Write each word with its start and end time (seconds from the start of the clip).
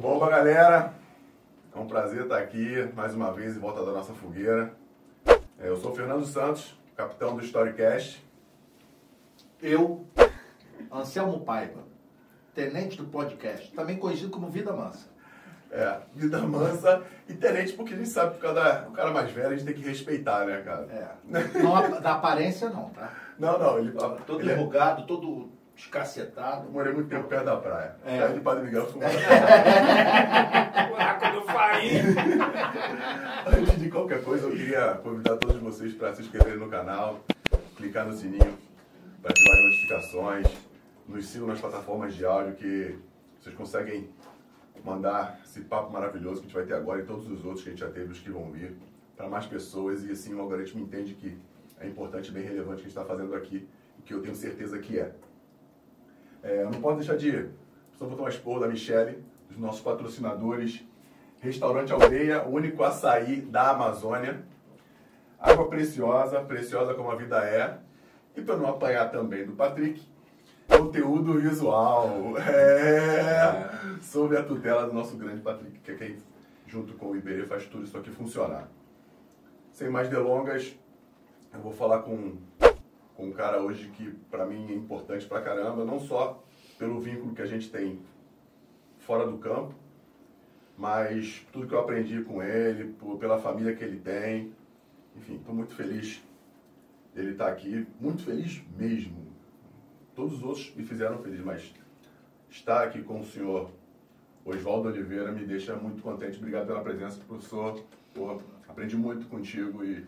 Bom, 0.00 0.18
galera, 0.18 0.94
é 1.76 1.78
um 1.78 1.86
prazer 1.86 2.22
estar 2.22 2.38
aqui 2.38 2.90
mais 2.96 3.14
uma 3.14 3.30
vez 3.34 3.54
em 3.54 3.60
volta 3.60 3.84
da 3.84 3.92
nossa 3.92 4.14
fogueira. 4.14 4.72
É, 5.58 5.68
eu 5.68 5.76
sou 5.76 5.94
Fernando 5.94 6.24
Santos, 6.24 6.74
capitão 6.96 7.36
do 7.36 7.44
Storycast. 7.44 8.26
Eu, 9.60 10.06
Anselmo 10.90 11.40
Paiva, 11.40 11.82
tenente 12.54 12.96
do 12.96 13.04
podcast, 13.10 13.70
também 13.72 13.98
conhecido 13.98 14.30
como 14.30 14.48
Vida 14.48 14.72
Mansa. 14.72 15.10
É, 15.70 16.00
vida 16.14 16.38
mansa 16.38 17.02
e 17.28 17.34
tenente, 17.34 17.74
porque 17.74 17.92
a 17.92 17.96
gente 17.98 18.08
sabe 18.08 18.36
que 18.36 18.40
cada 18.40 18.88
o 18.88 18.92
cara 18.92 19.10
mais 19.12 19.30
velho 19.30 19.48
a 19.48 19.50
gente 19.54 19.66
tem 19.66 19.74
que 19.74 19.86
respeitar, 19.86 20.46
né, 20.46 20.62
cara? 20.62 20.86
É. 20.90 21.62
Não, 21.62 22.00
da 22.00 22.14
aparência 22.14 22.70
não, 22.70 22.88
tá? 22.88 23.12
Não, 23.38 23.58
não, 23.58 23.78
ele, 23.78 23.92
Todo 23.92 24.40
ele 24.40 24.50
é- 24.50 24.54
enrugado, 24.54 25.06
todo 25.06 25.59
escacetado. 25.80 26.66
eu 26.66 26.72
morei 26.72 26.92
muito 26.92 27.08
tempo 27.08 27.26
perto 27.26 27.44
da 27.46 27.56
praia. 27.56 27.96
É. 28.04 28.18
Perto 28.18 28.34
de 28.34 28.40
Padre 28.40 28.64
Miguel 28.64 28.86
fumava. 28.86 29.12
Buraco 30.88 31.32
do 31.32 31.42
Faim. 31.46 31.90
Antes 33.46 33.80
de 33.80 33.90
qualquer 33.90 34.22
coisa, 34.22 34.46
eu 34.46 34.50
queria 34.52 34.94
convidar 35.02 35.36
todos 35.36 35.56
vocês 35.60 35.94
para 35.94 36.14
se 36.14 36.22
inscreverem 36.22 36.58
no 36.58 36.68
canal, 36.68 37.20
clicar 37.76 38.06
no 38.06 38.12
sininho 38.12 38.58
para 39.22 39.30
ativar 39.30 39.56
as 39.56 39.64
notificações, 39.64 40.46
nos 41.08 41.26
sigam 41.26 41.48
nas 41.48 41.60
plataformas 41.60 42.14
de 42.14 42.24
áudio 42.24 42.54
que 42.54 42.98
vocês 43.40 43.54
conseguem 43.54 44.08
mandar 44.84 45.40
esse 45.44 45.60
papo 45.62 45.92
maravilhoso 45.92 46.40
que 46.40 46.46
a 46.46 46.48
gente 46.48 46.54
vai 46.54 46.64
ter 46.64 46.74
agora 46.74 47.00
e 47.00 47.04
todos 47.04 47.30
os 47.30 47.44
outros 47.44 47.62
que 47.62 47.70
a 47.70 47.72
gente 47.72 47.80
já 47.80 47.90
teve, 47.90 48.12
os 48.12 48.18
que 48.18 48.30
vão 48.30 48.50
vir, 48.50 48.76
para 49.16 49.28
mais 49.28 49.46
pessoas 49.46 50.04
e 50.04 50.12
assim 50.12 50.34
o 50.34 50.40
algoritmo 50.40 50.80
entende 50.80 51.14
que 51.14 51.36
é 51.78 51.86
importante 51.86 52.28
e 52.28 52.32
bem 52.32 52.42
relevante 52.42 52.74
o 52.74 52.76
que 52.76 52.82
a 52.82 52.88
gente 52.88 52.88
está 52.88 53.04
fazendo 53.04 53.34
aqui 53.34 53.68
e 53.98 54.02
que 54.02 54.14
eu 54.14 54.22
tenho 54.22 54.34
certeza 54.34 54.78
que 54.78 54.98
é. 54.98 55.12
É, 56.42 56.64
não 56.64 56.80
posso 56.80 56.98
deixar 56.98 57.16
de 57.16 57.48
só 57.98 58.06
botar 58.06 58.22
uma 58.22 58.28
expor 58.28 58.60
da 58.60 58.68
Michele, 58.68 59.22
dos 59.48 59.58
nossos 59.58 59.80
patrocinadores, 59.80 60.84
Restaurante 61.40 61.92
Aldeia, 61.92 62.42
o 62.44 62.52
único 62.52 62.82
açaí 62.82 63.40
da 63.40 63.70
Amazônia, 63.70 64.42
água 65.38 65.68
preciosa, 65.68 66.40
preciosa 66.40 66.94
como 66.94 67.10
a 67.10 67.16
vida 67.16 67.42
é, 67.44 67.78
e 68.36 68.42
para 68.42 68.56
não 68.56 68.68
apanhar 68.68 69.10
também 69.10 69.44
do 69.44 69.52
Patrick, 69.52 70.02
conteúdo 70.68 71.38
visual, 71.38 72.36
é, 72.38 73.98
sob 74.00 74.36
a 74.36 74.42
tutela 74.42 74.86
do 74.86 74.92
nosso 74.92 75.16
grande 75.16 75.40
Patrick, 75.40 75.78
que 75.80 75.92
é 75.92 75.94
quem, 75.94 76.16
junto 76.66 76.94
com 76.94 77.06
o 77.06 77.16
Iberê, 77.16 77.44
faz 77.44 77.66
tudo 77.66 77.84
isso 77.84 77.96
aqui 77.98 78.10
funcionar. 78.10 78.68
Sem 79.72 79.88
mais 79.88 80.08
delongas, 80.08 80.76
eu 81.52 81.60
vou 81.60 81.72
falar 81.72 82.00
com, 82.00 82.36
com 83.20 83.26
um 83.26 83.32
cara 83.32 83.60
hoje 83.60 83.88
que 83.90 84.10
para 84.30 84.46
mim 84.46 84.72
é 84.72 84.74
importante 84.74 85.26
pra 85.26 85.42
caramba, 85.42 85.84
não 85.84 86.00
só 86.00 86.42
pelo 86.78 86.98
vínculo 87.02 87.34
que 87.34 87.42
a 87.42 87.46
gente 87.46 87.70
tem 87.70 88.00
fora 89.00 89.26
do 89.26 89.36
campo, 89.36 89.74
mas 90.78 91.46
tudo 91.52 91.66
que 91.66 91.74
eu 91.74 91.80
aprendi 91.80 92.22
com 92.22 92.42
ele, 92.42 92.94
por- 92.94 93.18
pela 93.18 93.38
família 93.38 93.76
que 93.76 93.84
ele 93.84 94.00
tem. 94.00 94.54
Enfim, 95.14 95.36
estou 95.36 95.54
muito 95.54 95.74
feliz 95.74 96.22
dele 97.14 97.32
estar 97.32 97.48
aqui, 97.48 97.86
muito 98.00 98.22
feliz 98.22 98.62
mesmo. 98.74 99.26
Todos 100.14 100.38
os 100.38 100.42
outros 100.42 100.74
me 100.74 100.82
fizeram 100.82 101.18
feliz, 101.18 101.40
mas 101.44 101.74
estar 102.48 102.84
aqui 102.84 103.02
com 103.02 103.20
o 103.20 103.24
senhor 103.24 103.70
Oswaldo 104.46 104.88
Oliveira 104.88 105.30
me 105.30 105.44
deixa 105.44 105.76
muito 105.76 106.00
contente. 106.02 106.38
Obrigado 106.38 106.66
pela 106.68 106.80
presença, 106.80 107.20
professor. 107.28 107.84
Aprendi 108.66 108.96
muito 108.96 109.26
contigo 109.26 109.84
e 109.84 110.06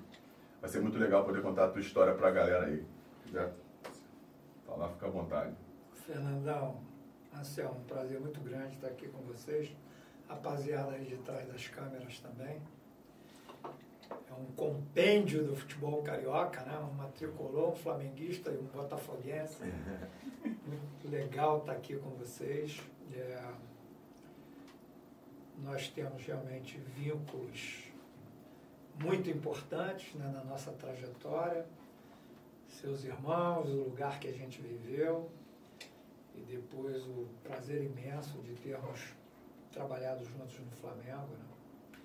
vai 0.63 0.71
ser 0.71 0.81
muito 0.81 0.97
legal 0.99 1.27
poder 1.27 1.43
contar 1.43 1.67
a 1.67 1.69
tua 1.69 1.83
história 1.83 2.15
para 2.15 2.29
a 2.29 2.31
galera 2.31 2.65
aí. 2.65 2.83
Quiser 3.33 3.51
falar, 4.67 4.91
fica 4.91 5.07
à 5.07 5.09
vontade. 5.09 5.57
Fernandão, 6.05 6.77
Anselmo, 7.35 7.81
um 7.81 7.85
prazer 7.85 8.21
muito 8.21 8.39
grande 8.41 8.75
estar 8.75 8.89
aqui 8.89 9.09
com 9.09 9.23
vocês. 9.23 9.75
Rapaziada 10.29 10.93
aí 10.93 11.07
de 11.07 11.17
trás 11.17 11.49
das 11.49 11.67
câmeras 11.67 12.21
também. 12.21 12.61
É 13.65 14.35
um 14.39 14.45
compêndio 14.55 15.47
do 15.47 15.57
futebol 15.57 16.03
carioca, 16.03 16.61
né? 16.65 16.79
Um 16.79 17.11
tricolor, 17.13 17.71
um 17.71 17.75
flamenguista 17.75 18.51
e 18.51 18.59
um 18.59 18.67
botafoguense. 18.67 19.65
Muito 20.45 21.09
legal 21.09 21.61
estar 21.61 21.73
aqui 21.73 21.97
com 21.97 22.11
vocês. 22.11 22.83
É, 23.15 23.51
nós 25.63 25.89
temos 25.89 26.23
realmente 26.23 26.77
vínculos 26.77 27.91
muito 29.03 29.31
importantes 29.31 30.15
né, 30.17 30.31
na 30.35 30.45
nossa 30.45 30.71
trajetória. 30.73 31.65
Seus 32.81 33.05
irmãos, 33.05 33.69
o 33.69 33.85
lugar 33.85 34.19
que 34.19 34.27
a 34.29 34.33
gente 34.33 34.61
viveu 34.61 35.31
e 36.35 36.41
depois 36.41 37.07
o 37.07 37.29
prazer 37.45 37.85
imenso 37.85 38.39
de 38.39 38.55
termos 38.55 39.15
trabalhado 39.71 40.25
juntos 40.25 40.59
no 40.59 40.71
Flamengo. 40.73 41.29
Né? 41.33 42.01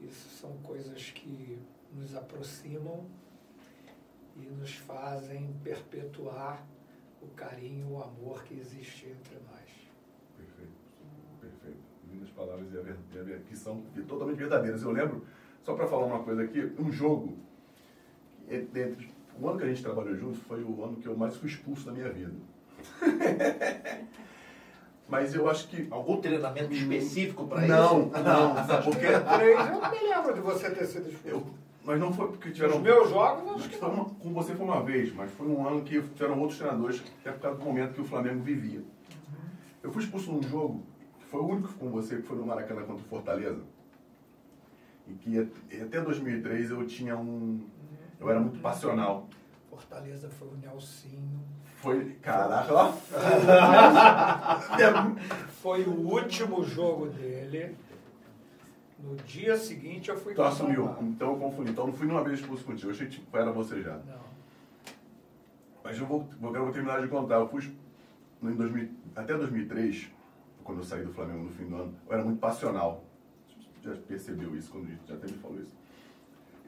Isso 0.00 0.28
são 0.40 0.56
coisas 0.58 1.10
que 1.10 1.58
nos 1.94 2.16
aproximam 2.16 3.06
e 4.34 4.40
nos 4.40 4.74
fazem 4.74 5.54
perpetuar 5.62 6.66
o 7.22 7.26
carinho, 7.28 7.92
o 7.92 8.02
amor 8.02 8.42
que 8.44 8.54
existe 8.54 9.06
entre 9.06 9.34
nós. 9.50 9.90
Perfeito, 10.36 10.72
perfeito. 11.40 11.78
Lindas 12.10 12.30
palavras 12.30 12.66
que 13.46 13.56
são 13.56 13.82
totalmente 14.08 14.38
verdadeiras. 14.38 14.82
Eu 14.82 14.90
lembro, 14.90 15.24
só 15.62 15.74
para 15.74 15.86
falar 15.86 16.06
uma 16.06 16.24
coisa 16.24 16.42
aqui, 16.42 16.60
um 16.78 16.90
jogo, 16.90 17.36
e- 18.48 18.60
dentre, 18.62 19.17
o 19.40 19.48
ano 19.48 19.58
que 19.58 19.64
a 19.64 19.68
gente 19.68 19.82
trabalhou 19.82 20.14
junto 20.16 20.38
foi 20.40 20.62
o 20.62 20.84
ano 20.84 20.96
que 20.96 21.06
eu 21.06 21.16
mais 21.16 21.36
fui 21.36 21.48
expulso 21.48 21.86
da 21.86 21.92
minha 21.92 22.10
vida. 22.10 22.32
Mas 25.08 25.34
eu 25.34 25.48
acho 25.48 25.68
que. 25.68 25.86
Algum 25.90 26.20
treinamento 26.20 26.72
específico 26.72 27.46
para 27.46 27.60
isso? 27.62 27.68
Não, 27.74 28.08
não, 28.08 28.54
sabe 28.66 28.84
por 28.84 28.96
quê? 28.96 29.06
Três, 29.06 29.58
eu 29.58 29.80
não 29.80 29.90
me 29.90 29.98
lembro 30.00 30.34
de 30.34 30.40
você 30.40 30.70
ter 30.70 30.84
sido 30.86 31.08
expulso. 31.08 31.28
Eu, 31.36 31.46
mas 31.84 31.98
não 31.98 32.12
foi 32.12 32.28
porque 32.28 32.50
tiveram. 32.50 32.78
meus 32.80 33.08
jogos, 33.08 33.46
eu 33.48 33.54
Acho 33.54 33.68
que 33.70 33.80
não. 33.80 34.04
com 34.04 34.32
você 34.34 34.54
foi 34.54 34.66
uma 34.66 34.82
vez, 34.82 35.10
mas 35.14 35.30
foi 35.30 35.46
um 35.48 35.66
ano 35.66 35.80
que 35.82 35.98
tiveram 36.02 36.38
outros 36.38 36.58
treinadores, 36.58 37.02
até 37.20 37.32
por 37.32 37.40
causa 37.40 37.58
do 37.58 37.64
momento 37.64 37.94
que 37.94 38.00
o 38.02 38.04
Flamengo 38.04 38.42
vivia. 38.42 38.82
Eu 39.82 39.90
fui 39.90 40.02
expulso 40.02 40.30
num 40.30 40.42
jogo, 40.42 40.82
que 41.18 41.24
foi 41.24 41.40
o 41.40 41.46
único 41.46 41.72
com 41.74 41.88
você, 41.90 42.16
que 42.16 42.22
foi 42.22 42.36
no 42.36 42.44
Maracanã 42.44 42.82
contra 42.82 43.02
o 43.02 43.08
Fortaleza. 43.08 43.62
E 45.08 45.14
que 45.14 45.38
at- 45.38 45.82
até 45.82 45.98
2003 46.02 46.70
eu 46.70 46.86
tinha 46.86 47.16
um. 47.16 47.60
Eu 48.20 48.30
era 48.30 48.40
muito 48.40 48.58
passional. 48.60 49.28
Fortaleza 49.70 50.28
foi 50.28 50.48
o 50.48 50.56
Nelsinho. 50.56 51.40
Foi. 51.76 52.14
Caraca, 52.22 52.74
ó. 52.74 52.92
Foi 55.62 55.84
o 55.84 55.92
último 55.92 56.64
jogo 56.64 57.06
dele. 57.08 57.76
No 58.98 59.14
dia 59.16 59.56
seguinte 59.56 60.08
eu 60.10 60.16
fui 60.16 60.34
Tu 60.34 60.42
assumiu. 60.42 60.82
contratado. 60.82 61.06
Então 61.06 61.32
eu 61.32 61.38
confundi. 61.38 61.70
Então 61.70 61.84
eu 61.84 61.88
não 61.88 61.94
fui 61.94 62.06
nenhuma 62.06 62.24
vez 62.24 62.40
expulso 62.40 62.64
contigo. 62.64 62.88
Eu 62.88 62.94
achei 62.94 63.06
que 63.06 63.14
tipo, 63.16 63.36
era 63.36 63.52
você 63.52 63.80
já. 63.80 63.96
Não. 63.98 64.28
Mas 65.84 65.98
eu 65.98 66.06
vou, 66.06 66.28
vou, 66.40 66.54
eu 66.54 66.64
vou 66.64 66.72
terminar 66.72 67.00
de 67.00 67.06
contar. 67.08 67.36
Eu 67.36 67.48
fui 67.48 67.72
em 68.42 68.54
2000, 68.54 68.88
até 69.14 69.34
2003, 69.34 70.08
quando 70.64 70.78
eu 70.78 70.84
saí 70.84 71.04
do 71.04 71.12
Flamengo 71.12 71.44
no 71.44 71.50
fim 71.50 71.66
do 71.66 71.76
ano, 71.76 71.94
eu 72.08 72.12
era 72.12 72.24
muito 72.24 72.40
passional. 72.40 73.04
Você 73.80 73.90
já 73.94 73.96
percebeu 74.02 74.56
isso 74.56 74.70
quando 74.72 74.88
já 75.06 75.14
até 75.14 75.26
me 75.26 75.34
falou 75.34 75.60
isso. 75.60 75.76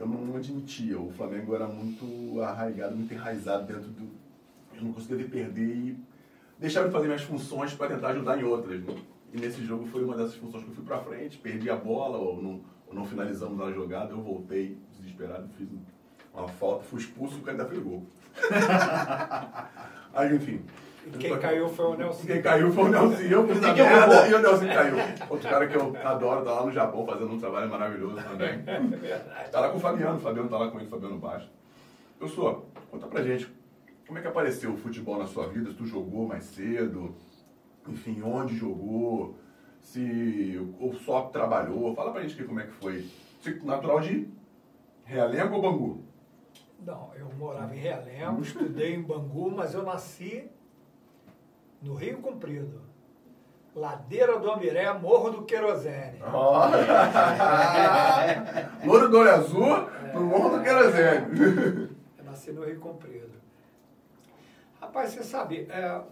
Eu 0.00 0.06
não 0.06 0.34
admitia. 0.34 0.98
O 0.98 1.12
Flamengo 1.12 1.54
era 1.54 1.68
muito 1.68 2.40
arraigado, 2.40 2.96
muito 2.96 3.12
enraizado 3.12 3.66
dentro 3.66 3.90
do. 3.90 4.08
Eu 4.74 4.82
não 4.82 4.92
conseguia 4.94 5.28
perder 5.28 5.76
e 5.76 5.98
deixava 6.58 6.86
de 6.86 6.92
fazer 6.92 7.06
minhas 7.06 7.22
funções 7.22 7.74
para 7.74 7.94
tentar 7.94 8.08
ajudar 8.08 8.40
em 8.40 8.44
outras. 8.44 8.82
né? 8.82 8.96
E 9.32 9.38
nesse 9.38 9.62
jogo 9.62 9.86
foi 9.86 10.02
uma 10.02 10.16
dessas 10.16 10.36
funções 10.36 10.64
que 10.64 10.70
eu 10.70 10.74
fui 10.74 10.84
para 10.84 10.98
frente, 11.00 11.36
perdi 11.36 11.68
a 11.68 11.76
bola 11.76 12.16
ou 12.16 12.42
não, 12.42 12.60
ou 12.86 12.94
não 12.94 13.04
finalizamos 13.04 13.58
na 13.58 13.70
jogada. 13.70 14.12
Eu 14.12 14.22
voltei 14.22 14.78
desesperado, 14.98 15.46
fiz 15.58 15.68
uma 16.32 16.48
falta, 16.48 16.84
fui 16.84 16.98
expulso, 16.98 17.36
o 17.36 17.42
cara 17.42 17.58
ainda 17.58 17.68
fez 17.68 17.82
gol. 17.82 18.06
Aí, 20.14 20.34
enfim. 20.34 20.62
E 21.06 21.10
quem 21.18 21.38
caiu 21.38 21.68
foi 21.68 21.86
o 21.86 21.96
Nelson. 21.96 22.26
Quem 22.26 22.42
caiu 22.42 22.72
foi 22.72 22.84
o 22.84 22.88
Nelson. 22.88 23.22
Eu 23.22 23.48
fiz 23.48 23.64
a 23.64 23.74
merda 23.74 24.28
e 24.28 24.34
o 24.34 24.38
Nelson 24.42 24.66
caiu. 24.66 24.96
Outro 25.30 25.48
cara 25.48 25.66
que 25.66 25.76
eu 25.76 25.96
adoro, 26.04 26.44
tá 26.44 26.52
lá 26.52 26.66
no 26.66 26.72
Japão 26.72 27.06
fazendo 27.06 27.32
um 27.32 27.40
trabalho 27.40 27.70
maravilhoso 27.70 28.16
também. 28.16 28.60
É 28.66 28.78
verdade. 28.80 29.50
Tá 29.50 29.60
lá 29.60 29.70
com 29.70 29.78
o 29.78 29.80
Fabiano, 29.80 30.16
o 30.16 30.20
Fabiano 30.20 30.48
tá 30.48 30.58
lá 30.58 30.70
com 30.70 30.78
ele, 30.78 30.86
o 30.86 30.90
Fabiano 30.90 31.18
Baixo. 31.18 31.50
Eu 32.20 32.28
sou, 32.28 32.68
conta 32.90 33.06
pra 33.06 33.22
gente, 33.22 33.50
como 34.06 34.18
é 34.18 34.22
que 34.22 34.28
apareceu 34.28 34.72
o 34.72 34.76
futebol 34.76 35.18
na 35.18 35.26
sua 35.26 35.48
vida? 35.48 35.70
Se 35.70 35.76
tu 35.76 35.86
jogou 35.86 36.26
mais 36.26 36.44
cedo, 36.44 37.14
enfim, 37.88 38.20
onde 38.22 38.56
jogou, 38.56 39.38
se 39.80 40.60
ou 40.78 40.92
só 40.94 41.22
trabalhou, 41.22 41.94
fala 41.94 42.12
pra 42.12 42.22
gente 42.22 42.34
aqui 42.34 42.44
como 42.44 42.60
é 42.60 42.64
que 42.66 42.72
foi. 42.72 43.06
Você 43.40 43.58
natural 43.64 44.00
de 44.00 44.28
Realengo 45.04 45.54
ou 45.54 45.62
Bangu? 45.62 46.04
Não, 46.84 47.10
eu 47.14 47.26
morava 47.38 47.74
em 47.74 47.78
Realengo, 47.78 48.42
estudei 48.42 48.94
em 48.94 49.02
Bangu, 49.02 49.50
mas 49.50 49.74
eu 49.74 49.82
nasci 49.82 50.50
no 51.82 51.94
Rio 51.94 52.18
Comprido. 52.18 52.80
Ladeira 53.74 54.38
do 54.38 54.50
Amiré, 54.50 54.92
Morro 54.94 55.30
do 55.30 55.44
Querosene. 55.44 56.18
Louro 58.84 59.08
do 59.08 59.18
olho 59.18 59.30
azul, 59.30 59.88
no 60.12 60.22
Morro 60.22 60.56
do 60.56 60.64
Querosene. 60.64 61.96
Eu 62.18 62.24
nasci 62.24 62.50
no 62.52 62.64
Rio 62.64 62.80
Comprido. 62.80 63.30
Rapaz, 64.80 65.12
você 65.12 65.22
sabe, 65.22 65.68
é, 65.70 66.02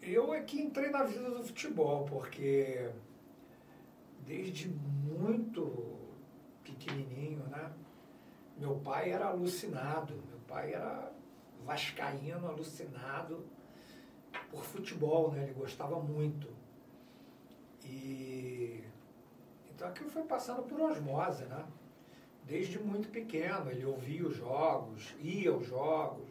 eu 0.00 0.32
é 0.32 0.40
que 0.40 0.60
entrei 0.60 0.90
na 0.90 1.02
vida 1.02 1.28
do 1.28 1.44
futebol, 1.44 2.04
porque 2.04 2.88
desde 4.26 4.68
muito 4.68 5.98
pequenininho, 6.64 7.42
né? 7.50 7.70
Meu 8.56 8.76
pai 8.76 9.10
era 9.10 9.26
alucinado, 9.26 10.14
meu 10.28 10.38
pai 10.46 10.72
era 10.72 11.12
vascaíno, 11.64 12.48
alucinado 12.48 13.44
por 14.50 14.64
futebol, 14.64 15.30
né? 15.32 15.44
Ele 15.44 15.52
gostava 15.52 16.00
muito. 16.00 16.48
E 17.84 18.82
então 19.74 19.88
aquilo 19.88 20.10
foi 20.10 20.22
passando 20.22 20.62
por 20.62 20.80
osmose, 20.80 21.44
né? 21.44 21.64
Desde 22.44 22.78
muito 22.78 23.08
pequeno, 23.08 23.70
ele 23.70 23.84
ouvia 23.84 24.26
os 24.26 24.36
jogos, 24.36 25.14
ia 25.20 25.50
aos 25.50 25.66
jogos. 25.66 26.28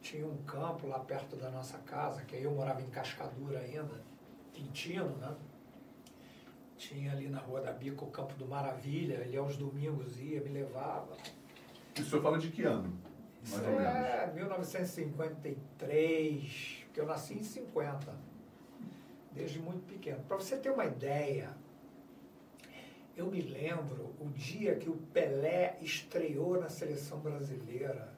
Tinha 0.00 0.26
um 0.26 0.36
campo 0.38 0.86
lá 0.86 1.00
perto 1.00 1.36
da 1.36 1.50
nossa 1.50 1.76
casa, 1.78 2.24
que 2.24 2.36
aí 2.36 2.44
eu 2.44 2.52
morava 2.52 2.80
em 2.80 2.88
Cascadura 2.88 3.58
ainda, 3.58 4.00
Quintino, 4.52 5.16
né? 5.16 5.34
Tinha 6.76 7.12
ali 7.12 7.28
na 7.28 7.38
Rua 7.38 7.60
da 7.60 7.72
Bica 7.72 8.04
o 8.04 8.10
Campo 8.10 8.34
do 8.34 8.46
Maravilha, 8.46 9.24
ele 9.24 9.36
aos 9.36 9.56
domingos 9.56 10.20
ia, 10.20 10.40
me 10.40 10.50
levava. 10.50 11.16
E 11.96 12.00
o 12.00 12.04
senhor 12.04 12.22
fala 12.22 12.38
de 12.38 12.50
que 12.50 12.62
ano? 12.62 12.96
Isso 13.42 13.60
é 13.60 14.32
1953, 14.34 16.77
porque 16.98 17.02
eu 17.02 17.06
nasci 17.06 17.34
em 17.34 17.44
50, 17.44 18.12
desde 19.30 19.60
muito 19.60 19.86
pequeno. 19.86 20.20
Para 20.24 20.36
você 20.36 20.56
ter 20.56 20.70
uma 20.70 20.84
ideia, 20.84 21.56
eu 23.16 23.26
me 23.26 23.40
lembro 23.40 24.16
o 24.18 24.28
dia 24.30 24.74
que 24.74 24.90
o 24.90 24.96
Pelé 25.12 25.78
estreou 25.80 26.60
na 26.60 26.68
seleção 26.68 27.20
brasileira. 27.20 28.12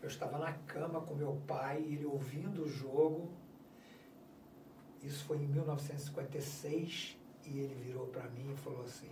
Eu 0.00 0.08
estava 0.08 0.38
na 0.38 0.54
cama 0.54 1.02
com 1.02 1.14
meu 1.14 1.38
pai, 1.46 1.82
ele 1.82 2.06
ouvindo 2.06 2.62
o 2.62 2.68
jogo. 2.68 3.30
Isso 5.02 5.26
foi 5.26 5.36
em 5.36 5.46
1956 5.48 7.18
e 7.44 7.58
ele 7.58 7.74
virou 7.74 8.06
para 8.06 8.26
mim 8.30 8.52
e 8.54 8.56
falou 8.56 8.84
assim: 8.84 9.10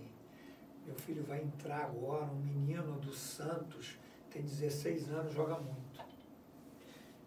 Meu 0.86 0.94
filho 0.94 1.22
vai 1.22 1.42
entrar 1.42 1.84
agora, 1.84 2.32
um 2.32 2.40
menino 2.40 2.98
do 2.98 3.12
Santos, 3.12 3.98
tem 4.30 4.40
16 4.40 5.10
anos, 5.10 5.34
joga 5.34 5.58
muito. 5.58 5.89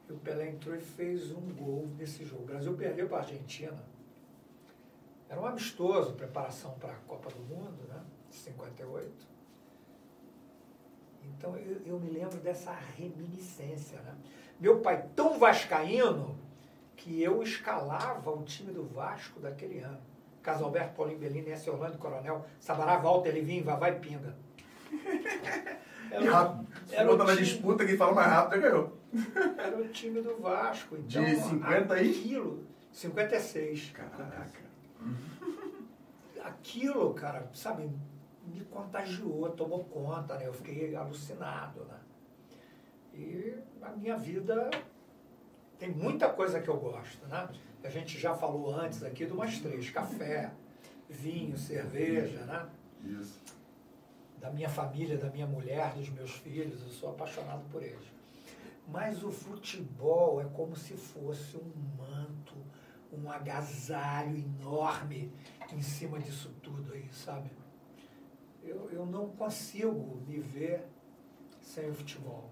E 0.10 0.12
o 0.12 0.18
Pelé 0.18 0.50
entrou 0.50 0.76
e 0.76 0.82
fez 0.82 1.32
um 1.32 1.54
gol 1.54 1.88
nesse 1.98 2.26
jogo. 2.26 2.44
O 2.44 2.46
Brasil 2.46 2.74
perdeu 2.76 3.08
para 3.08 3.18
a 3.18 3.22
Argentina 3.22 3.94
era 5.34 5.42
um 5.42 5.48
amistoso, 5.48 6.14
preparação 6.14 6.76
para 6.80 6.92
a 6.92 6.96
Copa 7.08 7.28
do 7.32 7.40
Mundo, 7.40 7.88
né? 7.90 8.00
De 8.30 8.36
58. 8.36 9.12
Então 11.24 11.58
eu, 11.58 11.82
eu, 11.88 12.00
me 12.00 12.12
lembro 12.12 12.38
dessa 12.38 12.72
reminiscência, 12.72 14.00
né? 14.02 14.16
Meu 14.60 14.80
pai 14.82 15.08
tão 15.16 15.40
vascaíno 15.40 16.38
que 16.96 17.20
eu 17.20 17.42
escalava 17.42 18.30
o 18.30 18.44
time 18.44 18.72
do 18.72 18.84
Vasco 18.84 19.40
daquele 19.40 19.80
ano. 19.80 20.00
Caso 20.44 20.66
Alberto 20.66 20.94
Paulinho 20.94 21.18
Bellini, 21.18 21.50
S. 21.50 21.68
Orlando 21.68 21.98
Coronel, 21.98 22.46
Sabará, 22.60 22.98
Walter, 22.98 23.32
Livinho, 23.32 23.64
Vavá 23.64 23.90
e 23.90 24.00
Pinga. 24.00 24.36
Era, 26.14 26.32
rápido. 26.32 26.68
Se 26.88 27.04
botar 27.04 27.24
na 27.24 27.36
disputa, 27.36 27.86
quem 27.86 27.98
fala 27.98 28.14
mais 28.14 28.28
rápido 28.28 28.62
ganhou. 28.62 28.98
Era 29.58 29.78
o 29.78 29.88
time 29.90 30.22
do 30.22 30.38
Vasco. 30.40 30.96
Então, 30.96 31.24
De 31.24 31.36
50 31.36 31.94
aí? 31.94 32.12
Aquilo, 32.12 32.64
56. 32.92 33.92
Caraca. 33.92 34.64
Aquilo, 36.44 37.14
cara, 37.14 37.50
sabe, 37.54 37.90
me 38.46 38.62
contagiou, 38.66 39.50
tomou 39.52 39.84
conta, 39.86 40.36
né? 40.38 40.48
Eu 40.48 40.54
fiquei 40.54 40.96
alucinado, 40.96 41.86
né? 41.86 41.98
E 43.14 43.56
a 43.82 43.90
minha 43.92 44.18
vida 44.18 44.70
tem 45.80 45.90
muita 45.90 46.30
coisa 46.30 46.60
que 46.60 46.70
eu 46.70 46.78
gosto, 46.78 47.26
né? 47.28 47.48
A 47.84 47.90
gente 47.90 48.20
já 48.20 48.34
falou 48.34 48.74
antes 48.74 49.04
aqui 49.04 49.26
de 49.26 49.34
umas 49.34 49.60
três, 49.60 49.90
café, 49.90 50.52
vinho, 51.10 51.58
cerveja, 51.58 52.40
né? 52.46 52.66
Isso. 53.04 53.42
Da 54.44 54.52
minha 54.52 54.68
família, 54.68 55.18
da 55.18 55.30
minha 55.30 55.48
mulher, 55.48 55.94
dos 55.94 56.10
meus 56.10 56.32
filhos, 56.32 56.82
eu 56.82 56.90
sou 56.90 57.12
apaixonado 57.12 57.64
por 57.72 57.82
eles. 57.82 58.12
Mas 58.86 59.24
o 59.24 59.32
futebol 59.32 60.42
é 60.42 60.44
como 60.44 60.76
se 60.76 60.98
fosse 60.98 61.56
um 61.56 61.72
manto, 61.98 62.54
um 63.14 63.32
agasalho 63.32 64.36
enorme 64.36 65.32
em 65.72 65.82
cima 65.82 66.20
disso 66.20 66.54
tudo 66.62 66.92
aí, 66.92 67.08
sabe? 67.14 67.50
Eu, 68.62 68.90
eu 68.92 69.06
não 69.06 69.30
consigo 69.30 70.22
me 70.28 70.40
ver 70.40 70.84
sem 71.62 71.90
o 71.90 71.94
futebol. 71.94 72.50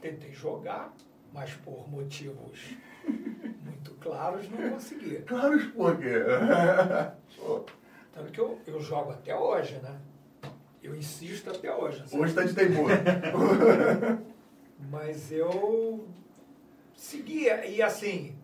Tentei 0.00 0.32
jogar, 0.32 0.92
mas 1.32 1.54
por 1.54 1.88
motivos 1.88 2.74
muito 3.62 3.94
claros 4.00 4.50
não 4.50 4.70
consegui. 4.70 5.22
Claros 5.22 5.66
por 5.66 5.96
quê? 5.98 6.14
Tanto 8.12 8.32
que 8.32 8.40
eu, 8.40 8.60
eu 8.66 8.80
jogo 8.80 9.12
até 9.12 9.36
hoje, 9.36 9.76
né? 9.76 10.00
Eu 10.88 10.96
insisto 10.96 11.50
até 11.50 11.74
hoje. 11.74 11.98
Sabe? 12.08 12.22
Hoje 12.22 12.30
está 12.30 12.42
de 12.44 12.54
teimoso. 12.54 12.88
mas 14.90 15.30
eu 15.30 16.08
seguia, 16.96 17.66
e 17.66 17.82
assim, 17.82 18.34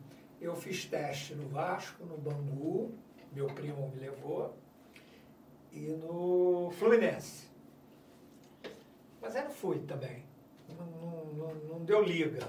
eu 0.41 0.55
fiz 0.55 0.85
teste 0.85 1.35
no 1.35 1.49
Vasco, 1.49 2.05
no 2.05 2.19
Bangu, 2.19 2.93
meu 3.32 3.46
primo 3.46 3.88
me 3.88 3.99
levou, 3.99 4.55
e 5.73 5.87
no 5.87 6.70
Fluminense. 6.79 7.49
Mas 9.23 9.35
eu 9.35 9.44
não 9.44 9.50
fui 9.50 9.79
também. 9.81 10.23
Não, 10.69 11.25
não, 11.32 11.55
não 11.55 11.85
deu 11.85 12.02
liga. 12.02 12.46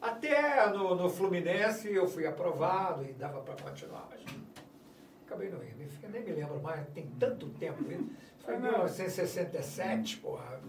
Até 0.00 0.68
no, 0.68 0.94
no, 0.94 1.10
Fluminense 1.10 1.92
eu 1.92 2.08
fui 2.08 2.26
aprovado 2.26 3.04
e 3.04 3.12
dava 3.12 3.40
para 3.40 3.54
continuar, 3.62 4.08
mas 4.10 4.20
acabei 5.32 5.50
não 5.50 5.62
indo. 5.64 5.82
Eu 6.02 6.10
nem 6.10 6.22
me 6.22 6.32
lembro 6.32 6.60
mais, 6.62 6.86
tem 6.88 7.06
tanto 7.18 7.48
tempo. 7.50 7.84
Foi 8.38 8.54
em 8.54 8.60
1967, 8.60 10.18
porra. 10.18 10.60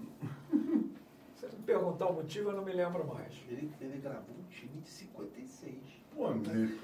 Se 1.36 1.48
você 1.48 1.56
me 1.58 1.64
perguntar 1.64 2.08
o 2.08 2.14
motivo, 2.14 2.50
eu 2.50 2.56
não 2.56 2.64
me 2.64 2.72
lembro 2.72 3.06
mais. 3.06 3.34
Ele, 3.50 3.72
ele 3.82 4.00
gravou 4.00 4.36
um 4.40 4.50
time 4.50 4.82
de 4.82 4.90
56. 4.90 5.76
Pô, 6.16 6.28
amigo. 6.28 6.80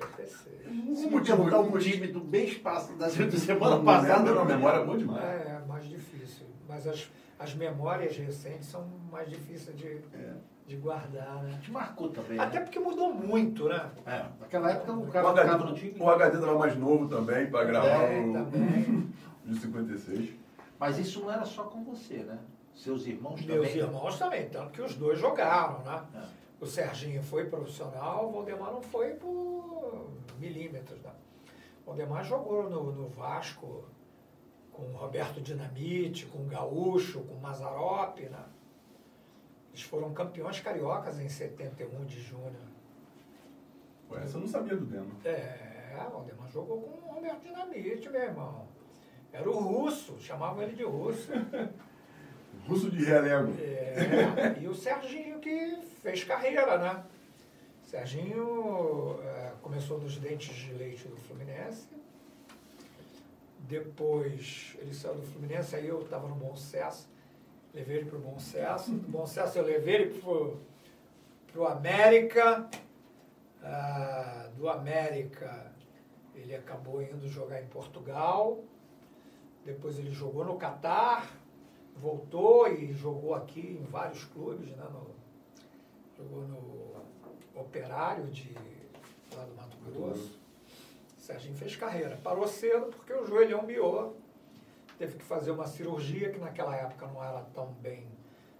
Se 0.95 1.09
motivo 1.09 1.49
dar 1.49 1.61
um 1.61 1.77
time 1.77 2.07
do 2.07 2.23
mês 2.23 2.57
passado, 2.57 2.97
da 2.97 3.09
semana 3.09 3.83
passada. 3.83 4.33
Não, 4.33 4.45
memória 4.45 4.79
é 4.79 4.85
boa 4.85 4.97
demais. 4.97 5.23
É, 5.23 5.61
é 5.61 5.65
mais 5.67 5.87
difícil. 5.87 6.47
Mas 6.67 6.87
as, 6.87 7.09
as 7.37 7.53
memórias 7.55 8.17
recentes 8.17 8.67
são 8.67 8.87
mais 9.11 9.29
difíceis 9.29 9.77
de, 9.77 9.87
é. 10.13 10.35
De 10.69 10.75
guardar, 10.75 11.41
né? 11.41 11.59
Te 11.63 11.71
marcou 11.71 12.09
também. 12.09 12.37
Até 12.37 12.59
né? 12.59 12.65
porque 12.65 12.77
mudou 12.77 13.11
muito, 13.11 13.67
né? 13.67 13.89
É. 14.05 14.23
Naquela 14.39 14.71
época 14.71 14.93
o 14.93 15.07
cara 15.07 15.25
o 15.25 15.29
HD, 15.31 15.63
no 15.65 15.73
time. 15.73 15.95
O 15.99 16.07
HD 16.07 16.35
estava 16.35 16.59
mais 16.59 16.77
novo 16.77 17.07
também, 17.07 17.49
para 17.49 17.65
gravar 17.65 18.03
é, 18.03 18.21
o, 18.21 18.33
também. 18.33 19.11
de 19.43 19.59
56. 19.59 20.29
Mas 20.77 20.99
isso 20.99 21.21
não 21.21 21.31
era 21.31 21.43
só 21.43 21.63
com 21.63 21.83
você, 21.83 22.17
né? 22.17 22.37
Seus 22.75 23.07
irmãos 23.07 23.41
Meus 23.41 23.47
também? 23.47 23.59
Meus 23.61 23.75
irmãos 23.75 24.19
também, 24.19 24.47
tanto 24.49 24.69
que 24.69 24.81
os 24.81 24.95
dois 24.95 25.17
jogaram, 25.17 25.79
né? 25.79 26.03
É. 26.13 26.63
O 26.63 26.67
Serginho 26.67 27.23
foi 27.23 27.45
profissional, 27.45 28.29
o 28.29 28.31
Valdemar 28.31 28.71
não 28.71 28.81
foi 28.83 29.15
por 29.15 30.07
milímetros. 30.37 31.01
Né? 31.01 31.11
O 31.83 31.87
Valdemar 31.87 32.23
jogou 32.23 32.69
no, 32.69 32.91
no 32.91 33.07
Vasco 33.07 33.85
com 34.71 34.83
o 34.83 34.95
Roberto 34.97 35.41
Dinamite, 35.41 36.27
com 36.27 36.43
o 36.43 36.45
Gaúcho, 36.45 37.21
com 37.21 37.33
o 37.33 37.41
Mazarop. 37.41 38.19
Né? 38.19 38.43
Eles 39.69 39.83
foram 39.83 40.13
campeões 40.13 40.59
cariocas 40.59 41.19
em 41.19 41.29
71 41.29 42.05
de 42.05 42.21
junho. 42.21 42.55
Pô, 44.07 44.17
essa 44.17 44.37
eu 44.37 44.41
não 44.41 44.47
sabia 44.47 44.75
do 44.75 44.85
Demo. 44.85 45.11
É, 45.23 45.95
o 46.07 46.11
Valdemar 46.11 46.49
jogou 46.49 46.81
com 46.81 47.07
o 47.07 47.13
Roberto 47.13 47.43
Dinamite, 47.43 48.09
meu 48.09 48.21
irmão. 48.21 48.67
Era 49.31 49.49
o 49.49 49.59
russo, 49.59 50.19
chamavam 50.19 50.63
ele 50.63 50.75
de 50.75 50.83
russo. 50.83 51.31
Russo 52.67 52.91
de 52.91 53.03
relego. 53.03 53.53
É, 53.59 54.57
e 54.61 54.67
o 54.67 54.75
Serginho 54.75 55.39
que 55.39 55.77
fez 56.01 56.23
carreira, 56.23 56.77
né? 56.77 57.03
Serginho 57.83 59.19
é, 59.23 59.53
começou 59.61 59.99
nos 59.99 60.17
dentes 60.17 60.55
de 60.55 60.73
leite 60.73 61.07
do 61.07 61.17
Fluminense. 61.17 61.87
Depois 63.59 64.75
ele 64.79 64.93
saiu 64.93 65.15
do 65.15 65.23
Fluminense, 65.23 65.75
aí 65.75 65.87
eu 65.87 66.01
estava 66.01 66.27
no 66.27 66.35
Bom 66.35 66.55
Sucesso. 66.55 67.09
Levei 67.73 67.97
ele 67.97 68.09
para 68.09 68.17
o 68.17 68.21
Bom 68.21 68.39
Sucesso. 68.39 68.91
Do 68.91 69.07
Bom 69.07 69.25
Sucesso 69.25 69.59
eu 69.59 69.65
levei 69.65 69.95
ele 69.95 70.19
para 71.51 71.61
o 71.61 71.65
América. 71.67 72.69
Ah, 73.61 74.49
do 74.55 74.69
América 74.69 75.71
ele 76.35 76.55
acabou 76.55 77.01
indo 77.01 77.27
jogar 77.27 77.61
em 77.61 77.67
Portugal. 77.67 78.63
Depois 79.65 79.99
ele 79.99 80.11
jogou 80.11 80.45
no 80.45 80.55
Catar 80.55 81.29
voltou 81.99 82.67
e 82.71 82.93
jogou 82.93 83.35
aqui 83.35 83.59
em 83.59 83.83
vários 83.83 84.23
clubes, 84.25 84.69
né? 84.75 84.85
No, 84.91 85.07
jogou 86.17 86.47
no 86.47 86.89
Operário 87.55 88.25
de 88.27 88.55
lá 89.35 89.43
do 89.43 89.53
Mato 89.55 89.77
Grosso. 89.85 90.39
Serginho 91.17 91.55
fez 91.55 91.75
carreira. 91.75 92.17
Parou 92.23 92.47
cedo 92.47 92.87
porque 92.87 93.11
o 93.13 93.25
joelhão 93.25 93.63
miou. 93.63 94.15
Teve 94.99 95.17
que 95.17 95.23
fazer 95.23 95.51
uma 95.51 95.65
cirurgia 95.65 96.29
que 96.29 96.37
naquela 96.39 96.75
época 96.75 97.07
não 97.07 97.23
era 97.23 97.41
tão 97.53 97.71
bem 97.81 98.05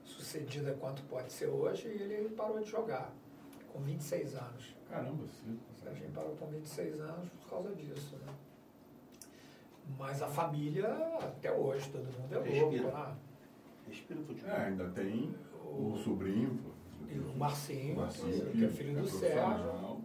sucedida 0.06 0.74
quanto 0.80 1.04
pode 1.04 1.32
ser 1.34 1.48
hoje 1.48 1.88
e 1.90 2.02
ele 2.02 2.30
parou 2.30 2.60
de 2.62 2.70
jogar 2.70 3.14
com 3.74 3.80
26 3.82 4.36
anos. 4.36 4.76
Caramba, 4.90 5.26
sim. 5.28 5.60
Serginho 5.84 6.10
parou 6.12 6.36
com 6.38 6.48
26 6.48 7.02
anos 7.02 7.30
por 7.42 7.50
causa 7.50 7.76
disso, 7.76 8.16
né? 8.26 8.34
Mas 9.98 10.22
a 10.22 10.28
família, 10.28 10.88
até 11.20 11.52
hoje, 11.52 11.90
todo 11.92 12.06
mundo 12.06 12.34
é 12.34 12.40
Respira. 12.42 12.84
louco. 12.84 12.98
Né? 12.98 13.16
Respira 13.90 14.20
o 14.22 14.24
futebol. 14.24 14.52
É, 14.52 14.66
ainda 14.68 14.90
tem 14.92 15.36
o 15.66 15.98
sobrinho. 15.98 16.58
pô. 16.64 16.70
E 17.12 17.20
o 17.20 17.36
Marcinho, 17.36 17.96
Marcinho, 17.98 18.52
que 18.52 18.64
é 18.66 18.70
filho 18.70 19.02
do 19.02 19.08
Sérgio. 19.10 19.42
profissional. 19.44 20.02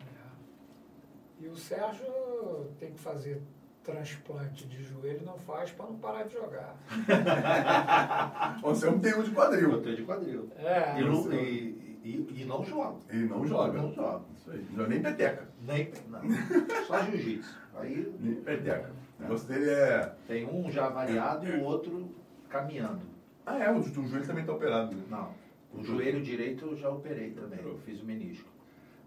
É. 0.00 1.44
E 1.44 1.48
o 1.48 1.56
Sérgio 1.56 2.70
tem 2.78 2.92
que 2.92 2.98
fazer 3.00 3.40
transplante 3.86 4.66
de 4.66 4.82
joelho, 4.82 5.24
não 5.24 5.38
faz 5.38 5.70
para 5.70 5.86
não 5.86 5.96
parar 5.96 6.24
de 6.24 6.34
jogar. 6.34 6.76
Você 8.60 8.86
não 8.86 8.98
tem 8.98 9.14
um 9.14 9.22
de 9.22 9.30
quadril. 9.30 9.70
Eu 9.70 9.80
tenho 9.82 9.96
de 9.96 10.02
quadril. 10.02 10.50
É, 10.58 11.00
E 11.00 11.04
não, 11.04 11.32
e, 11.32 12.00
e, 12.02 12.42
e 12.42 12.44
não 12.44 12.64
joga. 12.64 12.98
E 13.12 13.16
não 13.16 13.46
joga. 13.46 13.80
Não 13.80 13.92
joga. 13.92 14.24
Isso 14.36 14.50
aí. 14.50 14.66
Não 14.70 14.76
joga 14.78 14.88
nem 14.88 15.02
peteca. 15.02 15.48
Nem, 15.62 15.92
não. 16.08 16.20
Só 16.86 17.00
jiu-jitsu. 17.04 17.56
Aí 17.76 18.12
Nem 18.18 18.34
peteca. 18.34 18.90
O 19.18 19.22
negócio 19.22 19.46
dele 19.48 19.70
é. 19.70 20.14
tem 20.26 20.44
um 20.44 20.68
já 20.68 20.86
avaliado 20.86 21.46
e 21.46 21.56
o 21.56 21.62
outro 21.62 22.10
caminhando. 22.48 23.02
Ah, 23.46 23.58
é, 23.58 23.70
o, 23.70 23.78
o 23.78 24.08
joelho 24.08 24.26
também 24.26 24.44
tá 24.44 24.52
operado, 24.52 24.96
né? 24.96 25.04
Não. 25.08 25.32
O 25.72 25.84
joelho 25.84 26.22
direito 26.22 26.66
eu 26.66 26.76
já 26.76 26.90
operei 26.90 27.30
também. 27.30 27.60
Eu 27.62 27.78
fiz 27.78 28.00
o 28.00 28.04
menisco. 28.04 28.48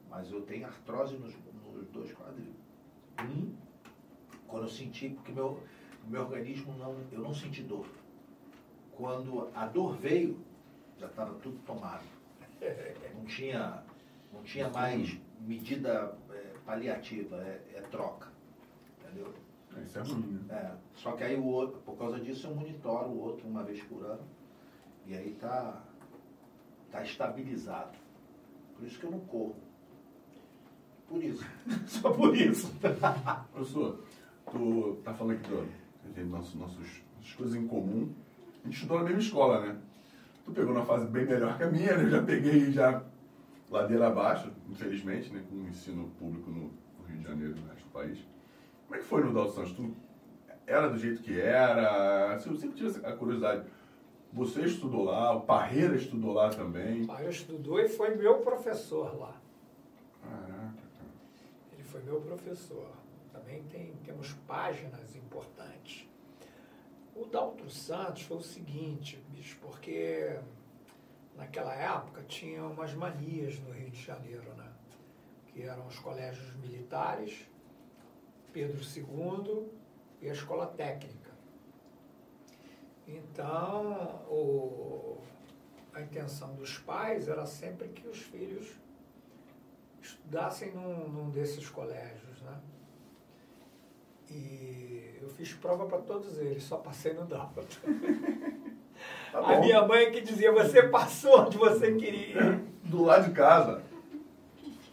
Mas 0.10 0.32
eu 0.32 0.42
tenho 0.42 0.66
artrose 0.66 1.18
nos, 1.18 1.34
nos 1.76 1.88
dois 1.90 2.14
quadris. 2.14 2.48
Um, 3.22 3.52
quando 4.50 4.64
eu 4.64 4.70
senti, 4.70 5.10
porque 5.10 5.32
meu, 5.32 5.62
meu 6.08 6.22
organismo 6.22 6.74
não. 6.78 6.96
Eu 7.12 7.22
não 7.22 7.34
senti 7.34 7.62
dor. 7.64 7.88
Quando 8.92 9.50
a 9.56 9.66
dor 9.66 9.96
veio, 9.96 10.40
já 10.98 11.08
estava 11.08 11.34
tudo 11.36 11.58
tomado. 11.66 12.04
Não 13.16 13.26
tinha, 13.26 13.84
não 14.34 14.44
tinha 14.44 14.70
mais 14.70 15.18
medida 15.42 16.18
eh, 16.32 16.54
paliativa, 16.66 17.38
é, 17.38 17.62
é 17.76 17.82
troca. 17.82 18.28
Entendeu? 19.00 19.34
É, 19.78 19.82
Isso 19.82 20.00
é 20.00 20.02
ruim, 20.02 20.46
né? 20.48 20.56
É, 20.56 20.76
só 20.96 21.14
que 21.14 21.24
aí 21.24 21.38
o 21.38 21.46
outro, 21.46 21.80
por 21.82 21.98
causa 21.98 22.20
disso 22.20 22.48
eu 22.48 22.56
monitoro 22.56 23.10
o 23.10 23.20
outro 23.22 23.48
uma 23.48 23.64
vez 23.64 23.82
por 23.84 24.04
ano. 24.06 24.24
E 25.06 25.16
aí 25.16 25.38
tá, 25.40 25.82
tá 26.92 27.04
estabilizado. 27.04 27.98
Por 28.76 28.86
isso 28.86 29.00
que 29.00 29.06
eu 29.06 29.12
não 29.12 29.20
corro. 29.22 29.56
Por 31.08 31.24
isso. 31.24 31.46
Só 31.88 32.12
por 32.12 32.36
isso. 32.36 32.74
Professor, 33.52 34.04
tu 34.52 34.98
tá 35.04 35.14
falando 35.14 35.38
aqui 35.38 35.50
do, 35.50 36.26
nossos, 36.26 36.56
nossos, 36.56 36.78
nossas 37.18 37.34
coisas 37.36 37.56
em 37.56 37.68
comum. 37.68 38.12
A 38.64 38.68
gente 38.68 38.76
estudou 38.76 38.98
na 39.00 39.04
mesma 39.06 39.20
escola, 39.20 39.62
né? 39.62 39.78
Tu 40.46 40.52
pegou 40.52 40.74
numa 40.74 40.86
fase 40.86 41.06
bem 41.08 41.26
melhor 41.26 41.58
que 41.58 41.64
a 41.64 41.70
minha, 41.70 41.96
né? 41.98 42.04
Eu 42.04 42.10
já 42.10 42.24
peguei 42.24 42.72
já 42.72 43.04
ladeira 43.70 44.08
abaixo, 44.08 44.52
infelizmente, 44.70 45.32
né? 45.32 45.44
Com 45.50 45.56
o 45.58 45.68
ensino 45.68 46.10
público 46.20 46.50
no, 46.50 46.62
no 47.00 47.06
Rio 47.08 47.18
de 47.18 47.24
Janeiro 47.24 47.56
e 47.56 47.60
no 47.60 47.68
resto 47.68 47.84
do 47.84 47.92
país. 47.92 48.18
Como 48.88 48.96
é 48.96 48.98
que 49.00 49.06
foi 49.06 49.24
no 49.24 49.34
Dalton 49.34 49.52
Santos? 49.54 49.72
Tu 49.74 49.94
era 50.66 50.90
do 50.90 50.98
jeito 50.98 51.22
que 51.22 51.40
era? 51.40 52.34
Eu 52.46 52.56
sempre 52.56 52.76
tive 52.76 52.90
essa- 52.90 53.08
a 53.08 53.14
curiosidade. 53.16 53.66
Você 54.34 54.62
estudou 54.62 55.06
lá, 55.06 55.34
o 55.36 55.42
Parreira 55.42 55.96
estudou 55.96 56.34
lá 56.34 56.50
também. 56.50 57.04
O 57.04 57.08
pai 57.08 57.28
estudou 57.30 57.80
e 57.80 57.88
foi 57.90 58.16
meu 58.16 58.40
professor 58.40 59.18
lá. 59.20 59.36
Caraca, 60.22 60.48
cara. 60.48 61.10
Ele 61.74 61.84
foi 61.84 62.02
meu 62.04 62.22
professor. 62.22 62.88
Também 63.40 63.64
tem, 63.64 63.94
temos 64.04 64.34
páginas 64.46 65.16
importantes. 65.16 66.06
O 67.16 67.26
Daltro 67.26 67.70
Santos 67.70 68.24
foi 68.24 68.38
o 68.38 68.42
seguinte, 68.42 69.18
bicho, 69.30 69.58
porque 69.62 70.38
naquela 71.38 71.74
época 71.74 72.22
tinha 72.24 72.64
umas 72.66 72.94
manias 72.94 73.58
no 73.60 73.72
Rio 73.72 73.90
de 73.90 74.02
Janeiro, 74.02 74.54
né? 74.56 74.70
Que 75.48 75.64
eram 75.64 75.88
os 75.88 75.98
colégios 76.00 76.54
militares, 76.58 77.48
Pedro 78.52 78.82
II 78.84 79.70
e 80.22 80.30
a 80.30 80.34
escola 80.34 80.68
técnica. 80.68 81.32
Então, 83.08 84.26
o- 84.30 85.18
a 85.94 86.02
intenção 86.02 86.56
dos 86.56 86.78
pais 86.80 87.30
era 87.30 87.46
sempre 87.46 87.88
que 87.88 88.06
os 88.08 88.18
filhos 88.20 88.78
estudassem 90.02 90.74
num, 90.74 91.08
num 91.08 91.30
desses 91.30 91.70
colégios, 91.70 92.42
né? 92.42 92.62
E 94.32 95.18
eu 95.22 95.30
fiz 95.30 95.54
prova 95.54 95.86
para 95.86 96.00
todos 96.00 96.40
eles, 96.40 96.64
só 96.64 96.78
passei 96.78 97.14
no 97.14 97.26
Dalton. 97.26 97.64
Tá 99.32 99.56
a 99.56 99.60
minha 99.60 99.88
mãe 99.88 100.12
que 100.12 100.22
dizia, 100.22 100.52
você 100.52 100.84
passou 100.84 101.42
onde 101.42 101.58
você 101.58 101.96
queria. 101.96 102.62
Do 102.84 103.02
lado 103.04 103.30
de 103.30 103.34
casa. 103.34 103.82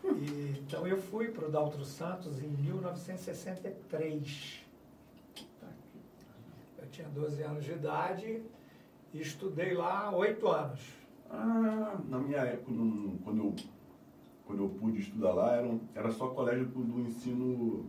E, 0.05 0.55
então 0.59 0.87
eu 0.87 0.99
fui 0.99 1.29
para 1.29 1.49
o 1.49 1.51
Daltro 1.51 1.85
Santos 1.85 2.41
em 2.43 2.49
1963. 2.49 4.65
Eu 6.79 6.87
tinha 6.91 7.09
12 7.09 7.43
anos 7.43 7.65
de 7.65 7.73
idade 7.73 8.43
e 9.13 9.21
estudei 9.21 9.75
lá 9.75 10.15
oito 10.15 10.47
anos. 10.49 10.81
Ah, 11.31 11.99
na 12.09 12.19
minha 12.19 12.41
época, 12.41 12.73
quando, 13.25 13.39
eu, 13.39 13.55
quando 14.47 14.63
eu 14.63 14.69
pude 14.69 15.01
estudar 15.01 15.33
lá, 15.33 15.57
era, 15.57 15.75
era 15.95 16.13
só 16.13 16.29
colégio 16.29 16.67
do 16.67 17.01
ensino, 17.01 17.87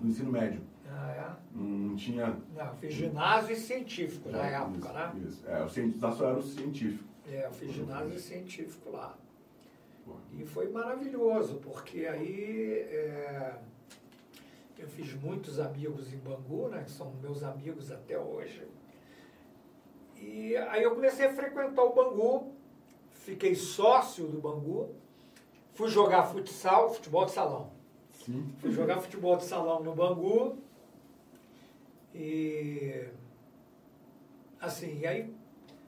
do 0.00 0.08
ensino 0.08 0.32
médio. 0.32 0.60
Ah, 0.88 1.36
Não, 1.52 1.62
não 1.62 1.96
tinha. 1.96 2.24
é? 2.24 2.58
Não, 2.58 2.66
eu 2.66 2.74
fiz 2.74 2.92
ginásio 2.94 3.52
e 3.54 3.56
científico 3.56 4.28
na 4.30 4.46
é, 4.48 4.54
época, 4.54 4.76
isso, 4.78 4.92
né? 4.92 5.12
Isso. 5.28 5.48
É, 5.48 5.64
o 5.64 5.68
cientista 5.68 6.12
só 6.12 6.28
era 6.30 6.38
o 6.38 6.42
científico. 6.42 7.04
É, 7.28 7.46
eu 7.46 7.52
fiz 7.52 7.72
ginásio 7.72 8.14
e 8.14 8.18
científico 8.18 8.90
lá. 8.90 9.16
Pô, 10.04 10.14
E 10.32 10.44
foi 10.44 10.68
maravilhoso, 10.68 11.56
porque 11.62 12.06
aí 12.06 12.72
é, 12.88 13.54
eu 14.78 14.88
fiz 14.88 15.14
muitos 15.14 15.60
amigos 15.60 16.12
em 16.12 16.18
Bangu, 16.18 16.68
né, 16.68 16.82
que 16.84 16.90
são 16.90 17.12
meus 17.22 17.42
amigos 17.42 17.92
até 17.92 18.18
hoje. 18.18 18.66
E 20.16 20.56
aí 20.56 20.82
eu 20.82 20.94
comecei 20.94 21.26
a 21.26 21.32
frequentar 21.34 21.82
o 21.82 21.94
Bangu, 21.94 22.52
fiquei 23.12 23.54
sócio 23.54 24.26
do 24.26 24.40
Bangu, 24.40 24.94
fui 25.74 25.88
jogar 25.88 26.24
futsal, 26.24 26.92
futebol 26.92 27.24
de 27.24 27.30
salão. 27.32 27.70
Sim. 28.30 28.52
Fui 28.60 28.70
jogar 28.70 28.98
futebol 29.00 29.36
de 29.36 29.44
salão 29.44 29.82
no 29.82 29.94
Bangu. 29.94 30.58
E 32.14 33.04
assim, 34.60 34.98
e 35.00 35.06
aí, 35.06 35.32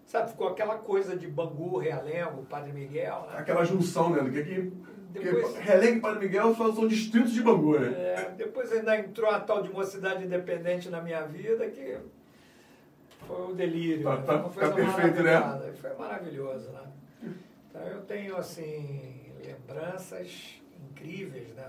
sabe, 0.07 0.31
ficou 0.31 0.49
aquela 0.49 0.77
coisa 0.79 1.17
de 1.17 1.27
Bangu, 1.27 1.79
Realengo, 1.79 2.45
Padre 2.45 2.73
Miguel, 2.73 3.27
né? 3.31 3.39
Aquela 3.39 3.65
junção, 3.65 4.11
né? 4.11 4.23
Do 4.23 4.31
que 4.31 4.43
que. 4.43 4.73
Depois- 5.13 5.45
Porque 5.49 5.59
Relém 5.61 5.97
e 5.97 6.01
Padre 6.01 6.21
Miguel 6.21 6.55
são, 6.55 6.75
são 6.75 6.89
distritos 6.89 7.33
de 7.33 7.43
Bangu, 7.43 7.79
né? 7.79 7.89
É, 7.89 8.31
depois 8.37 8.73
ainda 8.73 8.97
entrou 8.99 9.29
a 9.29 9.39
tal 9.41 9.63
de 9.63 9.71
mocidade 9.71 10.25
independente 10.25 10.89
na 10.89 11.03
minha 11.03 11.23
vida, 11.27 11.69
que 11.69 11.99
foi 13.27 13.51
o 13.51 13.55
delírio. 13.55 14.05
Tá- 14.05 14.17
né? 14.17 14.23
tá- 14.23 14.39
tá 14.39 14.71
perfeito, 14.71 15.23
né? 15.23 15.73
Foi 15.81 15.95
maravilhoso, 15.95 16.71
né? 16.71 16.81
Então 17.69 17.83
eu 17.83 18.01
tenho, 18.03 18.37
assim, 18.37 19.27
lembranças 19.45 20.61
incríveis, 20.91 21.49
né? 21.55 21.69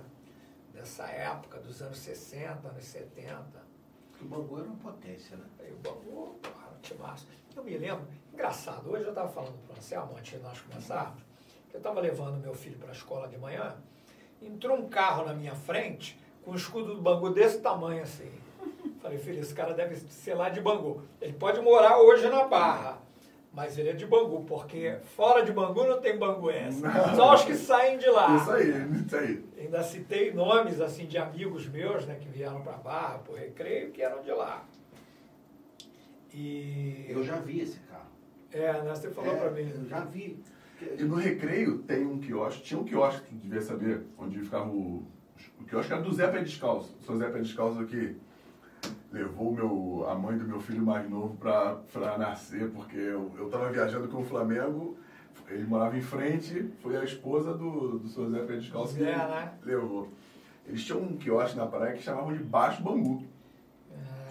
Dessa 0.73 1.05
época, 1.05 1.59
dos 1.59 1.81
anos 1.81 1.99
60, 1.99 2.67
anos 2.67 2.83
70. 2.83 3.63
O 4.21 4.25
Bangu 4.25 4.57
era 4.59 4.67
uma 4.67 4.77
potência, 4.77 5.37
né? 5.37 5.45
O 5.71 5.75
Bangu, 5.77 6.39
porra, 6.41 6.69
um 6.75 6.81
timaço. 6.81 7.27
Eu 7.55 7.63
me 7.63 7.77
lembro, 7.77 8.07
engraçado, 8.33 8.89
hoje 8.89 9.03
eu 9.03 9.09
estava 9.09 9.29
falando 9.29 9.55
para 9.67 9.75
o 9.75 9.77
Anselmo, 9.77 10.17
antes 10.17 10.37
de 10.37 10.43
nós 10.43 10.59
começarmos, 10.61 11.21
que 11.69 11.75
eu 11.75 11.77
estava 11.77 11.99
levando 12.01 12.41
meu 12.41 12.55
filho 12.55 12.77
para 12.79 12.89
a 12.89 12.91
escola 12.91 13.27
de 13.27 13.37
manhã, 13.37 13.75
entrou 14.41 14.77
um 14.77 14.89
carro 14.89 15.25
na 15.25 15.33
minha 15.33 15.53
frente 15.53 16.19
com 16.43 16.51
um 16.51 16.55
escudo 16.55 16.95
do 16.95 17.01
Bangu 17.01 17.29
desse 17.29 17.59
tamanho 17.59 18.01
assim. 18.01 18.31
Falei, 19.01 19.19
filho, 19.19 19.41
esse 19.41 19.53
cara 19.53 19.73
deve 19.73 19.95
ser 19.97 20.33
lá 20.33 20.49
de 20.49 20.61
Bangu. 20.61 21.03
Ele 21.21 21.33
pode 21.33 21.61
morar 21.61 21.99
hoje 21.99 22.27
na 22.29 22.45
Barra, 22.47 22.97
mas 23.53 23.77
ele 23.77 23.89
é 23.89 23.93
de 23.93 24.05
Bangu, 24.05 24.43
porque 24.45 24.97
fora 25.15 25.45
de 25.45 25.51
Bangu 25.51 25.85
não 25.85 26.01
tem 26.01 26.17
banguense. 26.17 26.81
Só 27.15 27.35
os 27.35 27.43
que 27.45 27.53
saem 27.55 27.97
de 27.99 28.09
lá. 28.09 28.35
Isso 28.35 28.51
aí, 28.51 28.69
isso 29.05 29.15
aí. 29.15 29.45
Ainda 29.59 29.83
citei 29.83 30.33
nomes 30.33 30.81
assim 30.81 31.05
de 31.05 31.17
amigos 31.17 31.67
meus, 31.67 32.05
né, 32.07 32.15
que 32.19 32.27
vieram 32.27 32.61
para 32.61 32.73
Barra, 32.73 33.19
por 33.19 33.37
recreio, 33.37 33.91
que 33.91 34.01
eram 34.01 34.21
de 34.23 34.31
lá. 34.31 34.65
E 36.33 37.05
Eu 37.09 37.23
já 37.23 37.35
vi 37.37 37.61
esse 37.61 37.79
carro. 37.81 38.09
é, 38.51 38.81
né, 38.81 38.89
você 38.95 39.09
falou 39.11 39.33
É, 39.33 39.37
para 39.37 39.51
mim. 39.51 39.71
Eu 39.75 39.85
já 39.87 39.99
vi. 40.01 40.39
E 40.97 41.03
no 41.03 41.15
recreio 41.15 41.77
tem 41.79 42.05
um 42.05 42.19
quiosque, 42.19 42.63
tinha 42.63 42.79
um 42.79 42.83
quiosque, 42.83 43.21
tu 43.29 43.35
devia 43.35 43.61
saber, 43.61 44.01
onde 44.17 44.39
ficava 44.39 44.67
o. 44.69 45.05
O 45.59 45.63
quiosque 45.65 45.93
era 45.93 46.01
do 46.01 46.11
Zé 46.13 46.27
Pé 46.27 46.41
Descalço. 46.41 46.95
O 46.99 47.03
seu 47.05 47.17
Zé 47.17 47.29
Pé 47.29 47.39
Descalço 47.39 47.85
que 47.85 48.15
levou 49.13 49.53
meu, 49.53 50.05
a 50.09 50.15
mãe 50.15 50.35
do 50.35 50.43
meu 50.43 50.59
filho 50.59 50.83
mais 50.83 51.07
novo 51.07 51.37
pra 51.37 52.17
nascer, 52.17 52.71
porque 52.71 52.97
eu, 52.97 53.31
eu 53.37 53.47
tava 53.47 53.71
viajando 53.71 54.07
com 54.07 54.21
o 54.21 54.25
Flamengo, 54.25 54.97
ele 55.47 55.65
morava 55.65 55.95
em 55.95 56.01
frente, 56.01 56.71
foi 56.81 56.97
a 56.97 57.03
esposa 57.03 57.53
do, 57.53 57.99
do 57.99 58.07
seu 58.07 58.27
Zé 58.31 58.39
Pé 58.43 58.55
Descalço 58.55 58.95
que 58.95 59.03
Zé, 59.03 59.15
né? 59.15 59.53
levou. 59.63 60.09
Eles 60.65 60.83
tinham 60.83 61.01
um 61.01 61.15
quiosque 61.15 61.55
na 61.55 61.67
praia 61.67 61.93
que 61.93 62.01
chamavam 62.01 62.33
de 62.33 62.43
Baixo 62.43 62.81
Bangu. 62.81 63.23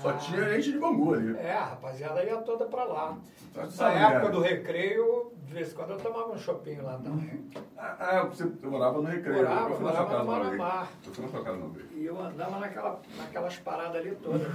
Só 0.02 0.12
tinha 0.14 0.50
gente 0.50 0.72
de 0.72 0.78
Bangu 0.78 1.14
ali. 1.14 1.36
É, 1.38 1.52
a 1.52 1.64
rapaziada 1.66 2.24
ia 2.24 2.36
toda 2.38 2.64
pra 2.64 2.82
lá. 2.82 3.16
Tá 3.54 3.68
Na 3.78 4.10
época 4.10 4.32
do 4.32 4.40
recreio, 4.40 5.30
de 5.46 5.54
vez 5.54 5.70
em 5.70 5.74
quando 5.76 5.90
eu 5.90 5.98
tomava 5.98 6.32
um 6.32 6.38
shopping 6.38 6.80
lá 6.80 6.98
também. 6.98 7.48
Ah, 7.78 7.96
ah, 8.00 8.24
você 8.24 8.42
eu 8.42 8.70
morava 8.70 9.00
no 9.00 9.08
recreio. 9.08 9.44
Morava, 9.44 9.70
eu 9.74 9.80
morava 9.80 10.06
casa 10.06 10.24
no. 10.24 10.30
Maramá. 10.30 10.88
Eu 11.06 11.12
fui 11.12 11.24
na 11.24 11.30
sua 11.30 11.44
casa 11.44 11.58
vez. 11.68 11.86
E 11.92 12.04
eu 12.04 12.20
andava 12.20 12.58
naquela, 12.58 13.00
naquelas 13.16 13.56
paradas 13.58 13.96
ali 13.96 14.16
todas. 14.16 14.48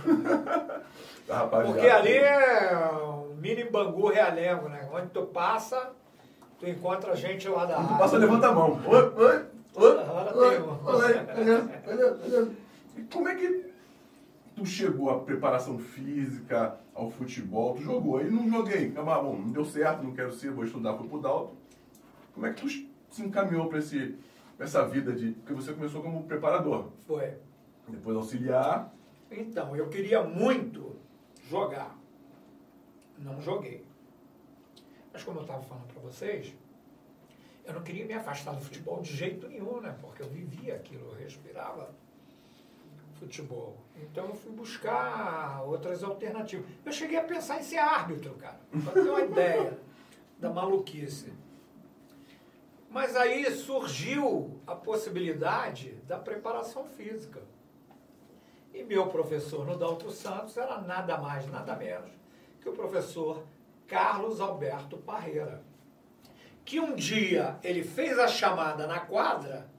Rapaziada. 1.29 1.73
Porque 1.73 1.87
ali 1.87 2.13
é 2.13 2.89
um 3.05 3.35
mini 3.35 3.63
Bangu 3.63 4.09
Realengo, 4.09 4.67
né? 4.67 4.89
Onde 4.91 5.07
tu 5.11 5.21
passa, 5.27 5.91
tu 6.59 6.67
encontra 6.67 7.15
gente 7.15 7.47
lá 7.47 7.65
da 7.65 7.75
Quando 7.75 7.87
tu 7.87 7.97
passa, 7.97 8.17
levanta 8.17 8.49
a 8.49 8.51
mão. 8.51 8.81
Oi, 8.85 9.13
oi, 9.15 9.45
oi, 9.75 9.97
oi, 10.35 10.57
oi, 10.85 11.13
beleza, 11.35 11.61
beleza, 11.85 12.15
beleza. 12.15 12.51
E 12.97 13.03
como 13.03 13.29
é 13.29 13.35
que 13.35 13.66
tu 14.57 14.65
chegou 14.65 15.11
à 15.11 15.19
preparação 15.19 15.77
física, 15.77 16.79
ao 16.95 17.11
futebol? 17.11 17.75
Tu 17.75 17.83
jogou, 17.83 18.17
aí 18.17 18.29
não 18.29 18.49
joguei. 18.49 18.91
Ah, 18.97 19.21
bom, 19.21 19.37
não 19.37 19.51
deu 19.51 19.63
certo, 19.63 20.03
não 20.03 20.13
quero 20.13 20.33
ser, 20.33 20.51
vou 20.51 20.63
estudar, 20.63 20.97
fui 20.97 21.07
pro 21.07 21.21
Dalto. 21.21 21.55
Como 22.33 22.45
é 22.45 22.51
que 22.51 22.61
tu 22.61 22.67
se 22.67 23.21
encaminhou 23.21 23.69
para 23.69 23.77
esse, 23.77 24.17
pra 24.57 24.65
essa 24.65 24.83
vida 24.87 25.13
de... 25.13 25.33
Porque 25.33 25.53
você 25.53 25.73
começou 25.73 26.01
como 26.01 26.23
preparador, 26.23 26.89
Foi. 27.05 27.37
depois 27.87 28.17
auxiliar. 28.17 28.91
Então, 29.29 29.75
eu 29.75 29.89
queria 29.89 30.23
muito 30.23 30.95
jogar. 31.47 31.95
Não 33.19 33.39
joguei. 33.39 33.85
Mas 35.13 35.23
como 35.23 35.37
eu 35.37 35.43
estava 35.43 35.61
falando 35.61 35.85
para 35.93 36.01
vocês, 36.01 36.51
eu 37.63 37.73
não 37.73 37.83
queria 37.83 38.05
me 38.05 38.13
afastar 38.13 38.53
do 38.53 38.61
futebol 38.61 39.01
de 39.01 39.15
jeito 39.15 39.47
nenhum, 39.47 39.81
né? 39.81 39.95
Porque 40.01 40.23
eu 40.23 40.29
vivia 40.29 40.75
aquilo, 40.75 41.11
eu 41.11 41.15
respirava 41.15 41.93
futebol. 43.19 43.86
Então 44.01 44.27
eu 44.27 44.35
fui 44.35 44.51
buscar 44.51 45.63
outras 45.65 46.03
alternativas. 46.03 46.65
Eu 46.85 46.91
cheguei 46.91 47.17
a 47.17 47.23
pensar 47.23 47.59
em 47.59 47.63
ser 47.63 47.77
árbitro, 47.77 48.33
cara. 48.35 48.59
Pra 48.83 48.93
ter 48.93 49.09
uma 49.09 49.21
ideia 49.21 49.79
da 50.39 50.49
maluquice. 50.49 51.33
Mas 52.89 53.15
aí 53.15 53.51
surgiu 53.51 54.59
a 54.65 54.75
possibilidade 54.75 55.91
da 56.07 56.17
preparação 56.17 56.85
física. 56.85 57.41
E 58.73 58.83
meu 58.83 59.07
professor 59.07 59.65
no 59.65 59.77
Dalto 59.77 60.11
Santos 60.11 60.55
era 60.55 60.79
nada 60.81 61.17
mais, 61.17 61.49
nada 61.51 61.75
menos 61.75 62.17
que 62.67 62.69
o 62.69 62.73
professor 62.73 63.43
Carlos 63.87 64.41
Alberto 64.41 64.97
Parreira. 64.97 65.61
Que 66.65 66.79
um 66.79 66.93
dia 66.93 67.57
ele 67.63 67.81
fez 67.81 68.19
a 68.19 68.27
chamada 68.27 68.85
na 68.85 68.99
quadra 68.99 69.69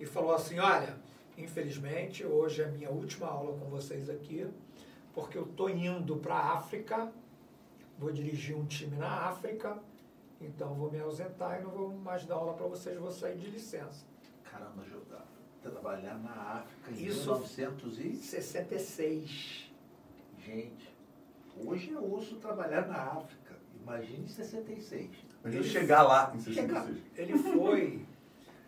e 0.00 0.06
falou 0.06 0.34
assim: 0.34 0.58
Olha, 0.58 0.96
infelizmente 1.36 2.24
hoje 2.24 2.62
é 2.62 2.66
a 2.66 2.68
minha 2.68 2.90
última 2.90 3.26
aula 3.26 3.58
com 3.58 3.66
vocês 3.66 4.08
aqui, 4.08 4.46
porque 5.14 5.36
eu 5.38 5.44
estou 5.44 5.68
indo 5.70 6.16
para 6.16 6.34
a 6.34 6.52
África, 6.58 7.12
vou 7.98 8.10
dirigir 8.12 8.56
um 8.56 8.64
time 8.66 8.96
na 8.96 9.08
África, 9.28 9.78
então 10.40 10.74
vou 10.74 10.90
me 10.90 10.98
ausentar 11.00 11.60
e 11.60 11.64
não 11.64 11.70
vou 11.70 11.90
mais 11.90 12.24
dar 12.26 12.34
aula 12.36 12.54
para 12.54 12.66
vocês, 12.66 12.98
vou 12.98 13.10
sair 13.10 13.36
de 13.38 13.48
licença. 13.50 14.04
Caramba, 14.44 14.84
jogar. 14.84 15.26
Trabalhar 15.62 16.18
na 16.18 16.30
África 16.60 16.90
em 16.92 17.06
Isso- 17.06 17.20
1900 17.32 17.98
e... 17.98 18.12
66. 18.16 19.70
Gente, 20.44 20.94
hoje 21.56 21.90
eu 21.90 22.04
ouço 22.04 22.36
trabalhar 22.36 22.86
na 22.86 22.96
África. 22.98 23.56
Imagine 23.82 24.24
em 24.24 24.28
66. 24.28 25.10
Mas 25.42 25.54
eu 25.54 25.60
Ele- 25.60 25.68
chegar 25.68 26.02
lá 26.02 26.32
em 26.34 26.40
Chegar. 26.40 26.82
66. 26.84 27.02
Ele 27.16 27.38
foi 27.38 28.06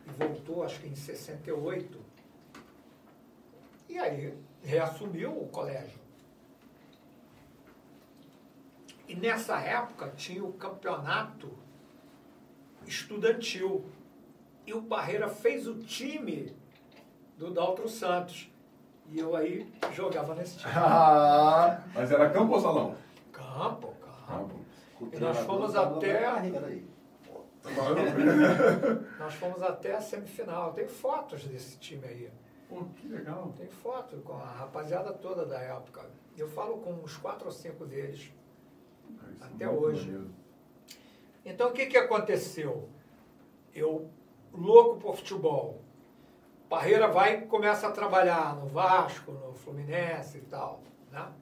e 0.06 0.10
voltou, 0.18 0.64
acho 0.64 0.80
que 0.80 0.88
em 0.88 0.94
68. 0.96 1.98
E 3.88 3.98
aí 3.98 4.34
reassumiu 4.62 5.30
o 5.30 5.48
colégio. 5.48 5.98
E 9.06 9.14
nessa 9.14 9.58
época 9.60 10.12
tinha 10.16 10.44
o 10.44 10.52
campeonato 10.52 11.50
estudantil. 12.86 13.86
E 14.66 14.74
o 14.74 14.80
Barreira 14.82 15.28
fez 15.28 15.66
o 15.66 15.76
time 15.78 16.54
do 17.38 17.50
Daltro 17.50 17.88
Santos. 17.88 18.50
E 19.10 19.18
eu 19.18 19.34
aí 19.34 19.66
jogava 19.94 20.34
nesse 20.34 20.58
time. 20.58 20.72
Ah, 20.76 21.82
mas 21.94 22.10
era 22.12 22.28
campo 22.28 22.52
ou 22.52 22.60
salão? 22.60 22.94
Campo, 23.32 23.94
campo. 24.26 24.60
Campo. 24.98 25.16
E 25.16 25.18
nós 25.18 25.38
fomos 25.38 25.74
até- 25.74 26.26
aí. 26.26 26.86
Nós 29.18 29.34
fomos 29.34 29.62
até 29.62 29.94
a 29.94 30.00
semifinal. 30.00 30.72
Tem 30.72 30.86
fotos 30.88 31.44
desse 31.44 31.76
time 31.78 32.06
aí. 32.06 32.30
Pô, 32.68 32.84
que 32.96 33.08
legal. 33.08 33.52
Tem 33.56 33.68
foto 33.68 34.16
com 34.18 34.34
a 34.34 34.44
rapaziada 34.44 35.12
toda 35.12 35.46
da 35.46 35.58
época. 35.58 36.08
Eu 36.36 36.48
falo 36.48 36.78
com 36.78 36.92
uns 36.92 37.16
quatro 37.16 37.46
ou 37.46 37.52
cinco 37.52 37.86
deles. 37.86 38.20
Isso 38.20 39.42
é 39.42 39.46
Até 39.46 39.66
muito 39.66 39.82
hoje. 39.82 40.04
maneiro. 40.06 40.30
Então 41.44 41.70
o 41.70 41.72
que, 41.72 41.86
que 41.86 41.96
aconteceu? 41.96 42.88
Eu, 43.74 44.10
louco 44.52 45.00
por 45.00 45.16
futebol. 45.16 45.80
Parreira 46.68 47.08
vai 47.08 47.38
e 47.38 47.46
começa 47.46 47.88
a 47.88 47.92
trabalhar 47.92 48.54
no 48.56 48.66
Vasco, 48.66 49.32
no 49.32 49.54
Fluminense 49.54 50.36
e 50.38 50.42
tal. 50.42 50.82
Né? 51.10 51.32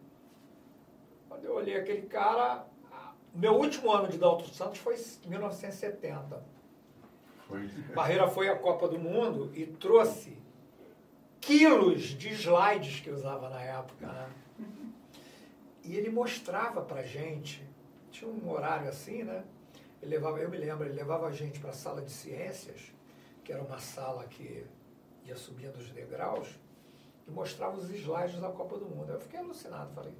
Quando 1.29 1.45
eu 1.45 1.55
olhei 1.55 1.77
aquele 1.77 2.03
cara, 2.03 2.65
ah, 2.93 3.12
meu 3.35 3.55
último 3.55 3.91
ano 3.91 4.07
de 4.07 4.17
Dalton 4.17 4.47
Santos 4.47 4.79
foi 4.79 4.95
em 4.95 5.29
1970. 5.29 6.41
Foi. 7.49 7.67
Barreira 7.95 8.29
foi 8.29 8.49
à 8.49 8.57
Copa 8.57 8.87
do 8.89 8.99
Mundo 8.99 9.51
e 9.55 9.67
trouxe 9.67 10.39
quilos 11.40 12.03
de 12.03 12.29
slides 12.35 13.01
que 13.01 13.11
usava 13.11 13.49
na 13.49 13.61
época, 13.61 14.07
né? 14.07 14.31
E 15.85 15.94
ele 15.94 16.11
mostrava 16.11 16.83
pra 16.83 17.03
gente, 17.03 17.62
tinha 18.11 18.29
um 18.29 18.51
horário 18.51 18.88
assim, 18.88 19.22
né? 19.22 19.44
Ele 20.03 20.11
levava, 20.12 20.38
eu 20.40 20.51
me 20.51 20.57
lembro, 20.57 20.85
ele 20.85 20.94
levava 20.94 21.27
a 21.27 21.33
gente 21.33 21.61
para 21.61 21.70
a 21.70 21.75
sala 21.75 22.03
de 22.03 22.11
ciências, 22.11 22.92
que 23.44 23.53
era 23.53 23.62
uma 23.62 23.79
sala 23.79 24.25
que 24.25 24.66
ia 25.25 25.37
subindo 25.37 25.77
os 25.77 25.88
degraus, 25.90 26.49
e 27.27 27.31
mostrava 27.31 27.77
os 27.77 27.88
slides 27.90 28.40
da 28.40 28.51
Copa 28.51 28.79
do 28.79 28.87
Mundo. 28.87 29.12
Eu 29.12 29.20
fiquei 29.20 29.38
alucinado, 29.38 29.92
falei, 29.94 30.12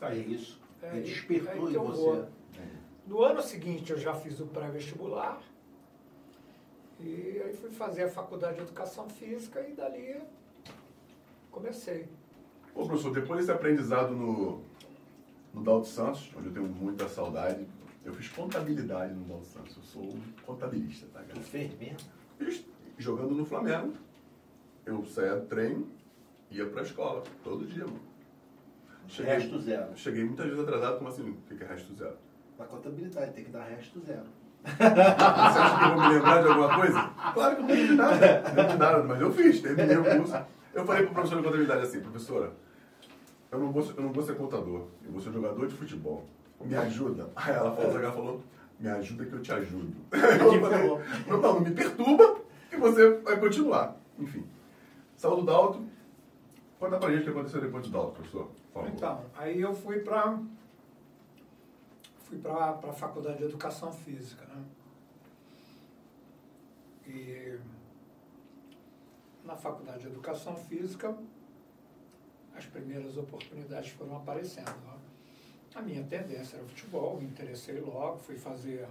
É 0.00 0.14
isso. 0.14 0.60
É, 0.82 0.90
Ele 0.90 0.98
é 0.98 1.02
despertou 1.02 1.66
que 1.66 1.74
em 1.74 1.78
você. 1.78 2.28
No 3.06 3.22
ano 3.22 3.42
seguinte 3.42 3.90
eu 3.90 3.98
já 3.98 4.14
fiz 4.14 4.38
o 4.38 4.46
pré-vestibular 4.46 5.40
e 7.00 7.40
aí 7.44 7.52
fui 7.54 7.70
fazer 7.70 8.04
a 8.04 8.08
faculdade 8.08 8.56
de 8.56 8.62
educação 8.62 9.08
física 9.08 9.60
e 9.60 9.72
dali 9.72 10.20
comecei. 11.50 12.08
Ô, 12.74 12.86
professor, 12.86 13.12
depois 13.12 13.40
desse 13.40 13.52
aprendizado 13.52 14.14
no, 14.14 14.62
no 15.52 15.62
Dalto 15.62 15.86
Santos, 15.88 16.30
onde 16.36 16.48
eu 16.48 16.52
tenho 16.52 16.66
muita 16.66 17.08
saudade, 17.08 17.66
eu 18.04 18.12
fiz 18.14 18.28
contabilidade 18.28 19.12
no 19.14 19.24
Dalto 19.24 19.46
Santos. 19.46 19.76
Eu 19.76 19.82
sou 19.82 20.02
um 20.02 20.20
contabilista, 20.44 21.06
tá, 21.12 21.20
Tu 21.22 21.40
fez 21.40 21.76
mesmo? 21.78 21.98
Fiz 22.38 22.64
jogando 22.96 23.34
no 23.34 23.44
Flamengo. 23.44 23.94
Eu 24.86 25.04
saía 25.04 25.36
do 25.36 25.46
treino, 25.46 25.86
ia 26.50 26.66
pra 26.68 26.82
escola, 26.82 27.22
todo 27.44 27.66
dia, 27.66 27.84
mano. 27.84 28.00
Cheguei, 29.06 29.34
Resto 29.34 29.60
zero. 29.60 29.96
cheguei 29.96 30.24
muitas 30.24 30.46
vezes 30.46 30.62
atrasado, 30.62 30.98
como 30.98 31.08
assim? 31.08 31.30
O 31.30 31.56
que 31.56 31.64
é 31.64 31.66
resto 31.66 31.94
zero? 31.94 32.16
Na 32.58 32.66
contabilidade 32.66 33.32
tem 33.32 33.44
que 33.44 33.50
dar 33.50 33.64
resto 33.64 34.00
zero. 34.00 34.26
Você 34.64 34.82
acha 34.82 35.78
que 35.78 35.84
eu 35.84 35.94
vou 35.96 36.08
me 36.08 36.14
lembrar 36.14 36.42
de 36.42 36.48
alguma 36.48 36.74
coisa? 36.74 37.10
Claro 37.34 37.56
que 37.56 37.62
eu 37.62 37.66
não 37.66 37.74
lembro 37.74 37.86
de 37.88 37.94
nada. 37.94 38.42
Não 38.42 38.54
lembro 38.56 38.72
de 38.72 38.78
nada, 38.78 39.02
mas 39.04 39.20
eu 39.20 39.32
fiz, 39.32 39.60
terminei 39.60 39.96
o 39.96 40.04
curso. 40.04 40.36
Eu 40.74 40.84
falei 40.84 41.02
pro 41.04 41.14
professor 41.14 41.36
de 41.38 41.42
contabilidade 41.42 41.82
assim, 41.82 42.00
professora, 42.00 42.52
eu 43.50 43.58
não 43.58 43.72
vou, 43.72 43.82
ser- 43.82 43.94
eu 43.96 44.02
não 44.02 44.12
vou 44.12 44.22
ser 44.22 44.34
contador, 44.36 44.82
eu 45.04 45.10
vou 45.12 45.20
ser 45.20 45.32
jogador 45.32 45.66
de 45.66 45.74
futebol. 45.74 46.24
Me 46.60 46.76
ajuda. 46.76 47.30
Aí 47.36 47.54
ela 47.54 47.70
falou, 47.74 47.98
ela 48.00 48.12
falou, 48.12 48.42
me 48.78 48.88
ajuda 48.88 49.24
que 49.24 49.32
eu 49.32 49.40
te 49.42 49.52
ajudo. 49.52 49.92
Eu 50.12 50.60
falei, 50.60 51.00
não, 51.28 51.40
não, 51.40 51.60
me 51.60 51.70
perturba 51.70 52.36
que 52.68 52.76
você 52.76 53.10
vai 53.18 53.36
continuar. 53.38 53.96
Enfim. 54.18 54.44
Saiu 55.16 55.36
do 55.36 55.42
Dalto. 55.42 55.82
Conta 56.78 56.96
pra 56.98 57.10
gente 57.10 57.22
o 57.22 57.24
que 57.24 57.30
aconteceu 57.30 57.60
depois 57.60 57.84
do 57.86 57.90
Dalto, 57.90 58.12
professor. 58.12 58.48
Então, 58.94 59.22
aí 59.36 59.60
eu 59.60 59.74
fui 59.74 59.98
para 60.00 60.38
fui 62.28 62.38
para 62.38 62.70
a 62.70 62.92
faculdade 62.92 63.38
de 63.38 63.44
educação 63.44 63.92
física, 63.92 64.44
né? 64.46 64.64
E 67.06 67.58
na 69.44 69.56
faculdade 69.56 70.00
de 70.02 70.08
educação 70.08 70.54
física 70.56 71.16
as 72.54 72.66
primeiras 72.66 73.16
oportunidades 73.16 73.90
foram 73.90 74.16
aparecendo. 74.16 74.66
né? 74.84 74.98
A 75.74 75.80
minha 75.80 76.02
tendência 76.04 76.56
era 76.56 76.64
o 76.64 76.68
futebol, 76.68 77.18
me 77.18 77.24
interessei 77.26 77.80
logo, 77.80 78.18
fui 78.18 78.36
fazer 78.36 78.86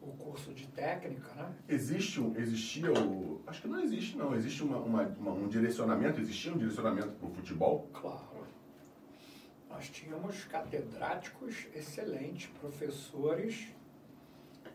o 0.00 0.06
curso 0.12 0.52
de 0.54 0.66
técnica, 0.68 1.32
né? 1.34 1.52
Existe 1.68 2.20
um, 2.20 2.36
existia 2.36 2.92
o. 2.92 3.40
Acho 3.46 3.62
que 3.62 3.68
não 3.68 3.80
existe, 3.80 4.16
não. 4.16 4.34
Existe 4.34 4.62
uma, 4.62 4.78
uma- 4.78 5.02
uma- 5.06 5.32
um 5.32 5.48
direcionamento, 5.48 6.20
existia 6.20 6.52
um 6.52 6.58
direcionamento 6.58 7.10
para 7.12 7.28
o 7.28 7.30
futebol? 7.32 7.88
Claro. 7.92 8.31
Nós 9.72 9.88
tínhamos 9.88 10.44
catedráticos 10.44 11.66
excelentes, 11.74 12.46
professores 12.60 13.68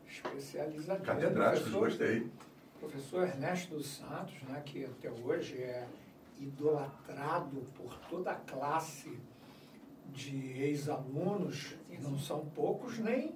especializadíssimos. 0.07 1.05
Catedráticos, 1.05 1.69
Professor- 1.71 1.79
gostei. 1.89 2.31
Professor 2.79 3.23
Ernesto 3.27 3.75
dos 3.75 3.88
Santos, 3.88 4.41
né, 4.43 4.62
que 4.65 4.86
até 4.86 5.10
hoje 5.12 5.55
é 5.62 5.88
idolatrado 6.39 7.62
por 7.75 7.95
toda 8.10 8.31
a 8.31 8.36
classe 8.36 9.17
de 10.13 10.36
ex-alunos, 10.62 11.75
e 11.89 11.97
não 11.97 12.17
são 12.17 12.45
poucos 12.47 12.97
nem 12.99 13.36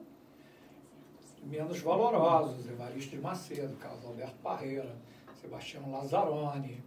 menos 1.44 1.80
valorosos, 1.80 2.68
Evaristo 2.70 3.12
de 3.16 3.22
Macedo, 3.22 3.76
Carlos 3.78 4.06
Alberto 4.06 4.36
Parreira, 4.44 4.96
Sebastião 5.42 5.92
Lazzaroni, 5.92 6.84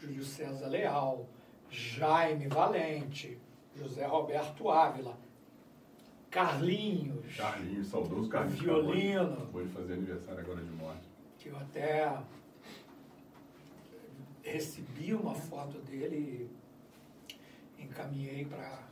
Júlio 0.00 0.24
César 0.24 0.68
Leal, 0.68 1.26
Jaime 1.68 2.46
Valente, 2.48 3.38
José 3.78 4.04
Roberto 4.06 4.68
Ávila, 4.70 5.16
Carlinhos. 6.30 7.36
Carlinhos, 7.36 7.86
saudoso 7.86 8.28
Carlinhos. 8.28 8.60
Violino. 8.60 9.32
Acabou 9.34 9.62
de 9.62 9.68
fazer 9.68 9.94
aniversário 9.94 10.40
agora 10.40 10.62
de 10.62 10.70
morte. 10.72 11.08
Que 11.38 11.48
eu 11.48 11.56
até 11.56 12.18
recebi 14.42 15.14
uma 15.14 15.34
foto 15.34 15.78
dele 15.80 16.50
e 17.78 17.82
encaminhei 17.82 18.44
para 18.44 18.82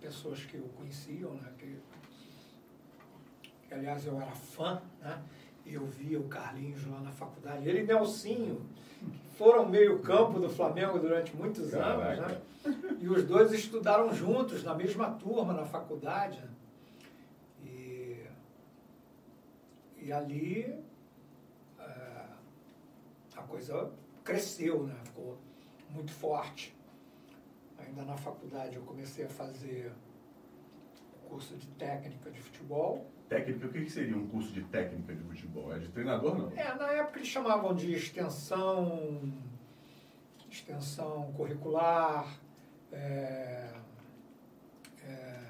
pessoas 0.00 0.44
que 0.44 0.58
o 0.58 0.68
conheciam, 0.70 1.34
né? 1.34 1.52
Que, 1.58 1.78
que, 3.66 3.74
aliás 3.74 4.06
eu 4.06 4.20
era 4.20 4.32
fã, 4.32 4.80
né? 5.00 5.22
E 5.64 5.74
eu 5.74 5.84
via 5.86 6.20
o 6.20 6.28
Carlinhos 6.28 6.86
lá 6.86 7.00
na 7.00 7.10
faculdade. 7.10 7.68
Ele 7.68 7.80
e 7.80 7.86
Nelsinho 7.86 8.64
foram 9.36 9.68
meio 9.68 10.00
campo 10.00 10.40
do 10.40 10.48
Flamengo 10.48 10.98
durante 10.98 11.34
muitos 11.36 11.70
Caraca. 11.70 12.22
anos, 12.22 12.32
né? 12.32 12.42
E 13.00 13.08
os 13.08 13.24
dois 13.24 13.52
estudaram 13.52 14.12
juntos 14.12 14.64
na 14.64 14.74
mesma 14.74 15.10
turma 15.10 15.52
na 15.52 15.64
faculdade. 15.64 16.40
Né? 16.40 16.48
E, 17.64 18.26
e 20.02 20.12
ali 20.12 20.74
é, 21.78 22.24
a 23.36 23.42
coisa 23.42 23.90
cresceu, 24.24 24.84
né? 24.84 24.96
Ficou 25.04 25.38
muito 25.90 26.12
forte. 26.12 26.74
Ainda 27.78 28.02
na 28.02 28.16
faculdade 28.16 28.76
eu 28.76 28.82
comecei 28.82 29.26
a 29.26 29.28
fazer 29.28 29.92
curso 31.28 31.54
de 31.56 31.66
técnica 31.68 32.30
de 32.30 32.40
futebol. 32.40 33.06
Técnica, 33.28 33.66
o 33.66 33.70
que 33.70 33.90
seria 33.90 34.16
um 34.16 34.26
curso 34.28 34.52
de 34.52 34.62
técnica 34.62 35.14
de 35.14 35.22
futebol? 35.24 35.74
É 35.74 35.78
de 35.78 35.88
treinador, 35.88 36.38
não? 36.38 36.50
É, 36.56 36.74
na 36.74 36.92
época 36.92 37.18
eles 37.18 37.28
chamavam 37.28 37.74
de 37.74 37.92
extensão, 37.92 39.32
extensão 40.48 41.32
curricular, 41.32 42.26
é, 42.92 43.68
é, 45.04 45.40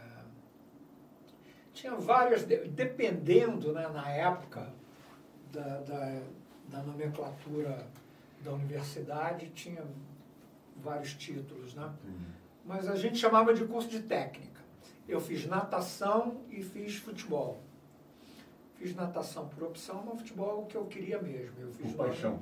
tinha 1.74 1.94
várias, 1.96 2.44
dependendo 2.44 3.72
né, 3.72 3.86
na 3.88 4.10
época 4.10 4.72
da, 5.52 5.80
da, 5.80 6.22
da 6.68 6.82
nomenclatura 6.82 7.86
da 8.42 8.52
universidade, 8.52 9.50
tinha 9.50 9.84
vários 10.76 11.14
títulos, 11.14 11.74
né? 11.74 11.92
Mas 12.64 12.88
a 12.88 12.96
gente 12.96 13.18
chamava 13.18 13.52
de 13.52 13.64
curso 13.64 13.88
de 13.88 14.00
técnica. 14.02 14.60
Eu 15.08 15.20
fiz 15.20 15.46
natação 15.46 16.40
e 16.50 16.62
fiz 16.62 16.96
futebol. 16.96 17.62
Fiz 18.76 18.94
natação 18.94 19.48
por 19.48 19.64
opção, 19.64 20.02
mas 20.06 20.18
futebol 20.18 20.50
é 20.50 20.54
o 20.54 20.66
que 20.66 20.76
eu 20.76 20.84
queria 20.86 21.20
mesmo. 21.20 21.54
Eu 21.58 21.72
fiz 21.72 21.92
por 21.92 22.06
paixão. 22.06 22.40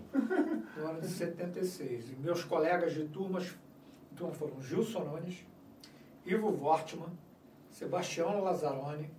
No 0.77 0.87
ano 0.87 1.01
de 1.01 1.09
76. 1.09 2.11
E 2.11 2.17
meus 2.17 2.45
colegas 2.45 2.93
de 2.93 3.05
turmas 3.05 3.55
então 4.15 4.33
foram 4.33 4.63
Gilson 4.63 5.01
Nunes, 5.01 5.45
Ivo 6.25 6.49
Wortman, 6.49 7.11
Sebastião 7.69 8.41
Lazzaroni, 8.41 9.11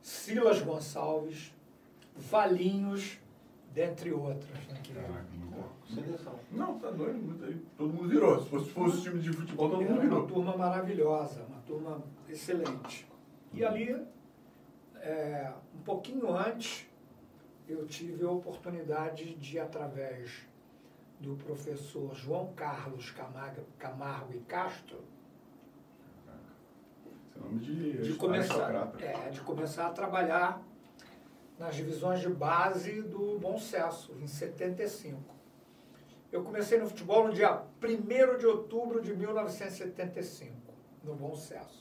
Silas 0.00 0.62
Gonçalves, 0.62 1.54
Valinhos, 2.16 3.18
dentre 3.74 4.10
outros. 4.10 4.50
Né, 4.68 5.26
Seleção. 5.94 6.38
Não, 6.52 6.78
tá 6.78 6.90
doido. 6.90 7.62
Todo 7.76 7.92
mundo 7.92 8.08
virou. 8.08 8.40
Se 8.40 8.48
fosse, 8.48 8.70
fosse 8.70 9.02
time 9.02 9.20
de 9.20 9.32
futebol, 9.32 9.68
todo 9.68 9.82
mundo 9.82 10.00
virou. 10.00 10.18
Uma 10.20 10.28
turma 10.28 10.56
maravilhosa, 10.56 11.42
uma 11.48 11.60
turma 11.62 12.02
excelente. 12.28 13.06
E 13.52 13.64
ali, 13.64 14.00
é, 14.96 15.52
um 15.80 15.82
pouquinho 15.82 16.30
antes, 16.30 16.86
eu 17.66 17.86
tive 17.86 18.22
a 18.24 18.30
oportunidade 18.30 19.34
de, 19.36 19.58
através 19.58 20.46
do 21.18 21.36
professor 21.36 22.14
João 22.14 22.52
Carlos 22.52 23.10
Camargo, 23.10 23.62
Camargo 23.78 24.34
e 24.34 24.40
Castro, 24.40 25.02
nome 27.34 27.60
de, 27.60 28.02
de 28.02 28.12
começar, 28.14 28.92
é, 29.00 29.30
de 29.30 29.40
começar 29.40 29.86
a 29.86 29.90
trabalhar 29.90 30.62
nas 31.58 31.74
divisões 31.74 32.20
de 32.20 32.28
base 32.28 33.00
do 33.00 33.38
Bom 33.38 33.58
Sucesso, 33.58 34.14
em 34.20 34.26
75. 34.26 35.34
Eu 36.30 36.44
comecei 36.44 36.78
no 36.78 36.86
futebol 36.88 37.26
no 37.26 37.32
dia 37.32 37.62
1 37.82 38.38
de 38.38 38.46
outubro 38.46 39.00
de 39.00 39.16
1975, 39.16 40.54
no 41.02 41.14
Bom 41.14 41.34
Sucesso. 41.34 41.79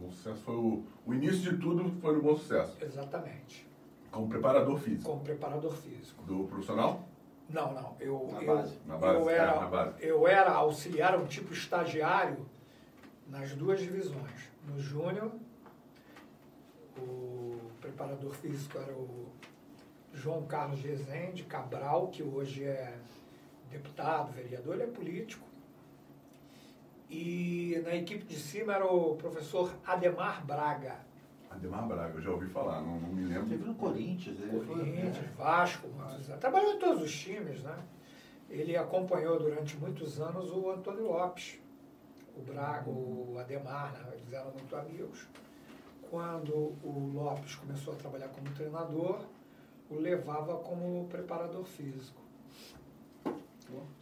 O 0.00 0.04
Bom 0.04 0.10
Sucesso 0.10 0.40
foi 0.42 0.54
o, 0.54 0.82
o 1.06 1.14
início 1.14 1.52
de 1.52 1.58
tudo 1.58 1.90
foi 2.00 2.14
no 2.16 2.22
Bom 2.22 2.34
Sucesso. 2.34 2.76
Exatamente. 2.82 3.68
Como 4.10 4.28
preparador 4.28 4.78
físico. 4.78 5.10
Como 5.10 5.22
preparador 5.22 5.72
físico. 5.74 6.22
Do 6.24 6.44
profissional? 6.44 7.04
Não, 7.50 7.74
não. 7.74 7.96
Eu, 8.00 8.28
na 8.32 8.42
eu, 8.42 8.46
base. 8.56 8.78
Na 8.86 8.96
base, 8.96 9.18
eu, 9.18 9.30
é, 9.30 9.34
era, 9.34 9.60
na 9.60 9.66
base. 9.66 9.94
eu 10.00 10.26
era 10.26 10.52
auxiliar, 10.52 11.18
um 11.18 11.26
tipo 11.26 11.52
estagiário, 11.52 12.46
nas 13.28 13.52
duas 13.52 13.80
divisões. 13.80 14.50
No 14.66 14.80
Júnior, 14.80 15.32
o 16.98 17.58
preparador 17.80 18.32
físico 18.34 18.78
era 18.78 18.92
o 18.92 19.28
João 20.14 20.46
Carlos 20.46 20.80
Rezende 20.80 21.44
Cabral, 21.44 22.08
que 22.08 22.22
hoje 22.22 22.64
é 22.64 22.96
deputado, 23.70 24.32
vereador, 24.32 24.74
ele 24.74 24.84
é 24.84 24.86
político. 24.86 25.46
E 27.10 27.82
na 27.84 27.96
equipe 27.96 28.24
de 28.24 28.36
cima 28.36 28.74
era 28.74 28.86
o 28.86 29.16
professor 29.16 29.74
Ademar 29.84 30.46
Braga. 30.46 31.00
Ademar 31.50 31.88
Braga, 31.88 32.14
eu 32.14 32.22
já 32.22 32.30
ouvi 32.30 32.46
falar, 32.46 32.80
não, 32.82 33.00
não 33.00 33.08
me 33.08 33.24
lembro. 33.24 33.48
Teve 33.48 33.64
no 33.64 33.74
Corinthians, 33.74 34.38
ele 34.40 34.64
Corinthians, 34.64 35.16
foi, 35.16 35.26
né? 35.26 35.34
Vasco, 35.36 35.88
muitos 35.88 36.28
anos. 36.28 36.40
Trabalhou 36.40 36.74
em 36.74 36.78
todos 36.78 37.02
os 37.02 37.12
times, 37.12 37.64
né? 37.64 37.76
Ele 38.48 38.76
acompanhou 38.76 39.40
durante 39.40 39.76
muitos 39.76 40.20
anos 40.20 40.52
o 40.52 40.70
Antônio 40.70 41.08
Lopes, 41.08 41.58
o 42.36 42.42
Braga, 42.42 42.88
o 42.88 43.36
Ademar, 43.40 43.92
né? 43.92 44.12
eles 44.12 44.32
eram 44.32 44.52
muito 44.52 44.76
amigos. 44.76 45.26
Quando 46.08 46.54
o 46.84 47.10
Lopes 47.12 47.56
começou 47.56 47.94
a 47.94 47.96
trabalhar 47.96 48.28
como 48.28 48.48
treinador, 48.54 49.24
o 49.90 49.96
levava 49.96 50.58
como 50.58 51.08
preparador 51.08 51.64
físico. 51.64 52.20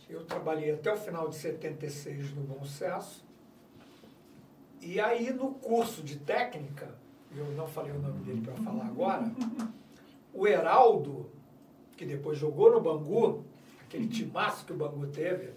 Eu 0.08 0.24
trabalhei 0.24 0.72
até 0.72 0.92
o 0.92 0.96
final 0.96 1.28
de 1.28 1.36
76 1.36 2.34
no 2.34 2.42
Bom 2.42 2.64
Sucesso. 2.64 3.24
E 4.80 4.98
aí, 4.98 5.32
no 5.32 5.52
curso 5.54 6.02
de 6.02 6.18
técnica, 6.18 6.88
eu 7.36 7.44
não 7.52 7.66
falei 7.66 7.92
o 7.92 7.98
nome 7.98 8.24
dele 8.24 8.40
para 8.40 8.54
falar 8.54 8.86
agora, 8.86 9.30
o 10.32 10.46
Heraldo, 10.46 11.30
que 11.96 12.06
depois 12.06 12.38
jogou 12.38 12.70
no 12.72 12.80
Bangu, 12.80 13.44
aquele 13.82 14.08
timaço 14.08 14.64
que 14.64 14.72
o 14.72 14.76
Bangu 14.76 15.06
teve, 15.08 15.52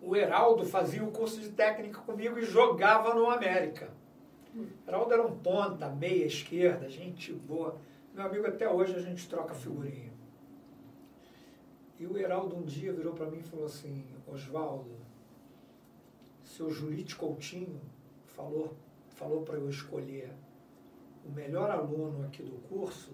o 0.00 0.14
Heraldo 0.14 0.64
fazia 0.64 1.02
o 1.02 1.10
curso 1.10 1.40
de 1.40 1.48
técnica 1.50 2.00
comigo 2.00 2.38
e 2.38 2.44
jogava 2.44 3.14
no 3.14 3.28
América. 3.28 3.90
O 4.54 4.88
Heraldo 4.88 5.12
era 5.12 5.26
um 5.26 5.36
ponta, 5.38 5.88
meia 5.88 6.24
esquerda, 6.24 6.88
gente 6.88 7.32
boa. 7.32 7.76
Meu 8.14 8.24
amigo, 8.24 8.46
até 8.46 8.68
hoje 8.68 8.94
a 8.94 9.00
gente 9.00 9.28
troca 9.28 9.54
figurinha. 9.54 10.12
E 11.98 12.06
o 12.06 12.16
Heraldo 12.16 12.56
um 12.56 12.62
dia 12.62 12.92
virou 12.92 13.12
para 13.12 13.26
mim 13.26 13.38
e 13.38 13.42
falou 13.42 13.66
assim, 13.66 14.04
Oswaldo, 14.26 14.90
seu 16.44 16.70
Julite 16.70 17.16
Coutinho 17.16 17.80
falou, 18.26 18.76
falou 19.10 19.42
para 19.42 19.56
eu 19.56 19.68
escolher 19.68 20.32
o 21.26 21.30
melhor 21.30 21.70
aluno 21.70 22.24
aqui 22.24 22.42
do 22.42 22.56
curso 22.68 23.12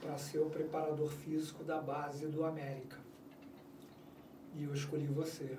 para 0.00 0.16
ser 0.16 0.38
o 0.38 0.50
preparador 0.50 1.10
físico 1.10 1.62
da 1.64 1.80
base 1.80 2.26
do 2.26 2.44
América. 2.44 2.96
E 4.54 4.64
eu 4.64 4.72
escolhi 4.72 5.06
você. 5.06 5.58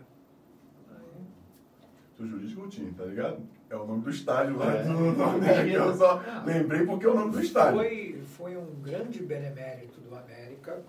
Seu 2.15 2.27
Julite 2.27 2.55
Coutinho, 2.55 2.93
tá 2.95 3.05
ligado? 3.05 3.43
É 3.69 3.75
o 3.75 3.85
nome 3.85 4.01
do 4.01 4.09
estádio 4.09 4.57
lá 4.57 4.73
é. 4.73 4.83
do, 4.83 5.15
do 5.15 5.23
América. 5.23 5.77
Eu 5.77 5.95
só 5.95 6.19
lembrei 6.43 6.83
porque 6.83 7.05
é 7.05 7.09
o 7.09 7.13
nome 7.13 7.31
do 7.31 7.41
estádio. 7.41 7.79
Foi, 7.79 8.21
foi 8.25 8.57
um 8.57 8.81
grande 8.81 9.21
benemérito 9.21 10.01
do 10.01 10.15
América. 10.15 10.83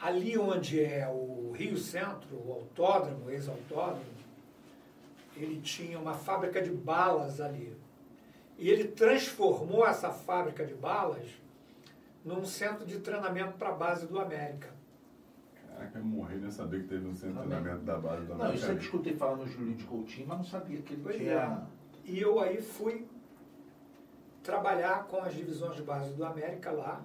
Ali 0.00 0.36
onde 0.36 0.82
é 0.82 1.08
o 1.08 1.52
Rio 1.52 1.76
Centro, 1.78 2.36
o 2.36 2.52
autódromo, 2.52 3.26
o 3.26 3.30
ex-autódromo, 3.30 4.04
ele 5.36 5.60
tinha 5.60 5.98
uma 5.98 6.14
fábrica 6.14 6.60
de 6.60 6.70
balas 6.70 7.40
ali. 7.40 7.76
E 8.58 8.68
ele 8.68 8.88
transformou 8.88 9.86
essa 9.86 10.10
fábrica 10.10 10.64
de 10.64 10.74
balas 10.74 11.26
num 12.24 12.44
centro 12.44 12.86
de 12.86 13.00
treinamento 13.00 13.58
para 13.58 13.70
a 13.70 13.74
base 13.74 14.06
do 14.06 14.18
América. 14.18 14.72
Caraca, 15.68 15.98
eu 15.98 16.04
morri 16.04 16.36
nem 16.36 16.50
saber 16.50 16.82
que 16.82 16.88
teve 16.88 17.06
um 17.06 17.14
centro 17.14 17.42
de 17.42 17.48
treinamento 17.48 17.84
da 17.84 17.98
base 17.98 18.24
do 18.26 18.32
América. 18.32 18.44
Não, 18.44 18.52
eu 18.52 18.58
sempre 18.58 18.84
escutei 18.84 19.16
falar 19.16 19.36
no 19.36 19.46
Julinho 19.46 19.76
de 19.76 19.84
Coutinho, 19.84 20.26
mas 20.28 20.38
não 20.38 20.44
sabia 20.44 20.80
que 20.82 20.92
ele 20.92 21.02
pois 21.02 21.16
tinha... 21.16 21.32
É. 21.32 21.84
E 22.04 22.20
eu 22.20 22.38
aí 22.38 22.60
fui 22.60 23.06
trabalhar 24.42 25.06
com 25.06 25.18
as 25.18 25.34
divisões 25.34 25.74
de 25.74 25.82
base 25.82 26.12
do 26.12 26.24
América 26.24 26.70
lá. 26.70 27.02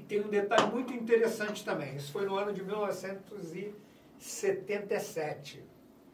E 0.00 0.02
tem 0.02 0.20
um 0.24 0.28
detalhe 0.28 0.70
muito 0.72 0.94
interessante 0.94 1.62
também. 1.62 1.94
Isso 1.94 2.10
foi 2.10 2.24
no 2.24 2.34
ano 2.34 2.54
de 2.54 2.62
1977. 2.64 5.62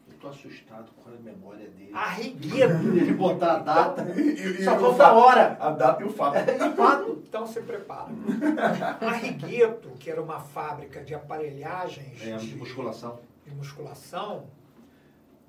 Eu 0.09 0.13
tô 0.19 0.27
assustado 0.29 0.91
com 0.93 1.09
a 1.09 1.13
memória 1.13 1.69
dele. 1.69 1.91
Arrigueto. 1.93 2.73
Ele 2.97 3.13
botar 3.13 3.53
a 3.55 3.59
data. 3.59 4.03
E- 4.19 4.33
e- 4.33 4.63
Só 4.63 4.73
e 4.73 4.77
o 4.77 4.79
falta 4.79 5.07
a 5.07 5.13
hora. 5.13 5.57
A 5.59 5.69
data 5.71 6.01
e 6.03 6.05
o 6.05 6.09
fato. 6.09 6.35
Fato. 6.75 7.23
Então 7.27 7.45
se 7.47 7.61
prepara. 7.61 8.09
A 9.01 9.11
Rigueto, 9.11 9.89
que 9.99 10.09
era 10.09 10.21
uma 10.21 10.39
fábrica 10.41 11.01
de 11.03 11.13
aparelhagens 11.15 12.21
É, 12.25 12.35
de 12.37 12.55
musculação. 12.55 13.19
de 13.45 13.53
musculação, 13.55 14.47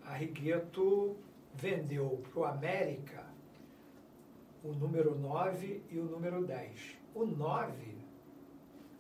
a 0.06 0.12
Rigueto 0.14 1.16
vendeu 1.54 2.22
para 2.32 2.40
o 2.40 2.44
América 2.44 3.26
o 4.62 4.72
número 4.72 5.14
9 5.18 5.82
e 5.90 5.98
o 5.98 6.04
número 6.04 6.44
10. 6.44 6.70
O 7.14 7.24
9 7.24 7.97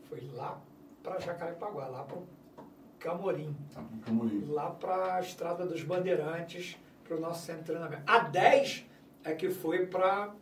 foi 0.08 0.28
lá 0.34 0.58
para 1.02 1.18
Jacarepaguá, 1.18 1.86
lá 1.86 2.02
para 2.04 2.16
o 2.18 2.26
Camorim, 2.98 3.54
Camorim. 4.04 4.44
lá 4.48 4.70
para 4.70 5.14
a 5.16 5.20
Estrada 5.20 5.64
dos 5.66 5.82
Bandeirantes, 5.82 6.76
para 7.04 7.16
o 7.16 7.20
nosso 7.20 7.44
centro 7.46 7.60
de 7.62 7.66
treinamento. 7.66 8.02
A 8.06 8.18
10 8.20 8.86
é 9.24 9.32
que 9.34 9.50
foi 9.50 9.86
para 9.86 10.32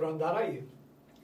Andaraí. 0.00 0.66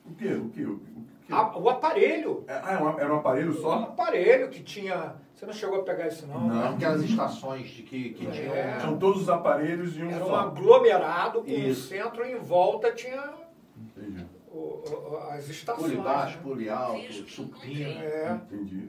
O 0.05 0.14
quê? 0.14 0.29
O 0.35 0.49
quê? 0.51 0.64
O 0.64 0.79
quê? 0.79 0.92
A- 1.33 1.59
o 1.59 1.68
aparelho, 1.68 2.44
É- 2.46 2.53
Ah, 2.62 2.72
era 2.99 3.11
um- 3.12 3.16
um 3.16 3.18
aparelho 3.18 3.51
um 3.51 3.55
só? 3.61 3.72
aparelho 3.85 4.49
que 4.49 4.62
tinha... 4.62 5.14
Você 5.35 5.44
não 5.44 5.53
chegou 5.53 5.81
a 5.81 5.83
pegar 5.83 6.07
isso 6.09 6.27
não? 6.27 6.40
Não. 6.49 6.75
Aquelas 6.75 7.03
estações 7.03 7.68
de 7.68 7.83
que, 7.83 8.11
que 8.11 8.27
É. 8.27 8.31
tinham. 8.31 8.81
São 8.81 8.99
todos 8.99 9.22
os 9.22 9.29
aparelhos 9.29 9.96
em 9.99 10.05
um 10.05 10.11
Era 10.11 10.25
um 10.25 10.29
só. 10.29 10.37
aglomerado 10.37 11.40
com 11.42 11.51
o 11.51 11.53
Isso. 11.53 11.88
centro 11.88 12.25
e 12.25 12.33
em 12.33 12.38
volta 12.38 12.92
tinha. 12.92 13.35
O- 14.57 15.12
o- 15.12 15.16
as 15.31 15.49
estações. 15.49 15.92
Pule 15.92 16.03
baixo, 16.03 16.37
né? 16.37 16.42
pule 16.42 16.69
alto, 16.71 17.12
supino. 17.29 18.01
É, 18.01 18.33
Entendi. 18.33 18.88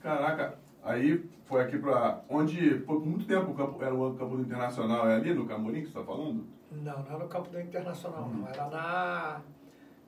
Caraca, 0.00 0.58
aí 0.82 1.24
foi 1.44 1.62
aqui 1.62 1.78
pra. 1.78 2.22
Onde 2.28 2.76
por 2.80 3.04
muito 3.04 3.26
tempo 3.26 3.50
o 3.52 3.54
campo, 3.54 3.82
era 3.82 3.94
o 3.94 4.14
campo 4.14 4.36
do 4.36 4.42
Internacional, 4.42 5.08
é 5.08 5.14
ali 5.14 5.32
no 5.34 5.46
Camorim 5.46 5.80
que 5.82 5.90
você 5.90 5.98
está 5.98 6.04
falando? 6.04 6.46
não, 6.70 6.98
não 7.00 7.06
era 7.06 7.18
no 7.18 7.28
campo 7.28 7.50
do 7.50 7.60
Internacional, 7.60 8.28
não. 8.28 8.48
Era 8.48 8.66
na, 8.68 9.40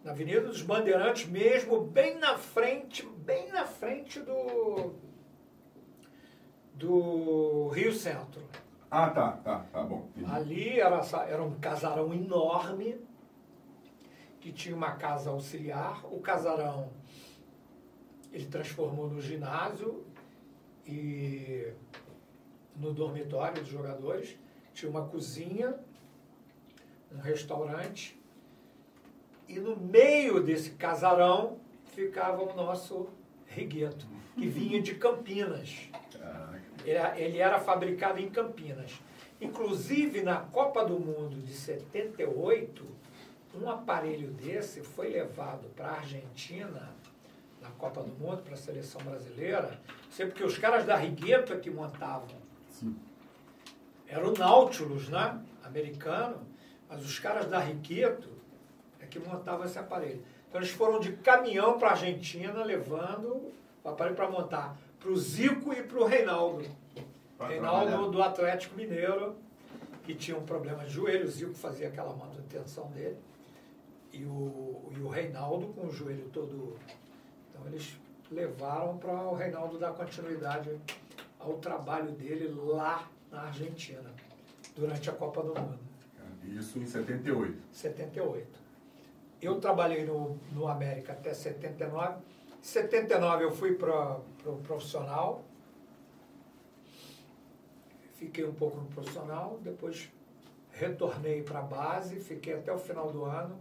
na 0.02 0.10
Avenida 0.12 0.40
dos 0.40 0.62
Bandeirantes 0.62 1.28
mesmo, 1.28 1.80
bem 1.82 2.18
na 2.18 2.36
frente, 2.38 3.06
bem 3.18 3.52
na 3.52 3.64
frente 3.66 4.18
do, 4.20 4.94
do 6.74 7.68
Rio 7.68 7.92
Centro. 7.92 8.42
Ah, 8.90 9.10
tá, 9.10 9.32
tá, 9.44 9.64
tá 9.72 9.82
bom. 9.82 10.08
entendi. 10.16 10.32
Ali 10.32 10.80
era, 10.80 11.00
era 11.28 11.42
um 11.42 11.54
casarão 11.58 12.12
enorme, 12.14 12.96
que 14.44 14.52
tinha 14.52 14.76
uma 14.76 14.92
casa 14.92 15.30
auxiliar. 15.30 16.04
O 16.14 16.20
casarão 16.20 16.90
ele 18.30 18.44
transformou 18.44 19.08
no 19.08 19.18
ginásio 19.22 20.04
e 20.86 21.72
no 22.76 22.92
dormitório 22.92 23.62
dos 23.62 23.70
jogadores. 23.72 24.36
Tinha 24.74 24.90
uma 24.90 25.06
cozinha, 25.08 25.74
um 27.10 27.20
restaurante. 27.20 28.20
E 29.48 29.58
no 29.58 29.76
meio 29.78 30.42
desse 30.42 30.72
casarão 30.72 31.56
ficava 31.94 32.42
o 32.42 32.54
nosso 32.54 33.08
regueto, 33.46 34.06
que 34.36 34.46
vinha 34.46 34.82
de 34.82 34.94
Campinas. 34.96 35.88
Caraca. 36.12 36.60
Ele 36.84 36.90
era- 36.90 37.18
Ele 37.18 37.38
era 37.38 37.58
fabricado 37.60 38.20
em 38.20 38.28
Campinas. 38.28 38.92
Inclusive, 39.40 40.20
na 40.22 40.36
Copa 40.36 40.84
do 40.84 41.00
Mundo 41.00 41.40
de 41.40 41.54
78, 41.54 42.84
um 43.60 43.70
aparelho 43.70 44.30
desse 44.32 44.82
foi 44.82 45.08
levado 45.08 45.68
para 45.76 45.88
a 45.88 45.96
Argentina, 45.98 46.94
na 47.60 47.70
Copa 47.70 48.02
do 48.02 48.12
Mundo, 48.12 48.42
para 48.42 48.54
a 48.54 48.56
seleção 48.56 49.00
brasileira, 49.02 49.78
sempre 50.10 50.34
que 50.34 50.44
os 50.44 50.58
caras 50.58 50.84
da 50.84 50.96
Rigueta 50.96 51.56
que 51.56 51.70
montavam. 51.70 52.36
Sim. 52.68 52.96
Era 54.06 54.28
o 54.28 54.32
Nautilus, 54.32 55.08
né? 55.08 55.40
Americano, 55.62 56.46
mas 56.88 57.04
os 57.04 57.18
caras 57.18 57.46
da 57.46 57.58
Riqueto 57.58 58.28
é 59.00 59.06
que 59.06 59.18
montavam 59.18 59.64
esse 59.64 59.78
aparelho. 59.78 60.22
Então 60.48 60.60
eles 60.60 60.70
foram 60.70 61.00
de 61.00 61.12
caminhão 61.12 61.78
para 61.78 61.88
a 61.88 61.92
Argentina 61.92 62.62
levando 62.62 63.52
o 63.82 63.88
aparelho 63.88 64.14
para 64.14 64.30
montar 64.30 64.76
para 65.04 65.10
o 65.10 65.16
Zico 65.16 65.72
e 65.72 65.82
para 65.82 65.98
o 65.98 66.06
Reinaldo. 66.06 66.64
Pra 67.36 67.48
Reinaldo 67.48 67.86
trabalhar. 67.86 68.10
do 68.10 68.22
Atlético 68.22 68.76
Mineiro, 68.76 69.36
que 70.02 70.14
tinha 70.14 70.36
um 70.36 70.44
problema 70.44 70.84
de 70.84 70.90
joelho, 70.90 71.26
o 71.26 71.28
Zico 71.28 71.54
fazia 71.54 71.88
aquela 71.88 72.14
manutenção 72.14 72.86
dele. 72.92 73.18
E 74.14 74.24
o, 74.24 74.92
e 74.96 75.00
o 75.00 75.08
Reinaldo 75.08 75.66
com 75.74 75.88
o 75.88 75.92
joelho 75.92 76.30
todo. 76.32 76.78
Então 77.50 77.66
eles 77.66 77.96
levaram 78.30 78.96
para 78.96 79.12
o 79.12 79.34
Reinaldo 79.34 79.76
dar 79.76 79.92
continuidade 79.92 80.70
ao 81.40 81.54
trabalho 81.54 82.12
dele 82.12 82.48
lá 82.48 83.10
na 83.30 83.42
Argentina, 83.42 84.08
durante 84.76 85.10
a 85.10 85.12
Copa 85.12 85.42
do 85.42 85.48
Mundo, 85.48 85.78
Isso 86.44 86.78
em 86.78 86.86
78. 86.86 87.58
78. 87.72 88.46
Eu 89.42 89.60
trabalhei 89.60 90.04
no, 90.04 90.38
no 90.52 90.68
América 90.68 91.12
até 91.12 91.34
79. 91.34 92.18
Em 92.60 92.62
79 92.62 93.44
eu 93.44 93.52
fui 93.52 93.74
para 93.74 94.18
o 94.18 94.20
pro 94.42 94.56
profissional. 94.58 95.44
Fiquei 98.14 98.44
um 98.44 98.54
pouco 98.54 98.78
no 98.78 98.86
profissional, 98.86 99.58
depois 99.60 100.08
retornei 100.70 101.42
para 101.42 101.58
a 101.58 101.62
base, 101.62 102.20
fiquei 102.20 102.54
até 102.54 102.72
o 102.72 102.78
final 102.78 103.10
do 103.10 103.24
ano 103.24 103.58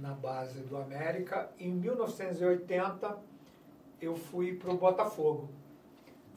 na 0.00 0.12
base 0.14 0.60
do 0.60 0.76
América. 0.76 1.50
Em 1.58 1.70
1980 1.72 3.16
eu 4.00 4.14
fui 4.16 4.54
para 4.54 4.70
o 4.72 4.76
Botafogo. 4.76 5.48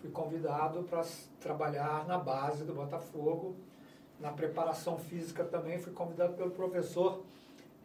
Fui 0.01 0.09
convidado 0.11 0.83
para 0.83 1.03
trabalhar 1.39 2.05
na 2.07 2.17
base 2.17 2.63
do 2.63 2.73
Botafogo. 2.73 3.55
Na 4.19 4.31
preparação 4.31 4.97
física 4.97 5.43
também 5.43 5.77
fui 5.79 5.91
convidado 5.91 6.33
pelo 6.33 6.51
professor 6.51 7.23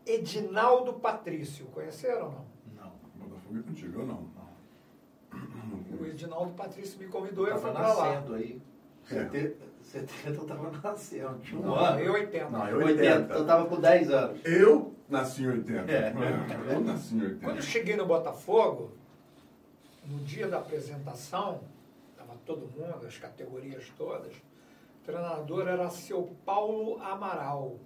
Edinaldo 0.06 0.94
Patrício. 0.94 1.66
Conheceram 1.66 2.26
ou 2.26 2.32
não? 2.32 2.44
Não. 2.84 2.92
Botafogo 3.28 3.58
é 3.58 3.62
contigo, 3.62 4.00
eu 4.00 4.06
não. 4.06 4.40
O 6.00 6.06
Edinaldo 6.06 6.52
Patrício 6.54 6.98
me 6.98 7.06
convidou 7.08 7.46
e 7.46 7.50
eu 7.50 7.58
fui 7.58 7.70
para 7.72 7.92
lá. 7.92 8.14
nascendo 8.14 8.34
aí. 8.34 8.60
É. 9.10 9.14
70, 9.14 9.56
70 9.82 10.28
eu 10.40 10.44
tava 10.46 10.70
nascendo. 10.82 11.38
Tinha 11.40 11.60
um 11.60 11.64
Não, 11.64 11.74
ano. 11.74 12.00
eu 12.00 12.12
80. 12.14 12.50
Não, 12.50 12.68
eu 12.68 12.78
80. 12.78 13.02
80. 13.02 13.34
Eu 13.34 13.46
tava 13.46 13.66
com 13.66 13.80
10 13.80 14.10
anos. 14.10 14.40
Eu 14.44 14.94
nasci 15.10 15.42
em 15.42 15.48
80. 15.48 15.90
É. 15.90 16.14
Eu 16.72 16.80
nasci 16.80 17.14
em 17.14 17.22
80. 17.22 17.44
Quando 17.44 17.56
eu 17.56 17.62
cheguei 17.62 17.96
no 17.96 18.06
Botafogo, 18.06 18.92
no 20.06 20.18
dia 20.20 20.48
da 20.48 20.58
apresentação, 20.58 21.60
estava 22.12 22.38
todo 22.46 22.60
mundo, 22.60 23.06
as 23.06 23.18
categorias 23.18 23.90
todas, 23.96 24.34
o 24.34 25.04
treinador 25.04 25.68
era 25.68 25.90
seu 25.90 26.34
Paulo 26.44 27.00
Amaral, 27.02 27.78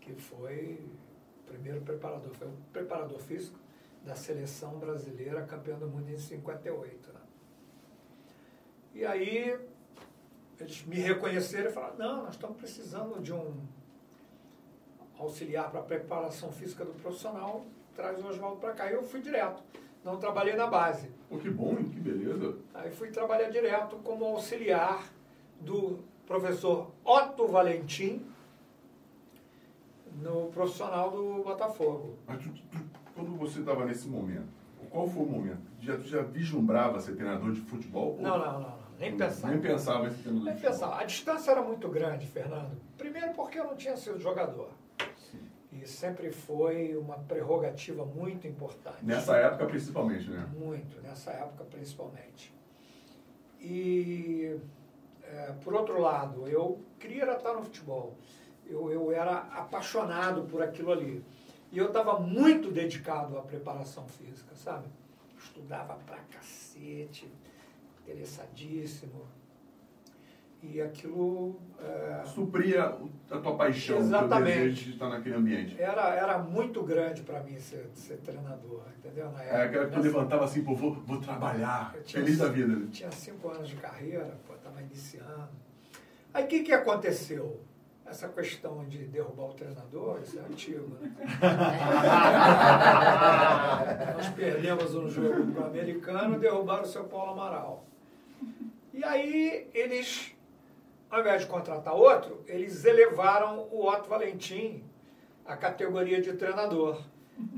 que 0.00 0.12
foi 0.14 0.80
o 1.40 1.50
primeiro 1.50 1.80
preparador, 1.80 2.32
foi 2.34 2.48
o 2.48 2.56
preparador 2.72 3.18
físico 3.20 3.58
da 4.04 4.14
seleção 4.14 4.78
brasileira 4.78 5.42
campeã 5.42 5.76
do 5.76 5.88
mundo 5.88 6.10
em 6.10 6.16
58. 6.16 7.12
Né? 7.12 7.20
E 8.94 9.04
aí 9.04 9.58
eles 10.60 10.84
me 10.86 10.96
reconheceram 10.96 11.70
e 11.70 11.72
falaram, 11.72 11.96
não, 11.96 12.22
nós 12.24 12.34
estamos 12.34 12.56
precisando 12.56 13.20
de 13.20 13.32
um 13.32 13.54
auxiliar 15.18 15.70
para 15.70 15.80
a 15.80 15.82
preparação 15.84 16.50
física 16.52 16.84
do 16.84 16.92
profissional, 16.92 17.64
traz 17.94 18.22
o 18.22 18.28
Oswaldo 18.28 18.56
para 18.58 18.72
cá. 18.72 18.90
E 18.90 18.94
eu 18.94 19.02
fui 19.02 19.20
direto, 19.20 19.62
não 20.04 20.16
trabalhei 20.18 20.54
na 20.54 20.66
base. 20.66 21.10
Pô, 21.28 21.38
que 21.38 21.50
bom, 21.50 21.74
que 21.76 21.98
beleza. 22.00 22.56
Aí 22.74 22.90
fui 22.90 23.08
trabalhar 23.10 23.48
direto 23.50 23.96
como 24.04 24.24
auxiliar 24.24 25.02
do 25.60 25.98
professor 26.26 26.90
Otto 27.04 27.46
Valentim 27.48 28.24
no 30.22 30.46
profissional 30.48 31.10
do 31.10 31.42
Botafogo. 31.42 32.16
Mas 32.26 32.42
tu- 32.42 32.50
tu- 32.50 32.84
quando 33.14 33.36
você 33.36 33.60
estava 33.60 33.84
nesse 33.84 34.08
momento, 34.08 34.48
qual 34.90 35.06
foi 35.08 35.22
o 35.22 35.26
momento? 35.26 35.60
Já, 35.80 35.96
tu 35.96 36.04
já 36.04 36.22
vislumbrava 36.22 37.00
ser 37.00 37.14
treinador 37.16 37.52
de 37.52 37.60
futebol? 37.62 38.16
Não, 38.20 38.38
não, 38.38 38.52
não, 38.52 38.60
não. 38.60 38.86
Nem 38.98 39.14
pensava. 39.16 39.52
Nem 39.52 39.60
pensava 39.62 40.06
em 40.06 40.10
ser 40.10 40.22
treinador 40.22 40.44
Nem 40.46 40.54
de 40.54 40.60
futebol. 40.60 40.78
pensava. 40.80 41.00
A 41.02 41.04
distância 41.04 41.50
era 41.50 41.62
muito 41.62 41.88
grande, 41.88 42.26
Fernando. 42.26 42.76
Primeiro 42.96 43.32
porque 43.34 43.58
eu 43.58 43.64
não 43.64 43.76
tinha 43.76 43.96
sido 43.96 44.18
jogador. 44.18 44.70
Sempre 45.86 46.30
foi 46.30 46.96
uma 46.96 47.16
prerrogativa 47.18 48.04
muito 48.04 48.46
importante. 48.46 49.04
Nessa 49.04 49.36
época, 49.36 49.66
principalmente, 49.66 50.28
né? 50.30 50.46
Muito, 50.58 51.00
nessa 51.00 51.30
época 51.30 51.64
principalmente. 51.64 52.54
E, 53.60 54.58
é, 55.22 55.52
por 55.62 55.74
outro 55.74 56.00
lado, 56.00 56.46
eu 56.48 56.80
queria 56.98 57.30
estar 57.32 57.54
no 57.54 57.62
futebol. 57.62 58.16
Eu, 58.66 58.90
eu 58.90 59.12
era 59.12 59.38
apaixonado 59.38 60.42
por 60.42 60.62
aquilo 60.62 60.92
ali. 60.92 61.24
E 61.72 61.78
eu 61.78 61.86
estava 61.86 62.18
muito 62.18 62.70
dedicado 62.70 63.38
à 63.38 63.42
preparação 63.42 64.06
física, 64.06 64.54
sabe? 64.54 64.86
Estudava 65.38 65.94
pra 66.06 66.18
cacete, 66.30 67.30
interessadíssimo. 68.02 69.26
E 70.72 70.80
aquilo. 70.80 71.56
É... 71.80 72.22
Supria 72.24 72.96
a 73.30 73.38
tua 73.38 73.56
paixão, 73.56 73.98
Exatamente. 73.98 74.40
o 74.40 74.44
teu 74.44 74.54
desejo 74.64 74.84
de 74.84 74.90
estar 74.92 75.08
naquele 75.08 75.34
ambiente. 75.34 75.80
Era, 75.80 76.14
era 76.14 76.38
muito 76.38 76.82
grande 76.82 77.22
para 77.22 77.42
mim 77.42 77.58
ser, 77.58 77.90
ser 77.94 78.16
treinador, 78.18 78.82
entendeu? 78.98 79.30
Na 79.30 79.42
época, 79.42 79.56
é, 79.56 79.64
aquela 79.64 79.86
que 79.86 79.92
tu 79.92 80.00
levantava 80.00 80.44
assim, 80.44 80.64
pô, 80.64 80.74
vou, 80.74 80.94
vou 80.94 81.20
trabalhar, 81.20 81.94
feliz 82.04 82.38
da 82.38 82.48
vida. 82.48 82.74
Né? 82.74 82.88
Tinha 82.90 83.10
cinco 83.10 83.48
anos 83.50 83.68
de 83.68 83.76
carreira, 83.76 84.38
pô, 84.46 84.54
estava 84.54 84.80
iniciando. 84.82 85.48
Aí 86.32 86.44
o 86.44 86.46
que, 86.46 86.62
que 86.62 86.72
aconteceu? 86.72 87.60
Essa 88.04 88.28
questão 88.28 88.84
de 88.84 88.98
derrubar 89.06 89.46
o 89.46 89.54
treinador, 89.54 90.20
isso 90.22 90.38
é 90.38 90.42
antigo, 90.42 90.96
né? 91.00 91.12
Nós 94.14 94.28
perdemos 94.28 94.94
um 94.94 95.08
jogo 95.08 95.52
para 95.52 95.64
o 95.64 95.66
americano, 95.66 96.38
derrubaram 96.38 96.82
o 96.82 96.86
seu 96.86 97.02
Paulo 97.04 97.32
Amaral. 97.32 97.84
E 98.94 99.02
aí 99.02 99.68
eles, 99.74 100.35
ao 101.10 101.20
invés 101.20 101.42
de 101.42 101.48
contratar 101.48 101.94
outro, 101.94 102.42
eles 102.46 102.84
elevaram 102.84 103.66
o 103.70 103.86
Otto 103.86 104.08
Valentim 104.08 104.82
à 105.44 105.56
categoria 105.56 106.20
de 106.20 106.32
treinador. 106.32 107.00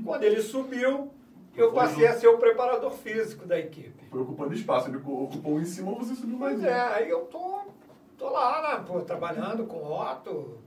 Quando 0.03 0.23
ele 0.23 0.41
subiu, 0.41 1.11
eu 1.55 1.71
passei 1.71 2.07
a 2.07 2.13
ser 2.13 2.27
o 2.27 2.37
preparador 2.37 2.91
físico 2.91 3.45
da 3.45 3.57
equipe. 3.57 4.05
Foi 4.09 4.21
ocupando 4.21 4.53
espaço, 4.53 4.89
ele 4.89 4.97
ocupou 4.97 5.53
um 5.53 5.59
em 5.59 5.65
cima, 5.65 5.91
você 5.93 6.15
subiu 6.15 6.37
mais 6.37 6.59
um. 6.59 6.65
é, 6.65 6.95
aí 6.95 7.09
eu 7.09 7.21
tô, 7.21 7.61
tô 8.17 8.29
lá, 8.29 8.61
né, 8.61 8.85
pô, 8.87 9.01
trabalhando 9.01 9.65
com 9.65 9.77
o 9.77 9.99
Otto. 9.99 10.57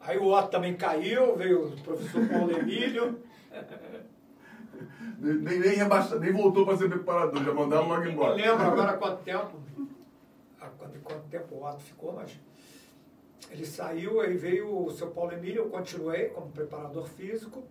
Aí 0.00 0.18
o 0.18 0.32
Otto 0.32 0.50
também 0.50 0.74
caiu, 0.76 1.36
veio 1.36 1.68
o 1.68 1.80
professor 1.82 2.26
Paulo 2.28 2.56
Emílio. 2.56 3.20
nem, 5.18 5.58
nem, 5.58 5.74
rebaixa, 5.76 6.18
nem 6.18 6.32
voltou 6.32 6.64
para 6.64 6.76
ser 6.76 6.88
preparador, 6.88 7.42
já 7.42 7.52
mandaram 7.52 7.88
logo 7.88 8.04
embora. 8.04 8.30
Não 8.30 8.36
lembro 8.36 8.66
agora 8.66 8.96
quanto 8.96 9.22
tempo, 9.22 9.58
quanto, 10.78 10.98
quanto 11.00 11.28
tempo 11.28 11.54
o 11.54 11.64
Otto 11.64 11.82
ficou, 11.82 12.12
mas 12.12 12.38
ele 13.50 13.66
saiu, 13.66 14.20
aí 14.20 14.36
veio 14.36 14.84
o 14.86 14.90
seu 14.90 15.10
Paulo 15.10 15.32
Emílio, 15.32 15.62
eu 15.62 15.70
continuei 15.70 16.28
como 16.30 16.50
preparador 16.50 17.06
físico. 17.06 17.64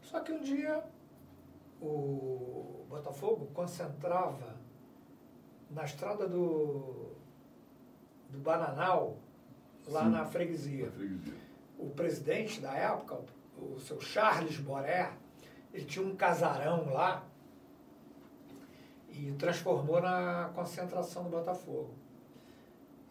Só 0.00 0.20
que 0.20 0.32
um 0.32 0.40
dia 0.40 0.82
o 1.80 2.86
Botafogo 2.88 3.48
concentrava 3.52 4.56
na 5.70 5.84
estrada 5.84 6.26
do, 6.26 7.12
do 8.30 8.38
Bananal, 8.38 9.16
lá 9.86 10.08
na 10.08 10.24
freguesia. 10.24 10.86
na 10.86 10.92
freguesia. 10.92 11.34
O 11.78 11.90
presidente 11.90 12.60
da 12.60 12.72
época, 12.74 13.20
o 13.56 13.78
seu 13.78 14.00
Charles 14.00 14.58
Boré, 14.58 15.12
ele 15.72 15.84
tinha 15.84 16.04
um 16.04 16.16
casarão 16.16 16.92
lá 16.92 17.27
e 19.18 19.32
transformou 19.32 20.00
na 20.00 20.50
concentração 20.54 21.24
do 21.24 21.30
Botafogo. 21.30 21.90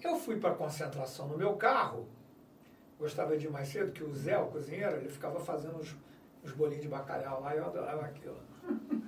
Eu 0.01 0.15
fui 0.15 0.37
para 0.37 0.51
a 0.51 0.55
concentração 0.55 1.27
no 1.27 1.37
meu 1.37 1.53
carro, 1.53 2.07
gostava 2.97 3.35
de 3.37 3.45
ir 3.45 3.49
mais 3.49 3.67
cedo, 3.67 3.91
que 3.91 4.03
o 4.03 4.13
Zé, 4.15 4.37
o 4.37 4.45
cozinheiro, 4.45 4.95
ele 4.95 5.09
ficava 5.09 5.39
fazendo 5.39 5.77
os, 5.77 5.93
os 6.43 6.51
bolinhos 6.53 6.83
de 6.83 6.87
bacalhau 6.87 7.41
lá 7.41 7.53
e 7.53 7.57
eu 7.57 7.65
adorava 7.65 8.05
aquilo. 8.05 8.37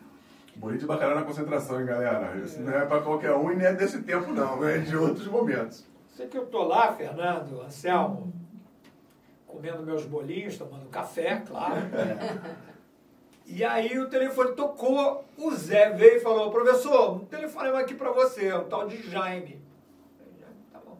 Bolinho 0.57 0.81
de 0.81 0.85
bacalhau 0.85 1.15
na 1.15 1.23
concentração, 1.23 1.79
hein, 1.79 1.85
galera? 1.85 2.37
Isso 2.37 2.59
é. 2.59 2.63
não 2.63 2.73
é 2.73 2.85
para 2.85 3.01
qualquer 3.01 3.31
um 3.31 3.49
e 3.49 3.55
nem 3.55 3.67
é 3.67 3.73
desse 3.73 4.01
tempo, 4.01 4.33
não, 4.33 4.67
é 4.67 4.79
de 4.79 4.93
outros 4.97 5.25
momentos. 5.27 5.85
Sei 6.17 6.27
que 6.27 6.37
eu 6.37 6.47
tô 6.47 6.63
lá, 6.63 6.91
Fernando, 6.91 7.61
Anselmo, 7.61 8.33
comendo 9.47 9.83
meus 9.83 10.05
bolinhos, 10.05 10.57
tomando 10.57 10.89
café, 10.89 11.41
claro. 11.47 11.75
E 13.51 13.63
aí 13.63 13.97
o 13.97 14.07
telefone 14.07 14.53
tocou, 14.53 15.25
o 15.35 15.51
Zé 15.55 15.89
veio 15.89 16.17
e 16.17 16.19
falou, 16.19 16.51
professor, 16.51 17.15
um 17.15 17.25
telefonema 17.25 17.79
aqui 17.79 17.95
para 17.95 18.11
você, 18.11 18.53
o 18.53 18.65
tal 18.65 18.87
de 18.87 19.01
Jaime. 19.01 19.59
Tá 20.71 20.79
bom. 20.79 20.99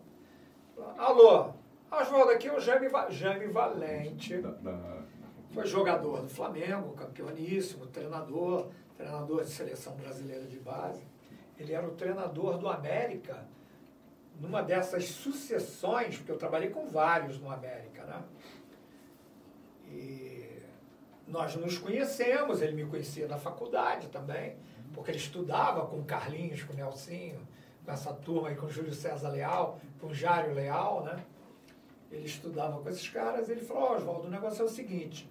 Alô, 0.97 1.53
Oswaldo, 1.91 2.31
aqui 2.31 2.47
é 2.47 2.53
o 2.53 2.59
Jaime, 2.59 2.89
Jaime 3.11 3.45
Valente. 3.49 4.41
Foi 5.53 5.67
jogador 5.67 6.21
do 6.23 6.29
Flamengo, 6.29 6.93
campeoníssimo, 6.93 7.85
treinador, 7.85 8.71
treinador 8.97 9.43
de 9.43 9.51
seleção 9.51 9.93
brasileira 9.95 10.45
de 10.45 10.59
base. 10.59 11.03
Ele 11.55 11.71
era 11.71 11.87
o 11.87 11.91
treinador 11.91 12.57
do 12.57 12.67
América, 12.67 13.45
numa 14.41 14.63
dessas 14.63 15.05
sucessões, 15.05 16.17
porque 16.17 16.31
eu 16.31 16.37
trabalhei 16.37 16.71
com 16.71 16.87
vários 16.87 17.39
no 17.39 17.51
América, 17.51 18.05
né? 18.05 18.23
E 19.91 20.38
nós 21.29 21.55
nos 21.55 21.77
conhecemos, 21.77 22.61
ele 22.61 22.73
me 22.73 22.85
conhecia 22.89 23.27
na 23.27 23.37
faculdade 23.37 24.07
também, 24.07 24.57
porque 24.93 25.11
ele 25.11 25.17
estudava 25.17 25.85
com 25.85 26.03
Carlinhos, 26.03 26.63
com 26.63 26.73
Nelsinho, 26.73 27.47
com 27.85 27.91
essa 27.91 28.13
turma 28.13 28.49
aí, 28.49 28.55
com 28.55 28.67
Júlio 28.67 28.93
César 28.93 29.29
Leal, 29.29 29.79
com 29.99 30.13
Jário 30.13 30.53
Leal, 30.53 31.03
né? 31.03 31.23
Ele 32.11 32.25
estudava 32.25 32.81
com 32.81 32.89
esses 32.89 33.07
caras, 33.07 33.49
ele 33.49 33.61
falou, 33.61 33.91
oh, 33.91 33.95
Oswaldo, 33.95 34.27
o 34.27 34.31
negócio 34.31 34.63
é 34.63 34.65
o 34.65 34.69
seguinte, 34.69 35.29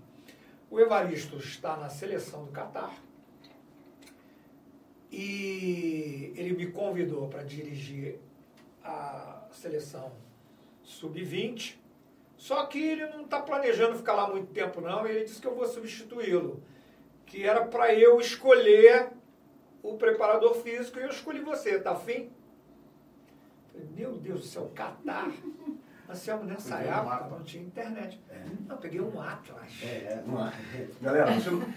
o 0.71 0.79
Evaristo 0.79 1.37
está 1.37 1.77
na 1.77 1.89
seleção 1.89 2.45
do 2.45 2.53
Catar 2.53 2.95
e 5.11 6.33
ele 6.37 6.55
me 6.55 6.71
convidou 6.71 7.27
para 7.29 7.43
dirigir 7.43 8.21
a 8.85 9.49
seleção 9.51 10.13
sub-20 10.83 11.77
só 12.39 12.65
que 12.67 12.81
ele 12.81 13.05
não 13.09 13.23
está 13.23 13.41
planejando 13.41 13.97
ficar 13.97 14.15
lá 14.15 14.31
muito 14.31 14.53
tempo, 14.53 14.81
não, 14.81 15.05
e 15.05 15.11
ele 15.11 15.25
disse 15.25 15.41
que 15.41 15.47
eu 15.47 15.57
vou 15.57 15.67
substituí-lo. 15.67 16.63
Que 17.27 17.45
era 17.45 17.67
para 17.67 17.93
eu 17.93 18.19
escolher 18.21 19.11
o 19.83 19.97
preparador 19.97 20.55
físico 20.55 20.99
e 20.99 21.03
eu 21.03 21.09
escolhi 21.09 21.41
você, 21.41 21.81
tá 21.81 21.91
afim? 21.91 22.31
Meu 23.95 24.13
Deus 24.13 24.41
do 24.41 24.47
céu, 24.47 24.71
Catar. 24.73 25.31
Anselmo, 26.09 26.45
nessa 26.45 26.79
época 26.79 27.27
não 27.29 27.43
tinha 27.43 27.65
internet. 27.65 28.19
É. 28.31 28.45
Não, 28.67 28.77
peguei 28.79 29.01
um 29.01 29.21
Atlas. 29.21 29.83
É, 29.83 29.87
é, 29.87 30.25
Galera, 31.03 31.27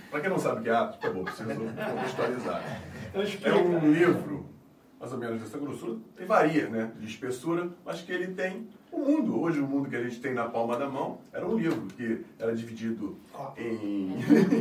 para 0.09 0.21
quem 0.21 0.29
não 0.29 0.39
sabe 0.39 0.61
o 0.61 0.63
que 0.63 0.69
é 0.69 0.73
Atlas, 0.73 0.99
tá 0.99 1.09
bom, 1.09 1.23
preciso 1.23 1.49
contextualizar. 1.49 2.63
É 3.13 3.53
um 3.53 3.91
livro, 3.91 4.49
mais 4.97 5.11
ou 5.11 5.17
menos 5.17 5.41
dessa 5.41 5.57
grossura, 5.57 5.99
tem 6.15 6.25
varia, 6.25 6.69
né? 6.69 6.93
De 6.97 7.07
espessura, 7.07 7.69
mas 7.83 8.01
que 8.01 8.11
ele 8.11 8.33
tem 8.33 8.69
o 8.91 8.99
mundo, 8.99 9.41
hoje 9.41 9.59
o 9.59 9.67
mundo 9.67 9.89
que 9.89 9.95
a 9.95 10.03
gente 10.03 10.19
tem 10.19 10.33
na 10.33 10.49
palma 10.49 10.77
da 10.77 10.87
mão, 10.87 11.19
era 11.31 11.47
um 11.47 11.57
livro 11.57 11.87
que 11.95 12.25
era 12.37 12.53
dividido 12.53 13.17
em, 13.57 14.17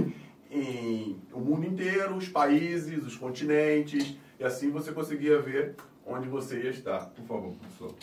em 0.51 1.21
o 1.33 1.41
mundo 1.41 1.67
inteiro, 1.67 2.15
os 2.15 2.29
países, 2.29 3.05
os 3.05 3.17
continentes, 3.17 4.17
e 4.39 4.45
assim 4.45 4.71
você 4.71 4.93
conseguia 4.93 5.41
ver 5.41 5.75
onde 6.07 6.29
você 6.29 6.63
ia 6.63 6.71
estar. 6.71 7.07
Por 7.11 7.25
favor, 7.25 7.55
professor. 7.57 7.95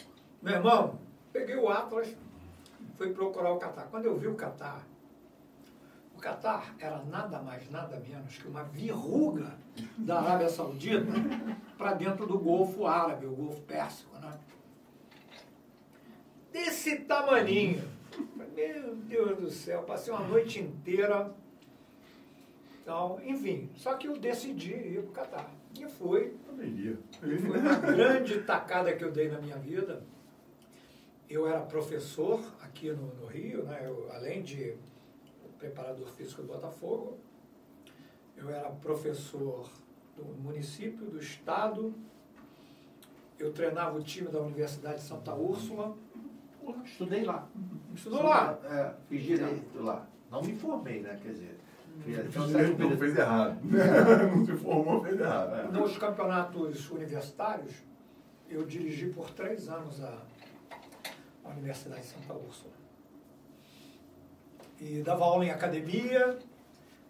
Meu 0.41 0.53
irmão, 0.53 0.99
peguei 1.31 1.55
o 1.55 1.69
Atlas, 1.69 2.13
fui 2.95 3.11
procurar 3.11 3.51
o 3.51 3.57
Catar. 3.57 3.87
Quando 3.89 4.05
eu 4.05 4.17
vi 4.17 4.27
o 4.27 4.35
Catar, 4.35 4.85
o 6.15 6.19
Catar 6.19 6.75
era 6.79 7.03
nada 7.03 7.39
mais, 7.41 7.69
nada 7.69 7.99
menos 7.99 8.37
que 8.37 8.47
uma 8.47 8.63
verruga 8.63 9.55
da 9.97 10.19
Arábia 10.19 10.49
Saudita 10.49 11.05
para 11.77 11.93
dentro 11.93 12.25
do 12.25 12.37
Golfo 12.37 12.85
Árabe, 12.85 13.27
o 13.27 13.35
Golfo 13.35 13.61
Pérsico, 13.61 14.17
né? 14.19 14.37
Desse 16.57 16.99
tamaninho. 17.01 17.87
Meu 18.55 18.95
Deus 18.95 19.37
do 19.39 19.51
céu, 19.51 19.83
passei 19.83 20.11
uma 20.11 20.27
noite 20.27 20.59
inteira. 20.59 21.31
Então, 22.81 23.19
enfim, 23.23 23.69
só 23.75 23.95
que 23.95 24.07
eu 24.07 24.17
decidi 24.17 24.73
ir 24.73 25.01
para 25.03 25.09
o 25.09 25.11
Catar. 25.11 25.51
E 25.79 25.87
fui. 25.87 26.35
Foi 27.19 27.59
uma 27.59 27.75
grande 27.75 28.41
tacada 28.41 28.95
que 28.95 29.03
eu 29.03 29.11
dei 29.11 29.29
na 29.29 29.39
minha 29.39 29.57
vida. 29.57 30.03
Eu 31.29 31.47
era 31.47 31.59
professor 31.59 32.41
aqui 32.61 32.89
no, 32.91 33.13
no 33.15 33.27
Rio, 33.27 33.63
né? 33.63 33.81
Eu, 33.85 34.09
além 34.13 34.41
de 34.41 34.75
preparador 35.59 36.07
físico 36.13 36.41
do 36.41 36.47
Botafogo, 36.47 37.19
eu 38.35 38.49
era 38.49 38.69
professor 38.69 39.69
do 40.15 40.23
município, 40.41 41.05
do 41.05 41.19
estado, 41.19 41.93
eu 43.37 43.53
treinava 43.53 43.97
o 43.97 44.03
time 44.03 44.29
da 44.29 44.39
Universidade 44.39 44.97
de 44.97 45.03
Santa 45.03 45.35
Úrsula, 45.35 45.95
estudei 46.83 47.23
lá. 47.23 47.47
Estudou 47.95 48.23
lá? 48.23 48.57
É, 48.63 48.93
fiz 49.09 49.23
direito 49.23 49.81
lá. 49.81 50.07
Não 50.29 50.41
me 50.41 50.55
formei, 50.55 51.01
né? 51.01 51.19
Quer 51.21 51.31
dizer. 51.31 51.59
Fiz 52.03 52.47
direito, 52.47 52.79
não, 52.79 52.97
fez 52.97 53.17
errado. 53.17 53.59
não 54.35 54.45
se 54.45 54.55
formou, 54.57 55.03
fez 55.03 55.19
errado. 55.19 55.55
É. 55.55 55.63
Nos 55.71 55.97
campeonatos 55.97 56.89
universitários, 56.91 57.73
eu 58.49 58.65
dirigi 58.65 59.07
por 59.07 59.29
três 59.31 59.67
anos 59.67 60.03
a, 60.03 60.17
a 61.45 61.49
Universidade 61.49 62.01
de 62.01 62.07
Santa 62.07 62.33
Úrsula. 62.33 62.73
E 64.79 65.01
dava 65.01 65.25
aula 65.25 65.45
em 65.45 65.49
academia. 65.49 66.37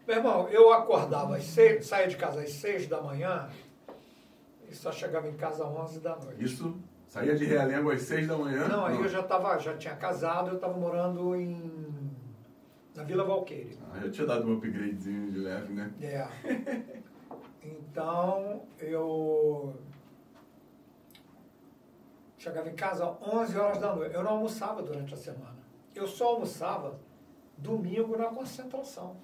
Meu 0.08 0.18
irmão, 0.18 0.48
eu 0.50 0.72
acordava 0.72 1.36
às 1.36 1.44
seis, 1.44 1.86
saía 1.86 2.08
de 2.08 2.16
casa 2.16 2.42
às 2.42 2.54
seis 2.54 2.88
da 2.88 3.02
manhã 3.02 3.50
e 4.70 4.76
só 4.76 4.92
chegava 4.92 5.28
em 5.28 5.36
casa 5.36 5.66
às 5.66 5.70
onze 5.70 6.00
da 6.00 6.16
noite. 6.16 6.44
Isso 6.44 6.78
Saía 7.08 7.36
de 7.36 7.46
Realengo 7.46 7.90
às 7.90 8.02
seis 8.02 8.28
da 8.28 8.38
manhã? 8.38 8.68
Não, 8.68 8.86
aí 8.86 8.98
eu 8.98 9.08
já, 9.08 9.24
tava, 9.24 9.58
já 9.60 9.76
tinha 9.78 9.96
casado, 9.96 10.50
eu 10.50 10.56
estava 10.56 10.78
morando 10.78 11.36
em, 11.36 12.14
na 12.94 13.04
Vila 13.04 13.24
Valqueire. 13.24 13.78
Ah, 13.94 14.00
eu 14.04 14.12
tinha 14.12 14.28
dado 14.28 14.48
um 14.48 14.58
upgradezinho 14.58 15.32
de 15.32 15.40
leve, 15.40 15.74
né? 15.74 15.92
É. 16.02 16.28
Então, 17.70 18.62
eu... 18.80 19.76
Chegava 22.38 22.70
em 22.70 22.76
casa 22.76 23.18
11 23.22 23.58
horas 23.58 23.80
da 23.80 23.94
noite. 23.94 24.16
Eu 24.16 24.24
não 24.24 24.32
almoçava 24.32 24.82
durante 24.82 25.14
a 25.14 25.18
semana. 25.18 25.58
Eu 25.94 26.08
só 26.08 26.28
almoçava 26.28 26.98
domingo 27.58 28.16
na 28.18 28.28
concentração. 28.28 29.18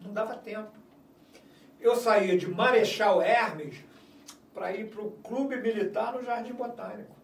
Não 0.00 0.12
dava 0.12 0.34
tempo. 0.34 0.72
Eu 1.78 1.94
saía 1.94 2.36
de 2.36 2.48
Marechal 2.48 3.22
Hermes 3.22 3.84
para 4.58 4.74
ir 4.74 4.90
para 4.90 5.02
o 5.02 5.12
Clube 5.22 5.56
Militar 5.56 6.12
no 6.12 6.22
Jardim 6.22 6.52
Botânico. 6.52 7.16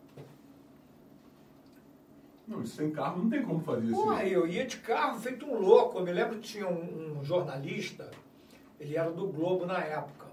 Não, 2.47 2.63
isso 2.63 2.77
sem 2.77 2.93
carro 2.93 3.23
não 3.23 3.29
tem 3.29 3.43
como 3.43 3.61
fazer 3.61 3.87
isso. 3.87 3.95
Porra, 3.95 4.25
eu 4.25 4.47
ia 4.47 4.65
de 4.65 4.77
carro 4.77 5.19
feito 5.19 5.45
um 5.45 5.59
louco. 5.59 5.99
Eu 5.99 6.05
me 6.05 6.13
lembro 6.13 6.37
que 6.39 6.43
tinha 6.43 6.69
um, 6.69 7.19
um 7.19 7.25
jornalista, 7.25 8.09
ele 8.79 8.97
era 8.97 9.11
do 9.11 9.27
Globo 9.27 9.67
na 9.67 9.83
época. 9.83 10.27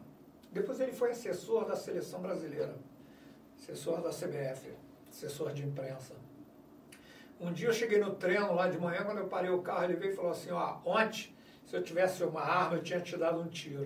Depois 0.52 0.80
ele 0.80 0.91
foi 0.91 1.12
assessor 1.12 1.66
da 1.66 1.76
seleção 1.76 2.22
brasileira, 2.22 2.76
assessor 3.58 4.02
da 4.02 4.10
CBF, 4.10 4.72
assessor 5.10 5.54
de 5.54 5.64
imprensa. 5.64 6.14
Um 7.39 7.52
dia 7.52 7.70
eu 7.70 7.74
cheguei 7.74 7.99
no 7.99 8.12
treino 8.14 8.54
lá 8.54 8.68
de 8.68 8.78
manhã, 8.78 9.04
quando 9.04 9.20
eu 9.20 9.28
parei 9.28 9.49
o 9.49 9.62
carro, 9.62 9.86
ele 9.86 9.95
veio 9.95 10.12
e 10.12 10.16
falou 10.16 10.32
assim, 10.32 10.52
ó, 10.52 10.78
ontem, 10.86 11.34
se 11.66 11.76
eu 11.76 11.82
tivesse 11.82 12.24
uma 12.24 12.41
arma, 12.41 12.76
eu 12.76 12.84
tinha 12.84 12.99
te 12.99 13.18
dado 13.18 13.39
um 13.39 13.47
tiro. 13.47 13.86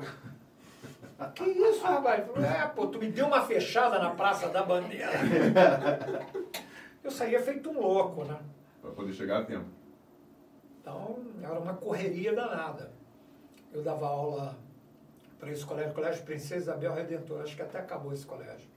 Que 1.33 1.43
isso, 1.43 1.83
rapaz? 1.83 2.19
Ele 2.19 2.27
falou, 2.27 2.49
é, 2.49 2.67
pô, 2.67 2.87
tu 2.87 2.99
me 2.99 3.09
deu 3.09 3.27
uma 3.27 3.45
fechada 3.45 3.99
na 3.99 4.11
Praça 4.11 4.49
da 4.49 4.63
Bandeira. 4.63 5.11
eu 7.03 7.11
saía 7.11 7.41
feito 7.41 7.69
um 7.69 7.79
louco, 7.79 8.25
né? 8.25 8.37
Para 8.81 8.91
poder 8.91 9.13
chegar 9.13 9.39
a 9.39 9.45
tempo. 9.45 9.65
Então, 10.81 11.19
era 11.41 11.57
uma 11.59 11.73
correria 11.73 12.33
danada. 12.33 12.91
Eu 13.73 13.81
dava 13.81 14.07
aula 14.07 14.57
para 15.39 15.51
esse 15.51 15.65
colégio, 15.65 15.93
Colégio 15.93 16.23
Princesa 16.23 16.55
Isabel 16.55 16.93
Redentor, 16.93 17.41
acho 17.41 17.55
que 17.55 17.61
até 17.61 17.79
acabou 17.79 18.13
esse 18.13 18.25
colégio. 18.25 18.67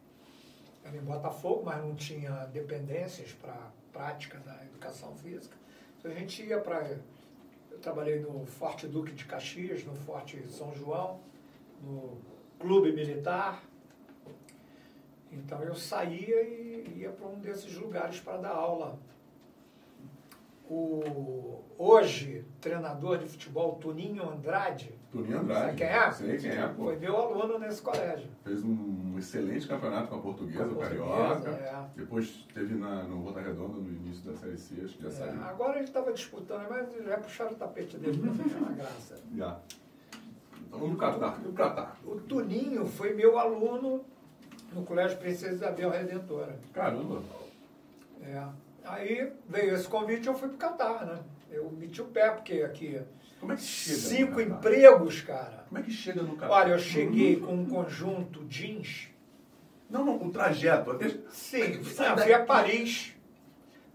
Era 0.85 0.97
em 0.97 1.01
Botafogo, 1.01 1.63
mas 1.65 1.83
não 1.83 1.95
tinha 1.95 2.31
dependências 2.47 3.33
para 3.33 3.55
prática 3.93 4.39
da 4.39 4.65
educação 4.65 5.15
física. 5.17 5.57
Então 5.99 6.11
a 6.11 6.15
gente 6.15 6.43
ia 6.43 6.61
para. 6.61 6.99
Eu 7.71 7.79
trabalhei 7.79 8.21
no 8.21 8.45
Forte 8.47 8.87
Duque 8.87 9.13
de 9.13 9.25
Caxias, 9.25 9.85
no 9.85 9.95
Forte 9.95 10.43
São 10.49 10.75
João, 10.75 11.21
no 11.83 12.19
Clube 12.59 12.93
Militar. 12.93 13.63
Então 15.31 15.63
eu 15.63 15.75
saía 15.75 16.43
e 16.43 16.95
ia 17.01 17.11
para 17.11 17.27
um 17.29 17.39
desses 17.39 17.75
lugares 17.77 18.19
para 18.21 18.39
dar 18.39 18.51
aula. 18.53 18.99
O 20.71 21.63
hoje 21.79 22.45
treinador 22.61 23.19
de 23.19 23.27
futebol 23.27 23.77
Toninho 23.77 24.29
Andrade. 24.29 24.93
Toninho 25.11 25.39
Andrade. 25.41 25.65
Sabe 25.67 25.77
quem 25.79 25.87
é? 25.87 26.11
Sei 26.11 26.37
quem 26.39 26.51
é, 26.51 26.69
pô. 26.69 26.85
Foi 26.85 26.97
meu 26.97 27.17
aluno 27.17 27.59
nesse 27.59 27.81
colégio. 27.81 28.29
Fez 28.45 28.63
um 28.65 29.15
excelente 29.19 29.67
campeonato 29.67 30.09
com 30.09 30.17
a 30.17 30.19
portuguesa, 30.21 30.59
Com 30.59 30.71
a 30.71 30.73
o 30.73 30.77
Portuguesa, 30.77 31.41
Carioca. 31.43 31.51
é. 31.51 31.87
Depois 31.97 32.47
teve 32.53 32.75
na, 32.75 33.03
no 33.05 33.23
Volta 33.23 33.41
Redonda 33.41 33.79
no 33.79 33.89
início 33.89 34.31
da 34.31 34.37
Série 34.37 34.59
C, 34.59 34.83
acho 34.85 34.97
que 34.97 35.03
já 35.05 35.09
É, 35.09 35.13
saiu. 35.13 35.43
agora 35.43 35.77
ele 35.77 35.85
estava 35.85 36.13
disputando, 36.13 36.67
mas 36.69 37.05
já 37.05 37.17
puxaram 37.19 37.53
o 37.53 37.55
tapete 37.57 37.97
dele 37.97 38.19
também, 38.21 38.53
é 38.55 38.59
uma 38.59 38.73
graça. 38.73 39.17
Já. 39.35 39.59
Então 40.69 40.79
vamos 40.79 40.95
no 40.95 40.99
Catar. 40.99 41.41
No 41.41 41.53
Catar. 41.53 41.99
O 42.05 42.17
Toninho 42.21 42.87
foi 42.87 43.15
meu 43.15 43.39
aluno 43.39 44.05
no 44.73 44.83
Colégio 44.85 45.19
Princesa 45.19 45.55
Isabel 45.55 45.91
Redentora. 45.91 46.59
Caramba. 46.73 47.23
É. 48.23 48.45
Aí 48.85 49.33
veio 49.49 49.75
esse 49.75 49.89
convite 49.89 50.27
e 50.27 50.29
eu 50.29 50.35
fui 50.35 50.49
pro 50.49 50.59
Catar, 50.59 51.05
né? 51.07 51.19
Eu 51.51 51.71
meti 51.71 52.01
o 52.03 52.07
pé, 52.07 52.31
porque 52.31 52.63
aqui 52.63 53.01
Como 53.41 53.53
é 53.53 53.57
que 53.57 53.63
chega? 53.63 53.99
cinco 53.99 54.41
empregos, 54.41 55.23
cara. 55.23 55.65
Como 55.69 55.79
é 55.79 55.83
que 55.83 55.91
chega 55.91 56.23
no 56.23 56.37
Catar? 56.37 56.53
Olha, 56.53 56.73
eu 56.73 56.79
cheguei 56.79 57.37
com 57.41 57.55
um 57.55 57.67
conjunto 57.67 58.45
jeans. 58.45 59.09
Não, 59.89 60.05
não, 60.05 60.23
o 60.23 60.31
trajeto. 60.31 60.91
Até... 60.91 61.09
Sim, 61.31 61.83
Sai 61.83 62.19
fui 62.19 62.33
a 62.35 62.45
Paris. 62.45 63.15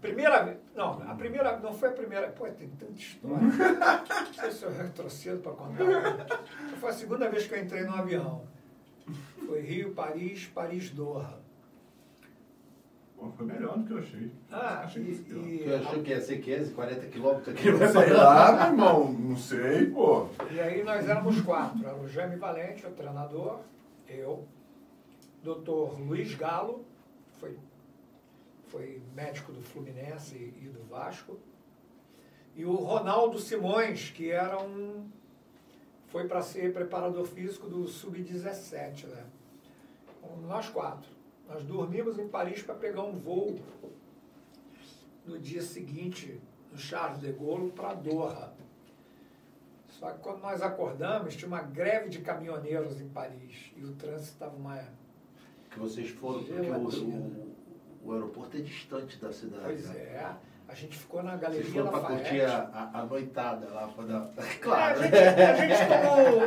Primeira 0.00 0.42
vez. 0.42 0.58
Não, 0.74 1.00
a 1.08 1.14
primeira. 1.14 1.58
Não 1.58 1.72
foi 1.72 1.88
a 1.90 1.92
primeira. 1.92 2.28
Pô, 2.28 2.46
tem 2.48 2.68
tanta 2.70 2.92
história. 2.92 3.36
Não 3.40 4.32
sei 4.34 4.50
se 4.52 4.64
eu 4.64 4.72
retrocedo 4.72 5.40
para 5.40 5.52
contar. 5.52 6.48
Foi 6.78 6.90
a 6.90 6.92
segunda 6.92 7.28
vez 7.30 7.46
que 7.46 7.54
eu 7.54 7.62
entrei 7.62 7.84
no 7.84 7.94
avião. 7.94 8.42
Foi 9.46 9.60
Rio, 9.60 9.92
Paris, 9.94 10.46
Paris, 10.46 10.90
Doha. 10.90 11.42
Pô, 13.16 13.30
foi 13.30 13.46
melhor 13.46 13.78
do 13.78 13.84
que 13.86 13.92
eu 13.92 13.98
achei. 13.98 14.32
Ah, 14.50 14.80
achei 14.84 15.02
e- 15.02 15.18
que 15.18 15.32
e- 15.32 15.62
Tu 15.64 15.74
achou 15.74 16.02
que 16.02 16.10
ia 16.10 16.20
ser 16.20 16.38
15, 16.38 16.72
40 16.72 17.06
quilômetros 17.06 17.48
aqui? 17.54 17.62
Sei 17.92 18.12
lá, 18.12 18.52
meu 18.52 18.66
irmão. 18.66 19.12
Não 19.12 19.36
sei, 19.36 19.86
pô. 19.86 20.26
E 20.50 20.58
aí 20.60 20.82
nós 20.82 21.08
éramos 21.08 21.40
quatro. 21.42 21.86
Era 21.86 21.94
o 21.96 22.08
Jaime 22.08 22.36
Valente, 22.36 22.84
o 22.86 22.90
treinador, 22.90 23.60
eu, 24.08 24.44
doutor 25.42 26.00
Luiz 26.00 26.34
Galo, 26.34 26.84
foi, 27.38 27.56
foi 28.74 29.00
médico 29.14 29.52
do 29.52 29.62
Fluminense 29.62 30.34
e 30.34 30.68
do 30.68 30.82
Vasco, 30.86 31.38
e 32.56 32.64
o 32.64 32.74
Ronaldo 32.74 33.38
Simões, 33.38 34.10
que 34.10 34.32
era 34.32 34.60
um. 34.60 35.08
foi 36.08 36.26
para 36.26 36.42
ser 36.42 36.72
preparador 36.72 37.24
físico 37.24 37.68
do 37.68 37.86
Sub-17, 37.86 39.06
né? 39.06 39.24
Nós 40.42 40.68
quatro. 40.68 41.08
Nós 41.48 41.62
dormimos 41.62 42.18
em 42.18 42.26
Paris 42.26 42.62
para 42.62 42.74
pegar 42.74 43.02
um 43.02 43.12
voo 43.12 43.60
no 45.24 45.38
dia 45.38 45.62
seguinte, 45.62 46.40
no 46.72 46.78
Charles 46.78 47.20
de 47.20 47.30
Gaulle, 47.30 47.70
para 47.70 47.94
Doha. 47.94 48.52
Só 49.88 50.10
que 50.10 50.18
quando 50.18 50.40
nós 50.40 50.62
acordamos, 50.62 51.36
tinha 51.36 51.46
uma 51.46 51.62
greve 51.62 52.08
de 52.08 52.20
caminhoneiros 52.20 53.00
em 53.00 53.08
Paris. 53.08 53.72
E 53.76 53.84
o 53.84 53.92
trânsito 53.92 54.32
estava 54.32 54.56
uma. 54.56 54.82
Que 55.70 55.78
vocês 55.78 56.10
foram, 56.10 56.42
porque 56.42 56.60
o, 56.60 57.43
o, 58.04 58.12
aeroporto 58.12 58.56
é 58.56 58.60
distante 58.60 59.16
da 59.18 59.32
cidade. 59.32 59.62
Pois 59.64 59.88
né? 59.88 59.96
é. 60.00 60.30
A 60.66 60.74
gente 60.74 60.96
ficou 60.96 61.22
na 61.22 61.32
Vocês 61.36 61.42
Galeria 61.42 61.70
foram 61.72 61.88
pra 61.88 61.98
Lafayette. 62.00 62.22
curtir 62.30 62.44
a, 62.46 62.90
a, 62.94 63.00
a 63.00 63.04
noitada 63.04 63.66
lá 63.72 63.86
pra 63.88 64.04
dar. 64.06 64.26
É, 64.38 64.42
Claro. 64.60 64.98
a, 64.98 65.02
gente, 65.02 65.16
a 65.16 65.56
gente 65.56 65.78
tomou. 65.88 66.42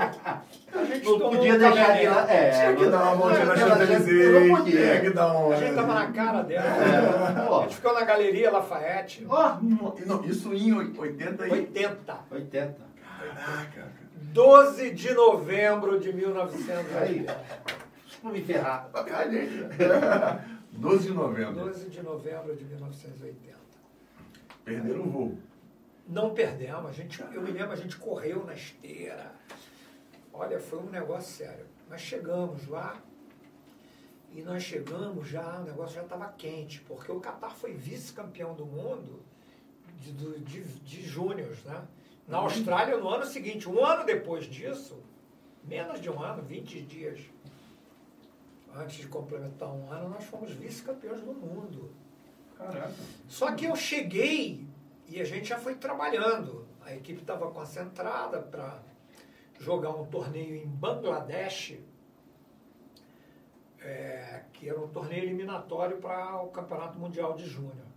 A 0.82 0.86
gente 0.86 1.05
Não 1.05 1.20
tomou 1.20 1.30
podia 1.36 1.60
deixar 1.60 1.97
de 1.99 2.08
lá. 2.08 2.32
É, 2.34 2.49
Tinha 2.49 2.76
que 2.76 2.86
dar 2.89 3.03
uma 3.03 3.16
volta 3.16 3.45
na 3.45 3.55
Champs-Élysées. 3.55 4.49
Não 4.49 4.58
podia. 4.58 4.82
Tinha 4.82 5.01
que 5.01 5.10
dar 5.12 5.38
um... 5.38 5.51
A 5.51 5.55
gente 5.55 5.70
estava 5.70 5.93
na 5.93 6.12
cara 6.12 6.41
dela. 6.41 6.66
É, 6.66 7.58
A 7.58 7.62
gente 7.62 7.76
ficou 7.76 7.93
na 7.93 8.03
Galeria 8.03 8.51
Lafayette. 8.51 9.26
ó, 9.30 9.58
Não, 9.62 10.26
isso 10.26 10.51
em 10.53 10.74
80 10.74 11.47
e... 11.47 11.51
80. 11.51 12.18
80. 12.32 12.76
Caraca. 13.24 13.88
12 14.34 14.91
de 14.91 15.14
novembro 15.14 15.99
de 15.99 16.12
1980. 16.12 17.38
Vamos 18.24 18.39
me 18.39 18.43
ferrar. 18.43 18.89
Pra 20.80 20.89
pegar 20.89 20.89
a 20.89 20.97
gente. 20.97 21.03
12 21.03 21.07
de 21.07 21.13
novembro. 21.13 21.65
12 21.65 21.89
de 21.89 22.01
novembro 22.01 22.55
de 22.55 22.65
1980. 22.65 23.57
Perderam 24.63 25.01
o 25.01 25.09
voo. 25.09 25.38
Não 26.07 26.34
perdemos. 26.34 26.89
A 26.89 26.93
gente, 26.93 27.21
eu 27.21 27.41
me 27.41 27.51
lembro, 27.51 27.71
a 27.71 27.75
gente 27.75 27.97
correu 27.97 28.45
na 28.45 28.53
esteira. 28.53 29.34
Olha, 30.32 30.59
foi 30.59 30.80
um 30.80 30.89
negócio 30.89 31.36
sério. 31.36 31.65
Nós 31.89 32.01
chegamos 32.01 32.67
lá 32.67 33.01
e 34.34 34.41
nós 34.41 34.63
chegamos 34.63 35.28
já, 35.28 35.59
o 35.59 35.63
negócio 35.63 35.95
já 35.95 36.03
estava 36.03 36.28
quente, 36.38 36.82
porque 36.82 37.11
o 37.11 37.19
Catar 37.19 37.55
foi 37.55 37.73
vice-campeão 37.73 38.53
do 38.53 38.65
mundo 38.65 39.21
de, 39.99 40.11
de, 40.11 40.63
de 40.63 41.01
júniors, 41.01 41.63
né? 41.63 41.84
Na 42.28 42.38
Austrália 42.38 42.97
no 42.97 43.07
ano 43.09 43.25
seguinte. 43.25 43.69
Um 43.69 43.84
ano 43.84 44.05
depois 44.05 44.45
disso, 44.45 45.01
menos 45.63 46.01
de 46.01 46.09
um 46.09 46.21
ano, 46.21 46.43
20 46.43 46.82
dias 46.82 47.21
antes 48.76 48.97
de 48.97 49.07
complementar 49.07 49.70
um 49.70 49.91
ano, 49.91 50.09
nós 50.09 50.24
fomos 50.26 50.51
vice-campeões 50.51 51.22
do 51.22 51.34
mundo. 51.34 51.91
Caraca. 52.57 52.93
Só 53.28 53.53
que 53.53 53.65
eu 53.65 53.76
cheguei 53.76 54.68
e 55.07 55.22
a 55.22 55.24
gente 55.24 55.47
já 55.47 55.57
foi 55.57 55.76
trabalhando. 55.76 56.68
A 56.82 56.95
equipe 56.95 57.22
estava 57.22 57.49
concentrada 57.51 58.39
para 58.39 58.80
jogar 59.59 59.91
um 59.91 60.05
torneio 60.05 60.55
em 60.55 60.65
Bangladesh, 60.65 61.78
é, 63.80 64.43
que 64.53 64.70
era 64.70 64.80
um 64.80 64.88
torneio 64.88 65.24
eliminatório 65.24 65.97
para 65.97 66.41
o 66.41 66.49
Campeonato 66.49 66.97
Mundial 66.97 67.34
de 67.36 67.45
Júnior. 67.45 67.88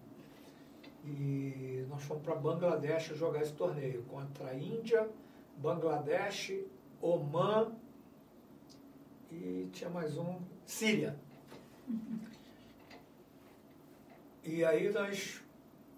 E 1.04 1.86
nós 1.88 2.02
fomos 2.02 2.22
para 2.22 2.34
Bangladesh 2.34 3.14
jogar 3.14 3.42
esse 3.42 3.52
torneio 3.52 4.02
contra 4.04 4.48
a 4.48 4.54
Índia, 4.54 5.08
Bangladesh, 5.56 6.52
Oman 7.00 7.72
e 9.30 9.68
tinha 9.72 9.88
mais 9.88 10.18
um, 10.18 10.38
Síria. 10.70 11.16
E 14.44 14.64
aí 14.64 14.88
nós 14.90 15.42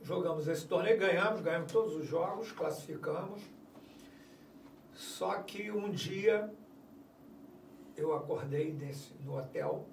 jogamos 0.03 0.49
esse 0.49 0.67
torneio, 0.67 0.99
ganhamos, 0.99 1.43
ganhamos 1.43 1.71
todos 1.71 1.95
os 1.95 2.07
jogos, 2.07 2.51
classificamos. 2.53 3.43
Só 4.95 5.35
que 5.43 5.71
um 5.71 5.91
dia 5.91 6.51
eu 7.97 8.17
acordei 8.17 8.73
nesse, 8.73 9.13
no 9.23 9.37
hotel 9.37 9.87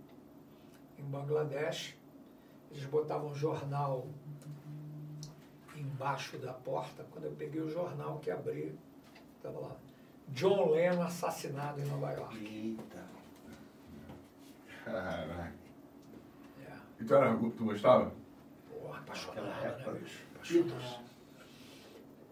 em 0.97 1.03
Bangladesh, 1.03 1.97
eles 2.71 2.85
botavam 2.85 3.31
um 3.31 3.35
jornal 3.35 4.07
embaixo 5.75 6.37
da 6.37 6.53
porta. 6.53 7.05
Quando 7.11 7.25
eu 7.25 7.33
peguei 7.33 7.61
o 7.61 7.69
jornal 7.69 8.17
que 8.19 8.31
abri, 8.31 8.73
estava 9.35 9.59
lá. 9.59 9.75
John 10.29 10.71
Lennon 10.71 11.03
assassinado 11.03 11.81
em 11.81 11.85
Nova 11.85 12.11
York. 12.13 12.37
Eita. 12.37 13.18
Caraca. 14.91 15.53
É. 16.65 16.77
E 16.99 17.05
tu, 17.05 17.13
era, 17.13 17.35
tu 17.35 17.65
gostava? 17.65 18.13
Porra, 18.69 18.99
apaixonado, 18.99 19.65
época, 19.65 19.91
né, 19.91 19.99
bicho? 19.99 20.23
Apaixonado. 20.35 21.09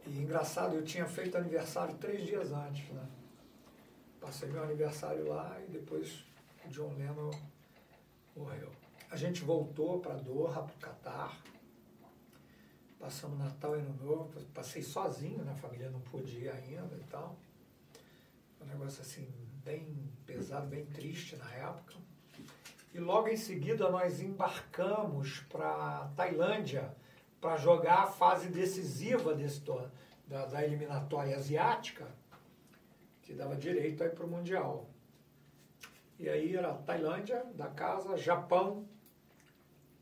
E 0.05 0.21
engraçado, 0.21 0.75
eu 0.75 0.83
tinha 0.83 1.05
feito 1.05 1.37
aniversário 1.37 1.95
três 1.95 2.25
dias 2.25 2.51
antes, 2.51 2.89
né? 2.89 3.05
Passei 4.21 4.49
meu 4.49 4.63
aniversário 4.63 5.27
lá 5.27 5.59
e 5.67 5.71
depois 5.71 6.25
o 6.65 6.69
John 6.69 6.93
Lennon 6.97 7.31
morreu. 8.35 8.71
A 9.11 9.15
gente 9.15 9.43
voltou 9.43 9.99
para 9.99 10.15
Doha, 10.15 10.63
para 10.63 10.75
o 10.75 10.79
Catar. 10.79 11.37
Passamos 12.99 13.37
Natal 13.37 13.77
e 13.77 13.79
Ano 13.79 13.93
Novo. 14.03 14.43
Passei 14.53 14.81
sozinho, 14.81 15.43
né? 15.43 15.51
A 15.51 15.55
família 15.55 15.89
não 15.89 16.01
podia 16.01 16.53
ainda 16.53 16.95
e 16.95 17.03
tal. 17.09 17.37
Um 18.61 18.65
negócio 18.65 19.01
assim, 19.01 19.31
bem 19.63 20.11
pesado, 20.25 20.67
bem 20.67 20.85
triste 20.85 21.35
na 21.35 21.49
época. 21.53 21.95
E 22.93 22.99
logo 22.99 23.27
em 23.27 23.38
seguida 23.38 23.89
nós 23.89 24.21
embarcamos 24.21 25.41
para 25.49 26.09
Tailândia 26.15 26.95
para 27.39 27.57
jogar 27.57 28.03
a 28.03 28.07
fase 28.07 28.49
decisiva 28.49 29.33
desse, 29.33 29.61
da, 30.25 30.45
da 30.45 30.63
eliminatória 30.63 31.35
asiática, 31.35 32.07
que 33.21 33.33
dava 33.33 33.55
direito 33.55 34.03
aí 34.03 34.09
para 34.09 34.25
o 34.25 34.29
Mundial. 34.29 34.89
E 36.19 36.27
aí 36.27 36.55
era 36.55 36.73
Tailândia, 36.73 37.43
da 37.53 37.67
casa, 37.67 38.17
Japão, 38.17 38.88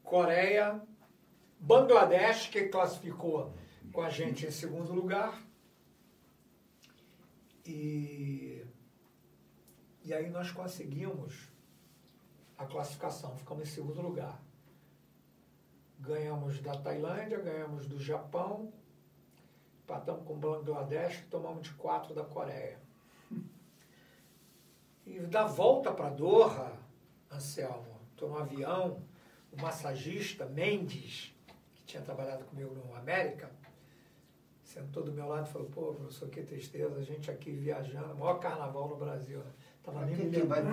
Coreia, 0.04 0.82
Bangladesh, 1.60 2.48
que 2.48 2.68
classificou 2.70 3.54
com 3.92 4.02
a 4.02 4.10
gente 4.10 4.46
em 4.46 4.52
segundo 4.52 4.94
lugar. 4.94 5.42
E, 7.66 8.64
e 10.04 10.14
aí 10.14 10.30
nós 10.30 10.52
conseguimos 10.52 11.50
a 12.58 12.66
classificação, 12.66 13.36
ficamos 13.36 13.68
em 13.68 13.72
segundo 13.72 14.02
lugar. 14.02 14.42
Ganhamos 16.00 16.62
da 16.62 16.78
Tailândia, 16.78 17.40
ganhamos 17.40 17.88
do 17.88 18.00
Japão, 18.00 18.72
empatamos 19.84 20.26
com 20.26 20.38
Bangladesh 20.38 21.20
e 21.20 21.26
tomamos 21.26 21.64
de 21.64 21.74
quatro 21.74 22.14
da 22.14 22.24
Coreia. 22.24 22.80
E 25.06 25.20
da 25.20 25.46
volta 25.46 25.92
para 25.92 26.10
Doha, 26.10 26.74
Anselmo, 27.32 28.00
estou 28.12 28.30
no 28.30 28.38
avião, 28.38 29.04
o 29.52 29.62
massagista 29.62 30.46
Mendes, 30.46 31.34
que 31.76 31.84
tinha 31.84 32.02
trabalhado 32.02 32.44
comigo 32.46 32.74
no 32.74 32.96
América, 32.96 33.52
sentou 34.64 35.04
do 35.04 35.14
meu 35.14 35.28
lado 35.28 35.48
e 35.48 35.52
falou, 35.52 35.70
pô, 35.70 35.94
professor, 35.94 36.28
que 36.30 36.42
tristeza, 36.42 36.98
a 36.98 37.02
gente 37.02 37.30
aqui 37.30 37.52
viajando, 37.52 38.16
maior 38.16 38.40
carnaval 38.40 38.90
no 38.90 38.98
Brasil. 38.98 39.40
Né? 39.40 39.52
Tava 39.86 40.00
Pra 40.00 40.06
nem 40.08 40.16
que 40.16 40.30
que 40.30 40.46
vai 40.48 40.64
né? 40.64 40.72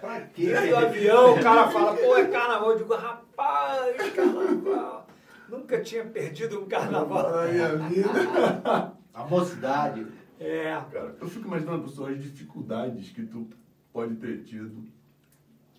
Pra 0.00 0.20
quê? 0.22 0.46
Dentro 0.46 0.68
do 0.68 0.76
avião, 0.76 1.34
o 1.34 1.40
cara 1.40 1.68
fala, 1.68 1.94
pô, 1.96 2.16
é 2.16 2.26
carnaval. 2.26 2.70
Eu 2.72 2.78
digo, 2.78 2.94
rapaz, 2.94 4.12
carnaval. 4.12 5.06
Nunca 5.48 5.80
tinha 5.80 6.04
perdido 6.04 6.60
um 6.60 6.66
carnaval. 6.66 7.30
Na 7.30 7.44
minha 7.46 7.76
vida. 7.76 8.10
A 9.14 9.24
mocidade. 9.24 10.06
É, 10.38 10.82
Cara, 10.92 11.16
eu 11.20 11.28
fico 11.28 11.46
imaginando, 11.46 11.82
professor, 11.82 12.10
as 12.10 12.20
dificuldades 12.20 13.10
que 13.10 13.24
tu 13.24 13.48
pode 13.92 14.16
ter 14.16 14.42
tido. 14.42 14.84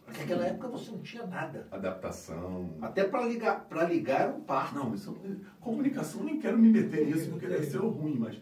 Naquela 0.08 0.46
época 0.46 0.70
você 0.70 0.90
não 0.90 1.00
tinha 1.00 1.26
nada. 1.28 1.68
Adaptação. 1.70 2.74
Até 2.82 3.04
para 3.04 3.24
ligar, 3.24 3.66
para 3.66 3.84
ligar 3.84 4.22
era 4.22 4.32
um 4.34 4.40
parto. 4.40 4.76
Não, 4.76 4.96
isso, 4.96 5.16
comunicação, 5.60 6.24
nem 6.24 6.40
quero 6.40 6.58
me 6.58 6.70
meter 6.70 7.06
nisso 7.06 7.30
porque 7.30 7.48
deve 7.48 7.66
ser 7.66 7.80
ruim, 7.80 8.16
mas. 8.18 8.42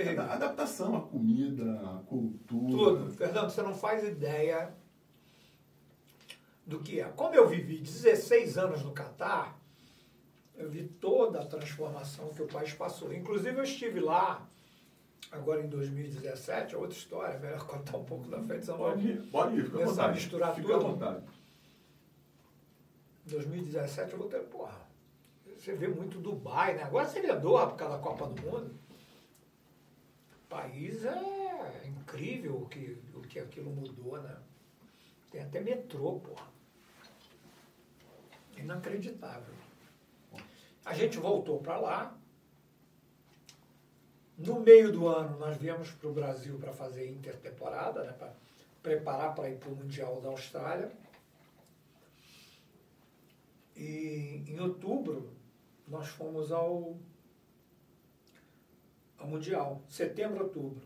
A- 0.00 0.32
adaptação 0.34 0.96
à 0.96 1.00
comida, 1.02 1.80
à 1.80 2.02
cultura. 2.06 2.70
Tudo. 2.72 3.10
Fernando, 3.12 3.50
você 3.50 3.62
não 3.62 3.74
faz 3.74 4.02
ideia 4.04 4.72
do 6.66 6.78
que 6.80 7.00
é. 7.00 7.04
Como 7.04 7.34
eu 7.34 7.48
vivi 7.48 7.78
16 7.78 8.56
anos 8.58 8.82
no 8.82 8.92
Catar, 8.92 9.58
eu 10.56 10.70
vi 10.70 10.84
toda 10.84 11.40
a 11.40 11.44
transformação 11.46 12.28
que 12.30 12.42
o 12.42 12.46
país 12.46 12.72
passou. 12.72 13.12
Inclusive, 13.12 13.56
eu 13.58 13.64
estive 13.64 14.00
lá, 14.00 14.46
agora 15.30 15.60
em 15.62 15.68
2017, 15.68 16.74
é 16.74 16.78
outra 16.78 16.96
história, 16.96 17.34
é 17.34 17.38
melhor 17.38 17.66
contar 17.66 17.96
um 17.96 18.04
pouco 18.04 18.28
da 18.28 18.40
frente, 18.42 18.64
senão 18.66 18.78
Pode 18.78 19.06
ir, 19.08 19.22
pode 19.30 19.56
ir, 19.56 19.64
fica 19.64 19.76
à 19.76 19.80
Começar 19.80 19.90
a 19.90 20.06
vontade. 20.06 20.14
misturar 20.20 20.54
fica 20.54 20.66
tudo. 20.68 20.74
à 20.74 20.88
vontade. 20.88 21.24
Em 23.26 23.30
2017 23.30 24.12
eu 24.12 24.18
voltei, 24.18 24.40
porra, 24.40 24.80
você 25.56 25.72
vê 25.74 25.88
muito 25.88 26.18
Dubai, 26.18 26.74
né? 26.74 26.82
Agora 26.82 27.06
você 27.06 27.20
vê 27.20 27.32
Doha 27.36 27.66
por 27.68 27.76
causa 27.76 27.96
da 27.96 28.02
Copa 28.02 28.26
do 28.26 28.42
Mundo. 28.42 28.74
País 30.52 31.02
é 31.06 31.88
incrível 31.88 32.58
o 32.58 32.68
que, 32.68 32.98
o 33.14 33.22
que 33.22 33.38
aquilo 33.38 33.70
mudou, 33.70 34.20
né? 34.20 34.36
Tem 35.30 35.40
até 35.40 35.60
metrô, 35.60 36.20
porra. 36.20 36.46
Inacreditável. 38.58 39.54
A 40.84 40.92
gente 40.92 41.16
voltou 41.16 41.58
para 41.60 41.78
lá. 41.78 42.18
No 44.36 44.60
meio 44.60 44.92
do 44.92 45.08
ano 45.08 45.38
nós 45.38 45.56
viemos 45.56 45.90
para 45.90 46.10
o 46.10 46.12
Brasil 46.12 46.58
para 46.58 46.72
fazer 46.72 47.10
intertemporada, 47.10 48.04
né? 48.04 48.12
Para 48.12 48.34
preparar 48.82 49.34
para 49.34 49.48
ir 49.48 49.56
para 49.56 49.70
o 49.70 49.76
Mundial 49.76 50.20
da 50.20 50.28
Austrália. 50.28 50.92
E 53.74 54.44
em 54.46 54.60
outubro 54.60 55.32
nós 55.88 56.08
fomos 56.08 56.52
ao, 56.52 56.98
ao 59.22 59.28
Mundial, 59.28 59.80
setembro, 59.88 60.44
outubro. 60.44 60.82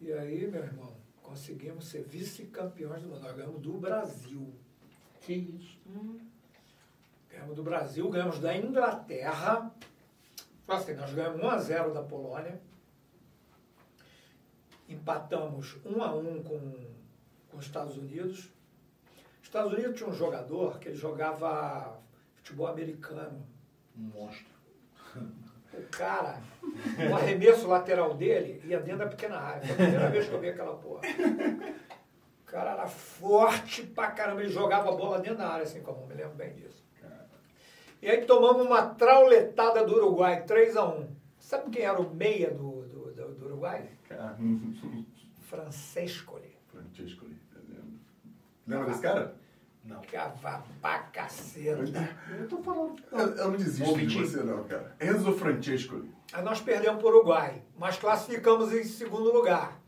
E 0.00 0.10
aí, 0.12 0.46
meu 0.46 0.62
irmão, 0.62 0.96
conseguimos 1.22 1.88
ser 1.88 2.02
vice-campeões 2.02 3.02
do 3.02 3.08
mundo. 3.08 3.20
Nós 3.20 3.36
ganhamos 3.36 3.60
do 3.60 3.72
Brasil. 3.74 4.54
Que 5.20 5.34
isso? 5.34 5.78
Ganhamos 7.28 7.54
do 7.54 7.62
Brasil, 7.62 8.08
ganhamos 8.08 8.38
da 8.38 8.56
Inglaterra. 8.56 9.70
Assim, 10.66 10.94
nós 10.94 11.12
ganhamos 11.12 11.42
1 11.42 11.48
a 11.48 11.58
0 11.58 11.92
da 11.92 12.02
Polônia. 12.02 12.60
Empatamos 14.88 15.76
1 15.84 16.02
a 16.02 16.14
1 16.14 16.42
com, 16.42 16.94
com 17.50 17.58
os 17.58 17.66
Estados 17.66 17.96
Unidos. 17.98 18.50
Os 19.40 19.42
Estados 19.42 19.72
Unidos 19.72 19.96
tinha 19.96 20.08
um 20.08 20.14
jogador 20.14 20.78
que 20.78 20.88
ele 20.88 20.96
jogava 20.96 22.00
futebol 22.36 22.68
americano. 22.68 23.46
Um 23.96 24.02
monstro. 24.02 24.54
O 25.78 25.88
cara, 25.90 26.40
o 27.10 27.14
arremesso 27.14 27.68
lateral 27.68 28.14
dele 28.14 28.62
ia 28.64 28.80
dentro 28.80 29.00
da 29.00 29.06
pequena 29.06 29.38
área. 29.38 29.62
Foi 29.62 29.72
a 29.72 29.76
primeira 29.76 30.08
vez 30.10 30.28
que 30.28 30.34
eu 30.34 30.40
vi 30.40 30.48
aquela 30.48 30.76
porra. 30.76 31.02
O 32.42 32.44
cara 32.46 32.72
era 32.72 32.86
forte 32.86 33.82
pra 33.82 34.10
caramba, 34.10 34.40
ele 34.42 34.50
jogava 34.50 34.90
a 34.90 34.96
bola 34.96 35.18
dentro 35.18 35.38
da 35.38 35.48
área, 35.48 35.64
assim 35.64 35.82
como 35.82 36.02
eu 36.02 36.06
me 36.06 36.14
lembro 36.14 36.34
bem 36.36 36.54
disso. 36.54 36.84
E 38.00 38.08
aí 38.08 38.24
tomamos 38.24 38.64
uma 38.66 38.82
trauletada 38.94 39.84
do 39.84 39.96
Uruguai, 39.96 40.42
3 40.44 40.76
a 40.76 40.84
1 40.86 41.16
Sabe 41.38 41.70
quem 41.70 41.82
era 41.82 42.00
o 42.00 42.14
meia 42.14 42.50
do, 42.50 42.82
do, 42.82 43.12
do, 43.12 43.34
do 43.34 43.46
Uruguai? 43.46 43.88
Francescoli. 45.42 46.56
Francesco, 46.68 47.24
eu 47.24 47.62
lembro. 47.68 48.00
Lembra 48.66 48.86
desse 48.86 49.00
cara? 49.00 49.34
Não. 49.86 50.00
Cava 50.02 50.64
pra 50.80 50.98
caceta. 50.98 52.16
Eu 52.38 52.48
tô 52.48 52.58
falando. 52.62 53.00
Eu, 53.12 53.18
eu 53.18 53.50
não 53.52 53.56
desisto 53.56 53.96
de 53.96 54.18
você 54.18 54.42
não, 54.42 54.64
cara. 54.64 54.96
Enzo 55.00 55.32
Francesco. 55.32 56.04
Aí 56.32 56.42
nós 56.42 56.60
perdemos 56.60 57.00
para 57.00 57.06
o 57.06 57.16
Uruguai, 57.16 57.62
mas 57.78 57.96
classificamos 57.96 58.72
em 58.72 58.82
segundo 58.82 59.32
lugar. 59.32 59.80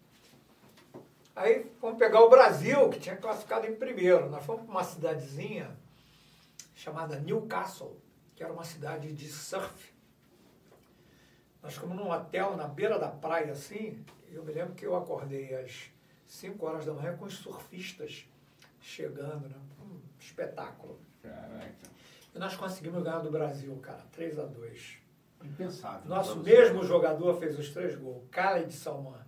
Aí 1.35 1.71
fomos 1.81 1.99
pegar 1.99 2.21
o 2.21 2.31
Brasil, 2.31 2.89
que 2.91 3.01
tinha 3.01 3.17
classificado 3.17 3.67
em 3.67 3.75
primeiro. 3.75 4.31
Nós 4.31 4.45
fomos 4.45 4.63
para 4.63 4.71
uma 4.71 4.85
cidadezinha 4.85 5.77
chamada 6.75 7.19
Newcastle, 7.19 8.01
que 8.37 8.43
era 8.43 8.53
uma 8.53 8.65
cidade 8.65 9.13
de 9.13 9.29
surf. 9.29 9.93
Nós 11.61 11.75
ficamos 11.75 11.97
num 11.97 12.11
hotel 12.11 12.57
na 12.57 12.69
beira 12.69 12.99
da 13.01 13.09
praia, 13.09 13.51
assim, 13.53 14.05
e 14.31 14.35
eu 14.37 14.45
me 14.45 14.53
lembro 14.53 14.75
que 14.75 14.87
eu 14.87 14.97
acordei 14.97 15.55
às 15.57 15.91
5 16.27 16.65
horas 16.65 16.85
da 16.85 16.93
manhã 16.93 17.17
com 17.17 17.25
os 17.25 17.35
surfistas 17.35 18.29
chegando, 18.81 19.49
né? 19.49 19.57
Espetáculo. 20.19 21.01
Caraca. 21.23 21.89
E 22.35 22.39
nós 22.39 22.57
conseguimos 22.57 23.03
ganhar 23.03 23.21
do 23.21 23.31
Brasil, 23.31 23.75
cara, 23.77 24.03
3 24.13 24.39
a 24.39 24.45
2 24.47 24.99
Impensável. 25.45 26.09
nosso 26.09 26.35
Pra 26.35 26.43
você. 26.43 26.51
mesmo 26.51 26.85
jogador 26.85 27.39
fez 27.39 27.59
os 27.59 27.71
três 27.71 27.95
gols, 27.97 28.25
Khaled 28.31 28.73
Salman. 28.73 29.27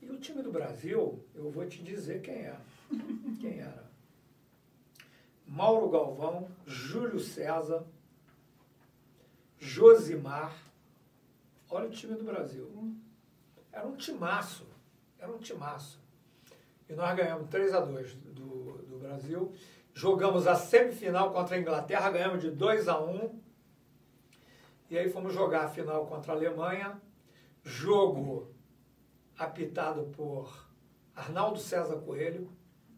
E 0.00 0.08
o 0.10 0.18
time 0.18 0.42
do 0.42 0.52
Brasil, 0.52 1.24
eu 1.34 1.50
vou 1.50 1.66
te 1.66 1.82
dizer 1.82 2.20
quem 2.22 2.34
é. 2.34 2.56
Quem 3.40 3.58
era? 3.60 3.84
Mauro 5.46 5.88
Galvão, 5.90 6.48
Júlio 6.66 7.18
César, 7.18 7.84
Josimar. 9.58 10.54
Olha 11.68 11.88
o 11.88 11.90
time 11.90 12.14
do 12.14 12.24
Brasil. 12.24 12.70
Era 13.72 13.86
um 13.86 13.96
timaço. 13.96 14.66
Era 15.18 15.32
um 15.32 15.38
timaço. 15.38 16.00
E 16.88 16.92
nós 16.94 17.16
ganhamos 17.16 17.48
3 17.48 17.74
a 17.74 17.80
2 17.80 18.14
do, 18.14 18.84
do 18.96 19.06
Brasil. 19.06 19.52
Jogamos 19.94 20.46
a 20.46 20.54
semifinal 20.54 21.32
contra 21.32 21.56
a 21.56 21.58
Inglaterra, 21.58 22.10
ganhamos 22.10 22.40
de 22.40 22.50
2 22.50 22.88
a 22.88 22.98
1. 23.00 23.40
E 24.90 24.98
aí 24.98 25.10
fomos 25.10 25.32
jogar 25.32 25.64
a 25.64 25.68
final 25.68 26.06
contra 26.06 26.32
a 26.32 26.36
Alemanha. 26.36 27.00
Jogo 27.62 28.54
apitado 29.38 30.04
por 30.16 30.66
Arnaldo 31.14 31.58
César 31.58 31.96
Coelho. 31.96 32.50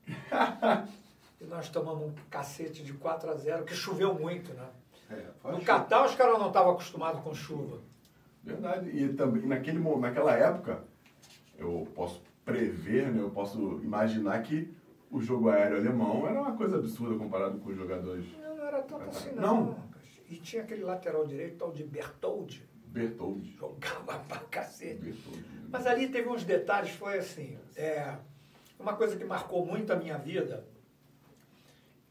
e 1.40 1.44
nós 1.44 1.68
tomamos 1.68 2.04
um 2.04 2.14
cacete 2.30 2.82
de 2.82 2.92
4 2.92 3.30
a 3.30 3.34
0 3.34 3.64
que 3.64 3.74
choveu 3.74 4.14
muito, 4.14 4.52
né? 4.54 4.68
É, 5.10 5.50
no 5.50 5.62
Catar 5.62 6.04
os 6.04 6.14
caras 6.14 6.38
não 6.38 6.48
estavam 6.48 6.72
acostumados 6.72 7.22
com 7.22 7.34
chuva. 7.34 7.80
Verdade. 8.42 8.90
E 8.90 9.12
também 9.14 9.46
naquele, 9.46 9.78
naquela 9.78 10.34
época, 10.34 10.82
eu 11.56 11.86
posso 11.94 12.22
prever, 12.44 13.10
né, 13.10 13.22
eu 13.22 13.30
posso 13.30 13.80
imaginar 13.82 14.42
que 14.42 14.74
o 15.10 15.20
jogo 15.20 15.48
aéreo 15.48 15.78
alemão 15.78 16.26
era 16.26 16.40
uma 16.40 16.56
coisa 16.56 16.76
absurda 16.76 17.18
comparado 17.18 17.58
com 17.58 17.70
os 17.70 17.76
jogadores. 17.76 18.26
Não, 18.38 18.56
não 18.56 18.66
era 18.66 18.82
tanto 18.82 19.08
assim, 19.08 19.32
não. 19.32 19.64
não. 19.64 19.88
E 20.28 20.36
tinha 20.36 20.62
aquele 20.62 20.84
lateral 20.84 21.26
direito, 21.26 21.56
tal 21.56 21.72
de 21.72 21.84
Bertoldi. 21.84 22.68
Bertoldi. 22.86 23.52
Jogava 23.56 24.18
pra 24.28 24.38
cacete. 24.50 25.00
Bertoldi. 25.00 25.44
Mas 25.70 25.86
ali 25.86 26.08
teve 26.08 26.28
uns 26.28 26.44
detalhes, 26.44 26.90
foi 26.90 27.18
assim. 27.18 27.58
É, 27.76 28.16
uma 28.78 28.94
coisa 28.94 29.16
que 29.16 29.24
marcou 29.24 29.64
muito 29.64 29.92
a 29.92 29.96
minha 29.96 30.18
vida, 30.18 30.66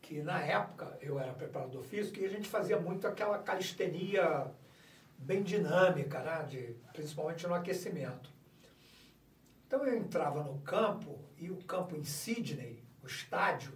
que 0.01 0.21
na 0.21 0.41
época 0.41 0.97
eu 1.01 1.19
era 1.19 1.33
preparador 1.33 1.83
físico 1.83 2.19
e 2.19 2.25
a 2.25 2.29
gente 2.29 2.47
fazia 2.47 2.79
muito 2.79 3.07
aquela 3.07 3.37
calistenia 3.39 4.51
bem 5.17 5.43
dinâmica, 5.43 6.19
né? 6.21 6.45
De, 6.49 6.75
principalmente 6.93 7.45
no 7.47 7.53
aquecimento. 7.53 8.29
Então 9.67 9.85
eu 9.85 9.97
entrava 9.97 10.43
no 10.43 10.59
campo 10.59 11.19
e 11.37 11.51
o 11.51 11.57
campo 11.57 11.95
em 11.95 12.03
Sydney, 12.03 12.86
o 13.07 13.09
estádio, 13.09 13.73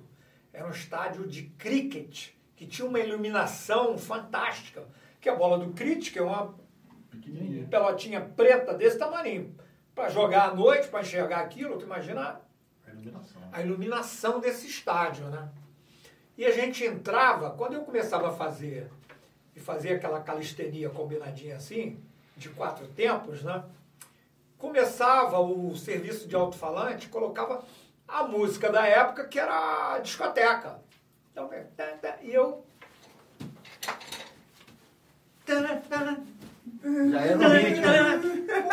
era 0.53 0.67
um 0.67 0.71
estádio 0.71 1.25
de 1.25 1.43
cricket 1.57 2.31
que 2.55 2.67
tinha 2.67 2.87
uma 2.87 2.99
iluminação 2.99 3.97
fantástica. 3.97 4.83
Que 5.19 5.29
a 5.29 5.35
bola 5.35 5.57
do 5.57 5.73
cricket 5.73 6.15
é 6.17 6.21
uma 6.21 6.53
pelotinha 7.69 8.21
preta 8.21 8.73
desse 8.73 8.97
tamanho. 8.97 9.55
Para 9.95 10.09
jogar 10.09 10.49
à 10.49 10.53
noite, 10.53 10.87
para 10.87 11.01
enxergar 11.01 11.39
aquilo, 11.39 11.77
tu 11.77 11.85
imagina 11.85 12.41
a 12.85 12.91
iluminação. 12.91 13.41
a 13.51 13.61
iluminação 13.61 14.39
desse 14.39 14.67
estádio, 14.67 15.25
né? 15.27 15.49
E 16.37 16.45
a 16.45 16.51
gente 16.51 16.83
entrava, 16.83 17.51
quando 17.51 17.73
eu 17.73 17.81
começava 17.81 18.29
a 18.29 18.31
fazer, 18.31 18.89
e 19.55 19.59
fazia 19.59 19.95
aquela 19.95 20.21
calistenia 20.21 20.89
combinadinha 20.89 21.55
assim, 21.55 21.99
de 22.35 22.49
quatro 22.49 22.87
tempos, 22.87 23.43
né? 23.43 23.63
Começava 24.57 25.39
o 25.39 25.75
serviço 25.75 26.27
de 26.27 26.35
alto-falante, 26.35 27.09
colocava 27.09 27.63
a 28.11 28.23
música 28.23 28.69
da 28.69 28.85
época, 28.85 29.25
que 29.25 29.39
era 29.39 29.93
a 29.93 29.99
discoteca. 29.99 30.79
Então, 31.31 31.49
é, 31.53 31.65
e 32.21 32.33
eu. 32.33 32.65
Já 35.47 37.19
era 37.21 37.35
no 37.35 37.49
ritmo. 37.49 37.85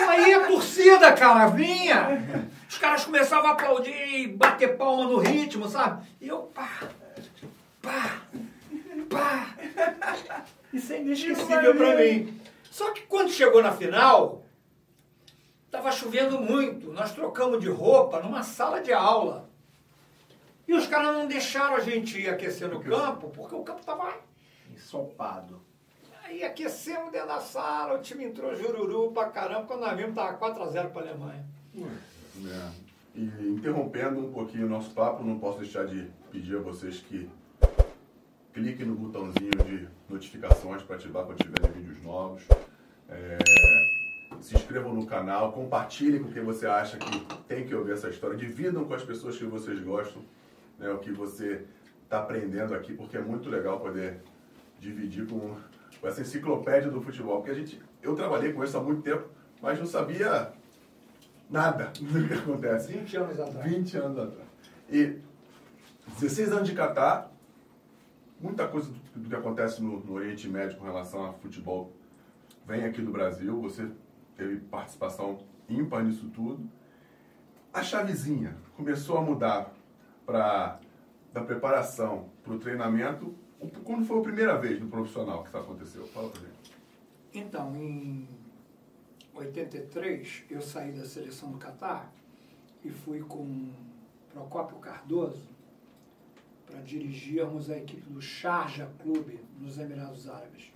Aí 0.09 0.35
a 0.35 0.47
torcida, 0.47 1.13
cara, 1.13 1.47
vinha. 1.49 2.49
Os 2.69 2.79
caras 2.79 3.05
começavam 3.05 3.51
a 3.51 3.53
aplaudir 3.53 3.91
e 3.93 4.29
bater 4.29 4.77
palma 4.77 5.05
no 5.05 5.19
ritmo, 5.19 5.69
sabe? 5.69 6.07
E 6.21 6.29
eu, 6.29 6.43
pá, 6.55 6.69
pá, 7.81 8.23
pá. 9.09 9.55
Isso 10.73 10.93
é 10.93 11.01
inesquecível 11.01 11.75
pra 11.75 11.97
mim. 11.97 12.41
Só 12.71 12.93
que 12.93 13.03
quando 13.03 13.31
chegou 13.31 13.63
na 13.63 13.73
final, 13.73 14.45
tava 15.71 15.93
chovendo 15.93 16.41
muito. 16.41 16.93
Nós 16.93 17.13
trocamos 17.13 17.61
de 17.61 17.69
roupa 17.69 18.21
numa 18.21 18.43
sala 18.43 18.81
de 18.81 18.93
aula. 18.93 19.49
E 20.67 20.75
os 20.75 20.87
caras 20.87 21.17
não 21.17 21.27
deixaram 21.27 21.77
a 21.77 21.81
gente 21.81 22.21
ir 22.21 22.29
aquecer 22.29 22.69
no 22.69 22.81
campo, 22.83 23.31
porque 23.31 23.55
o 23.55 23.63
campo 23.63 23.81
estava 23.81 24.15
ensopado. 24.71 25.63
Aí 26.25 26.45
aquecemos 26.45 27.11
dentro 27.11 27.29
da 27.29 27.41
sala, 27.41 27.99
o 27.99 28.03
time 28.03 28.25
entrou 28.25 28.55
jururu 28.55 29.11
pra 29.13 29.31
caramba, 29.31 29.67
quando 29.67 29.81
nós 29.81 29.97
vimos 29.97 30.11
estava 30.11 30.37
4x0 30.37 30.91
para 30.91 31.01
a 31.01 31.09
Alemanha. 31.09 31.47
É. 31.75 32.89
E 33.15 33.23
interrompendo 33.49 34.21
um 34.21 34.33
pouquinho 34.33 34.67
o 34.67 34.69
nosso 34.69 34.91
papo, 34.91 35.25
não 35.25 35.39
posso 35.39 35.59
deixar 35.59 35.87
de 35.87 36.11
pedir 36.31 36.57
a 36.57 36.61
vocês 36.61 37.01
que 37.01 37.29
cliquem 38.53 38.85
no 38.85 38.95
botãozinho 38.95 39.51
de 39.65 39.89
notificações 40.09 40.83
para 40.83 40.97
ativar 40.97 41.25
quando 41.25 41.39
tiverem 41.39 41.73
vídeos 41.73 42.03
novos. 42.03 42.43
É, 43.09 43.39
se 44.41 44.55
inscrevam 44.55 44.95
no 44.95 45.07
canal, 45.07 45.53
compartilhem 45.53 46.23
com 46.23 46.31
quem 46.31 46.43
você 46.43 46.67
acha 46.67 46.97
que 46.97 47.21
tem 47.47 47.67
que 47.67 47.75
ouvir 47.75 47.93
essa 47.93 48.09
história, 48.09 48.37
dividam 48.37 48.85
com 48.85 48.95
as 48.95 49.03
pessoas 49.03 49.37
que 49.37 49.45
vocês 49.45 49.81
gostam 49.81 50.23
né, 50.79 50.91
o 50.91 50.99
que 50.99 51.11
você 51.11 51.65
está 52.05 52.21
aprendendo 52.21 52.75
aqui, 52.75 52.95
porque 52.95 53.17
é 53.17 53.21
muito 53.21 53.51
legal 53.51 53.81
poder 53.81 54.21
dividir 54.79 55.27
com, 55.27 55.57
com, 56.01 56.09
essa 56.09 56.21
enciclopédia 56.21 56.91
do 56.91 57.03
futebol. 57.03 57.39
Porque 57.39 57.51
a 57.51 57.55
gente, 57.55 57.81
eu 58.03 58.15
trabalhei 58.15 58.53
com 58.53 58.65
isso 58.65 58.77
há 58.77 58.83
muito 58.83 59.03
tempo, 59.03 59.29
mas 59.61 59.79
não 59.79 59.87
sabia 59.87 60.53
nada 61.51 61.93
do 62.01 62.29
que 62.29 62.35
acontece. 62.35 62.93
20 62.93 63.17
anos 63.17 63.41
atrás. 63.41 63.71
20 63.71 63.97
anos 63.97 64.19
atrás. 64.19 64.49
E 64.91 65.19
16 66.19 66.53
anos 66.53 66.69
de 66.69 66.75
Catar, 66.75 67.31
muita 68.41 68.67
coisa 68.67 68.91
do, 68.91 69.21
do 69.21 69.29
que 69.29 69.37
acontece 69.37 69.83
no, 69.83 70.01
no, 70.01 70.15
Oriente 70.15 70.49
Médio 70.49 70.79
com 70.79 70.85
relação 70.85 71.27
a 71.27 71.33
futebol 71.35 71.93
vem 72.67 72.85
aqui 72.85 73.03
do 73.03 73.11
Brasil. 73.11 73.61
Você 73.61 73.89
teve 74.39 74.61
participação 74.61 75.41
ímpar 75.69 76.05
nisso 76.05 76.31
tudo. 76.31 76.71
A 77.75 77.83
chavezinha 77.83 78.57
começou 78.77 79.19
a 79.19 79.21
mudar 79.21 79.75
para 80.25 80.81
da 81.33 81.43
preparação 81.43 82.31
para 82.43 82.55
o 82.55 82.59
treinamento, 82.59 83.35
quando 83.85 84.07
foi 84.07 84.19
a 84.19 84.23
primeira 84.23 84.57
vez 84.57 84.81
no 84.81 84.89
profissional 84.89 85.43
que 85.43 85.49
isso 85.49 85.59
aconteceu? 85.59 86.07
Fala 86.07 86.31
para 86.31 86.41
gente. 86.41 86.73
Então, 87.35 87.77
em 87.77 88.27
83, 89.35 90.45
eu 90.49 90.63
saí 90.63 90.93
da 90.93 91.05
seleção 91.05 91.53
do 91.53 91.59
Catar 91.59 92.11
e 92.83 92.91
fui 92.91 93.21
com 93.21 93.71
Procópio 94.33 94.79
Cardoso 94.79 95.47
para 96.67 96.81
dirigirmos 96.81 97.71
a 97.71 97.77
equipe 97.77 98.09
do 98.09 98.21
Sharjah 98.21 98.89
Clube 99.03 99.39
nos 99.61 99.79
Emirados 99.79 100.29
Árabes. 100.29 100.73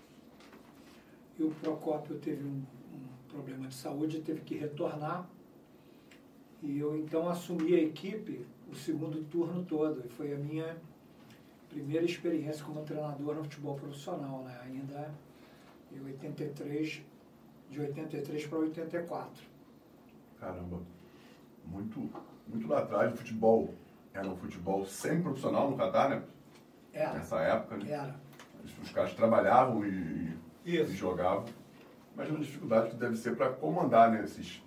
E 1.38 1.42
o 1.42 1.50
Procópio 1.50 2.18
teve 2.18 2.44
um 2.44 2.62
problema 3.32 3.66
de 3.66 3.74
saúde 3.74 4.20
teve 4.20 4.40
que 4.42 4.56
retornar. 4.56 5.28
E 6.62 6.78
eu 6.78 6.96
então 6.96 7.28
assumi 7.28 7.74
a 7.74 7.82
equipe 7.82 8.46
o 8.70 8.74
segundo 8.74 9.24
turno 9.24 9.64
todo. 9.64 10.04
E 10.04 10.08
foi 10.08 10.34
a 10.34 10.38
minha 10.38 10.76
primeira 11.68 12.04
experiência 12.04 12.64
como 12.64 12.84
treinador 12.84 13.34
no 13.34 13.42
futebol 13.44 13.74
profissional, 13.74 14.42
né? 14.44 14.60
ainda 14.64 15.12
em 15.90 16.04
83, 16.04 17.02
de 17.70 17.80
83 17.80 18.46
para 18.46 18.58
84. 18.58 19.44
Caramba, 20.38 20.80
muito, 21.64 22.10
muito 22.46 22.66
lá 22.68 22.80
atrás 22.80 23.12
o 23.12 23.16
futebol 23.16 23.74
era 24.12 24.28
um 24.28 24.36
futebol 24.36 24.84
semi-profissional 24.84 25.70
no 25.70 25.76
Catar, 25.76 26.10
né? 26.10 26.22
Era. 26.92 27.14
Nessa 27.14 27.40
época, 27.40 27.76
né? 27.78 27.90
Era. 27.90 28.14
Os 28.82 28.90
caras 28.90 29.14
trabalhavam 29.14 29.84
e, 29.86 30.36
e 30.64 30.84
jogavam. 30.86 31.44
Imagina 32.14 32.38
a 32.38 32.42
dificuldade 32.42 32.90
que 32.90 32.96
deve 32.96 33.16
ser 33.16 33.36
para 33.36 33.50
comandar, 33.50 34.10
né? 34.10 34.24
Esses, 34.24 34.62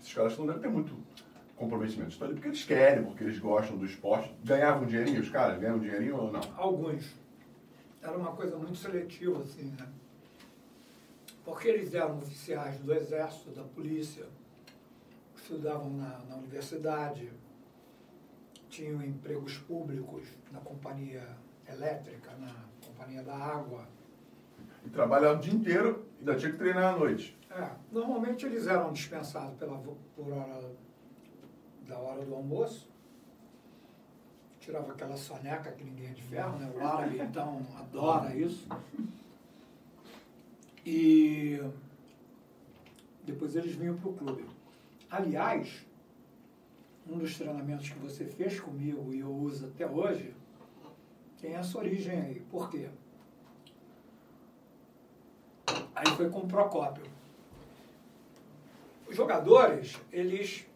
esses 0.00 0.14
caras 0.14 0.36
não 0.38 0.46
devem 0.46 0.62
ter 0.62 0.68
muito 0.68 0.96
comprometimento. 1.56 2.10
Estão 2.10 2.26
ali 2.26 2.34
porque 2.34 2.48
eles 2.48 2.64
querem, 2.64 3.04
porque 3.04 3.24
eles 3.24 3.38
gostam 3.38 3.76
do 3.76 3.84
esporte. 3.84 4.34
Ganhavam 4.44 4.86
dinheirinho 4.86 5.20
os 5.20 5.30
caras? 5.30 5.58
Ganham 5.58 5.76
um 5.76 5.80
dinheirinho 5.80 6.16
ou 6.16 6.32
não? 6.32 6.40
Alguns. 6.56 7.14
Era 8.02 8.16
uma 8.16 8.32
coisa 8.32 8.56
muito 8.56 8.76
seletiva, 8.76 9.42
assim, 9.42 9.74
né? 9.78 9.88
Porque 11.44 11.68
eles 11.68 11.94
eram 11.94 12.18
oficiais 12.18 12.78
do 12.78 12.92
exército, 12.92 13.50
da 13.50 13.62
polícia, 13.62 14.26
estudavam 15.36 15.90
na, 15.90 16.18
na 16.28 16.36
universidade, 16.36 17.30
tinham 18.68 19.02
empregos 19.02 19.56
públicos 19.58 20.26
na 20.50 20.60
companhia 20.60 21.24
elétrica, 21.68 22.32
na 22.32 22.52
companhia 22.84 23.22
da 23.22 23.34
água. 23.34 23.86
E 24.86 24.90
trabalhavam 24.90 25.38
o 25.38 25.40
dia 25.40 25.52
inteiro 25.52 26.06
e 26.16 26.20
ainda 26.20 26.36
tinha 26.36 26.52
que 26.52 26.58
treinar 26.58 26.94
à 26.94 26.96
noite. 26.96 27.36
É, 27.50 27.70
normalmente 27.90 28.46
eles 28.46 28.66
eram 28.66 28.92
dispensados 28.92 29.56
pela, 29.58 29.76
por 29.78 30.32
hora 30.32 30.70
da 31.86 31.98
hora 31.98 32.24
do 32.24 32.34
almoço, 32.34 32.88
tirava 34.60 34.92
aquela 34.92 35.16
soneca 35.16 35.70
que 35.72 35.84
ninguém 35.84 36.08
é 36.08 36.12
de 36.12 36.22
ferro, 36.22 36.58
né? 36.58 36.70
O 36.74 36.84
árabe, 36.84 37.18
então, 37.20 37.62
adora 37.78 38.34
isso. 38.34 38.68
E 40.84 41.60
depois 43.24 43.56
eles 43.56 43.74
vinham 43.74 43.96
para 43.96 44.08
o 44.08 44.12
clube. 44.12 44.46
Aliás, 45.10 45.86
um 47.08 47.18
dos 47.18 47.36
treinamentos 47.36 47.88
que 47.88 47.98
você 47.98 48.24
fez 48.24 48.58
comigo 48.60 49.12
e 49.12 49.20
eu 49.20 49.32
uso 49.32 49.66
até 49.66 49.86
hoje, 49.86 50.34
tem 51.40 51.54
essa 51.54 51.78
origem 51.78 52.20
aí. 52.20 52.40
Por 52.50 52.70
quê? 52.70 52.88
Aí 55.96 56.06
foi 56.14 56.28
com 56.28 56.40
o 56.40 56.46
Procópio. 56.46 57.04
Os 59.08 59.16
jogadores, 59.16 59.98
eles 60.12 60.66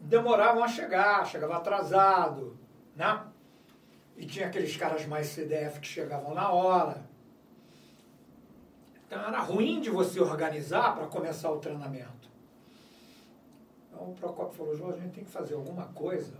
demoravam 0.00 0.64
a 0.64 0.68
chegar, 0.68 1.24
chegava 1.24 1.56
atrasado, 1.56 2.58
né? 2.96 3.24
E 4.16 4.26
tinha 4.26 4.48
aqueles 4.48 4.76
caras 4.76 5.06
mais 5.06 5.28
CDF 5.28 5.78
que 5.78 5.86
chegavam 5.86 6.34
na 6.34 6.50
hora. 6.50 7.08
Então 9.06 9.22
era 9.22 9.38
ruim 9.38 9.80
de 9.80 9.90
você 9.90 10.20
organizar 10.20 10.96
para 10.96 11.06
começar 11.06 11.52
o 11.52 11.60
treinamento. 11.60 12.28
Então 13.88 14.10
o 14.10 14.14
Procopio 14.14 14.56
falou, 14.56 14.76
João, 14.76 14.90
a 14.90 14.96
gente 14.96 15.14
tem 15.14 15.24
que 15.24 15.30
fazer 15.30 15.54
alguma 15.54 15.86
coisa 15.86 16.34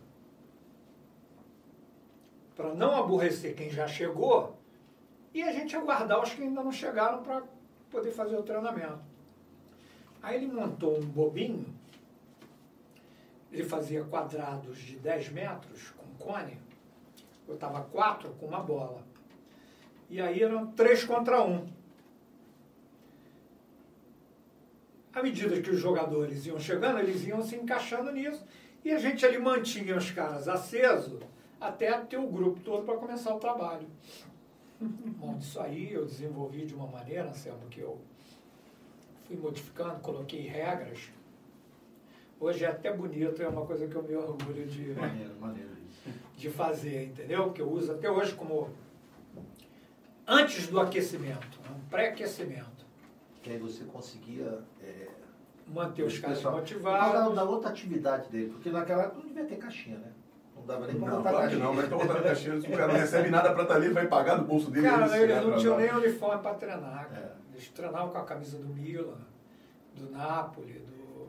para 2.57 2.75
não 2.75 2.97
aborrecer 2.97 3.55
quem 3.55 3.71
já 3.71 3.87
chegou, 3.87 4.59
e 5.33 5.43
a 5.43 5.53
gente 5.53 5.75
aguardar 5.77 6.21
os 6.21 6.35
que 6.35 6.43
ainda 6.43 6.63
não 6.63 6.73
chegaram 6.73 7.23
para 7.23 7.43
poder 7.91 8.13
fazer 8.13 8.37
o 8.37 8.43
treinamento. 8.43 9.01
Aí 10.23 10.37
ele 10.37 10.47
montou 10.47 10.99
um 10.99 11.07
bobinho, 11.07 11.67
ele 13.51 13.65
fazia 13.65 14.05
quadrados 14.05 14.79
de 14.79 14.97
10 14.97 15.31
metros 15.31 15.91
com 15.91 16.25
cone, 16.25 16.59
botava 17.47 17.83
quatro 17.83 18.31
com 18.39 18.47
uma 18.47 18.61
bola. 18.61 19.03
E 20.09 20.21
aí 20.21 20.43
eram 20.43 20.67
três 20.73 21.05
contra 21.05 21.43
um. 21.43 21.67
À 25.13 25.23
medida 25.23 25.61
que 25.61 25.71
os 25.71 25.79
jogadores 25.79 26.47
iam 26.47 26.59
chegando, 26.59 26.99
eles 27.01 27.27
iam 27.27 27.43
se 27.43 27.57
encaixando 27.57 28.13
nisso. 28.13 28.45
E 28.85 28.91
a 28.93 28.99
gente 28.99 29.27
ali 29.27 29.39
mantinha 29.39 29.97
os 29.97 30.11
caras 30.11 30.49
acesos 30.49 31.21
até 31.61 31.93
ter 32.01 32.17
o 32.17 32.27
grupo 32.27 32.61
todo 32.61 32.85
para 32.85 32.97
começar 32.97 33.35
o 33.35 33.39
trabalho. 33.39 33.87
Bom, 34.81 35.37
isso 35.39 35.61
aí 35.61 35.93
eu 35.93 36.07
desenvolvi 36.07 36.65
de 36.65 36.75
uma 36.75 36.87
maneira, 36.87 37.29
Anselmo, 37.29 37.67
que 37.69 37.81
eu 37.81 37.99
fui 39.27 39.37
modificando, 39.37 40.01
coloquei 40.01 40.41
regras. 40.43 41.11
Hoje 42.39 42.65
é 42.65 42.69
até 42.69 42.91
bonito, 42.91 43.43
é 43.43 43.49
uma 43.49 43.67
coisa 43.67 43.87
que 43.87 43.95
eu 43.95 44.03
me 44.03 44.17
orgulho 44.17 44.67
de, 44.67 44.95
Maneiro, 44.95 45.35
maneiro 45.39 45.71
de 46.37 46.49
fazer, 46.49 47.05
entendeu? 47.05 47.53
Que 47.53 47.61
eu 47.61 47.71
uso 47.71 47.93
até 47.93 48.11
hoje 48.11 48.35
como 48.35 48.71
antes 50.27 50.69
do 50.69 50.81
aquecimento, 50.81 51.61
um 51.71 51.89
pré-aquecimento. 51.91 52.87
Que 53.43 53.51
aí 53.51 53.59
você 53.59 53.85
conseguia 53.85 54.63
é, 54.83 55.09
Manter 55.73 56.03
os 56.03 56.19
caras 56.19 56.43
motivados. 56.43 57.13
Fala 57.13 57.35
da 57.35 57.45
outra 57.45 57.71
atividade 57.71 58.29
dele, 58.29 58.51
porque 58.51 58.71
naquela 58.71 59.05
época 59.05 59.21
não 59.21 59.29
devia 59.29 59.45
ter 59.45 59.57
caixinha, 59.57 59.99
né? 59.99 60.13
Não 60.61 60.67
dava 60.67 60.87
nem 60.87 60.97
pra 61.01 61.09
Não, 61.09 61.17
botar 61.19 61.31
claro 61.31 61.59
não, 61.59 61.75
mas 61.75 61.85
então 61.87 61.99
botar 61.99 62.15
na 62.15 62.21
caixinha, 62.23 62.55
o 62.59 62.63
cara 62.77 62.93
não 62.93 63.01
recebe 63.01 63.31
nada 63.31 63.53
pra 63.55 63.63
estar 63.63 63.75
ali, 63.77 63.87
ele 63.87 63.95
vai 63.95 64.07
pagar 64.07 64.37
do 64.37 64.45
bolso 64.45 64.71
dele. 64.71 64.87
Cara, 64.89 65.09
se 65.09 65.17
eles 65.19 65.47
não 65.47 65.57
tinham 65.57 65.77
nem 65.79 65.93
uniforme 65.95 66.43
para 66.43 66.55
treinar. 66.55 67.09
cara. 67.09 67.37
É. 67.51 67.55
Eles 67.55 67.69
treinavam 67.69 68.11
com 68.11 68.19
a 68.19 68.25
camisa 68.25 68.59
do 68.59 68.69
Milan, 68.69 69.19
do 69.95 70.11
Napoli, 70.11 70.75
do, 70.81 71.29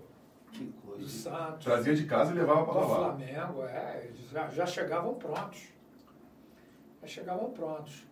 Que 0.51 0.65
do 0.65 0.73
coisa. 0.81 1.07
Santos, 1.09 1.65
Trazia 1.65 1.95
de 1.95 2.05
casa 2.05 2.31
e 2.31 2.35
levava 2.35 2.63
pra 2.65 2.73
do 2.73 2.79
lavar. 2.79 2.97
Flamengo. 3.17 3.63
É, 3.63 4.05
eles 4.05 4.29
já, 4.29 4.47
já 4.49 4.65
chegavam 4.65 5.15
prontos. 5.15 5.63
Já 7.01 7.07
chegavam 7.07 7.49
prontos. 7.51 8.05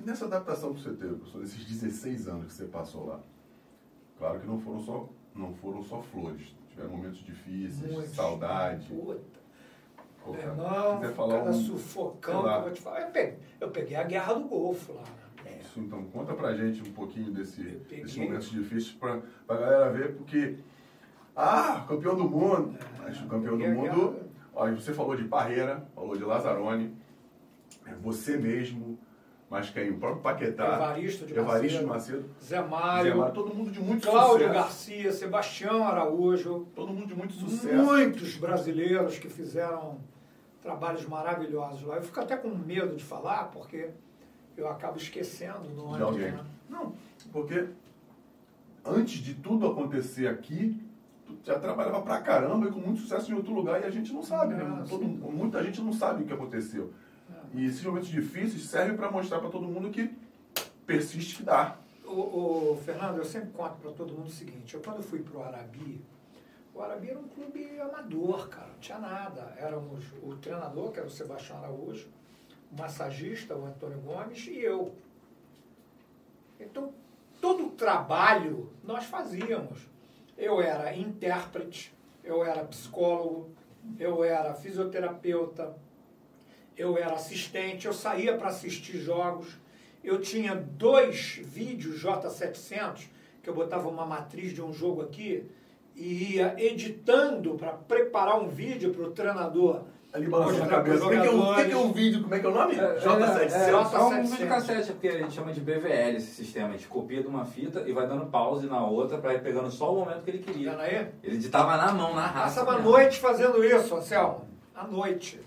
Nessa 0.00 0.26
adaptação 0.26 0.74
que 0.74 0.82
você 0.82 0.90
teve, 0.92 1.14
professor, 1.14 1.40
nesses 1.40 1.64
16 1.64 2.28
anos 2.28 2.46
que 2.48 2.52
você 2.52 2.64
passou 2.66 3.06
lá, 3.06 3.20
claro 4.18 4.38
que 4.40 4.46
não 4.46 4.60
foram 4.60 4.80
só, 4.80 5.08
não 5.34 5.54
foram 5.54 5.82
só 5.82 6.02
flores. 6.02 6.54
Tiveram 6.68 6.90
momentos 6.90 7.20
difíceis, 7.24 7.90
Muitos. 7.90 8.14
saudade. 8.14 8.86
Puta. 8.88 9.40
Meu 10.32 10.40
irmão, 10.40 10.92
se 10.94 11.00
quiser 11.00 11.14
falar 11.14 11.38
cada 11.38 11.50
um, 11.50 11.52
sufocão 11.52 12.46
eu 12.46 12.62
vou 12.62 12.70
te 12.72 12.80
falar. 12.80 13.00
Eu 13.02 13.08
peguei, 13.10 13.38
eu 13.60 13.70
peguei 13.70 13.96
a 13.96 14.02
guerra 14.04 14.34
do 14.34 14.40
Golfo 14.48 14.92
lá. 14.94 15.02
né? 15.44 15.58
Isso, 15.60 15.80
então, 15.80 16.02
conta 16.04 16.32
pra 16.34 16.54
gente 16.54 16.80
um 16.88 16.92
pouquinho 16.92 17.30
desse, 17.30 17.62
desses 17.62 18.16
momentos 18.16 18.50
difíceis 18.50 18.92
pra, 18.92 19.20
pra 19.46 19.56
galera 19.56 19.90
ver, 19.90 20.14
porque. 20.16 20.56
Ah, 21.36 21.84
campeão 21.88 22.14
do 22.14 22.24
mundo! 22.24 22.78
Mas 23.02 23.20
o 23.20 23.26
campeão 23.26 23.58
do 23.58 23.64
mundo. 23.66 24.12
guerra. 24.12 24.24
Olha, 24.54 24.74
você 24.76 24.92
falou 24.94 25.16
de 25.16 25.24
Parreira, 25.24 25.84
falou 25.94 26.16
de 26.16 26.22
Lazzaroni, 26.24 26.94
é 27.84 27.92
você 27.94 28.36
mesmo, 28.36 28.96
mas 29.50 29.68
quem? 29.68 29.90
O 29.90 29.98
próprio 29.98 30.22
Paquetá, 30.22 30.74
Evaristo 30.76 31.26
de 31.26 31.36
Evaristo 31.36 31.84
Macedo, 31.86 32.24
Zé 32.40 32.56
Zé 32.58 32.62
Mário, 32.62 33.16
Mário, 33.18 33.34
todo 33.34 33.52
mundo 33.52 33.72
de 33.72 33.80
muito 33.80 34.06
Cláudio 34.08 34.46
sucesso. 34.46 34.54
Garcia, 34.54 35.12
Sebastião 35.12 35.84
Araújo, 35.84 36.68
Todo 36.72 36.92
mundo 36.92 37.08
de 37.08 37.16
muito 37.16 37.34
sucesso. 37.34 37.74
muitos 37.82 38.36
brasileiros 38.36 39.18
que 39.18 39.28
fizeram 39.28 39.98
trabalhos 40.68 41.06
maravilhosos 41.06 41.82
lá. 41.82 41.96
Eu 41.96 42.02
fico 42.02 42.18
até 42.18 42.36
com 42.36 42.48
medo 42.48 42.96
de 42.96 43.04
falar, 43.04 43.50
porque 43.52 43.90
eu 44.56 44.66
acabo 44.66 44.96
esquecendo 44.96 45.68
o 45.68 45.74
nome. 45.74 45.96
De 45.98 46.02
alguém. 46.02 46.32
né? 46.32 46.44
Não, 46.70 46.94
porque 47.30 47.68
antes 48.84 49.18
de 49.18 49.34
tudo 49.34 49.66
acontecer 49.66 50.26
aqui, 50.26 50.82
tu 51.26 51.36
já 51.44 51.58
trabalhava 51.58 52.00
pra 52.00 52.20
caramba 52.22 52.66
e 52.66 52.72
com 52.72 52.80
muito 52.80 53.02
sucesso 53.02 53.30
em 53.30 53.34
outro 53.34 53.52
lugar 53.52 53.80
e 53.82 53.84
a 53.84 53.90
gente 53.90 54.10
não 54.12 54.22
sabe, 54.22 54.54
né? 54.54 54.62
Ah, 54.64 54.84
Todo- 54.88 55.04
muita 55.04 55.62
gente 55.62 55.82
não 55.82 55.92
sabe 55.92 56.22
o 56.22 56.26
que 56.26 56.32
aconteceu. 56.32 56.92
É. 57.30 57.58
E 57.58 57.66
esses 57.66 57.84
momentos 57.84 58.08
difíceis 58.08 58.64
servem 58.64 58.96
para 58.96 59.10
mostrar 59.10 59.40
para 59.40 59.50
todo 59.50 59.66
mundo 59.66 59.90
que 59.90 60.10
persiste 60.86 61.36
que 61.36 61.42
dá. 61.42 61.76
O, 62.06 62.72
o 62.72 62.80
Fernando, 62.84 63.18
eu 63.18 63.24
sempre 63.24 63.50
conto 63.50 63.76
para 63.82 63.90
todo 63.90 64.12
mundo 64.14 64.28
o 64.28 64.30
seguinte, 64.30 64.74
eu 64.74 64.80
quando 64.80 65.02
fui 65.02 65.20
para 65.20 65.38
o 65.38 65.42
Arabi, 65.42 66.00
o 66.74 66.82
Arabi 66.82 67.10
era 67.10 67.18
um 67.18 67.28
clube 67.28 67.78
amador, 67.80 68.48
cara, 68.48 68.66
não 68.66 68.78
tinha 68.80 68.98
nada. 68.98 69.54
Éramos 69.56 70.04
o 70.22 70.34
treinador, 70.36 70.90
que 70.90 70.98
era 70.98 71.06
o 71.06 71.10
Sebastião 71.10 71.58
Araújo, 71.58 72.08
o 72.72 72.76
massagista, 72.76 73.54
o 73.54 73.64
Antônio 73.64 74.00
Gomes, 74.00 74.46
e 74.48 74.58
eu. 74.58 74.92
Então, 76.58 76.92
todo 77.40 77.66
o 77.66 77.70
trabalho 77.70 78.72
nós 78.82 79.04
fazíamos. 79.04 79.88
Eu 80.36 80.60
era 80.60 80.96
intérprete, 80.96 81.94
eu 82.24 82.44
era 82.44 82.64
psicólogo, 82.64 83.50
eu 83.96 84.24
era 84.24 84.52
fisioterapeuta, 84.54 85.76
eu 86.76 86.98
era 86.98 87.14
assistente, 87.14 87.86
eu 87.86 87.92
saía 87.92 88.36
para 88.36 88.48
assistir 88.48 88.98
jogos. 88.98 89.56
Eu 90.02 90.20
tinha 90.20 90.56
dois 90.56 91.36
vídeos 91.36 92.02
J700, 92.02 93.08
que 93.42 93.48
eu 93.48 93.54
botava 93.54 93.88
uma 93.88 94.04
matriz 94.04 94.52
de 94.52 94.60
um 94.60 94.72
jogo 94.72 95.02
aqui 95.02 95.48
e 95.96 96.34
ia 96.34 96.54
editando 96.58 97.54
para 97.54 97.72
preparar 97.72 98.40
um 98.40 98.48
vídeo 98.48 98.92
para 98.92 99.04
o 99.04 99.10
treinador. 99.10 99.82
Ali 100.12 100.28
balançando 100.28 100.58
a 100.58 100.60
Mostrar 100.60 100.82
pros 100.84 101.00
cabeça. 101.00 101.06
O 101.06 101.10
que, 101.10 101.20
que, 101.20 101.26
é 101.26 101.30
um, 101.32 101.50
o 101.50 101.54
que, 101.56 101.64
que 101.64 101.72
é 101.72 101.76
um 101.76 101.92
vídeo? 101.92 102.22
Como 102.22 102.34
é 102.36 102.38
que 102.38 102.46
é 102.46 102.48
o 102.48 102.54
nome? 102.54 102.74
É, 102.76 102.78
é, 102.78 103.00
J700. 103.00 103.38
é, 103.40 103.44
é 103.44 103.48
só 103.50 104.06
um 104.06 104.10
700. 104.10 104.30
vídeo 104.30 104.48
cassete, 104.48 104.92
porque 104.92 105.08
a 105.08 105.18
gente 105.18 105.32
chama 105.32 105.52
de 105.52 105.60
BVL 105.60 106.16
esse 106.16 106.30
sistema. 106.30 106.68
A 106.68 106.72
gente 106.72 106.86
copia 106.86 107.20
de 107.20 107.26
uma 107.26 107.44
fita 107.44 107.82
e 107.84 107.92
vai 107.92 108.06
dando 108.06 108.26
pause 108.26 108.68
na 108.68 108.86
outra 108.86 109.18
para 109.18 109.34
ir 109.34 109.42
pegando 109.42 109.72
só 109.72 109.92
o 109.92 109.98
momento 109.98 110.22
que 110.22 110.30
ele 110.30 110.38
queria. 110.38 110.78
aí? 110.78 111.08
Ele 111.20 111.34
editava 111.34 111.76
na 111.76 111.92
mão, 111.92 112.14
na 112.14 112.26
raça. 112.26 112.64
Passava 112.64 112.78
a 112.78 112.78
noite 112.78 113.18
fazendo 113.18 113.64
isso, 113.64 113.96
Anselmo. 113.96 114.46
À 114.72 114.86
noite. 114.86 115.40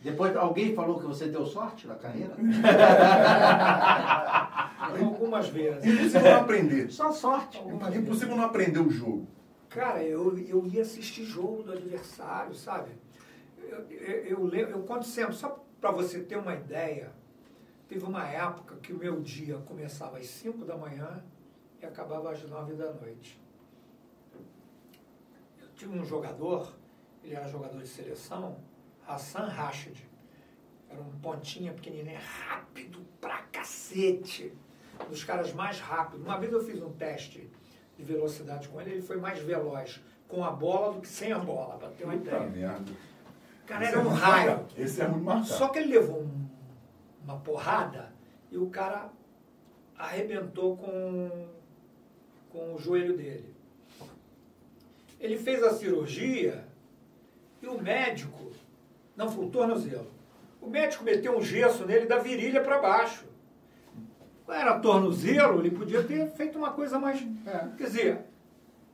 Depois 0.00 0.34
alguém 0.34 0.74
falou 0.74 0.98
que 0.98 1.06
você 1.06 1.26
deu 1.26 1.44
sorte 1.44 1.86
na 1.86 1.94
carreira? 1.94 2.34
Algumas 4.78 5.48
vezes. 5.48 5.84
Impossível 5.84 6.30
não 6.30 6.40
aprender. 6.40 6.90
Só 6.90 7.12
sorte. 7.12 7.62
Impossível 7.94 8.36
não 8.36 8.44
aprender 8.44 8.80
o 8.80 8.90
jogo. 8.90 9.26
Cara, 9.74 10.04
eu, 10.04 10.38
eu 10.38 10.64
ia 10.68 10.82
assistir 10.82 11.24
jogo 11.24 11.64
do 11.64 11.72
adversário, 11.72 12.54
sabe? 12.54 12.92
Eu, 13.58 13.80
eu, 13.90 14.54
eu, 14.54 14.68
eu 14.68 14.82
conto 14.84 15.04
sempre, 15.04 15.34
só 15.34 15.64
para 15.80 15.90
você 15.90 16.20
ter 16.20 16.36
uma 16.36 16.54
ideia, 16.54 17.12
teve 17.88 18.04
uma 18.04 18.24
época 18.24 18.76
que 18.76 18.92
o 18.92 18.96
meu 18.96 19.20
dia 19.20 19.58
começava 19.66 20.18
às 20.18 20.28
5 20.28 20.64
da 20.64 20.76
manhã 20.76 21.24
e 21.82 21.84
acabava 21.84 22.30
às 22.30 22.40
9 22.44 22.74
da 22.74 22.92
noite. 22.92 23.42
Eu 25.60 25.68
tinha 25.74 25.90
um 25.90 26.04
jogador, 26.04 26.72
ele 27.24 27.34
era 27.34 27.48
jogador 27.48 27.82
de 27.82 27.88
seleção, 27.88 28.60
Hassan 29.04 29.48
Rashid. 29.48 30.08
Era 30.88 31.02
um 31.02 31.18
pontinha 31.18 31.72
pequenininho, 31.72 32.20
rápido 32.46 33.04
pra 33.20 33.42
cacete. 33.50 34.56
Um 35.04 35.08
dos 35.08 35.24
caras 35.24 35.52
mais 35.52 35.80
rápidos. 35.80 36.24
Uma 36.24 36.38
vez 36.38 36.52
eu 36.52 36.64
fiz 36.64 36.80
um 36.80 36.92
teste 36.92 37.50
de 37.96 38.02
velocidade 38.02 38.68
com 38.68 38.80
ele, 38.80 38.92
ele 38.92 39.02
foi 39.02 39.16
mais 39.16 39.38
veloz 39.38 40.00
com 40.28 40.44
a 40.44 40.50
bola 40.50 40.92
do 40.94 41.00
que 41.00 41.08
sem 41.08 41.32
a 41.32 41.38
bola, 41.38 41.76
pra 41.78 41.88
ter 41.90 42.04
uma 42.04 42.14
Puta 42.16 42.30
ideia. 42.30 42.48
merda. 42.48 42.92
Cara 43.66 43.84
Esse 43.84 43.92
era 43.92 44.00
é 44.00 44.04
um 44.04 44.10
muito 44.10 44.20
raio. 44.22 44.50
marcado. 44.50 44.74
Esse 44.76 45.00
é 45.02 45.08
muito 45.08 45.24
marcado. 45.24 45.46
Só 45.46 45.68
que 45.68 45.78
ele 45.78 45.92
levou 45.98 46.22
um- 46.22 46.48
uma 47.24 47.38
porrada 47.38 48.12
e 48.50 48.58
o 48.58 48.68
cara 48.68 49.10
arrebentou 49.96 50.76
com, 50.76 51.46
com 52.50 52.74
o 52.74 52.78
joelho 52.78 53.16
dele. 53.16 53.54
Ele 55.20 55.38
fez 55.38 55.62
a 55.62 55.72
cirurgia 55.72 56.66
e 57.62 57.66
o 57.66 57.80
médico, 57.80 58.50
não 59.16 59.30
foi 59.30 59.46
o 59.46 59.50
tornozelo, 59.50 60.10
o 60.60 60.66
médico 60.68 61.04
meteu 61.04 61.36
um 61.36 61.42
gesso 61.42 61.86
nele 61.86 62.06
da 62.06 62.18
virilha 62.18 62.60
para 62.62 62.78
baixo. 62.80 63.24
Era 64.48 64.78
tornozelo, 64.78 65.60
ele 65.60 65.70
podia 65.70 66.02
ter 66.02 66.26
feito 66.32 66.58
uma 66.58 66.70
coisa 66.72 66.98
mais. 66.98 67.18
Quer 67.78 67.84
dizer, 67.84 68.20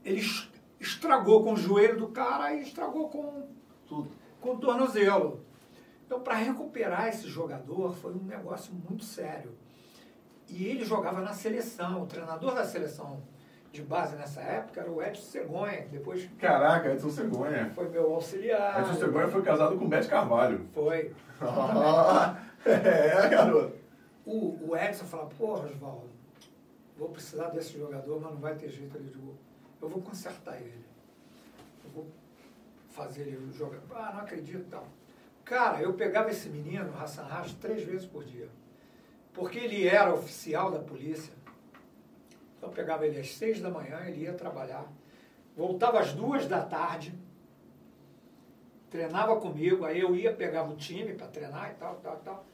ele 0.04 0.20
es- 0.20 0.48
estragou 0.78 1.42
com 1.42 1.54
o 1.54 1.56
joelho 1.56 1.98
do 1.98 2.08
cara 2.08 2.54
e 2.54 2.62
estragou 2.62 3.08
com 3.08 3.46
Tudo. 3.86 4.10
com 4.40 4.50
o 4.54 4.58
tornozelo. 4.58 5.44
Então, 6.06 6.20
para 6.20 6.34
recuperar 6.34 7.08
esse 7.08 7.28
jogador 7.28 7.92
foi 7.94 8.12
um 8.12 8.22
negócio 8.24 8.72
muito 8.72 9.04
sério. 9.04 9.52
E 10.48 10.66
ele 10.66 10.84
jogava 10.84 11.20
na 11.20 11.32
seleção. 11.32 12.02
O 12.02 12.06
treinador 12.06 12.54
da 12.54 12.64
seleção 12.64 13.22
de 13.72 13.82
base 13.82 14.16
nessa 14.16 14.40
época 14.40 14.80
era 14.80 14.90
o 14.90 15.00
Edson 15.00 15.22
Cegonha, 15.22 15.86
depois 15.92 16.28
Caraca, 16.38 16.90
Edson 16.92 17.10
Cegonha. 17.10 17.70
foi 17.74 17.88
meu 17.88 18.12
auxiliar. 18.14 18.80
Edson 18.80 18.94
Cegonha 18.94 19.28
foi 19.28 19.42
casado 19.42 19.76
com 19.78 19.88
Beth 19.88 20.08
Carvalho. 20.08 20.66
Foi. 20.74 21.12
é, 22.66 23.28
garoto. 23.28 23.79
O, 24.24 24.68
o 24.68 24.76
Edson 24.76 25.04
falava, 25.04 25.30
pô, 25.36 25.54
Oswaldo, 25.54 26.10
vou 26.96 27.08
precisar 27.08 27.48
desse 27.48 27.78
jogador, 27.78 28.20
mas 28.20 28.32
não 28.32 28.40
vai 28.40 28.54
ter 28.54 28.68
jeito. 28.68 28.96
Ele 28.96 29.08
digo, 29.08 29.34
eu 29.80 29.88
vou 29.88 30.02
consertar 30.02 30.60
ele. 30.60 30.84
Eu 31.84 31.90
vou 31.90 32.06
fazer 32.90 33.22
ele 33.22 33.52
jogar. 33.52 33.80
Ah, 33.92 34.12
não 34.12 34.20
acredito, 34.20 34.68
tal. 34.70 34.86
Cara, 35.44 35.80
eu 35.82 35.94
pegava 35.94 36.30
esse 36.30 36.48
menino, 36.48 36.94
Hassan 36.96 37.24
Rash, 37.24 37.54
três 37.54 37.82
vezes 37.82 38.06
por 38.06 38.24
dia. 38.24 38.48
Porque 39.32 39.58
ele 39.58 39.86
era 39.86 40.12
oficial 40.14 40.70
da 40.70 40.78
polícia. 40.78 41.32
Então 42.56 42.68
eu 42.68 42.74
pegava 42.74 43.06
ele 43.06 43.18
às 43.18 43.34
seis 43.34 43.60
da 43.60 43.70
manhã, 43.70 44.00
ele 44.06 44.22
ia 44.22 44.34
trabalhar. 44.34 44.86
Voltava 45.56 45.98
às 45.98 46.12
duas 46.12 46.46
da 46.46 46.62
tarde, 46.62 47.18
treinava 48.90 49.40
comigo, 49.40 49.84
aí 49.84 50.00
eu 50.00 50.14
ia, 50.14 50.32
pegava 50.32 50.70
o 50.70 50.76
time 50.76 51.14
para 51.14 51.26
treinar 51.28 51.70
e 51.70 51.74
tal, 51.74 51.96
tal, 51.96 52.16
tal. 52.18 52.44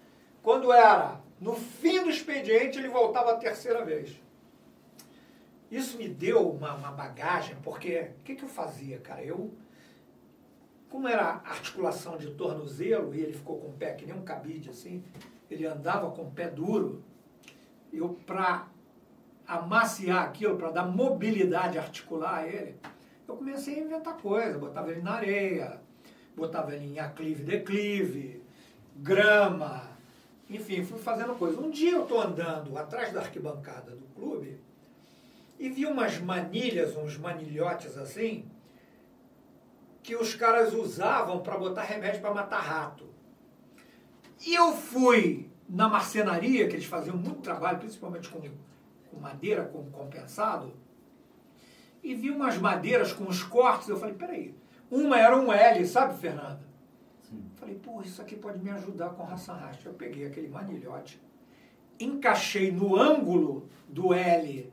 Quando 0.42 0.72
era 0.72 1.20
no 1.40 1.54
fim 1.54 2.02
do 2.02 2.10
expediente, 2.10 2.78
ele 2.78 2.88
voltava 2.88 3.32
a 3.32 3.36
terceira 3.36 3.84
vez. 3.84 4.20
Isso 5.70 5.98
me 5.98 6.08
deu 6.08 6.50
uma, 6.50 6.74
uma 6.74 6.92
bagagem, 6.92 7.56
porque 7.62 8.10
o 8.20 8.22
que, 8.22 8.34
que 8.36 8.44
eu 8.44 8.48
fazia, 8.48 8.98
cara? 8.98 9.22
Eu 9.22 9.52
como 10.88 11.08
era 11.08 11.42
articulação 11.44 12.16
de 12.16 12.30
tornozelo, 12.30 13.14
e 13.14 13.20
ele 13.20 13.32
ficou 13.32 13.58
com 13.58 13.68
o 13.68 13.72
pé 13.72 13.92
que 13.92 14.06
nem 14.06 14.14
um 14.14 14.22
cabide 14.22 14.70
assim, 14.70 15.02
ele 15.50 15.66
andava 15.66 16.10
com 16.10 16.22
o 16.22 16.30
pé 16.30 16.48
duro, 16.48 17.02
eu 17.92 18.18
para 18.26 18.68
amaciar 19.46 20.24
aquilo, 20.24 20.56
para 20.56 20.70
dar 20.70 20.84
mobilidade 20.84 21.78
articular 21.78 22.38
a 22.38 22.48
ele, 22.48 22.76
eu 23.28 23.36
comecei 23.36 23.74
a 23.74 23.80
inventar 23.80 24.16
coisa, 24.16 24.58
botava 24.58 24.90
ele 24.90 25.02
na 25.02 25.12
areia, 25.12 25.80
botava 26.36 26.74
ele 26.74 26.94
em 26.94 26.98
aclive, 26.98 27.44
declive, 27.44 28.42
grama, 28.96 29.95
enfim, 30.48 30.84
fui 30.84 30.98
fazendo 30.98 31.34
coisa. 31.34 31.60
Um 31.60 31.70
dia 31.70 31.92
eu 31.92 32.02
estou 32.02 32.20
andando 32.20 32.76
atrás 32.78 33.12
da 33.12 33.20
arquibancada 33.20 33.92
do 33.92 34.06
clube 34.14 34.60
e 35.58 35.68
vi 35.68 35.86
umas 35.86 36.18
manilhas, 36.18 36.96
uns 36.96 37.16
manilhotes 37.16 37.96
assim, 37.96 38.48
que 40.02 40.14
os 40.14 40.34
caras 40.34 40.72
usavam 40.72 41.40
para 41.40 41.58
botar 41.58 41.82
remédio 41.82 42.20
para 42.20 42.32
matar 42.32 42.60
rato. 42.60 43.06
E 44.44 44.54
eu 44.54 44.72
fui 44.72 45.50
na 45.68 45.88
marcenaria, 45.88 46.68
que 46.68 46.76
eles 46.76 46.84
faziam 46.84 47.16
muito 47.16 47.40
trabalho, 47.40 47.78
principalmente 47.78 48.28
com, 48.28 48.40
com 49.10 49.18
madeira, 49.18 49.64
com 49.64 49.90
compensado, 49.90 50.74
e 52.02 52.14
vi 52.14 52.30
umas 52.30 52.56
madeiras 52.56 53.12
com 53.12 53.24
os 53.24 53.42
cortes. 53.42 53.88
Eu 53.88 53.98
falei, 53.98 54.14
peraí, 54.14 54.54
uma 54.88 55.18
era 55.18 55.36
um 55.36 55.52
L, 55.52 55.84
sabe, 55.86 56.16
Fernanda? 56.18 56.60
Sim. 57.28 57.44
Falei, 57.56 57.74
pô, 57.76 58.00
isso 58.02 58.20
aqui 58.22 58.36
pode 58.36 58.62
me 58.62 58.70
ajudar 58.70 59.10
com 59.10 59.24
raça 59.24 59.52
rastro. 59.52 59.90
Eu 59.90 59.94
peguei 59.94 60.26
aquele 60.26 60.48
manilhote, 60.48 61.20
encaixei 61.98 62.70
no 62.70 62.96
ângulo 62.96 63.68
do 63.88 64.12
L 64.12 64.72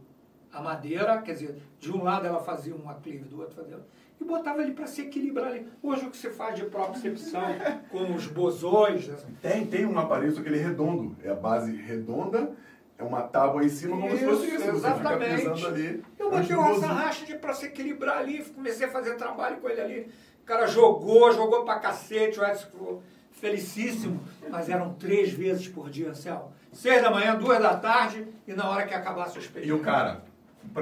a 0.51 0.61
madeira, 0.61 1.19
quer 1.21 1.33
dizer, 1.33 1.57
de 1.79 1.91
um 1.91 2.03
lado 2.03 2.27
ela 2.27 2.39
fazia 2.39 2.75
um 2.75 2.87
aclive, 2.87 3.25
do 3.25 3.39
outro 3.39 3.55
fazia 3.55 3.79
e 4.21 4.23
botava 4.23 4.61
ele 4.61 4.73
para 4.73 4.87
se 4.87 5.01
equilibrar 5.01 5.47
ali. 5.47 5.67
Hoje 5.81 6.05
o 6.05 6.11
que 6.11 6.17
você 6.17 6.29
faz 6.29 6.55
de 6.55 6.65
propriocepção 6.65 7.43
com 7.89 8.13
os 8.13 8.27
bosões. 8.27 9.07
Né? 9.07 9.17
Tem, 9.41 9.65
tem 9.65 9.85
um 9.85 9.97
aparelho, 9.97 10.31
só 10.31 10.41
que 10.41 10.47
ele 10.47 10.59
é 10.59 10.63
redondo. 10.63 11.15
É 11.23 11.29
a 11.29 11.35
base 11.35 11.75
redonda, 11.75 12.51
é 12.97 13.03
uma 13.03 13.23
tábua 13.23 13.63
em 13.63 13.69
cima, 13.69 13.99
como 13.99 14.17
se 14.17 14.25
fosse 14.25 14.55
isso. 14.55 14.69
Exatamente. 14.69 15.65
Ali, 15.65 16.03
eu 16.17 16.29
botei 16.29 16.55
o 16.55 16.61
raça 16.61 17.37
para 17.39 17.53
se 17.53 17.65
equilibrar 17.65 18.19
ali, 18.19 18.43
comecei 18.43 18.87
a 18.87 18.91
fazer 18.91 19.15
trabalho 19.15 19.57
com 19.57 19.69
ele 19.69 19.81
ali. 19.81 20.11
O 20.43 20.45
cara 20.45 20.67
jogou, 20.67 21.31
jogou 21.31 21.63
pra 21.63 21.79
cacete, 21.79 22.37
o 22.37 22.45
Edson 22.45 22.65
ficou 22.65 23.03
felicíssimo, 23.31 24.19
mas 24.49 24.67
eram 24.69 24.93
três 24.93 25.31
vezes 25.31 25.69
por 25.69 25.89
dia, 25.89 26.13
Céu. 26.13 26.51
Seis 26.73 27.01
da 27.01 27.09
manhã, 27.09 27.35
duas 27.35 27.61
da 27.61 27.77
tarde 27.77 28.27
e 28.45 28.53
na 28.53 28.69
hora 28.69 28.85
que 28.85 28.93
acabasse 28.93 29.37
o 29.37 29.39
expediente. 29.39 29.69
E 29.69 29.73
o 29.73 29.79
cara, 29.79 30.21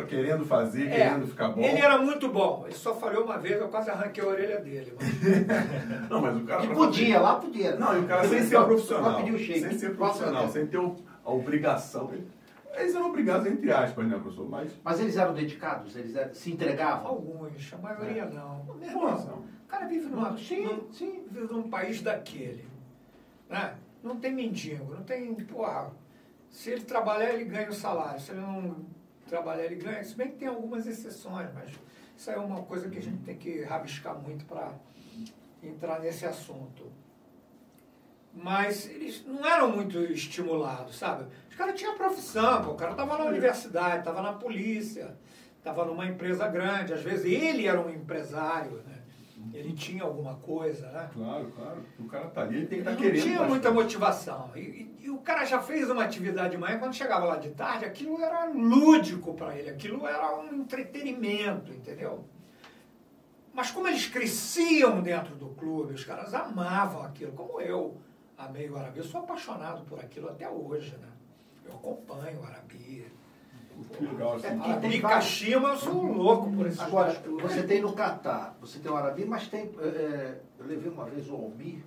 querendo 0.07 0.45
fazer, 0.45 0.87
é, 0.87 1.09
querendo 1.09 1.27
ficar 1.27 1.49
bom. 1.49 1.61
Ele 1.61 1.79
era 1.79 1.99
muito 1.99 2.27
bom. 2.27 2.63
Ele 2.65 2.73
só 2.73 2.95
falhou 2.95 3.23
uma 3.23 3.37
vez, 3.37 3.61
eu 3.61 3.67
quase 3.67 3.91
arranquei 3.91 4.23
a 4.23 4.27
orelha 4.27 4.59
dele. 4.61 4.95
Mas... 4.99 6.09
não, 6.09 6.21
mas 6.21 6.37
o 6.37 6.41
cara. 6.41 6.65
E 6.65 6.67
podia, 6.69 7.05
fazer... 7.05 7.19
lá 7.19 7.35
podia. 7.35 7.75
Não, 7.75 7.95
e 7.95 7.99
o 7.99 8.07
cara 8.07 8.27
sem 8.27 8.41
ser 8.41 8.63
profissional. 8.63 9.21
Sem 9.23 9.77
ser 9.77 9.95
profissional, 9.95 10.49
sem 10.49 10.65
ter 10.65 10.79
a 11.23 11.31
obrigação. 11.31 12.09
Eles 12.73 12.95
eram 12.95 13.09
obrigados, 13.09 13.47
entre 13.47 13.71
aspas, 13.71 14.07
né, 14.07 14.17
professor? 14.17 14.49
Mas, 14.49 14.71
mas 14.83 14.99
eles 14.99 15.17
eram 15.17 15.33
dedicados? 15.33 15.95
Eles 15.95 16.15
eram, 16.15 16.33
se 16.33 16.51
entregavam? 16.51 17.07
Alguns, 17.07 17.73
a 17.73 17.77
maioria 17.77 18.23
é. 18.23 18.29
não. 18.29 18.65
Irmão, 18.81 19.43
o 19.65 19.67
cara 19.67 19.87
vive 19.87 20.07
numa, 20.07 20.37
sim, 20.37 20.63
num, 20.63 20.91
sim. 20.91 21.23
vive 21.29 21.53
num 21.53 21.69
país 21.69 22.01
daquele. 22.01 22.65
Né? 23.49 23.75
Não 24.01 24.17
tem 24.17 24.33
mendigo, 24.33 24.93
não 24.93 25.03
tem. 25.03 25.33
Porra, 25.35 25.91
se 26.49 26.71
ele 26.71 26.83
trabalhar, 26.83 27.33
ele 27.33 27.45
ganha 27.45 27.69
o 27.69 27.73
salário. 27.73 28.19
Se 28.19 28.31
ele 28.31 28.41
não 28.41 28.85
trabalhar 29.27 29.65
ele 29.65 29.75
ganha. 29.75 30.03
Se 30.03 30.15
bem 30.15 30.29
que 30.29 30.37
tem 30.37 30.47
algumas 30.47 30.85
exceções, 30.85 31.49
mas 31.53 31.71
isso 32.17 32.29
é 32.29 32.37
uma 32.37 32.61
coisa 32.63 32.89
que 32.89 32.97
a 32.97 33.01
gente 33.01 33.23
tem 33.23 33.37
que 33.37 33.63
rabiscar 33.63 34.15
muito 34.15 34.45
para 34.45 34.73
entrar 35.63 35.99
nesse 35.99 36.25
assunto. 36.25 36.91
Mas 38.33 38.89
eles 38.89 39.25
não 39.25 39.45
eram 39.45 39.71
muito 39.71 39.97
estimulados, 39.99 40.97
sabe? 40.97 41.25
Os 41.51 41.57
caras 41.57 41.77
tinham 41.77 41.97
profissão, 41.97 42.63
pô. 42.63 42.71
o 42.71 42.75
cara 42.75 42.91
estava 42.91 43.17
na 43.17 43.25
universidade, 43.25 43.99
estava 43.99 44.21
na 44.21 44.31
polícia, 44.31 45.17
estava 45.57 45.83
numa 45.83 46.05
empresa 46.05 46.47
grande. 46.47 46.93
Às 46.93 47.01
vezes 47.01 47.25
ele 47.25 47.67
era 47.67 47.79
um 47.79 47.89
empresário, 47.89 48.81
né? 48.87 48.99
Ele 49.53 49.73
tinha 49.73 50.03
alguma 50.03 50.35
coisa, 50.35 50.89
né? 50.91 51.09
Claro, 51.13 51.51
claro. 51.53 51.83
O 51.99 52.05
cara 52.05 52.27
tá 52.29 52.41
ali, 52.43 52.57
ele 52.57 52.67
tem 52.67 52.81
que 52.81 52.87
estar 52.87 52.91
tá 52.91 52.97
querendo. 52.97 53.17
Não 53.17 53.23
tinha 53.23 53.43
muita 53.43 53.69
motivação. 53.69 54.49
E, 54.55 54.59
e, 54.59 54.97
e, 55.01 55.09
o 55.09 55.17
cara 55.17 55.43
já 55.43 55.61
fez 55.61 55.89
uma 55.89 56.05
atividade 56.05 56.51
de 56.51 56.57
manhã, 56.57 56.79
quando 56.79 56.95
chegava 56.95 57.25
lá 57.25 57.35
de 57.35 57.49
tarde, 57.49 57.83
aquilo 57.83 58.21
era 58.21 58.45
lúdico 58.45 59.33
para 59.33 59.57
ele, 59.57 59.69
aquilo 59.69 60.07
era 60.07 60.39
um 60.39 60.53
entretenimento, 60.53 61.73
entendeu? 61.73 62.23
Mas 63.53 63.71
como 63.71 63.89
eles 63.89 64.07
cresciam 64.07 65.01
dentro 65.01 65.35
do 65.35 65.49
clube, 65.49 65.95
os 65.95 66.05
caras 66.05 66.33
amavam 66.33 67.03
aquilo, 67.03 67.33
como 67.33 67.59
eu 67.59 67.97
amei 68.37 68.69
o 68.69 68.77
Arabi. 68.77 68.99
Eu 68.99 69.03
sou 69.03 69.19
apaixonado 69.19 69.83
por 69.83 69.99
aquilo 69.99 70.29
até 70.29 70.49
hoje, 70.49 70.95
né? 70.95 71.10
Eu 71.71 71.77
acompanho 71.77 72.41
o 72.41 72.45
Arabi. 72.45 73.11
Legal, 73.99 74.35
assim. 74.35 74.47
É, 74.47 74.51
Arabi 74.51 75.01
Kashima, 75.01 75.69
eu 75.69 75.77
sou 75.77 76.03
um 76.03 76.13
louco 76.13 76.51
por 76.51 76.67
esse 76.67 76.81
Agora, 76.81 77.13
você 77.41 77.63
tem 77.63 77.81
no 77.81 77.93
Catar, 77.93 78.55
você 78.59 78.79
tem 78.79 78.91
o 78.91 78.95
Arabi, 78.95 79.25
mas 79.25 79.47
tem. 79.47 79.71
É, 79.79 79.87
é 79.87 80.41
eu 80.59 80.65
levei 80.67 80.91
uma 80.91 81.05
vez 81.05 81.29
o 81.29 81.35
Almir, 81.35 81.83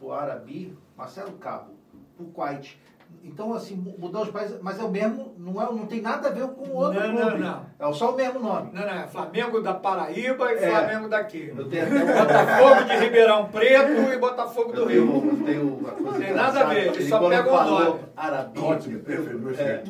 o 0.00 0.12
Arabi, 0.12 0.76
Marcelo 0.96 1.32
Cabo, 1.38 1.72
o 2.18 2.24
Kuwait. 2.26 2.78
Então, 3.22 3.52
assim, 3.54 3.76
mudar 3.98 4.22
os 4.22 4.30
países, 4.30 4.58
mas 4.60 4.78
é 4.78 4.82
o 4.82 4.90
mesmo, 4.90 5.34
não, 5.38 5.62
é, 5.62 5.66
não 5.66 5.86
tem 5.86 6.00
nada 6.00 6.28
a 6.28 6.30
ver 6.30 6.46
com 6.48 6.64
o 6.64 6.74
outro 6.74 7.00
não, 7.00 7.16
clube. 7.16 7.38
Não, 7.38 7.64
não. 7.78 7.90
É 7.90 7.92
só 7.92 8.12
o 8.12 8.16
mesmo 8.16 8.40
nome. 8.40 8.70
Não, 8.72 8.80
não, 8.80 8.92
é 8.92 9.06
Flamengo 9.06 9.60
da 9.60 9.74
Paraíba 9.74 10.52
e 10.52 10.56
é. 10.56 10.70
Flamengo 10.70 11.08
daqui. 11.08 11.52
Eu 11.56 11.68
tenho 11.68 11.84
até 11.84 12.24
Botafogo 12.24 12.84
de 12.84 12.96
Ribeirão 12.96 13.48
Preto 13.48 14.12
e 14.12 14.18
Botafogo 14.18 14.72
do 14.72 14.84
Rio. 14.86 15.06
Tenho, 15.20 15.44
tenho 15.44 16.00
não 16.00 16.12
tem 16.14 16.32
nada 16.32 16.60
a 16.60 16.64
ver, 16.64 16.88
ele 16.88 17.08
só 17.08 17.28
pega 17.28 17.52
o 17.52 17.64
nome. 17.64 18.00
Arabi. 18.16 18.60
Ótimo, 18.60 19.00
perfeito. 19.00 19.60
É, 19.60 19.84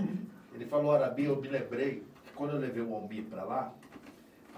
ele 0.54 0.66
falou 0.66 0.92
Arabi, 0.92 1.24
eu 1.24 1.36
me 1.36 1.48
lembrei 1.48 2.04
que 2.24 2.32
quando 2.34 2.54
eu 2.54 2.58
levei 2.58 2.82
o 2.82 2.94
Almir 2.94 3.24
para 3.24 3.44
lá, 3.44 3.72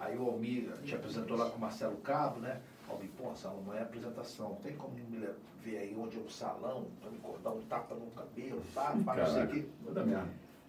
aí 0.01 0.17
o 0.17 0.27
Almir 0.27 0.71
te 0.85 0.95
apresentou 0.95 1.37
lá 1.37 1.47
com 1.47 1.59
o 1.59 1.61
Marcelo 1.61 1.97
Cabo, 1.99 2.41
né? 2.41 2.57
Almir, 2.93 3.11
pô, 3.17 3.35
salão, 3.35 3.63
não 3.63 3.75
é 3.75 3.83
apresentação, 3.83 4.55
tem 4.63 4.77
como 4.77 4.95
me 4.95 5.29
ver 5.63 5.79
aí 5.79 5.97
onde 5.99 6.19
é 6.19 6.21
o 6.21 6.29
salão, 6.29 6.87
para 7.01 7.11
me 7.11 7.19
cortar 7.19 7.51
um 7.51 7.63
tapa 7.63 7.95
no 7.95 8.07
cabelo, 8.11 8.63
tá? 8.75 8.95
Para 9.05 9.25
não 9.25 9.33
sei 9.33 9.43
o 9.45 9.49
quê. 9.49 9.67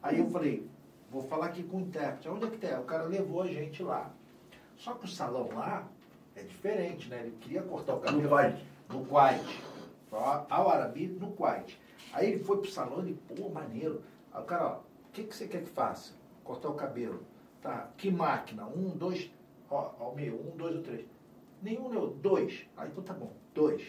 Aí 0.02 0.20
eu 0.20 0.30
falei, 0.30 0.68
vou 1.10 1.24
falar 1.24 1.48
aqui 1.48 1.64
com 1.64 1.78
o 1.78 1.82
intérprete, 1.82 2.30
onde 2.30 2.46
é 2.46 2.50
que 2.50 2.58
tem? 2.58 2.78
O 2.78 2.84
cara 2.84 3.04
levou 3.04 3.42
a 3.42 3.48
gente 3.48 3.82
lá. 3.84 4.12
Só 4.78 4.94
que 4.94 5.06
o 5.06 5.08
salão 5.08 5.50
lá 5.54 5.88
é 6.36 6.44
diferente, 6.44 7.10
né? 7.10 7.22
Ele 7.22 7.38
queria 7.40 7.62
cortar 7.62 7.96
o 7.96 8.00
cabelo. 8.00 8.24
No 8.24 8.30
Kuwait. 8.30 8.66
No 8.90 9.06
Kuwait. 9.06 9.64
Ao 10.12 10.70
Arabi, 10.70 11.08
no 11.08 11.32
Kuwait. 11.32 11.80
Aí 12.12 12.32
ele 12.32 12.44
foi 12.44 12.58
pro 12.58 12.70
salão 12.70 13.08
e, 13.08 13.14
pô, 13.14 13.50
maneiro. 13.50 14.04
Aí 14.32 14.42
o 14.42 14.46
cara, 14.46 14.68
ó, 14.68 14.80
que, 15.14 15.24
que 15.24 15.36
você 15.36 15.48
quer 15.48 15.64
que 15.64 15.70
faça? 15.70 16.14
Cortar 16.44 16.70
o 16.70 16.74
cabelo. 16.74 17.24
Tá, 17.62 17.90
que 17.98 18.12
máquina? 18.12 18.66
Um, 18.66 18.90
dois, 18.90 19.32
ó, 19.70 19.94
ao 20.00 20.14
meio, 20.14 20.36
um, 20.36 20.58
dois 20.58 20.76
ou 20.76 20.82
três. 20.82 21.06
Nenhum, 21.64 21.90
não, 21.90 22.10
dois. 22.10 22.66
Aí 22.76 22.90
então 22.90 23.04
tá 23.04 23.14
bom, 23.14 23.34
dois. 23.56 23.82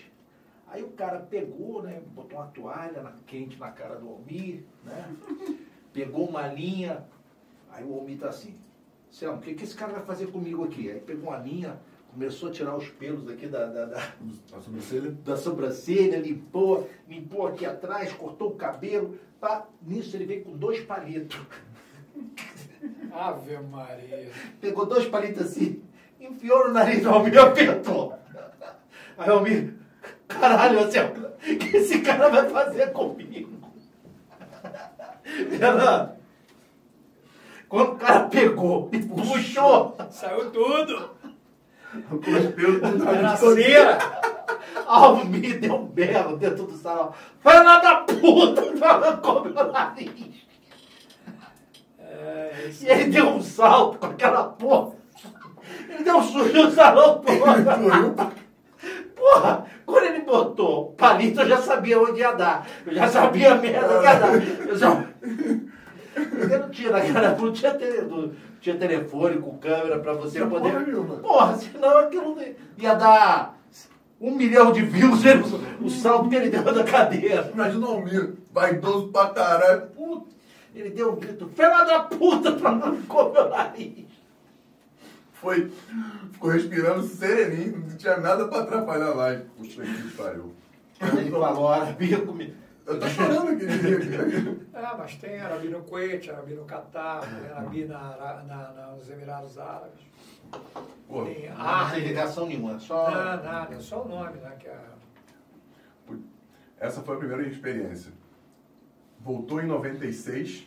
Aí 0.68 0.82
o 0.82 0.90
cara 0.92 1.18
pegou, 1.18 1.82
né, 1.82 2.00
botou 2.14 2.38
uma 2.38 2.46
toalha 2.46 3.02
na, 3.02 3.12
quente 3.26 3.58
na 3.58 3.70
cara 3.70 3.96
do 3.96 4.08
Almir, 4.08 4.64
né? 4.82 5.14
Pegou 5.92 6.26
uma 6.26 6.46
linha, 6.46 7.04
aí 7.70 7.84
o 7.84 7.94
Almir 7.94 8.18
tá 8.18 8.28
assim, 8.28 8.54
Selma, 9.10 9.38
o 9.38 9.40
que, 9.40 9.54
que 9.54 9.64
esse 9.64 9.76
cara 9.76 9.92
vai 9.92 10.02
fazer 10.02 10.26
comigo 10.28 10.64
aqui? 10.64 10.90
Aí 10.90 10.98
pegou 11.00 11.28
uma 11.28 11.38
linha, 11.38 11.78
começou 12.12 12.48
a 12.48 12.52
tirar 12.52 12.76
os 12.76 12.88
pelos 12.88 13.28
aqui 13.28 13.46
da, 13.46 13.66
da, 13.66 13.84
da, 13.86 14.12
da 14.50 14.60
sobrancelha. 14.60 15.10
da 15.10 15.36
sobrancelha, 15.36 16.18
limpou, 16.18 16.90
limpou 17.08 17.46
aqui 17.46 17.66
atrás, 17.66 18.12
cortou 18.12 18.48
o 18.48 18.56
cabelo. 18.56 19.16
Pá. 19.40 19.68
Nisso 19.82 20.16
ele 20.16 20.26
veio 20.26 20.44
com 20.44 20.56
dois 20.56 20.80
palitos. 20.80 21.40
Ave 23.12 23.56
Maria. 23.58 24.30
Pegou 24.60 24.86
dois 24.86 25.06
palitos 25.06 25.42
assim, 25.42 25.80
enfiou 26.26 26.68
no 26.68 26.74
nariz 26.74 27.02
do 27.02 27.10
Almir 27.10 27.34
e 27.34 27.38
apertou. 27.38 28.18
Aí 29.16 29.30
o 29.30 29.32
Almir, 29.34 29.74
caralho, 30.28 30.80
assim, 30.80 30.98
o 31.00 31.58
que 31.58 31.76
esse 31.76 32.00
cara 32.00 32.28
vai 32.28 32.48
fazer 32.48 32.92
comigo? 32.92 33.54
Quando 37.68 37.92
o 37.92 37.96
cara 37.96 38.20
pegou 38.28 38.88
e 38.92 38.98
puxou, 39.00 39.96
saiu 40.10 40.50
tudo. 40.50 41.10
Os 42.10 42.50
pelos 42.54 43.06
Era 43.06 43.36
cera. 43.36 43.98
Almir 44.86 45.60
deu 45.60 45.74
um 45.74 45.86
berro 45.86 46.36
dentro 46.36 46.66
do 46.66 46.76
salão. 46.76 47.12
Fala 47.40 47.78
da 47.78 47.96
puta, 47.96 48.76
tava 48.78 49.16
com 49.18 49.40
meu 49.40 49.72
nariz. 49.72 50.46
É, 51.98 52.70
E 52.80 52.86
ele 52.88 53.04
deu 53.10 53.28
um 53.28 53.40
salto 53.40 53.98
com 53.98 54.06
aquela 54.06 54.44
porra. 54.44 55.03
Ele 55.94 56.04
deu 56.04 56.16
um 56.16 56.22
sujo 56.22 56.52
no 56.52 56.70
salão 56.72 57.20
todo. 57.20 58.34
Porra, 59.16 59.64
quando 59.86 60.04
ele 60.04 60.20
botou 60.20 60.92
palito, 60.92 61.40
eu 61.40 61.48
já 61.48 61.56
sabia 61.58 62.00
onde 62.00 62.20
ia 62.20 62.32
dar. 62.32 62.66
Eu 62.86 62.94
já 62.94 63.08
sabia 63.08 63.52
a 63.52 63.56
merda 63.56 63.98
que 63.98 64.04
ia 64.04 64.14
dar. 64.14 64.68
Eu 64.68 64.76
já... 64.76 65.04
Porque 66.14 66.56
não 66.56 66.68
tinha 66.70 66.90
época, 66.90 67.46
não 67.46 67.52
tinha, 67.52 67.72
não 68.08 68.32
tinha 68.60 68.76
telefone 68.76 69.38
com 69.38 69.58
câmera 69.58 69.98
pra 69.98 70.12
você 70.12 70.38
Tinha 70.38 70.46
poder. 70.48 70.72
porra. 70.94 71.16
Porra, 71.20 71.56
senão 71.56 71.98
aquilo 71.98 72.36
ia 72.78 72.94
dar 72.94 73.58
um 74.20 74.30
milhão 74.32 74.72
de 74.72 74.82
views 74.82 75.24
ele- 75.24 75.42
o 75.80 75.88
salto 75.90 76.28
que 76.28 76.36
ele 76.36 76.50
deu 76.50 76.62
da 76.62 76.84
cadeira. 76.84 77.50
Imagina 77.52 77.86
o 77.86 77.90
Almir, 77.90 78.34
vaidoso 78.52 79.08
pra 79.08 79.28
caralho. 79.28 79.82
Puta. 79.88 80.34
Ele 80.74 80.90
deu 80.90 81.12
um 81.12 81.16
grito, 81.16 81.48
fela 81.54 81.84
da 81.84 82.00
puta, 82.00 82.52
pra 82.52 82.72
não 82.72 82.96
ficou 82.96 83.32
meu 83.32 83.48
nariz. 83.48 84.03
Foi, 85.44 85.70
ficou 86.32 86.48
respirando 86.50 87.02
sereninho, 87.02 87.78
não 87.86 87.96
tinha 87.98 88.16
nada 88.16 88.48
pra 88.48 88.60
atrapalhar 88.62 89.08
a 89.10 89.14
live. 89.14 89.44
Puxa 89.58 89.82
que 89.82 90.16
pariu. 90.16 90.54
Ele 91.18 91.30
falou, 91.30 91.68
Arabia 91.68 92.18
comigo. 92.24 92.54
Eu 92.86 92.98
tô 92.98 93.06
chorando 93.08 93.48
aquele 93.50 93.78
dia. 93.78 94.58
É, 94.72 94.96
mas 94.96 95.16
tem 95.16 95.38
Arabi 95.38 95.68
no 95.68 95.80
Kuwait, 95.82 96.30
Arabi 96.30 96.54
no 96.54 96.64
Catar, 96.64 97.22
Arabi 97.54 97.84
na, 97.84 98.16
na, 98.16 98.72
na- 98.72 98.92
nos 98.92 99.08
Emirados 99.10 99.58
Árabes. 99.58 100.00
Pô, 101.08 101.24
Tem 101.26 101.48
Ah, 101.58 101.84
não 101.84 101.90
tem 101.94 102.04
ligação 102.08 102.46
nenhuma, 102.46 102.78
só. 102.78 103.10
Não, 103.10 103.42
nada, 103.44 103.74
é 103.74 103.80
só 103.80 104.02
o 104.02 104.08
nome, 104.08 104.38
né? 104.38 104.50
Que 104.58 104.68
é, 104.68 104.78
essa 106.78 107.02
foi 107.02 107.16
a 107.16 107.18
primeira 107.18 107.46
experiência. 107.46 108.12
Voltou 109.20 109.60
em 109.60 109.66
96. 109.66 110.66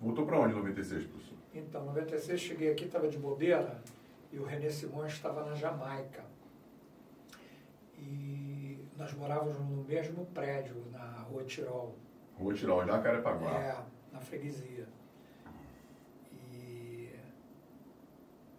Voltou 0.00 0.26
pra 0.26 0.38
onde 0.38 0.52
em 0.52 0.56
96, 0.56 1.04
professor? 1.06 1.27
Então, 1.54 1.82
em 1.82 1.86
96 1.86 2.40
cheguei 2.40 2.72
aqui, 2.72 2.84
estava 2.84 3.08
de 3.08 3.18
bobeira, 3.18 3.82
e 4.32 4.38
o 4.38 4.44
René 4.44 4.68
Simões 4.70 5.12
estava 5.12 5.44
na 5.44 5.54
Jamaica. 5.54 6.24
E 7.96 8.78
nós 8.96 9.12
morávamos 9.14 9.58
no 9.58 9.84
mesmo 9.84 10.26
prédio, 10.26 10.76
na 10.92 11.22
Rua 11.22 11.44
Tirol, 11.44 11.94
Rua 12.38 12.54
Tirol, 12.54 12.86
Jacarepaguá. 12.86 13.50
é, 13.50 13.76
na 14.12 14.20
freguesia. 14.20 14.86
E 16.32 17.10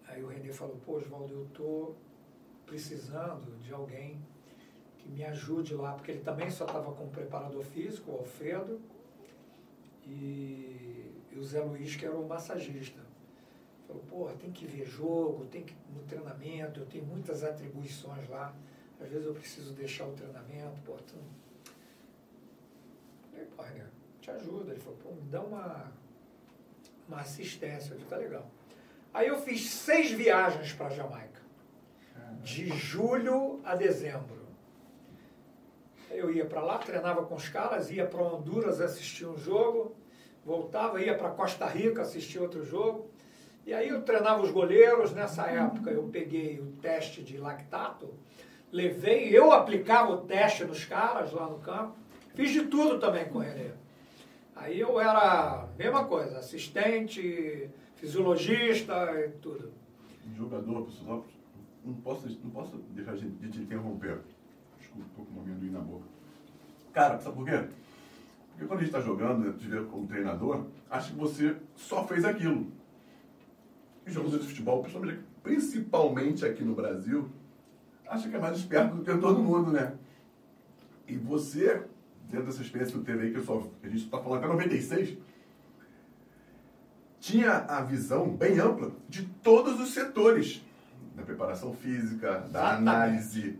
aí 0.07 0.23
o 0.23 0.27
René 0.27 0.51
falou, 0.51 0.77
pô, 0.85 0.97
Oswaldo, 0.97 1.33
eu 1.33 1.45
estou 1.45 1.95
precisando 2.65 3.57
de 3.59 3.71
alguém 3.73 4.19
que 4.97 5.09
me 5.09 5.23
ajude 5.23 5.73
lá, 5.75 5.93
porque 5.93 6.11
ele 6.11 6.21
também 6.21 6.49
só 6.49 6.65
estava 6.65 6.91
com 6.91 7.05
o 7.05 7.09
preparador 7.09 7.63
físico, 7.63 8.11
o 8.11 8.17
Alfredo, 8.19 8.81
e 10.05 11.08
o 11.39 11.43
Zé 11.43 11.61
Luiz, 11.61 11.95
que 11.95 12.05
era 12.05 12.15
o 12.15 12.27
massagista. 12.27 12.99
Falou, 13.87 14.03
pô, 14.09 14.29
tem 14.37 14.51
que 14.51 14.67
ver 14.67 14.85
jogo, 14.85 15.45
tem 15.45 15.63
que 15.63 15.73
ir 15.73 15.77
no 15.95 16.03
treinamento, 16.03 16.81
eu 16.81 16.85
tenho 16.85 17.05
muitas 17.05 17.43
atribuições 17.43 18.29
lá. 18.29 18.53
Às 19.01 19.09
vezes 19.09 19.25
eu 19.25 19.33
preciso 19.33 19.73
deixar 19.73 20.05
o 20.05 20.11
treinamento, 20.11 20.79
pô, 20.85 20.93
tu... 20.93 21.15
Falei, 23.31 23.45
pô, 23.55 23.63
René, 23.63 23.85
te 24.21 24.29
ajuda. 24.31 24.71
Ele 24.71 24.79
falou, 24.79 24.99
pô, 25.01 25.11
me 25.13 25.29
dá 25.29 25.41
uma, 25.41 25.91
uma 27.07 27.21
assistência. 27.21 27.93
Eu 27.93 27.99
falei, 27.99 28.05
tá 28.05 28.17
legal. 28.17 28.51
Aí 29.13 29.27
eu 29.27 29.41
fiz 29.41 29.69
seis 29.69 30.11
viagens 30.11 30.73
para 30.73 30.89
Jamaica, 30.89 31.41
de 32.43 32.67
julho 32.67 33.59
a 33.63 33.75
dezembro. 33.75 34.37
Eu 36.11 36.31
ia 36.31 36.45
para 36.45 36.61
lá, 36.61 36.77
treinava 36.77 37.25
com 37.25 37.35
os 37.35 37.49
caras, 37.49 37.89
ia 37.89 38.05
para 38.05 38.21
Honduras 38.21 38.81
assistir 38.81 39.25
um 39.25 39.37
jogo, 39.37 39.95
voltava, 40.45 41.01
ia 41.01 41.15
para 41.15 41.29
Costa 41.29 41.65
Rica 41.65 42.01
assistir 42.01 42.39
outro 42.39 42.63
jogo. 42.63 43.09
E 43.65 43.73
aí 43.73 43.89
eu 43.89 44.01
treinava 44.01 44.41
os 44.41 44.51
goleiros. 44.51 45.13
Nessa 45.13 45.43
época 45.47 45.91
eu 45.91 46.03
peguei 46.03 46.59
o 46.59 46.67
teste 46.81 47.21
de 47.21 47.37
lactato, 47.37 48.13
levei, 48.71 49.29
eu 49.29 49.51
aplicava 49.51 50.11
o 50.13 50.17
teste 50.17 50.63
nos 50.63 50.85
caras 50.85 51.31
lá 51.31 51.47
no 51.47 51.59
campo. 51.59 51.95
Fiz 52.33 52.51
de 52.51 52.63
tudo 52.63 52.99
também 52.99 53.25
com 53.25 53.39
o 53.39 53.41
Renê. 53.41 53.71
Aí 54.55 54.79
eu 54.79 54.99
era, 54.99 55.67
mesma 55.77 56.05
coisa, 56.05 56.39
assistente, 56.39 57.69
fisiologista 57.95 58.93
e 59.25 59.29
tudo. 59.39 59.71
Jogador, 60.35 60.83
professor, 60.83 61.23
não 61.83 61.93
posso, 61.95 62.27
não 62.43 62.49
posso 62.51 62.77
deixar 62.89 63.15
de, 63.15 63.29
te 63.49 63.59
interromper. 63.59 64.19
Desculpa, 64.77 65.07
tô 65.15 65.23
com 65.23 65.39
um 65.39 65.43
amendoim 65.43 65.71
na 65.71 65.79
boca. 65.79 66.05
Cara, 66.93 67.19
sabe 67.19 67.35
por 67.35 67.45
quê? 67.45 67.67
Porque 68.59 68.67
quando 68.67 68.79
a 68.81 68.83
gente 68.83 68.93
está 68.93 68.99
jogando, 68.99 69.57
te 69.57 69.69
vê 69.69 69.81
como 69.83 70.05
treinador, 70.05 70.65
acha 70.89 71.11
que 71.11 71.17
você 71.17 71.55
só 71.77 72.05
fez 72.05 72.25
aquilo. 72.25 72.67
E 74.05 74.11
jogador 74.11 74.37
de 74.37 74.47
futebol, 74.47 74.81
principalmente, 74.81 75.19
principalmente 75.41 76.45
aqui 76.45 76.61
no 76.61 76.75
Brasil, 76.75 77.29
acha 78.05 78.27
que 78.27 78.35
é 78.35 78.39
mais 78.39 78.57
esperto 78.57 78.97
do 78.97 79.01
que 79.01 79.17
todo 79.17 79.41
mundo, 79.41 79.71
né? 79.71 79.93
E 81.07 81.15
você, 81.15 81.85
dentro 82.29 82.47
dessa 82.47 82.61
experiência 82.61 82.97
que 82.97 82.99
tu 82.99 83.05
teve 83.05 83.27
aí, 83.27 83.31
que, 83.31 83.37
eu 83.37 83.45
só, 83.45 83.61
que 83.79 83.87
a 83.87 83.89
gente 83.89 84.03
está 84.03 84.17
falando 84.17 84.39
até 84.39 84.47
96, 84.49 85.17
tinha 87.21 87.59
a 87.59 87.81
visão 87.81 88.29
bem 88.29 88.59
ampla 88.59 88.91
de 89.07 89.23
todos 89.41 89.79
os 89.79 89.93
setores 89.93 90.61
da 91.15 91.23
preparação 91.23 91.73
física, 91.73 92.39
da 92.51 92.75
análise, 92.75 93.57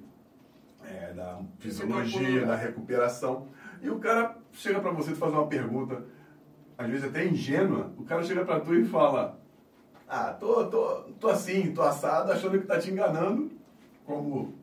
é, 0.83 1.13
da 1.13 1.39
fisiologia, 1.57 2.45
da 2.45 2.57
recuperação. 2.57 3.47
E 3.81 3.89
o 3.89 3.97
cara 3.97 4.38
chega 4.53 4.79
para 4.79 4.91
você 4.91 5.11
e 5.11 5.15
faz 5.15 5.33
uma 5.33 5.47
pergunta, 5.47 6.03
às 6.77 6.89
vezes 6.89 7.05
até 7.05 7.25
ingênua, 7.25 7.91
o 7.97 8.03
cara 8.03 8.23
chega 8.23 8.45
para 8.45 8.59
tu 8.59 8.73
e 8.73 8.85
fala: 8.85 9.39
Ah, 10.07 10.33
tô, 10.33 10.65
tô, 10.67 11.01
tô 11.19 11.27
assim, 11.27 11.73
tô 11.73 11.81
assado, 11.81 12.31
achando 12.31 12.59
que 12.59 12.65
tá 12.65 12.79
te 12.79 12.91
enganando, 12.91 13.51
como 14.05 14.53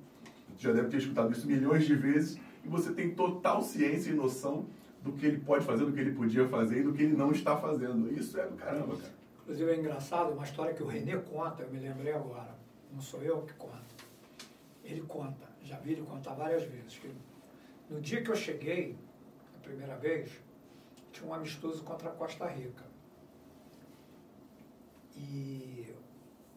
tu 0.57 0.62
já 0.62 0.72
deve 0.72 0.89
ter 0.89 0.99
escutado 0.99 1.32
isso 1.32 1.47
milhões 1.47 1.84
de 1.84 1.95
vezes, 1.95 2.41
e 2.64 2.68
você 2.68 2.93
tem 2.93 3.14
total 3.14 3.62
ciência 3.62 4.11
e 4.11 4.14
noção 4.14 4.66
do 5.03 5.12
que 5.12 5.26
ele 5.26 5.39
pode 5.39 5.64
fazer, 5.64 5.84
do 5.84 5.93
que 5.93 6.01
ele 6.01 6.12
podia 6.12 6.49
fazer 6.49 6.80
e 6.80 6.82
do 6.82 6.93
que 6.93 7.03
ele 7.03 7.16
não 7.16 7.30
está 7.30 7.57
fazendo. 7.57 8.12
Isso 8.12 8.39
é 8.39 8.47
do 8.47 8.57
caramba, 8.57 8.97
cara. 8.97 9.14
Inclusive 9.43 9.70
é 9.70 9.76
engraçado, 9.76 10.32
uma 10.32 10.43
história 10.43 10.74
que 10.74 10.82
o 10.82 10.87
Renê 10.87 11.16
conta, 11.18 11.62
eu 11.62 11.70
me 11.70 11.78
lembrei 11.78 12.12
agora. 12.12 12.57
Não 12.93 13.01
sou 13.01 13.22
eu 13.22 13.43
que 13.43 13.55
conto. 13.55 13.76
Ele 14.82 15.03
conta, 15.03 15.47
já 15.62 15.76
vi 15.78 15.93
ele 15.93 16.03
contar 16.03 16.34
várias 16.34 16.64
vezes. 16.64 17.01
No 17.89 18.01
dia 18.01 18.22
que 18.22 18.30
eu 18.30 18.34
cheguei, 18.34 18.97
primeira 19.67 19.97
vez, 19.97 20.31
tinha 21.12 21.29
um 21.29 21.35
amistoso 21.35 21.83
contra 21.83 22.09
a 22.09 22.12
Costa 22.12 22.47
Rica. 22.47 22.85
E 25.17 25.95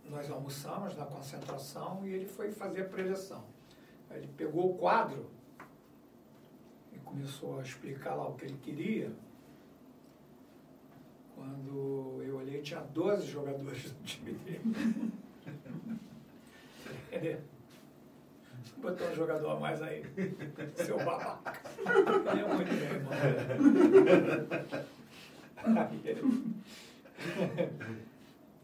nós 0.06 0.30
almoçamos 0.30 0.96
na 0.96 1.06
concentração 1.06 2.06
e 2.06 2.14
ele 2.14 2.26
foi 2.26 2.52
fazer 2.52 2.82
a 2.82 2.86
preleção. 2.86 3.44
Ele 4.12 4.28
pegou 4.38 4.72
o 4.72 4.78
quadro 4.78 5.30
e 6.92 7.00
começou 7.00 7.60
a 7.60 7.64
explicar 7.64 8.16
lá 8.16 8.28
o 8.28 8.36
que 8.36 8.46
ele 8.46 8.58
queria. 8.58 9.12
Quando 11.36 12.22
eu 12.24 12.38
olhei, 12.38 12.62
tinha 12.62 12.82
12 12.82 13.28
jogadores 13.28 13.92
do 13.92 14.04
time 14.04 14.34
dele. 14.34 15.14
Botou 18.82 19.08
um 19.08 19.16
jogador 19.16 19.52
a 19.52 19.60
mais 19.60 19.82
aí. 19.82 20.04
Seu 20.76 20.98
babaca. 20.98 21.54
Ele 22.32 22.42
é 22.42 22.48
muito 22.48 22.70
bem, 22.70 22.90
irmão. 22.90 23.14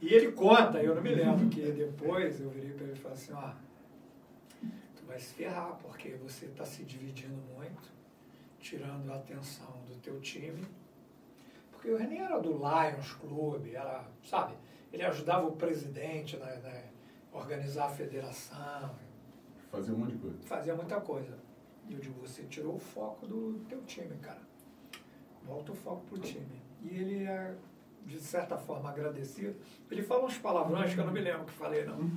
E 0.02 0.14
ele 0.14 0.32
conta, 0.34 0.82
eu 0.84 0.94
não 0.94 1.02
me 1.02 1.16
lembro, 1.16 1.50
que 1.50 1.72
depois 1.72 2.40
eu 2.40 2.50
virei 2.50 2.72
para 2.72 2.84
ele 2.84 2.94
e 2.94 2.96
falei 2.96 3.18
assim, 3.18 3.34
ó, 3.34 3.52
tu 4.96 5.06
vai 5.08 5.20
se 5.20 5.34
ferrar, 5.34 5.78
porque 5.82 6.10
você 6.16 6.46
está 6.46 6.64
se 6.64 6.84
dividindo 6.84 7.42
muito, 7.56 7.92
tirando 8.60 9.12
a 9.12 9.16
atenção 9.16 9.82
do 9.88 9.96
teu 10.02 10.20
time. 10.20 10.64
Porque 11.72 11.90
o 11.90 11.98
René 11.98 12.20
era 12.20 12.40
do 12.40 12.52
Lions 12.52 13.14
Clube, 13.14 13.76
era, 13.76 14.06
sabe, 14.24 14.54
ele 14.94 15.04
ajudava 15.04 15.48
o 15.48 15.56
presidente 15.56 16.38
na, 16.38 16.56
na 16.58 16.82
organizar 17.32 17.88
a 17.88 17.90
federação, 17.90 18.96
Fazer 19.76 19.92
um 19.94 19.98
monte 19.98 20.12
de 20.14 20.18
coisa. 20.20 20.38
fazia 20.44 20.76
muita 20.76 21.02
coisa. 21.02 21.38
E 21.90 21.94
eu 21.94 22.00
digo, 22.00 22.20
você 22.22 22.44
tirou 22.44 22.76
o 22.76 22.80
foco 22.80 23.28
do 23.28 23.60
teu 23.70 23.82
time, 23.84 24.16
cara. 24.22 24.42
Volta 25.46 25.72
o 25.72 25.76
foco 25.76 26.04
pro 26.08 26.18
time. 26.20 26.62
E 26.82 26.90
ele 26.90 27.24
é, 27.26 27.54
de 28.06 28.18
certa 28.20 28.58
forma, 28.58 28.90
agradecido. 28.90 29.56
Ele 29.92 30.02
fala 30.02 30.26
uns 30.26 30.38
palavrões 30.38 30.94
que 30.94 31.00
eu 31.00 31.06
não 31.06 31.14
me 31.14 31.22
lembro 31.22 31.46
que 31.46 31.52
falei, 31.54 31.86
não. 31.86 32.10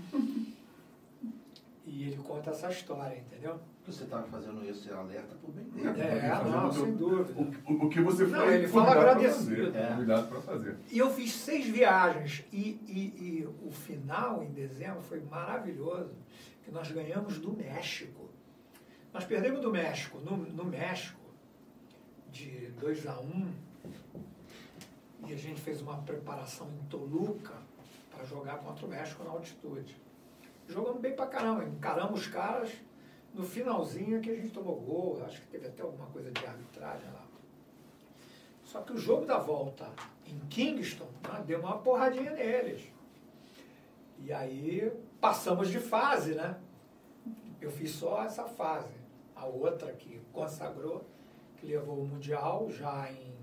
E 1.86 2.04
ele 2.04 2.16
conta 2.18 2.50
essa 2.50 2.70
história, 2.70 3.16
entendeu? 3.16 3.58
Você 3.86 4.04
estava 4.04 4.26
fazendo 4.26 4.62
esse 4.68 4.90
alerta 4.90 5.34
por 5.36 5.50
bem 5.52 5.64
dele. 5.64 6.00
É, 6.02 6.28
Fazer 6.28 6.50
não, 6.50 6.70
sem 6.72 6.94
dúvida. 6.96 7.40
O, 7.40 7.72
o- 7.72 7.86
o 7.86 7.88
que 7.88 8.00
você 8.02 8.26
Não, 8.26 8.40
foi 8.44 8.54
ele 8.56 8.68
fala 8.68 8.90
agradecido. 8.92 9.56
fazer, 9.64 9.76
É. 9.76 9.86
Convidado 9.94 10.28
para 10.28 10.40
fazer. 10.42 10.76
E 10.90 10.98
eu 10.98 11.10
fiz 11.10 11.32
seis 11.32 11.66
viagens 11.66 12.44
e, 12.52 12.78
e- 12.86 13.38
e 13.40 13.48
o 13.66 13.70
final, 13.70 14.42
em 14.42 14.50
dezembro, 14.52 15.00
foi 15.00 15.20
maravilhoso, 15.22 16.10
que 16.68 16.74
nós 16.74 16.90
ganhamos 16.92 17.38
do 17.38 17.50
México. 17.50 18.28
Nós 19.10 19.24
perdemos 19.24 19.62
do 19.62 19.70
México. 19.70 20.18
No, 20.18 20.36
no 20.36 20.64
México, 20.64 21.18
de 22.30 22.68
2 22.72 23.06
a 23.06 23.18
1 23.18 23.24
um, 23.24 23.54
e 25.26 25.32
a 25.32 25.36
gente 25.36 25.60
fez 25.62 25.80
uma 25.80 25.96
preparação 26.02 26.70
em 26.70 26.86
Toluca 26.88 27.54
para 28.10 28.22
jogar 28.26 28.58
contra 28.58 28.84
o 28.84 28.88
México 28.88 29.24
na 29.24 29.30
altitude. 29.30 29.96
Jogando 30.68 31.00
bem 31.00 31.16
pra 31.16 31.26
caramba, 31.26 31.64
encaramos 31.64 32.20
os 32.20 32.26
caras 32.26 32.70
no 33.32 33.44
finalzinho 33.44 34.20
que 34.20 34.30
a 34.30 34.34
gente 34.34 34.50
tomou 34.50 34.78
gol, 34.78 35.24
acho 35.24 35.40
que 35.40 35.46
teve 35.48 35.68
até 35.68 35.82
alguma 35.82 36.06
coisa 36.06 36.30
de 36.30 36.44
arbitragem 36.44 37.10
lá. 37.12 37.26
Só 38.62 38.82
que 38.82 38.92
o 38.92 38.98
jogo 38.98 39.24
da 39.24 39.38
volta 39.38 39.90
em 40.26 40.38
Kingston 40.50 41.08
né, 41.32 41.42
deu 41.46 41.60
uma 41.60 41.78
porradinha 41.78 42.32
neles. 42.32 42.82
E 44.18 44.30
aí 44.30 44.92
passamos 45.20 45.68
de 45.68 45.78
fase, 45.78 46.34
né? 46.34 46.56
Eu 47.60 47.70
fiz 47.70 47.90
só 47.90 48.24
essa 48.24 48.44
fase. 48.44 48.94
A 49.34 49.46
outra 49.46 49.92
que 49.92 50.20
consagrou, 50.32 51.04
que 51.56 51.66
levou 51.66 51.98
o 51.98 52.06
Mundial 52.06 52.68
já 52.70 53.10
em 53.10 53.34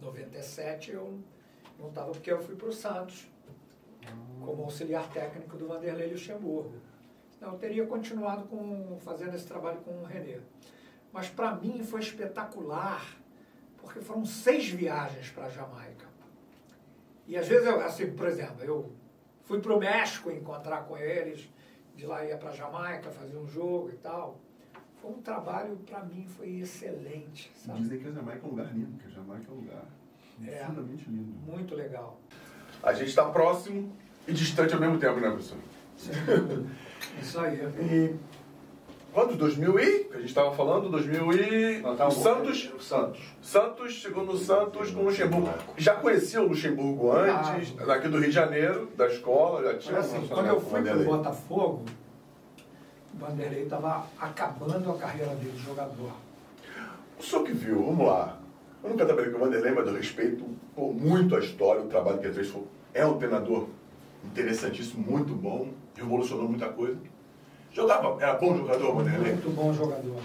97, 0.00 0.92
eu 0.92 1.20
não 1.78 1.88
estava 1.88 2.12
porque 2.12 2.30
eu 2.30 2.40
fui 2.42 2.54
para 2.56 2.68
o 2.68 2.72
Santos 2.72 3.28
como 4.44 4.64
auxiliar 4.64 5.08
técnico 5.10 5.56
do 5.56 5.68
Vanderlei 5.68 6.10
Luxemburgo. 6.10 6.72
Não, 7.40 7.52
eu 7.52 7.58
teria 7.58 7.86
continuado 7.86 8.44
com, 8.44 8.98
fazendo 9.00 9.34
esse 9.34 9.46
trabalho 9.46 9.78
com 9.78 9.90
o 10.02 10.04
Renê. 10.04 10.38
Mas 11.12 11.28
para 11.28 11.54
mim 11.54 11.82
foi 11.82 12.00
espetacular, 12.00 13.16
porque 13.78 14.00
foram 14.00 14.24
seis 14.24 14.68
viagens 14.68 15.30
para 15.30 15.46
a 15.46 15.50
Jamaica. 15.50 16.06
E 17.26 17.36
às 17.36 17.46
vezes, 17.46 17.66
eu, 17.66 17.80
assim, 17.80 18.12
por 18.12 18.26
exemplo, 18.26 18.64
eu 18.64 18.92
fui 19.50 19.58
para 19.58 19.74
o 19.74 19.80
México 19.80 20.30
encontrar 20.30 20.84
com 20.84 20.96
eles, 20.96 21.50
de 21.96 22.06
lá 22.06 22.24
ia 22.24 22.36
para 22.36 22.50
a 22.50 22.54
Jamaica 22.54 23.10
fazer 23.10 23.36
um 23.36 23.48
jogo 23.48 23.90
e 23.92 23.96
tal. 23.96 24.38
Foi 25.02 25.10
um 25.10 25.20
trabalho, 25.20 25.76
para 25.78 26.04
mim, 26.04 26.24
foi 26.28 26.60
excelente. 26.60 27.50
Sabe? 27.56 27.80
Dizem 27.80 27.98
que 27.98 28.06
a 28.06 28.12
Jamaica 28.12 28.42
é 28.44 28.46
um 28.46 28.50
lugar 28.50 28.72
lindo, 28.72 28.96
que 28.96 29.08
a 29.08 29.10
Jamaica 29.10 29.46
é 29.48 29.52
um 29.52 29.56
lugar 29.56 29.84
É. 30.46 30.56
profundamente 30.58 31.10
lindo. 31.10 31.32
Muito 31.50 31.74
legal. 31.74 32.20
A 32.80 32.92
gente 32.92 33.08
está 33.08 33.24
próximo 33.24 33.92
e 34.28 34.32
distante 34.32 34.72
ao 34.72 34.78
mesmo 34.78 34.98
tempo, 35.00 35.18
né, 35.18 35.28
professor? 35.30 35.58
Isso 37.20 37.40
aí. 37.40 37.56
E 37.56 38.16
quando? 39.12 39.36
2000 39.36 39.78
e? 39.80 40.04
Que 40.04 40.14
a 40.14 40.18
gente 40.18 40.28
estava 40.28 40.52
falando, 40.52 40.88
2000 40.88 41.32
e... 41.32 41.78
Não, 41.82 41.96
tá 41.96 42.06
o 42.06 42.14
bom. 42.14 42.22
Santos, 42.22 42.72
O 42.76 42.80
Santos. 42.80 43.20
Santos 43.42 43.92
chegou 43.92 44.24
no 44.24 44.36
Santos 44.36 44.90
com 44.90 45.00
o 45.00 45.04
Luxemburgo. 45.04 45.48
Já 45.76 45.94
conhecia 45.96 46.40
o 46.40 46.48
Luxemburgo 46.48 47.12
antes, 47.12 47.74
Ah. 47.80 47.86
daqui 47.86 48.08
do 48.08 48.18
Rio 48.18 48.28
de 48.28 48.34
Janeiro, 48.34 48.88
da 48.96 49.06
escola, 49.06 49.62
já 49.62 49.78
tinha 49.78 49.96
Mas 49.96 50.14
assim, 50.14 50.26
quando 50.28 50.46
eu 50.46 50.60
fui 50.60 50.82
para 50.82 50.96
o. 50.98 51.04
Botafogo, 51.04 51.84
o 53.14 53.18
Vanderlei 53.18 53.62
estava 53.64 54.06
acabando 54.18 54.90
a 54.90 54.94
carreira 54.96 55.34
dele 55.34 55.52
de 55.52 55.62
jogador. 55.62 56.12
O 57.18 57.22
senhor 57.22 57.44
que 57.44 57.52
viu, 57.52 57.82
vamos 57.84 58.06
lá. 58.06 58.38
Eu 58.82 58.90
nunca 58.90 59.04
trabalhei 59.04 59.30
com 59.30 59.36
o 59.36 59.40
Vanderlei, 59.40 59.72
mas 59.72 59.86
eu 59.86 59.94
respeito 59.94 60.44
pô, 60.74 60.92
muito 60.92 61.36
a 61.36 61.38
história, 61.40 61.82
o 61.82 61.86
trabalho 61.88 62.18
que 62.18 62.26
ele 62.26 62.34
fez. 62.34 62.52
É 62.94 63.04
um 63.04 63.18
treinador 63.18 63.68
interessantíssimo, 64.24 65.04
muito 65.10 65.34
bom, 65.34 65.68
revolucionou 65.94 66.48
muita 66.48 66.68
coisa. 66.68 66.96
Jogava, 67.72 68.16
era 68.20 68.34
bom 68.34 68.56
jogador 68.56 68.94
Vanderlei? 68.96 69.32
Muito 69.32 69.50
bom 69.54 69.72
jogador. 69.72 70.16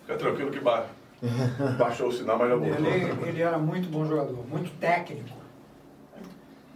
Fica 0.00 0.16
tranquilo 0.18 0.50
que 0.50 0.60
ba 0.60 0.86
baixou 1.78 2.08
o 2.08 2.12
sinal, 2.12 2.38
mas 2.38 2.48
já 2.48 2.56
voltou. 2.56 2.86
Ele, 2.86 3.28
ele 3.28 3.42
era 3.42 3.58
muito 3.58 3.88
bom 3.88 4.04
jogador, 4.04 4.44
muito 4.48 4.70
técnico. 4.78 5.42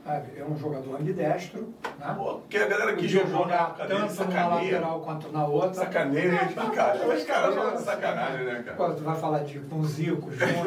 Sabe? 0.04 0.38
É 0.38 0.44
um 0.44 0.56
jogador 0.56 1.00
ambidestro, 1.00 1.74
né? 1.98 2.14
Porque 2.16 2.58
a 2.58 2.66
galera 2.68 2.94
quis 2.94 3.12
Podia 3.12 3.26
jogar 3.26 3.74
cadê? 3.76 3.88
tanto 3.88 4.02
numa 4.02 4.08
Sacaneia. 4.14 4.52
lateral 4.74 5.00
quanto 5.00 5.32
na 5.32 5.46
outra. 5.46 5.74
Sacaneia, 5.74 6.30
né? 6.30 6.52
cara. 6.72 7.06
Mas, 7.08 7.24
cara, 7.24 7.52
joga 7.52 7.76
de 7.76 7.82
sacanagem, 7.82 8.44
né, 8.46 8.62
cara? 8.64 8.76
Quando 8.76 8.96
tu 8.98 9.02
vai 9.02 9.16
falar 9.16 9.40
de 9.40 9.58
com 9.58 9.82
Zico, 9.82 10.30
Júnior, 10.30 10.66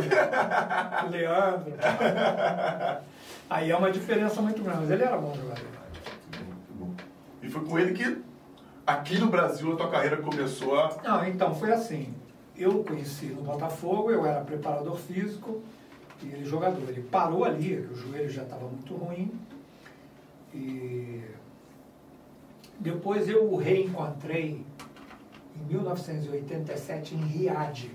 Leandro. 1.10 1.74
Aí 3.50 3.72
é 3.72 3.76
uma 3.78 3.92
diferença 3.92 4.42
muito 4.42 4.62
grande, 4.62 4.80
mas 4.82 4.92
ele 4.92 5.04
era 5.04 5.16
bom 5.18 5.34
jogador. 5.34 5.66
Muito 6.36 6.74
bom. 6.74 6.94
E 7.42 7.50
foi 7.50 7.64
com 7.64 7.80
ele 7.80 7.94
que, 7.94 8.22
aqui 8.90 9.18
no 9.18 9.28
Brasil, 9.28 9.74
a 9.74 9.76
tua 9.76 9.90
carreira 9.90 10.18
começou 10.18 10.80
a... 10.80 10.98
Não, 11.04 11.26
então 11.28 11.54
foi 11.54 11.72
assim. 11.72 12.14
Eu 12.58 12.84
conheci 12.84 13.28
no 13.28 13.42
Botafogo, 13.42 14.12
eu 14.12 14.26
era 14.26 14.42
preparador 14.42 14.98
físico 14.98 15.62
e 16.22 16.28
ele 16.28 16.46
jogador. 16.46 16.90
Ele 16.90 17.04
parou 17.04 17.46
ali, 17.46 17.78
o 17.78 17.96
joelho 17.96 18.30
já 18.30 18.44
estava 18.44 18.66
muito 18.66 18.94
ruim. 18.96 19.32
E 20.54 21.22
depois 22.80 23.30
eu 23.30 23.52
o 23.52 23.56
reencontrei 23.56 24.66
em 25.56 25.74
1987 25.74 27.16
em 27.16 27.22
Riad. 27.26 27.92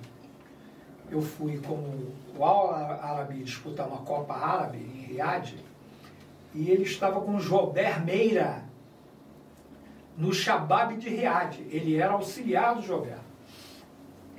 Eu 1.11 1.21
fui 1.21 1.59
com 1.59 1.75
o 2.37 2.45
Al 2.45 2.75
Arabi 2.75 3.43
disputar 3.43 3.87
uma 3.87 3.99
Copa 3.99 4.35
Árabe 4.35 4.79
em 4.79 5.07
Riad 5.07 5.55
e 6.55 6.71
ele 6.71 6.85
estava 6.85 7.21
com 7.21 7.37
o 7.37 7.41
Jober 7.41 8.03
Meira 8.05 8.63
no 10.17 10.33
Shabab 10.33 10.97
de 10.97 11.09
Riad. 11.09 11.59
Ele 11.71 11.97
era 11.97 12.13
auxiliar 12.13 12.75
do 12.75 12.83
Jober. 12.83 13.17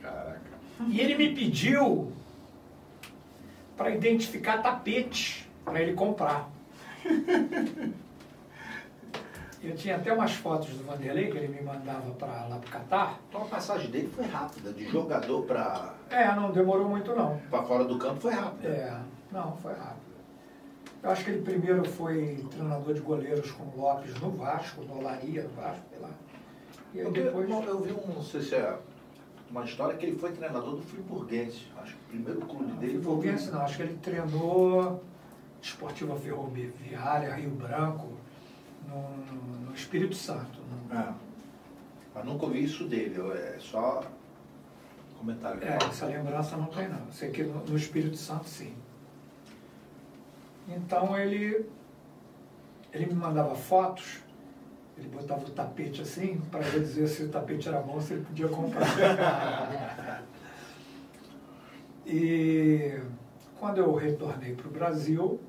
Caraca. 0.01 0.41
E 0.88 0.99
ele 0.99 1.15
me 1.15 1.34
pediu 1.34 2.11
para 3.78 3.89
identificar 3.91 4.61
tapete 4.61 5.49
para 5.63 5.82
ele 5.82 5.93
comprar. 5.93 6.49
Eu 9.63 9.76
tinha 9.76 9.95
até 9.95 10.13
umas 10.13 10.32
fotos 10.34 10.69
do 10.69 10.84
Vanderlei 10.84 11.32
que 11.32 11.38
ele 11.38 11.47
me 11.47 11.61
mandava 11.61 12.11
para 12.11 12.45
lá 12.45 12.57
para 12.59 12.67
o 12.67 12.71
Catar. 12.71 13.19
Então 13.28 13.41
a 13.41 13.45
passagem 13.45 13.89
dele 13.89 14.11
foi 14.15 14.26
rápida, 14.26 14.71
de 14.71 14.88
jogador 14.88 15.41
para 15.43 15.93
É, 16.09 16.34
não 16.36 16.51
demorou 16.51 16.88
muito 16.88 17.15
não. 17.15 17.39
fora 17.49 17.84
do 17.84 17.97
campo 17.97 18.21
foi 18.21 18.32
rápida. 18.34 18.67
É, 18.67 18.99
não, 19.32 19.57
foi 19.57 19.73
rápido. 19.73 20.05
Eu 21.06 21.12
acho 21.12 21.24
que 21.24 21.30
ele 21.30 21.43
primeiro 21.43 21.86
foi 21.86 22.43
treinador 22.49 22.91
de 22.95 22.99
goleiros 22.99 23.51
com 23.51 23.64
o 23.64 23.80
Lopes 23.80 24.12
no 24.20 24.32
Vasco, 24.32 24.82
no 24.82 24.97
Olaria 24.97 25.43
do 25.43 25.49
Vasco, 25.56 25.84
sei 25.91 25.99
lá. 25.99 26.10
E 26.95 26.97
Eu, 26.97 27.12
vi- 27.12 27.22
depois. 27.22 27.47
eu 27.47 27.80
vi 27.80 27.91
um, 27.93 28.14
não 28.16 28.24
sei 28.24 28.41
se 28.41 28.56
é 28.56 28.76
uma 29.51 29.64
história 29.64 29.95
que 29.95 30.03
ele 30.08 30.18
foi 30.18 30.32
treinador 30.32 30.76
do 30.78 30.82
Friburguense. 30.82 31.68
Acho 31.78 31.93
que 31.95 31.99
o 31.99 32.08
primeiro 32.10 32.41
clube 32.41 32.72
dele 32.78 32.93
foi 32.93 32.99
o 32.99 33.03
Friburguense 33.20 33.51
não, 33.51 33.62
acho 33.62 33.76
que 33.78 33.84
ele 33.84 33.99
treinou 34.01 35.03
Esportiva 35.62 36.16
Ferroviária, 36.16 37.36
Rio 37.36 37.51
Branco, 37.51 38.08
no, 38.89 39.66
no 39.68 39.76
Espírito 39.76 40.16
Santo. 40.16 40.60
no- 40.89 40.97
É. 40.99 41.14
Mas 42.16 42.26
nunca 42.26 42.45
ouvi 42.47 42.64
isso 42.64 42.86
dele, 42.88 43.16
é 43.34 43.58
só 43.60 44.01
comentário. 45.20 45.64
É, 45.64 45.78
essa 45.88 46.08
lembrança 46.08 46.58
não 46.58 46.66
tem 46.66 46.88
não. 46.89 47.12
Sei 47.12 47.30
que 47.30 47.43
no, 47.43 47.64
no 47.64 47.78
Espírito 47.78 48.18
Santo 48.18 48.49
sim. 48.49 48.74
Então 50.68 51.18
ele, 51.18 51.70
ele 52.91 53.05
me 53.05 53.13
mandava 53.13 53.55
fotos, 53.55 54.24
ele 54.97 55.09
botava 55.09 55.45
o 55.45 55.49
tapete 55.51 56.01
assim, 56.01 56.41
para 56.49 56.61
dizer 56.61 57.07
se 57.07 57.24
o 57.24 57.30
tapete 57.30 57.68
era 57.68 57.82
bom, 57.82 57.99
se 57.99 58.13
ele 58.13 58.25
podia 58.25 58.47
comprar. 58.47 60.24
e 62.05 63.00
quando 63.59 63.78
eu 63.79 63.93
retornei 63.93 64.55
para 64.55 64.67
o 64.67 64.71
Brasil, 64.71 65.39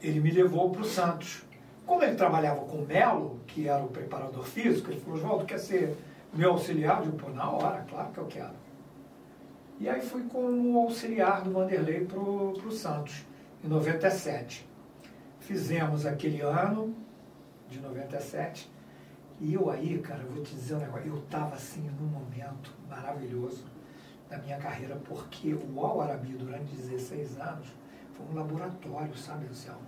ele 0.00 0.20
me 0.20 0.30
levou 0.30 0.70
para 0.70 0.82
o 0.82 0.84
Santos. 0.84 1.44
Como 1.84 2.02
ele 2.02 2.16
trabalhava 2.16 2.60
com 2.62 2.78
o 2.78 2.86
Melo, 2.86 3.40
que 3.46 3.68
era 3.68 3.82
o 3.82 3.88
preparador 3.88 4.44
físico, 4.44 4.90
ele 4.90 5.00
falou, 5.00 5.18
Oswaldo, 5.18 5.44
quer 5.44 5.58
ser 5.58 5.96
meu 6.32 6.52
auxiliar? 6.52 7.04
Eu 7.04 7.12
pô, 7.12 7.30
na 7.30 7.48
hora, 7.50 7.84
claro 7.88 8.10
que 8.12 8.18
eu 8.18 8.26
quero. 8.26 8.65
E 9.78 9.90
aí 9.90 10.00
fui 10.00 10.22
como 10.24 10.78
auxiliar 10.78 11.42
do 11.42 11.50
Vanderlei 11.50 12.06
para 12.06 12.18
o 12.18 12.72
Santos, 12.72 13.26
em 13.62 13.68
97. 13.68 14.66
Fizemos 15.38 16.06
aquele 16.06 16.40
ano, 16.40 16.94
de 17.68 17.78
97, 17.78 18.72
e 19.38 19.52
eu 19.52 19.68
aí, 19.68 19.98
cara, 19.98 20.24
vou 20.24 20.42
te 20.42 20.54
dizer 20.54 20.76
um 20.76 20.78
negócio, 20.78 21.08
eu 21.08 21.18
estava 21.18 21.54
assim 21.54 21.90
num 22.00 22.06
momento 22.06 22.72
maravilhoso 22.88 23.64
da 24.30 24.38
minha 24.38 24.56
carreira, 24.56 24.96
porque 25.04 25.52
o 25.52 25.84
Al 25.84 26.00
Arabi, 26.00 26.32
durante 26.32 26.74
16 26.74 27.38
anos, 27.38 27.66
foi 28.14 28.26
um 28.26 28.34
laboratório, 28.34 29.14
sabe, 29.14 29.46
Luciano? 29.46 29.78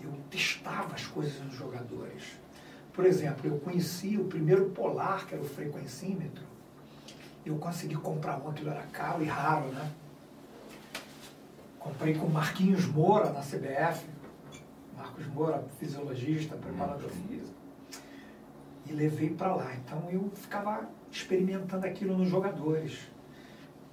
Eu 0.00 0.12
testava 0.30 0.94
as 0.94 1.06
coisas 1.06 1.40
nos 1.40 1.54
jogadores. 1.54 2.38
Por 2.92 3.04
exemplo, 3.04 3.50
eu 3.50 3.58
conheci 3.58 4.16
o 4.16 4.26
primeiro 4.26 4.70
polar, 4.70 5.26
que 5.26 5.34
era 5.34 5.42
o 5.42 5.46
frequencímetro. 5.46 6.51
Eu 7.44 7.56
consegui 7.56 7.96
comprar 7.96 8.38
um, 8.38 8.48
aquilo 8.48 8.70
era 8.70 8.82
caro 8.92 9.22
e 9.22 9.26
raro, 9.26 9.66
né? 9.68 9.90
Comprei 11.78 12.14
com 12.14 12.26
Marquinhos 12.26 12.86
Moura 12.86 13.30
na 13.30 13.40
CBF. 13.40 14.06
Marcos 14.96 15.26
Moura, 15.26 15.64
fisiologista, 15.78 16.56
preparador 16.56 17.10
físico. 17.10 17.56
E 18.86 18.92
levei 18.92 19.30
para 19.30 19.54
lá. 19.54 19.74
Então 19.74 20.08
eu 20.10 20.30
ficava 20.34 20.88
experimentando 21.10 21.86
aquilo 21.86 22.16
nos 22.16 22.28
jogadores. 22.28 23.00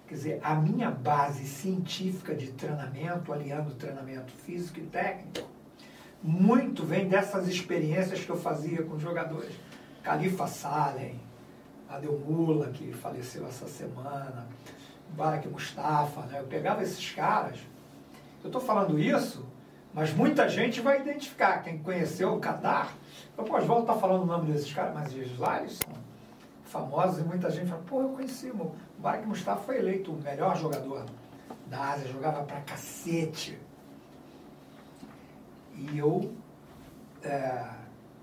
Quer 0.08 0.16
dizer, 0.16 0.40
a 0.44 0.56
minha 0.56 0.90
base 0.90 1.46
científica 1.46 2.36
de 2.36 2.52
treinamento, 2.52 3.32
aliando 3.32 3.74
treinamento 3.76 4.32
físico 4.34 4.80
e 4.80 4.84
técnico, 4.84 5.48
muito 6.22 6.84
vem 6.84 7.08
dessas 7.08 7.48
experiências 7.48 8.24
que 8.24 8.30
eu 8.30 8.38
fazia 8.38 8.84
com 8.84 8.96
os 8.96 9.02
jogadores. 9.02 9.56
Califa 10.04 10.48
Salem, 10.48 11.20
Adel 11.90 12.20
Mula, 12.20 12.70
que 12.70 12.94
faleceu 12.94 13.48
essa 13.48 13.68
semana, 13.68 14.48
Barak 15.10 15.48
Mustafa, 15.48 16.22
né? 16.22 16.40
Eu 16.40 16.45
pegava 16.45 16.84
esses 16.84 17.11
caras. 17.14 17.60
Eu 18.44 18.48
estou 18.48 18.61
falando 18.61 18.99
isso, 18.99 19.45
mas 19.94 20.14
muita 20.14 20.48
gente 20.48 20.82
vai 20.82 21.02
identificar. 21.02 21.64
Quem 21.64 21.80
conheceu 21.80 22.34
o 22.34 22.40
Qatar, 22.40 22.94
eu, 23.36 23.44
pô, 23.44 23.57
Oswaldo 23.57 23.82
está 23.82 23.95
falando 23.95 24.24
o 24.24 24.26
nome 24.26 24.52
desses 24.52 24.72
caras, 24.72 24.94
mas 24.94 25.14
eles 25.14 25.38
lá 25.38 25.60
eles 25.60 25.80
são 25.84 25.94
famosos 26.66 27.20
e 27.20 27.24
muita 27.24 27.49
gente 27.49 27.68
fala, 27.68 27.82
pô, 27.88 28.02
eu 28.02 28.10
conheci 28.10 28.52
o 28.52 28.72
Barak 28.99 29.26
Mustafa 29.26 29.61
foi 29.64 29.80
eleito 29.80 30.11
o 30.11 30.22
melhor 30.22 30.56
jogador 30.57 31.06
da 31.66 31.94
Ásia, 31.94 32.07
jogava 32.11 32.44
pra 32.44 32.61
cacete. 32.61 33.57
E 35.76 35.98
eu 35.98 36.32
é, 37.24 37.66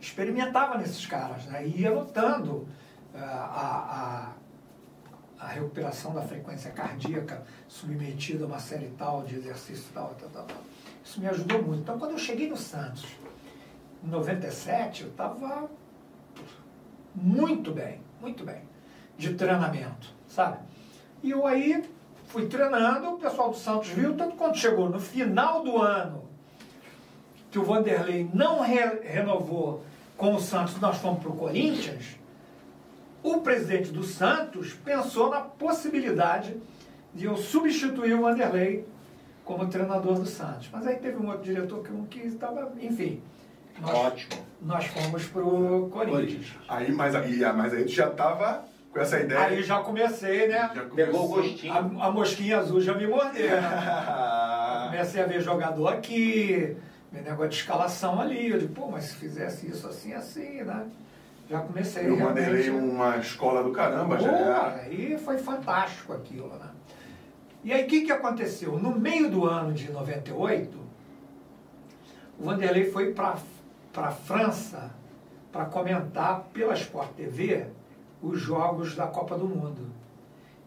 experimentava 0.01 0.79
nesses 0.79 1.05
caras, 1.07 1.47
né? 1.47 1.67
ia 1.67 1.91
notando 1.91 2.69
é, 2.69 2.77
a, 3.19 4.33
a, 5.41 5.45
a, 5.45 5.49
recuperação 5.49 6.15
da 6.15 6.23
frequência 6.23 6.71
cardíaca 6.71 7.43
submetida 7.69 8.45
a 8.45 8.47
uma 8.47 8.59
série 8.59 8.89
tal 8.99 9.23
de 9.23 9.37
exercício 9.37 9.87
tal, 9.93 10.15
tal, 10.21 10.29
tal, 10.31 10.45
tal. 10.45 10.57
Isso 11.05 11.21
me 11.21 11.27
ajudou 11.29 11.63
muito. 11.63 11.81
Então, 11.83 11.99
quando 11.99 12.13
eu 12.13 12.19
cheguei 12.19 12.49
no 12.49 12.57
Santos, 12.57 13.07
em 14.05 14.09
97, 14.09 15.05
eu 15.05 15.09
estava 15.11 15.71
muito 17.15 17.73
bem, 17.73 18.01
muito 18.21 18.45
bem, 18.45 18.63
de 19.17 19.35
treinamento, 19.35 20.09
sabe? 20.29 20.59
E 21.23 21.31
eu 21.31 21.47
aí 21.47 21.89
fui 22.27 22.47
treinando, 22.47 23.15
o 23.15 23.19
pessoal 23.19 23.51
do 23.51 23.57
Santos 23.57 23.89
viu, 23.89 24.17
tanto 24.17 24.37
quando 24.37 24.57
chegou 24.57 24.91
no 24.91 25.01
final 25.01 25.63
do 25.63 25.81
ano, 25.81 26.25
que 27.51 27.59
o 27.59 27.65
Vanderlei 27.65 28.29
não 28.35 28.61
re 28.61 29.01
renovou 29.03 29.83
com 30.17 30.35
o 30.35 30.41
Santos, 30.41 30.79
nós 30.81 30.99
fomos 30.99 31.23
para 31.23 31.31
o 31.31 31.37
Corinthians, 31.37 32.19
o 33.27 33.41
presidente 33.41 33.91
do 33.91 34.05
Santos 34.05 34.73
pensou 34.73 35.31
na 35.31 35.41
possibilidade 35.41 36.57
de 37.13 37.25
eu 37.25 37.37
substituir 37.37 38.15
o 38.15 38.23
Vanderlei 38.23 38.87
como 39.45 39.67
treinador 39.67 40.21
do 40.21 40.27
Santos. 40.27 40.69
Mas 40.73 40.87
aí 40.87 40.97
teve 40.97 41.17
um 41.17 41.27
outro 41.29 41.43
diretor 41.43 41.83
que 41.83 41.91
não 41.91 42.05
quis, 42.07 42.35
estava, 42.35 42.73
enfim. 42.81 43.21
Nós, 43.81 43.95
Ótimo. 43.95 44.47
Nós 44.63 44.87
fomos 44.87 45.25
para 45.25 45.43
o 45.43 45.89
Corinthians. 45.91 46.55
Aí, 46.69 46.93
mas, 46.93 47.15
aí, 47.15 47.41
mas 47.53 47.75
aí 47.75 47.85
tu 47.85 47.91
já 47.91 48.09
estava 48.09 48.65
com 48.93 49.01
essa 49.01 49.21
ideia. 49.21 49.41
Aí 49.41 49.63
já 49.63 49.81
comecei, 49.81 50.49
né? 50.49 50.71
Já 50.75 50.83
Pegou 50.85 51.25
o 51.25 51.29
gostinho. 51.29 51.73
A, 51.73 52.07
a, 52.07 52.11
mosquinha 52.11 52.59
azul 52.59 52.81
já 52.81 52.95
me 52.95 53.07
mordeu. 53.07 53.51
Né? 53.51 54.87
comecei 54.87 55.23
a 55.23 55.27
ver 55.27 55.41
jogador 55.41 55.89
aqui, 55.89 56.77
negócio 57.13 57.49
de 57.49 57.57
escalação 57.57 58.21
ali. 58.21 58.51
Eu 58.51 58.59
digo, 58.59 58.73
pô, 58.73 58.89
mas 58.91 59.05
se 59.05 59.17
fizesse 59.17 59.69
isso 59.69 59.87
assim, 59.87 60.13
assim, 60.15 60.63
né? 60.63 60.87
Já 61.49 61.61
comecei. 61.61 62.09
Eu 62.09 62.19
mandei 62.19 62.71
uma 62.71 63.19
escola 63.19 63.63
do 63.63 63.71
caramba, 63.71 64.19
já 64.19 64.33
era. 64.33 64.75
Aí 64.83 65.17
foi 65.19 65.39
fantástico 65.39 66.13
aquilo, 66.13 66.49
né? 66.57 66.71
E 67.63 67.73
aí 67.73 67.85
o 67.85 67.87
que, 67.87 68.03
que 68.03 68.13
aconteceu? 68.13 68.79
No 68.79 68.99
meio 68.99 69.31
do 69.31 69.45
ano 69.45 69.73
de 69.73 69.91
98, 69.91 70.79
o 72.39 72.45
Vanderlei 72.45 72.91
foi 72.91 73.13
para 73.13 73.39
a 73.97 74.11
França 74.11 74.93
para 75.53 75.65
comentar 75.65 76.43
pela 76.53 76.75
Sport 76.75 77.11
TV 77.13 77.67
os 78.21 78.41
jogos 78.41 78.95
da 78.95 79.07
Copa 79.07 79.39
do 79.39 79.49
Mundo. 79.49 79.91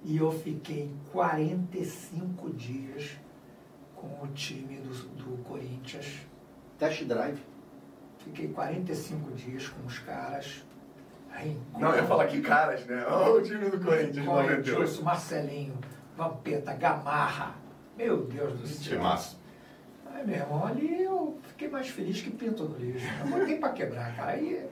E 0.04 0.18
eu 0.18 0.32
fiquei 0.32 0.90
45 1.12 2.50
dias 2.52 3.18
com 3.96 4.08
o 4.24 4.28
time 4.34 4.78
do, 4.78 4.94
do 4.94 5.44
Corinthians. 5.44 6.22
Test 6.78 7.04
drive. 7.04 7.40
Fiquei 8.20 8.48
45 8.48 9.32
dias 9.34 9.68
com 9.68 9.86
os 9.86 10.00
caras. 10.00 10.64
Não, 11.78 11.90
eu 11.90 11.98
ia 11.98 12.04
falar 12.04 12.28
que 12.28 12.42
caras, 12.42 12.86
né? 12.86 13.06
Oh, 13.10 13.32
o 13.38 13.42
time 13.42 13.70
do 13.70 13.80
Corinthians, 13.80 14.26
Corinthians 14.26 15.00
Marcelinho, 15.00 15.78
Vampeta, 16.16 16.74
Gamarra. 16.74 17.56
Meu 17.98 18.24
Deus 18.24 18.60
do 18.60 18.68
céu. 18.68 18.98
Que 18.98 19.04
massa. 19.04 19.38
Aí, 20.14 20.26
meu 20.26 20.36
irmão, 20.36 20.66
ali 20.66 21.04
eu 21.04 21.38
fiquei 21.48 21.68
mais 21.68 21.88
feliz 21.88 22.22
que 22.22 22.30
pinto 22.32 22.64
no 22.64 22.78
lixo. 22.78 23.06
Eu 23.22 23.28
botei 23.28 23.58
pra 23.58 23.70
quebrar, 23.70 24.16
cara. 24.16 24.32
Aí 24.32 24.68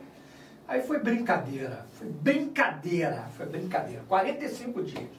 Aí 0.68 0.82
foi 0.82 1.00
brincadeira, 1.00 1.86
foi 1.94 2.10
brincadeira, 2.10 3.24
foi 3.38 3.46
brincadeira. 3.46 4.04
45 4.08 4.84
dias. 4.84 5.10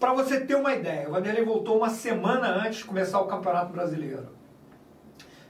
Para 0.00 0.14
você 0.14 0.40
ter 0.40 0.54
uma 0.54 0.74
ideia, 0.74 1.08
o 1.08 1.12
Vanderlei 1.12 1.44
voltou 1.44 1.76
uma 1.76 1.90
semana 1.90 2.48
antes 2.48 2.78
de 2.78 2.84
começar 2.86 3.20
o 3.20 3.26
Campeonato 3.26 3.70
Brasileiro. 3.72 4.28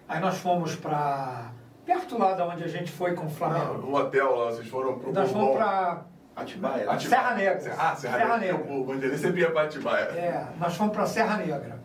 Aí 0.08 0.20
nós 0.20 0.38
fomos 0.38 0.74
para 0.74 1.52
perto 1.84 2.18
lá 2.18 2.34
da 2.34 2.46
onde 2.46 2.64
a 2.64 2.68
gente 2.68 2.90
foi 2.90 3.14
com 3.14 3.26
o 3.26 3.30
Flamengo. 3.30 3.78
No 3.78 3.94
hotel 3.94 4.34
lá, 4.36 4.46
vocês 4.46 4.68
foram 4.68 4.98
pro 4.98 5.12
Nós 5.12 5.30
fomos 5.30 5.56
para 5.56 6.02
Atibaia. 6.36 6.90
Atibaia. 6.90 7.00
Serra 7.00 7.34
Negra. 7.34 7.74
Ah, 7.78 7.96
Serra, 7.96 8.18
Serra 8.18 8.38
Negra. 8.38 8.58
Negra. 8.58 8.74
O 8.74 8.84
Vanderlei 8.84 9.18
sempre 9.18 9.40
ia 9.40 9.50
para 9.50 9.62
Atibaia. 9.62 10.04
É, 10.04 10.46
nós 10.58 10.76
fomos 10.76 10.94
para 10.94 11.06
Serra 11.06 11.36
Negra. 11.36 11.78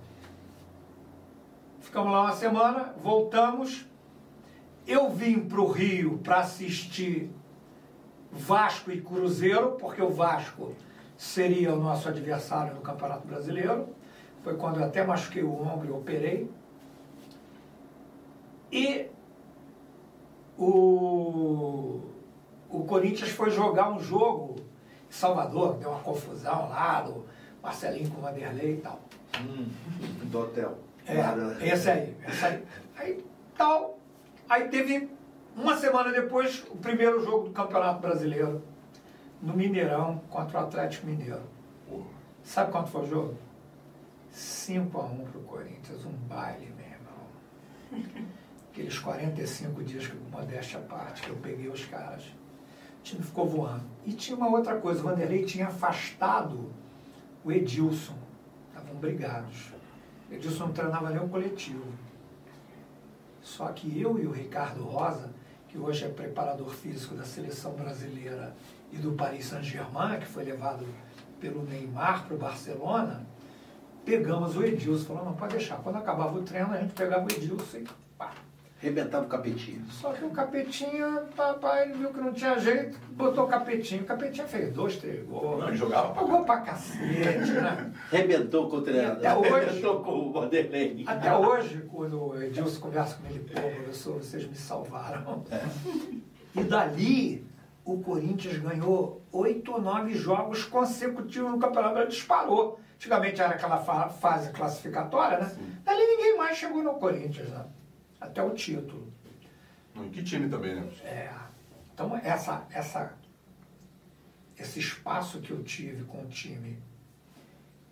Ficamos 1.82 2.12
lá 2.12 2.22
uma 2.22 2.34
semana, 2.34 2.94
voltamos 3.02 3.90
eu 4.90 5.08
vim 5.12 5.40
para 5.40 5.62
o 5.62 5.68
Rio 5.68 6.18
para 6.18 6.40
assistir 6.40 7.30
Vasco 8.32 8.92
e 8.92 9.00
Cruzeiro, 9.00 9.74
porque 9.74 10.02
o 10.02 10.10
Vasco 10.10 10.74
seria 11.16 11.72
o 11.74 11.80
nosso 11.80 12.10
adversário 12.10 12.74
no 12.74 12.82
Campeonato 12.82 13.28
Brasileiro. 13.28 13.90
Foi 14.44 14.56
quando 14.56 14.80
eu 14.80 14.86
até 14.86 15.06
machuquei 15.06 15.44
o 15.44 15.54
ombro 15.62 15.88
e 15.88 15.92
operei. 15.92 16.52
E 18.72 19.12
o, 20.60 22.02
o 22.70 22.84
Corinthians 22.84 23.32
foi 23.32 23.50
jogar 23.50 23.90
um 23.90 24.00
jogo 24.00 24.58
em 25.10 25.14
Salvador, 25.14 25.76
deu 25.76 25.90
uma 25.90 26.02
confusão 26.02 26.70
lá, 26.70 27.02
do 27.02 27.26
Marcelinho 27.64 28.12
com 28.12 28.20
o 28.20 28.22
Vanderlei 28.22 28.74
e 28.74 28.78
tal. 28.78 29.00
Hum, 29.40 29.68
do 30.26 30.40
hotel. 30.40 30.78
É, 31.08 31.68
esse 31.68 31.90
aí, 31.90 32.16
esse 32.28 32.46
aí. 32.46 32.64
Aí 32.98 33.26
tal, 33.58 34.00
Aí 34.50 34.68
teve, 34.68 35.08
uma 35.56 35.78
semana 35.78 36.12
depois, 36.12 36.66
o 36.72 36.78
primeiro 36.78 37.24
jogo 37.24 37.50
do 37.50 37.52
Campeonato 37.52 38.02
Brasileiro, 38.02 38.64
no 39.40 39.54
Mineirão, 39.54 40.24
contra 40.28 40.60
o 40.60 40.64
Atlético 40.64 41.06
Mineiro. 41.06 41.44
Sabe 42.44 42.72
quanto 42.72 42.90
foi 42.90 43.04
o 43.04 43.08
jogo? 43.08 43.38
5 44.32 45.00
a 45.00 45.06
1 45.06 45.26
para 45.26 45.40
o 45.40 45.44
Corinthians, 45.44 46.04
um 46.04 46.12
baile, 46.28 46.74
meu 46.76 48.02
irmão. 48.02 48.26
Aqueles 48.72 49.00
45 49.00 49.84
dias 49.84 50.08
que, 50.08 50.16
modéstia 50.32 50.80
à 50.80 50.82
parte, 50.84 51.24
que 51.24 51.30
eu 51.30 51.36
peguei 51.38 51.68
os 51.68 51.86
caras. 51.86 52.24
O 52.24 53.04
time 53.04 53.24
ficou 53.24 53.48
voando. 53.48 53.84
E 54.06 54.14
tinha 54.14 54.38
uma 54.38 54.50
outra 54.50 54.76
coisa, 54.78 55.00
o 55.00 55.04
Vanderlei 55.04 55.44
tinha 55.44 55.68
afastado 55.68 56.72
o 57.44 57.52
Edilson. 57.52 58.16
Estavam 58.70 58.96
brigados. 58.96 59.72
O 60.30 60.34
Edilson 60.34 60.68
não 60.68 60.74
treinava 60.74 61.10
nem 61.10 61.20
o 61.20 61.28
coletivo. 61.28 61.86
Só 63.42 63.68
que 63.70 64.00
eu 64.00 64.20
e 64.20 64.28
o 64.28 64.32
Ricardo 64.32 64.84
Rosa, 64.84 65.32
que 65.68 65.78
hoje 65.78 66.06
é 66.06 66.10
preparador 66.10 66.70
físico 66.70 67.16
da 67.16 67.24
seleção 67.24 67.74
brasileira 67.74 68.56
e 68.92 68.98
do 68.98 69.14
Paris 69.14 69.46
Saint-Germain, 69.46 70.20
que 70.20 70.26
foi 70.26 70.44
levado 70.44 70.86
pelo 71.40 71.64
Neymar 71.64 72.26
para 72.26 72.36
o 72.36 72.38
Barcelona, 72.38 73.26
pegamos 74.06 74.56
o 74.56 74.64
Edilson. 74.64 75.06
Falou, 75.06 75.26
não, 75.26 75.34
pode 75.34 75.56
deixar. 75.56 75.78
Quando 75.78 75.96
acabava 75.96 76.38
o 76.38 76.44
treino, 76.44 76.74
a 76.74 76.78
gente 76.78 76.94
pegava 76.94 77.26
o 77.26 77.32
Edilson 77.32 77.78
e 77.78 77.88
pá, 78.80 78.86
Rebentava 78.88 79.26
o 79.26 79.30
capetinho. 79.30 79.86
Só 79.90 80.14
que 80.14 80.24
o 80.24 80.30
capetinho, 80.30 81.22
papai 81.36 81.84
ele 81.84 81.94
viu 81.94 82.14
que 82.14 82.20
não 82.20 82.32
tinha 82.32 82.58
jeito, 82.58 82.98
botou 83.12 83.46
o 83.46 83.48
capetinho. 83.48 84.04
O 84.04 84.06
capetinho 84.06 84.48
fez 84.48 84.74
dois, 84.74 84.98
três 84.98 85.26
gols. 85.26 85.60
Não, 85.60 85.68
ele 85.68 85.78
jogava 85.78 86.14
pra 86.14 86.22
Jogou 86.22 86.46
pra 86.46 86.62
cacete, 86.62 87.52
né? 87.52 87.92
Rebentou 88.12 88.70
com 88.70 88.78
o 88.78 88.82
treinador. 88.82 89.18
Até 89.18 89.36
hoje, 89.36 89.66
Rebentou 89.66 90.04
com 90.04 90.12
o 90.12 90.32
Vanderlei. 90.32 91.04
Até 91.06 91.36
hoje, 91.36 91.88
quando 91.92 92.24
o 92.24 92.42
Edilson 92.42 92.80
conversa 92.80 93.18
com 93.18 93.28
ele, 93.28 93.40
pô, 93.40 93.62
professor, 93.62 94.14
vocês 94.16 94.46
me 94.48 94.56
salvaram. 94.56 95.44
É. 95.52 95.62
E 96.56 96.64
dali, 96.64 97.48
o 97.86 98.00
Corinthians 98.00 98.58
ganhou 98.58 99.22
oito 99.32 99.74
ou 99.74 99.82
nove 99.82 100.14
jogos 100.14 100.64
consecutivos 100.66 101.52
no 101.52 101.60
Campeonato 101.60 102.08
Disparou. 102.08 102.80
Antigamente 102.96 103.42
era 103.42 103.52
aquela 103.52 103.78
fase 103.78 104.52
classificatória, 104.52 105.40
né? 105.40 105.46
Sim. 105.46 105.72
Dali 105.84 106.06
ninguém 106.06 106.38
mais 106.38 106.58
chegou 106.58 106.84
no 106.84 106.96
Corinthians, 106.96 107.48
né? 107.50 107.66
Até 108.20 108.42
o 108.44 108.52
título. 108.52 109.12
Em 109.96 110.10
que 110.10 110.24
time 110.24 110.50
também, 110.50 110.76
né? 110.76 110.90
É. 111.04 111.30
Então, 111.94 112.16
essa, 112.24 112.66
essa, 112.72 113.14
esse 114.58 114.80
espaço 114.80 115.42
que 115.42 115.52
eu 115.52 115.64
tive 115.64 116.06
com 116.06 116.22
o 116.22 116.28
time 116.28 116.82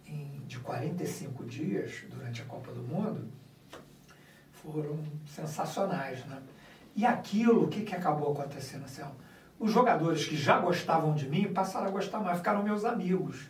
em, 0.05 0.41
de 0.47 0.59
45 0.59 1.43
dias 1.45 2.03
durante 2.09 2.41
a 2.41 2.45
Copa 2.45 2.71
do 2.71 2.81
Mundo 2.81 3.29
foram 4.53 4.99
sensacionais, 5.25 6.25
né? 6.25 6.41
E 6.95 7.05
aquilo, 7.05 7.65
o 7.65 7.67
que, 7.67 7.81
que 7.81 7.95
acabou 7.95 8.31
acontecendo, 8.31 8.87
Céu? 8.87 9.11
Os 9.59 9.71
jogadores 9.71 10.25
que 10.25 10.35
já 10.35 10.59
gostavam 10.59 11.13
de 11.13 11.27
mim 11.27 11.51
passaram 11.51 11.87
a 11.87 11.91
gostar 11.91 12.19
mais, 12.19 12.37
ficaram 12.37 12.63
meus 12.63 12.85
amigos. 12.85 13.49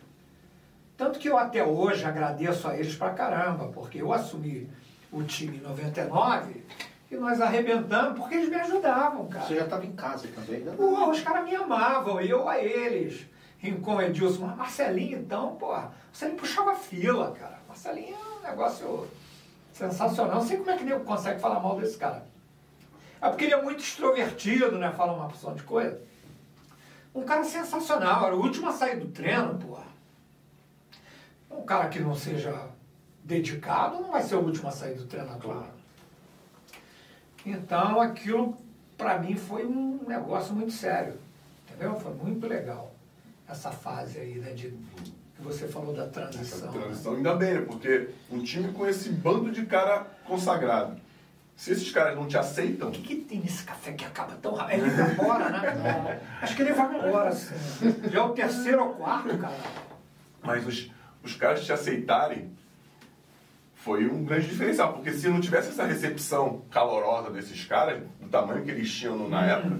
Tanto 0.96 1.18
que 1.18 1.28
eu 1.28 1.38
até 1.38 1.64
hoje 1.64 2.04
agradeço 2.04 2.66
a 2.66 2.76
eles 2.76 2.96
pra 2.96 3.10
caramba, 3.10 3.68
porque 3.68 4.02
eu 4.02 4.12
assumi 4.12 4.68
o 5.10 5.22
time 5.22 5.58
em 5.58 5.60
99 5.60 6.62
E 7.10 7.16
nós 7.16 7.40
arrebentamos 7.40 8.18
porque 8.18 8.34
eles 8.34 8.48
me 8.48 8.56
ajudavam, 8.56 9.26
cara. 9.28 9.46
Você 9.46 9.56
já 9.56 9.64
estava 9.64 9.86
em 9.86 9.92
casa 9.92 10.28
também, 10.28 10.60
né? 10.60 10.74
Pô, 10.76 11.10
os 11.10 11.20
caras 11.20 11.44
me 11.44 11.54
amavam, 11.56 12.20
e 12.20 12.28
eu 12.28 12.48
a 12.48 12.58
eles. 12.58 13.26
Rincon 13.58 14.00
Edilson, 14.00 14.46
mas 14.46 14.56
Marcelinho 14.56 15.18
então, 15.18 15.56
porra, 15.56 15.92
Marcelinho 16.08 16.38
puxava 16.38 16.74
fila, 16.74 17.32
cara. 17.32 17.58
Marcelinho 17.66 18.14
é 18.14 18.38
um 18.38 18.50
negócio 18.50 19.08
sensacional. 19.72 20.36
Não 20.36 20.46
sei 20.46 20.58
como 20.58 20.70
é 20.70 20.76
que 20.76 20.84
nego 20.84 21.04
consegue 21.04 21.40
falar 21.40 21.60
mal 21.60 21.78
desse 21.78 21.96
cara. 21.96 22.26
É 23.20 23.28
porque 23.28 23.44
ele 23.44 23.54
é 23.54 23.62
muito 23.62 23.80
extrovertido, 23.80 24.78
né? 24.78 24.92
Fala 24.92 25.12
uma 25.12 25.26
opção 25.26 25.54
de 25.54 25.62
coisa. 25.62 26.00
Um 27.14 27.24
cara 27.24 27.42
sensacional, 27.42 28.26
era 28.26 28.36
o 28.36 28.40
último 28.40 28.68
a 28.68 28.72
sair 28.72 29.00
do 29.00 29.08
treino, 29.08 29.58
porra. 29.58 29.86
Um 31.50 31.62
cara 31.62 31.88
que 31.88 31.98
não 31.98 32.14
seja 32.14 32.68
dedicado 33.28 34.00
não 34.00 34.10
vai 34.10 34.22
ser 34.22 34.36
o 34.36 34.40
último 34.40 34.68
a 34.68 34.72
sair 34.72 34.94
do 34.94 35.04
treinador. 35.04 35.64
Então 37.44 38.00
aquilo 38.00 38.56
para 38.96 39.18
mim 39.18 39.36
foi 39.36 39.64
um 39.66 40.00
negócio 40.08 40.54
muito 40.54 40.72
sério. 40.72 41.14
Entendeu? 41.68 41.94
Foi 42.00 42.14
muito 42.14 42.46
legal 42.46 42.92
essa 43.46 43.70
fase 43.70 44.18
aí, 44.18 44.38
né? 44.38 44.52
De, 44.52 44.70
que 44.70 45.42
você 45.42 45.68
falou 45.68 45.94
da 45.94 46.08
transição. 46.08 46.68
Essa 46.68 46.78
transição, 46.78 47.12
né? 47.12 47.18
ainda 47.18 47.34
bem, 47.36 47.54
né? 47.54 47.60
Porque 47.60 48.08
um 48.30 48.42
time 48.42 48.72
com 48.72 48.86
esse 48.86 49.10
bando 49.10 49.52
de 49.52 49.66
cara 49.66 50.06
consagrado. 50.24 50.98
Se 51.54 51.72
esses 51.72 51.90
caras 51.90 52.16
não 52.16 52.26
te 52.26 52.38
aceitam. 52.38 52.88
O 52.88 52.92
que, 52.92 53.02
que 53.02 53.16
tem 53.16 53.40
nesse 53.40 53.64
café 53.64 53.92
que 53.92 54.04
acaba 54.04 54.34
tão 54.36 54.54
rápido? 54.54 54.86
Ele 54.86 54.90
vai 54.90 55.12
embora, 55.12 55.50
né? 55.50 56.20
Acho 56.40 56.56
que 56.56 56.62
ele 56.62 56.72
vai 56.72 56.86
embora, 56.86 57.28
assim. 57.28 57.54
Já 58.10 58.20
é 58.20 58.22
o 58.22 58.30
terceiro 58.30 58.82
ou 58.84 58.94
quarto, 58.94 59.36
cara. 59.38 59.56
Mas 60.42 60.66
os, 60.66 60.90
os 61.22 61.34
caras 61.34 61.64
te 61.64 61.72
aceitarem 61.72 62.56
foi 63.78 64.06
um 64.06 64.24
grande 64.24 64.48
diferencial, 64.48 64.92
porque 64.92 65.12
se 65.12 65.28
não 65.28 65.40
tivesse 65.40 65.68
essa 65.68 65.84
recepção 65.84 66.62
calorosa 66.70 67.30
desses 67.30 67.64
caras, 67.64 68.02
do 68.20 68.28
tamanho 68.28 68.64
que 68.64 68.70
eles 68.70 68.92
tinham 68.92 69.28
na 69.28 69.46
época, 69.46 69.78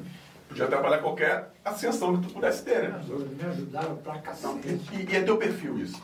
podia 0.48 0.64
atrapalhar 0.64 0.98
qualquer 0.98 1.52
ascensão 1.64 2.16
que 2.16 2.28
tu 2.28 2.34
pudesse 2.34 2.64
ter, 2.64 2.90
né? 2.90 3.00
Me 3.06 3.44
ajudaram 3.48 3.96
pra 3.96 4.18
cacete. 4.18 4.88
E, 4.92 5.12
e 5.12 5.16
é 5.16 5.22
teu 5.22 5.36
perfil 5.36 5.78
isso. 5.78 6.00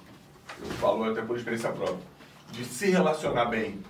Eu 0.60 0.66
falo 0.72 1.04
até 1.04 1.22
por 1.22 1.36
experiência 1.36 1.70
própria. 1.70 2.14
De 2.50 2.64
se 2.64 2.90
relacionar 2.90 3.46
bem 3.46 3.80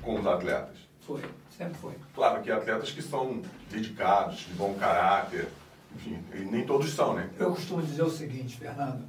com 0.00 0.18
os 0.18 0.26
atletas. 0.26 0.76
Foi, 1.00 1.22
sempre 1.56 1.74
foi. 1.78 1.94
Claro 2.14 2.42
que 2.42 2.50
atletas 2.50 2.90
que 2.90 3.02
são 3.02 3.42
dedicados, 3.70 4.38
de 4.38 4.54
bom 4.54 4.74
caráter, 4.74 5.48
enfim, 5.94 6.18
e 6.34 6.38
nem 6.38 6.64
todos 6.64 6.90
são, 6.90 7.14
né? 7.14 7.28
Eu 7.38 7.50
costumo 7.50 7.82
dizer 7.82 8.02
o 8.02 8.10
seguinte, 8.10 8.56
Fernando. 8.56 9.04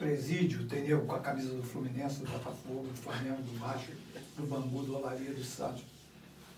Presídio, 0.00 0.62
entendeu? 0.62 1.04
Com 1.04 1.14
a 1.14 1.20
camisa 1.20 1.52
do 1.52 1.62
Fluminense, 1.62 2.20
do 2.20 2.30
Botafogo, 2.30 2.86
do 2.86 2.94
Flamengo, 2.94 3.42
do 3.42 3.58
Vasco, 3.58 3.92
do 4.34 4.46
Bangu, 4.46 4.82
do 4.82 4.96
Olaria, 4.96 5.30
do 5.30 5.44
Santos. 5.44 5.84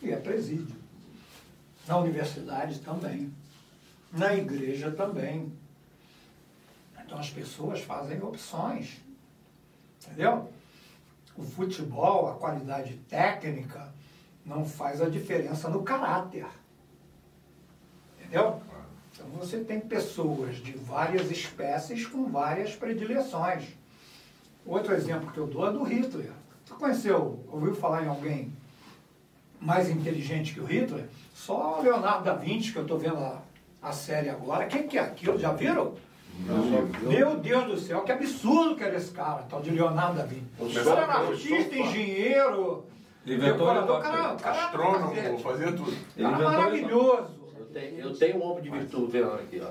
E 0.01 0.13
é 0.13 0.17
presídio. 0.17 0.77
Na 1.89 1.99
universidade 1.99 2.79
também. 2.79 3.35
Na 4.13 4.33
igreja 4.33 4.93
também. 4.93 5.53
Então 7.05 7.19
as 7.19 7.31
pessoas 7.31 7.81
fazem 7.81 8.23
opções. 8.23 9.01
Entendeu? 10.01 10.49
O 11.37 11.43
futebol, 11.43 12.31
a 12.31 12.37
qualidade 12.37 12.95
técnica, 13.09 13.93
não 14.47 14.65
faz 14.65 15.03
a 15.03 15.09
diferença 15.09 15.69
no 15.69 15.83
caráter. 15.83 16.47
Entendeu? 18.21 18.63
Então 19.27 19.41
você 19.41 19.59
tem 19.59 19.81
pessoas 19.81 20.57
de 20.57 20.73
várias 20.73 21.31
espécies 21.31 22.07
com 22.07 22.27
várias 22.27 22.75
predileções. 22.75 23.65
Outro 24.67 24.95
exemplo 24.95 25.31
que 25.33 25.39
eu 25.39 25.47
dou 25.47 25.69
é 25.69 25.73
do 25.73 25.83
Hitler. 25.83 26.31
Tu 26.67 26.75
conheceu, 26.75 27.41
ouviu 27.51 27.75
falar 27.75 28.05
em 28.05 28.09
alguém 28.09 28.53
mais 29.61 29.89
inteligente 29.89 30.55
que 30.55 30.61
o 30.61 30.65
Hitler? 30.65 31.07
Só 31.35 31.79
o 31.79 31.83
Leonardo 31.83 32.25
da 32.25 32.35
Vinci, 32.35 32.73
que 32.73 32.79
eu 32.79 32.83
estou 32.83 32.99
vendo 32.99 33.19
a, 33.19 33.43
a 33.81 33.93
série 33.93 34.29
agora. 34.29 34.67
O 34.67 34.69
que, 34.69 34.85
que 34.85 34.99
é 34.99 35.03
aquilo? 35.03 35.39
Já 35.39 35.53
viram? 35.53 35.95
Não. 36.47 37.11
Meu 37.11 37.37
Deus 37.37 37.65
do 37.67 37.79
céu, 37.79 38.03
que 38.03 38.13
absurdo 38.13 38.77
que 38.77 38.85
era 38.85 38.97
esse 38.97 39.11
cara, 39.11 39.43
tal 39.43 39.61
de 39.61 39.71
Leonardo 39.71 40.19
da 40.19 40.25
Vinci. 40.25 40.47
O 40.59 40.73
cara 40.73 41.03
era 41.03 41.13
artista, 41.15 41.77
engenheiro, 41.77 42.85
Inventou 43.25 43.53
decorador, 43.53 43.99
o 43.99 44.03
cara, 44.03 44.35
cara, 44.35 44.65
Astrônomo, 44.65 45.39
fazia 45.39 45.73
tudo. 45.73 45.93
Ele 46.17 46.29
cara 46.29 46.35
inventou 46.35 46.53
maravilhoso. 46.53 47.42
Eu 47.73 47.81
tenho, 47.81 47.99
eu 48.01 48.15
tenho 48.15 48.37
um 48.37 48.43
homem 48.51 48.63
de 48.65 48.71
virtude 48.71 49.13
vendo 49.13 49.33
aqui, 49.33 49.61
ó. 49.65 49.71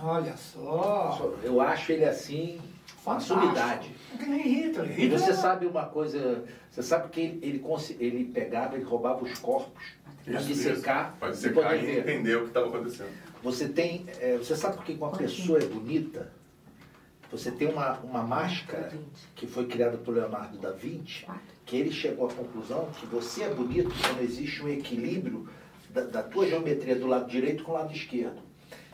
Olha 0.00 0.36
só. 0.36 1.34
Eu 1.42 1.60
acho 1.60 1.92
ele 1.92 2.04
assim, 2.04 2.60
uma 3.04 3.18
Fantástico. 3.18 3.40
sumidade. 3.40 3.90
Que 4.18 4.26
nem 4.26 4.42
Hitler. 4.42 4.86
E 4.90 4.92
Hitler 4.92 5.18
você 5.18 5.30
era- 5.30 5.34
sabe 5.36 5.66
uma 5.66 5.86
coisa, 5.86 6.44
você 6.70 6.82
sabe 6.82 7.08
que 7.08 7.20
ele, 7.20 7.40
ele, 7.42 7.64
ele 7.98 8.24
pegava, 8.26 8.74
ele 8.76 8.84
roubava 8.84 9.24
os 9.24 9.38
corpos 9.38 9.82
para 10.24 10.34
Isso, 10.34 10.46
dissecar 10.48 11.16
Para 11.18 11.30
e 11.76 11.84
e 11.86 11.98
entender 12.00 12.36
o 12.36 12.42
que 12.42 12.48
estava 12.48 12.68
acontecendo. 12.68 13.10
Você 13.42 13.68
tem, 13.68 14.04
é, 14.20 14.36
você 14.36 14.54
sabe 14.54 14.76
por 14.76 14.84
que 14.84 14.92
uma 14.92 15.10
pessoa 15.10 15.58
é 15.58 15.64
bonita? 15.64 16.30
Você 17.30 17.50
tem 17.50 17.68
uma, 17.68 17.98
uma 18.00 18.22
máscara 18.22 18.92
que 19.34 19.46
foi 19.46 19.66
criada 19.66 19.96
por 19.98 20.14
Leonardo 20.14 20.58
da 20.58 20.70
Vinci, 20.72 21.26
que 21.66 21.76
ele 21.76 21.92
chegou 21.92 22.26
à 22.26 22.32
conclusão 22.32 22.88
que 22.98 23.06
você 23.06 23.42
é 23.44 23.50
bonito 23.54 23.90
quando 24.02 24.22
existe 24.22 24.62
um 24.62 24.68
equilíbrio 24.68 25.48
da, 26.02 26.22
da 26.22 26.22
tua 26.22 26.46
geometria 26.46 26.96
do 26.96 27.06
lado 27.06 27.28
direito 27.28 27.64
com 27.64 27.72
o 27.72 27.74
lado 27.74 27.92
esquerdo. 27.92 28.40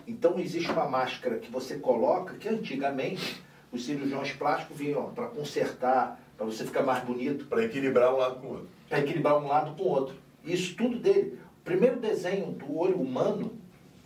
Então 0.06 0.38
existe 0.38 0.70
uma 0.70 0.88
máscara 0.88 1.38
que 1.38 1.50
você 1.50 1.76
coloca, 1.76 2.34
que 2.34 2.48
antigamente 2.48 3.42
os 3.72 3.84
cirurgiões 3.84 4.32
plásticos 4.32 4.76
vinham 4.76 5.10
para 5.12 5.26
consertar, 5.26 6.20
para 6.36 6.46
você 6.46 6.64
ficar 6.64 6.82
mais 6.82 7.02
bonito, 7.04 7.46
Para 7.46 7.64
equilibrar 7.64 8.12
um 8.14 8.18
lado 8.18 8.40
com 8.40 8.46
o 8.46 8.50
outro. 8.50 8.68
para 8.88 9.00
equilibrar 9.00 9.38
um 9.38 9.46
lado 9.46 9.74
com 9.76 9.82
o 9.82 9.88
outro. 9.88 10.16
Isso 10.44 10.76
tudo 10.76 10.98
dele. 10.98 11.38
O 11.60 11.64
primeiro 11.64 11.98
desenho 11.98 12.52
do 12.52 12.76
olho 12.76 13.00
humano 13.00 13.52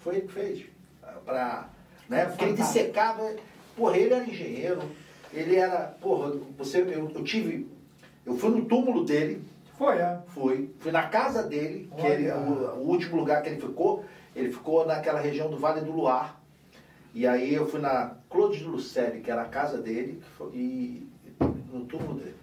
foi 0.01 0.17
ele 0.17 0.27
que 0.27 0.33
fez. 0.33 0.67
Pra, 1.25 1.69
né? 2.09 2.27
Porque 2.27 2.45
ele 2.45 2.55
dissecava. 2.55 3.35
Porra, 3.77 3.97
ele 3.97 4.15
era 4.15 4.25
engenheiro, 4.25 4.83
ele 5.33 5.57
era. 5.57 5.97
Porra, 6.01 6.33
você, 6.57 6.81
eu, 6.81 7.11
eu 7.15 7.25
tive. 7.25 7.67
Eu 8.25 8.37
fui 8.37 8.51
no 8.51 8.65
túmulo 8.67 9.05
dele, 9.05 9.43
Foi, 9.79 9.97
é. 9.99 10.19
fui, 10.29 10.75
fui 10.81 10.91
na 10.93 11.07
casa 11.07 11.43
dele, 11.45 11.89
que 11.97 12.03
Olha. 12.03 12.13
ele, 12.13 12.31
o, 12.33 12.35
o 12.81 12.89
último 12.89 13.17
lugar 13.17 13.43
que 13.43 13.49
ele 13.51 13.61
ficou, 13.61 14.05
ele 14.35 14.53
ficou 14.53 14.85
naquela 14.85 15.21
região 15.21 15.49
do 15.49 15.57
Vale 15.57 15.81
do 15.83 15.93
Luar. 15.93 16.37
E 17.15 17.27
aí 17.27 17.55
eu 17.55 17.67
fui 17.67 17.81
na 17.81 18.13
Claude 18.29 18.59
de 18.59 18.65
Lucelli, 18.65 19.21
que 19.21 19.31
era 19.31 19.43
a 19.43 19.49
casa 19.49 19.79
dele, 19.79 20.21
que 20.23 20.31
foi- 20.37 20.51
e 20.55 21.09
no 21.73 21.85
túmulo 21.85 22.15
dele. 22.15 22.35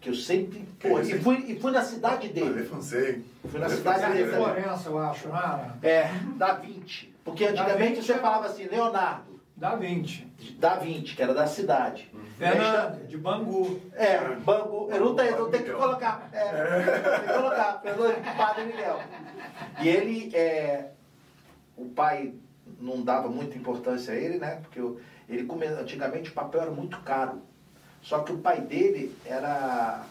Que 0.00 0.10
eu 0.10 0.14
sempre. 0.14 0.60
Porra, 0.80 1.02
e 1.02 1.18
fui, 1.20 1.36
e 1.48 1.58
fui 1.58 1.70
na 1.72 1.82
cidade 1.82 2.28
dele. 2.28 2.62
Francês. 2.64 3.22
Fui 3.48 3.58
na 3.58 3.66
Ale 3.66 3.74
cidade 3.76 4.12
dele. 4.12 4.32
Florença, 4.32 4.88
eu 4.88 4.98
acho, 4.98 5.28
não 5.28 5.36
era? 5.36 5.74
É, 5.82 6.10
da 6.36 6.54
20. 6.54 7.14
Porque 7.24 7.44
antigamente 7.46 7.94
Vinci 7.96 8.06
você 8.06 8.12
é- 8.12 8.18
falava 8.18 8.46
assim, 8.46 8.64
Leonardo, 8.66 9.33
Da 9.56 9.76
20. 9.76 10.24
da 10.58 10.76
20, 10.76 11.14
que 11.14 11.22
era 11.22 11.32
da 11.32 11.46
cidade. 11.46 12.10
Fernando, 12.36 13.06
de 13.06 13.16
Bangu. 13.16 13.80
É, 13.94 14.18
banco. 14.36 14.88
Eu 14.90 15.00
não 15.00 15.14
tenho, 15.14 15.36
eu 15.36 15.48
tenho 15.48 15.64
que 15.64 15.70
colocar. 15.70 16.28
É, 16.32 17.20
tem 17.20 17.28
que 17.28 17.34
colocar, 17.34 17.80
de 17.82 18.36
Padre 18.36 18.64
Miguel. 18.64 19.00
E 19.80 19.88
ele, 19.88 20.34
é, 20.34 20.90
o 21.76 21.84
pai 21.86 22.34
não 22.80 23.02
dava 23.02 23.28
muita 23.28 23.56
importância 23.56 24.12
a 24.12 24.16
ele, 24.16 24.38
né? 24.38 24.60
Porque 24.62 24.80
ele 25.28 25.48
antigamente 25.78 26.30
o 26.30 26.34
papel 26.34 26.62
era 26.62 26.70
muito 26.70 27.00
caro. 27.00 27.40
Só 28.02 28.20
que 28.20 28.32
o 28.32 28.38
pai 28.38 28.60
dele 28.60 29.16
era 29.24 30.04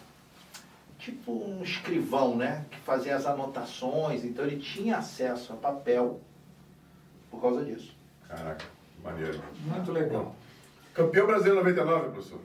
tipo 0.98 1.32
um 1.32 1.62
escrivão, 1.62 2.36
né? 2.36 2.66
Que 2.72 2.80
fazia 2.80 3.16
as 3.16 3.26
anotações, 3.26 4.24
então 4.24 4.46
ele 4.46 4.58
tinha 4.58 4.98
acesso 4.98 5.54
a 5.54 5.56
papel 5.58 6.22
por 7.30 7.42
causa 7.42 7.64
disso. 7.64 7.96
Caraca, 8.28 8.66
maneiro. 9.04 9.40
Muito 9.66 9.92
legal. 9.92 10.36
Campeão 10.94 11.28
brasileiro 11.28 11.58
99, 11.58 12.10
professor. 12.12 12.40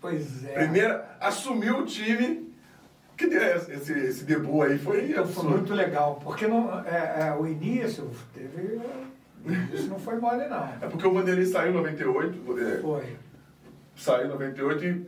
Pois 0.00 0.44
é. 0.44 0.54
Primeira, 0.54 1.16
assumiu 1.20 1.78
o 1.78 1.86
time. 1.86 2.50
Que 3.16 3.26
deu 3.26 3.42
esse, 3.42 3.72
esse, 3.72 3.92
esse 3.92 4.24
debut 4.24 4.62
aí 4.62 4.78
foi 4.78 5.10
Então, 5.10 5.26
foi 5.26 5.44
muito 5.44 5.74
legal, 5.74 6.18
porque 6.24 6.46
não, 6.46 6.80
é, 6.84 7.28
é, 7.28 7.36
o 7.38 7.46
início 7.46 8.10
teve. 8.34 8.80
Isso 9.72 9.88
não 9.88 9.98
foi 9.98 10.16
mole, 10.18 10.46
não. 10.48 10.64
É 10.80 10.88
porque 10.88 11.06
o 11.06 11.12
Vanderlei 11.12 11.44
saiu 11.44 11.70
em 11.72 11.74
98, 11.74 12.58
é, 12.58 12.78
Foi. 12.78 13.16
saiu 13.96 14.26
em 14.26 14.28
98 14.30 14.84
e 14.84 15.06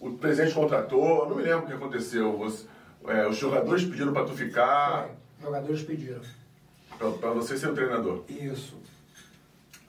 o 0.00 0.12
presidente 0.14 0.54
contratou, 0.54 1.28
não 1.28 1.36
me 1.36 1.42
lembro 1.42 1.64
o 1.64 1.66
que 1.66 1.72
aconteceu. 1.72 2.38
Os, 2.40 2.66
é, 3.06 3.26
os 3.26 3.36
jogadores 3.36 3.84
pediram 3.84 4.12
para 4.12 4.24
tu 4.24 4.32
ficar, 4.32 5.08
Foi. 5.38 5.46
Jogadores 5.46 5.82
pediram. 5.82 6.20
para 6.98 7.30
você 7.30 7.56
ser 7.56 7.68
o 7.68 7.74
treinador. 7.74 8.24
Isso. 8.28 8.76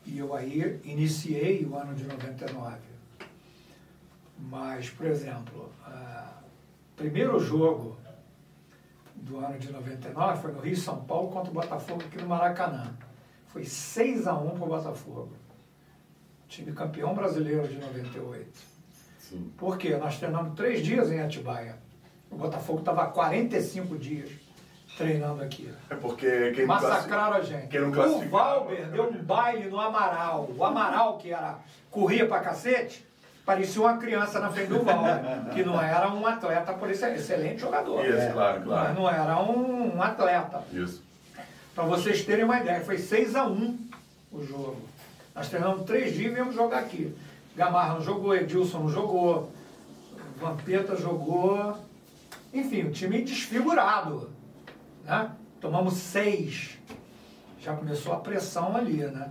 E 0.05 0.17
eu 0.17 0.33
aí 0.33 0.79
iniciei 0.83 1.65
o 1.65 1.75
ano 1.75 1.93
de 1.93 2.03
99. 2.03 2.77
Mas, 4.37 4.89
por 4.89 5.05
exemplo, 5.05 5.71
o 5.85 6.95
primeiro 6.95 7.39
jogo 7.39 7.97
do 9.15 9.37
ano 9.37 9.57
de 9.59 9.71
99 9.71 10.41
foi 10.41 10.51
no 10.51 10.59
Rio 10.59 10.75
São 10.75 11.03
Paulo 11.03 11.29
contra 11.29 11.51
o 11.51 11.53
Botafogo 11.53 12.01
aqui 12.01 12.17
no 12.17 12.27
Maracanã. 12.27 12.93
Foi 13.47 13.63
6 13.63 14.27
a 14.27 14.35
1 14.35 14.49
para 14.51 14.63
o 14.63 14.67
Botafogo. 14.67 15.33
Time 16.47 16.71
campeão 16.73 17.13
brasileiro 17.13 17.67
de 17.67 17.75
98. 17.77 18.59
Sim. 19.19 19.51
Por 19.57 19.77
quê? 19.77 19.95
Nós 19.95 20.17
treinamos 20.17 20.55
três 20.55 20.83
dias 20.83 21.11
em 21.11 21.21
Atibaia. 21.21 21.77
O 22.29 22.35
Botafogo 22.35 22.79
estava 22.79 23.03
há 23.03 23.07
45 23.07 23.97
dias 23.97 24.29
treinando 24.97 25.43
aqui. 25.43 25.71
É 25.89 25.95
porque 25.95 26.51
quem 26.51 26.65
Massacraram 26.65 27.37
a 27.37 27.41
gente. 27.41 27.67
quem 27.67 27.81
não 27.81 27.89
o 27.89 28.29
Valber 28.29 28.87
deu 28.87 29.09
um 29.09 29.23
baile 29.23 29.69
no 29.69 29.79
Amaral. 29.79 30.49
O 30.55 30.63
Amaral, 30.63 31.17
que 31.17 31.31
era 31.31 31.57
corria 31.89 32.27
pra 32.27 32.39
cacete, 32.39 33.05
parecia 33.45 33.81
uma 33.81 33.97
criança 33.97 34.39
na 34.39 34.49
frente 34.49 34.67
do 34.69 34.83
Valber, 34.83 35.49
que 35.53 35.63
não 35.63 35.81
era 35.81 36.09
um 36.11 36.25
atleta, 36.25 36.73
por 36.73 36.89
isso 36.89 37.05
é 37.05 37.15
excelente 37.15 37.61
jogador. 37.61 38.05
Isso, 38.05 38.31
claro, 38.33 38.59
Mas 38.59 38.67
claro. 38.67 38.93
não 38.93 39.09
era 39.09 39.39
um, 39.39 39.97
um 39.97 40.01
atleta. 40.01 40.63
Isso. 40.71 41.03
Para 41.73 41.85
vocês 41.85 42.23
terem 42.25 42.43
uma 42.43 42.59
ideia, 42.59 42.81
foi 42.81 42.97
6 42.97 43.35
a 43.35 43.45
1 43.45 43.77
o 44.31 44.43
jogo. 44.43 44.81
Nós 45.33 45.49
treinamos 45.49 45.85
três 45.85 46.13
dias 46.13 46.31
e 46.31 46.33
viemos 46.33 46.53
jogar 46.53 46.79
aqui. 46.79 47.15
Gamarra 47.55 47.95
não 47.95 48.01
jogou, 48.01 48.35
Edilson 48.35 48.79
não 48.79 48.89
jogou, 48.89 49.51
Vampeta 50.37 50.95
jogou. 50.95 51.77
Enfim, 52.53 52.83
o 52.83 52.91
time 52.91 53.21
desfigurado. 53.21 54.29
Né? 55.11 55.29
Tomamos 55.59 55.95
seis. 55.95 56.79
Já 57.59 57.75
começou 57.75 58.13
a 58.13 58.21
pressão 58.21 58.77
ali, 58.77 59.03
né? 59.03 59.29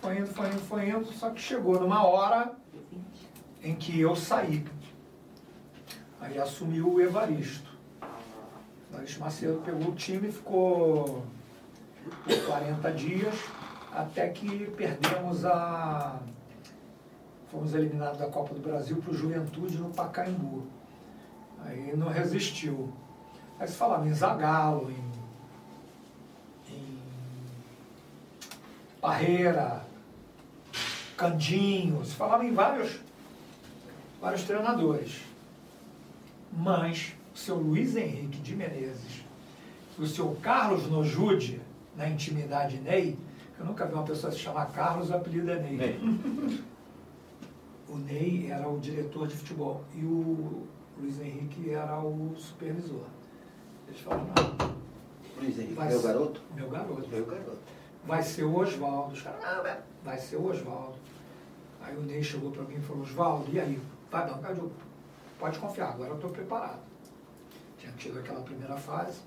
Foi 0.00 0.16
indo, 0.16 0.28
foi 0.28 0.46
indo, 0.46 0.60
foi 0.60 0.88
indo, 0.88 1.06
só 1.12 1.30
que 1.30 1.40
chegou 1.40 1.80
numa 1.80 2.06
hora 2.06 2.52
em 3.64 3.74
que 3.74 4.00
eu 4.00 4.14
saí. 4.14 4.64
Aí 6.20 6.38
assumiu 6.38 6.94
o 6.94 7.00
Evaristo. 7.00 7.68
Evaristo 8.92 9.20
Macedo 9.20 9.60
pegou 9.64 9.88
o 9.88 9.94
time 9.96 10.28
e 10.28 10.32
ficou 10.32 11.24
por 12.24 12.46
40 12.46 12.92
dias, 12.92 13.34
até 13.92 14.28
que 14.28 14.66
perdemos 14.70 15.44
a. 15.44 16.20
Fomos 17.50 17.74
eliminados 17.74 18.18
da 18.18 18.28
Copa 18.28 18.54
do 18.54 18.60
Brasil 18.60 18.98
para 18.98 19.10
o 19.10 19.14
Juventude 19.14 19.78
no 19.78 19.90
Pacaembu. 19.90 20.64
Aí 21.64 21.96
não 21.96 22.08
resistiu. 22.08 22.94
Aí 23.58 23.66
se 23.66 23.74
falava 23.74 24.06
em 24.06 24.14
Zagalo, 24.14 24.90
em, 24.90 26.74
em 26.74 26.98
Parreira, 29.00 29.84
Candinho, 31.16 32.04
se 32.04 32.14
falava 32.14 32.44
em 32.44 32.52
vários, 32.52 33.00
vários 34.20 34.42
treinadores. 34.42 35.22
Mas 36.52 37.14
o 37.34 37.38
seu 37.38 37.56
Luiz 37.56 37.96
Henrique 37.96 38.38
de 38.38 38.54
Menezes 38.54 39.26
o 39.98 40.06
seu 40.06 40.36
Carlos 40.42 40.90
Nojude, 40.90 41.60
na 41.96 42.08
intimidade 42.08 42.78
Ney, 42.78 43.16
eu 43.58 43.64
nunca 43.64 43.86
vi 43.86 43.94
uma 43.94 44.02
pessoa 44.02 44.30
se 44.30 44.38
chamar 44.38 44.66
Carlos, 44.66 45.10
o 45.10 45.14
apelido 45.14 45.50
é 45.50 45.58
Ney. 45.58 46.00
O 47.88 47.98
Ney 47.98 48.50
era 48.50 48.68
o 48.68 48.80
diretor 48.80 49.28
de 49.28 49.36
futebol 49.36 49.84
e 49.94 50.04
o 50.04 50.66
Luiz 50.98 51.20
Henrique 51.20 51.70
era 51.70 52.00
o 52.00 52.34
supervisor. 52.36 53.04
Eles 53.88 54.04
não, 54.04 54.66
Luiz 55.40 55.58
Henrique, 55.58 55.74
Vai 55.74 55.88
meu 55.88 56.00
ser- 56.00 56.06
garoto? 56.06 56.40
meu 56.54 56.68
garoto, 56.70 57.08
Meu 57.08 57.26
garoto. 57.26 57.58
vai 58.04 58.22
ser 58.22 58.44
o 58.44 58.56
Oswaldo. 58.56 59.12
Os 59.12 59.22
caras, 59.22 59.42
não, 59.42 59.62
velho, 59.62 59.80
vai 60.04 60.18
ser 60.18 60.36
o 60.36 60.46
Oswaldo. 60.46 60.96
Aí 61.82 61.96
o 61.96 62.00
Ney 62.02 62.22
chegou 62.22 62.50
para 62.50 62.62
mim 62.64 62.76
e 62.76 62.80
falou, 62.80 63.02
Oswaldo, 63.02 63.50
e 63.52 63.60
aí? 63.60 63.80
Vai 64.10 64.26
dar 64.26 64.34
um 64.36 64.70
Pode 65.38 65.58
confiar, 65.58 65.90
agora 65.90 66.10
eu 66.10 66.14
estou 66.16 66.30
preparado. 66.30 66.80
Tinha 67.78 67.92
tido 67.92 68.18
aquela 68.18 68.40
primeira 68.40 68.76
fase. 68.76 69.20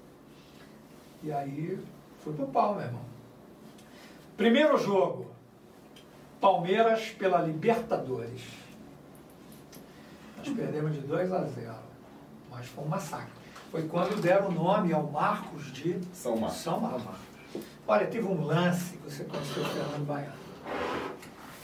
E 1.22 1.32
aí 1.32 1.80
fui 2.24 2.34
pro 2.34 2.48
pau, 2.48 2.74
meu 2.76 2.84
irmão. 2.86 3.02
Primeiro 4.36 4.78
jogo. 4.78 5.28
Palmeiras 6.42 7.10
pela 7.12 7.42
Libertadores. 7.42 8.42
Nós 10.38 10.50
perdemos 10.50 10.94
de 10.94 11.02
2 11.02 11.32
a 11.32 11.44
0. 11.44 11.74
Mas 12.50 12.66
foi 12.68 12.84
um 12.84 12.88
massacre. 12.88 13.39
Foi 13.72 13.84
quando 13.88 14.20
deram 14.20 14.48
o 14.48 14.52
nome 14.52 14.92
ao 14.92 15.04
Marcos 15.04 15.72
de 15.72 16.00
São 16.12 16.36
Marcos. 16.38 16.58
São 16.58 16.80
Marcos. 16.80 17.04
Olha, 17.88 18.08
teve 18.08 18.26
um 18.26 18.44
lance 18.44 18.98
que 18.98 19.10
você 19.10 19.24
conheceu 19.24 19.62
o 19.62 19.66
Fernando 19.66 20.08
Baiano. 20.08 20.34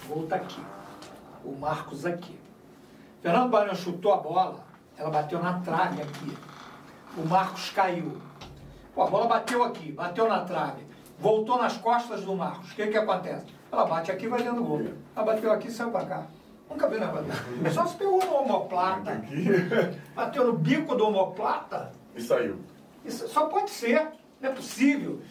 Vou 0.07 0.27
tá 0.27 0.35
aqui. 0.35 0.61
O 1.43 1.51
Marcos 1.53 2.05
aqui. 2.05 2.39
Fernando 3.21 3.49
Baiano 3.49 3.75
chutou 3.75 4.13
a 4.13 4.17
bola, 4.17 4.63
ela 4.95 5.09
bateu 5.09 5.41
na 5.41 5.59
trave 5.61 6.01
aqui. 6.01 6.37
O 7.17 7.27
Marcos 7.27 7.71
caiu. 7.71 8.21
Pô, 8.93 9.01
a 9.01 9.07
bola 9.07 9.25
bateu 9.25 9.63
aqui, 9.63 9.91
bateu 9.91 10.27
na 10.27 10.41
trave, 10.41 10.85
voltou 11.19 11.57
nas 11.57 11.75
costas 11.77 12.23
do 12.23 12.35
Marcos. 12.35 12.71
O 12.71 12.75
que 12.75 12.87
que 12.87 12.97
acontece? 12.97 13.45
Ela 13.71 13.85
bate 13.85 14.11
aqui 14.11 14.25
e 14.25 14.29
vai 14.29 14.43
dentro 14.43 14.57
do 14.57 14.63
gol. 14.63 14.93
Ela 15.15 15.25
bateu 15.25 15.51
aqui 15.51 15.69
e 15.69 15.71
saiu 15.71 15.89
pra 15.89 16.05
cá. 16.05 16.23
Nunca 16.69 16.87
vi 16.87 16.99
negócio 16.99 17.25
desse. 17.61 17.75
Só 17.75 17.85
se 17.85 17.95
pegou 17.97 18.19
no 18.25 18.33
omoplata. 18.35 19.11
Aqui. 19.13 19.45
Bateu 20.15 20.47
no 20.47 20.53
bico 20.53 20.95
do 20.95 21.07
omoplata. 21.07 21.91
E 22.15 22.21
saiu. 22.21 22.59
Isso 23.03 23.27
só 23.27 23.45
pode 23.47 23.69
ser, 23.69 24.07
não 24.41 24.49
é 24.49 24.53
possível. 24.53 25.21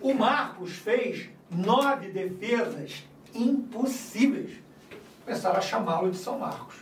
O 0.00 0.14
Marcos 0.14 0.72
fez 0.76 1.28
nove 1.50 2.08
defesas 2.10 3.04
impossíveis. 3.34 4.58
Começaram 5.24 5.58
a 5.58 5.60
chamá-lo 5.60 6.10
de 6.10 6.16
São 6.18 6.38
Marcos. 6.38 6.76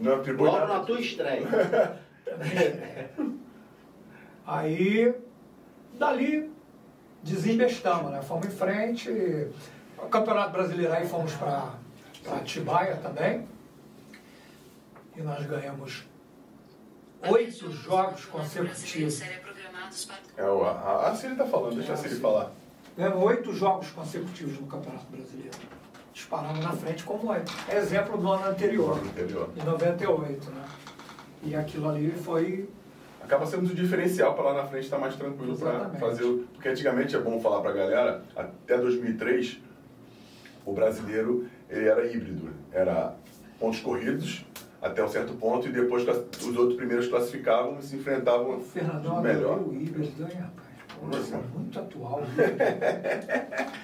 Não 0.00 0.16
atribui 0.16 0.46
Logo 0.46 0.58
nada. 0.58 0.74
na 0.74 0.80
tua 0.84 1.00
estreia. 1.00 2.00
Aí, 4.46 5.14
dali, 5.94 6.52
desembestamos, 7.22 8.12
né? 8.12 8.20
Fomos 8.22 8.46
em 8.46 8.50
frente. 8.50 9.10
O 9.98 10.06
Campeonato 10.08 10.52
Brasileiro 10.52 10.92
aí 10.92 11.08
fomos 11.08 11.32
para 11.34 11.70
Atibaia 12.32 12.96
também. 12.96 13.46
E 15.16 15.20
nós 15.22 15.44
ganhamos 15.46 16.04
oito 17.28 17.70
jogos 17.70 18.24
consecutivos. 18.26 19.22
É, 20.36 20.44
o- 20.44 20.64
a, 20.64 21.08
a 21.08 21.14
Cília 21.16 21.36
tá 21.36 21.46
falando, 21.46 21.76
deixa 21.76 21.94
a 21.94 21.96
Cília 21.96 22.18
falar. 22.20 22.50
Ganhamos 22.96 23.22
oito 23.24 23.52
jogos 23.54 23.90
consecutivos 23.90 24.58
no 24.60 24.66
Campeonato 24.66 25.06
Brasileiro. 25.10 25.56
Disparamos 26.12 26.60
na 26.64 26.72
frente 26.72 27.04
como 27.04 27.32
é. 27.32 27.42
É 27.68 27.76
exemplo 27.76 28.16
do 28.18 28.30
ano 28.32 28.46
anterior, 28.46 28.96
No 29.02 29.06
interior. 29.06 29.50
em 29.56 29.62
98, 29.64 30.50
né? 30.50 30.64
E 31.42 31.54
aquilo 31.54 31.88
ali 31.90 32.10
foi. 32.10 32.68
Acaba 33.22 33.44
sendo 33.46 33.70
um 33.70 33.74
diferencial 33.74 34.34
para 34.34 34.44
lá 34.44 34.54
na 34.62 34.66
frente 34.68 34.84
estar 34.84 34.98
mais 34.98 35.16
tranquilo 35.16 35.56
para 35.58 35.90
fazer. 35.90 36.24
o- 36.24 36.46
Porque 36.52 36.68
antigamente 36.68 37.14
é 37.16 37.18
bom 37.18 37.40
falar 37.40 37.60
para 37.60 37.70
a 37.70 37.74
galera, 37.74 38.22
até 38.34 38.78
2003, 38.78 39.58
o 40.64 40.72
brasileiro 40.72 41.48
ele 41.68 41.88
era 41.88 42.06
híbrido. 42.06 42.50
Era 42.72 43.14
pontos 43.58 43.80
corridos 43.80 44.44
até 44.82 45.02
um 45.02 45.08
certo 45.08 45.32
ponto 45.34 45.66
e 45.68 45.72
depois 45.72 46.06
os 46.06 46.56
outros 46.56 46.76
primeiros 46.76 47.08
classificavam 47.08 47.78
e 47.78 47.82
se 47.82 47.96
enfrentavam 47.96 48.58
O 48.58 48.60
Fernandão 48.60 49.20
melhor. 49.22 49.58
o 49.60 49.72
híbrido, 49.74 50.22
hein, 50.22 50.28
rapaz? 50.38 50.66
Pô, 50.98 51.10
isso 51.10 51.34
é 51.34 51.38
assim? 51.38 51.46
muito 51.54 51.78
atual. 51.78 52.22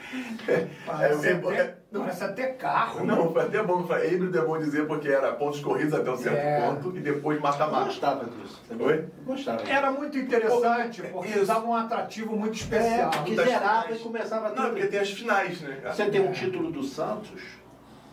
parece, 0.87 1.27
É, 1.27 1.31
é, 1.31 1.35
até, 1.35 1.57
é, 1.61 1.75
não. 1.91 2.01
parece 2.03 2.25
até 2.25 2.47
carro. 2.53 3.05
Não, 3.05 3.33
foi 3.33 3.43
até 3.43 3.63
bom 3.63 3.87
falar. 3.87 4.05
Híbrido 4.07 4.39
é 4.39 4.43
bom 4.45 4.59
dizer 4.59 4.87
porque 4.87 5.09
era 5.09 5.33
pontos 5.33 5.61
corridos 5.61 5.95
até 5.95 6.11
um 6.11 6.17
certo 6.17 6.37
É. 6.39 6.61
ponto 6.67 6.97
e 6.97 7.01
depois 7.01 7.37
Eu 7.37 7.43
mata-mata. 7.43 7.85
gostava 7.85 8.25
disso. 8.25 8.61
Oi? 8.79 9.05
Gostava. 9.27 9.63
Era 9.63 9.91
muito 9.93 10.19
interessante, 10.19 11.03
porque 11.03 11.31
Isso. 11.33 11.47
dava 11.47 11.67
um 11.67 11.75
atrativo 11.75 12.37
muito 12.37 12.55
É, 12.55 12.63
especial. 12.63 13.11
porque 13.11 13.35
das 13.35 13.49
zerava 13.49 13.93
e 13.93 13.99
começava 13.99 14.49
Não, 14.49 14.57
tudo. 14.57 14.69
porque 14.71 14.87
tem 14.87 15.01
as 15.01 15.11
finais, 15.11 15.61
né? 15.61 15.79
Você 15.93 16.05
tem 16.07 16.21
um 16.21 16.33
título 16.33 16.71
do 16.71 16.83
Santos, 16.83 17.41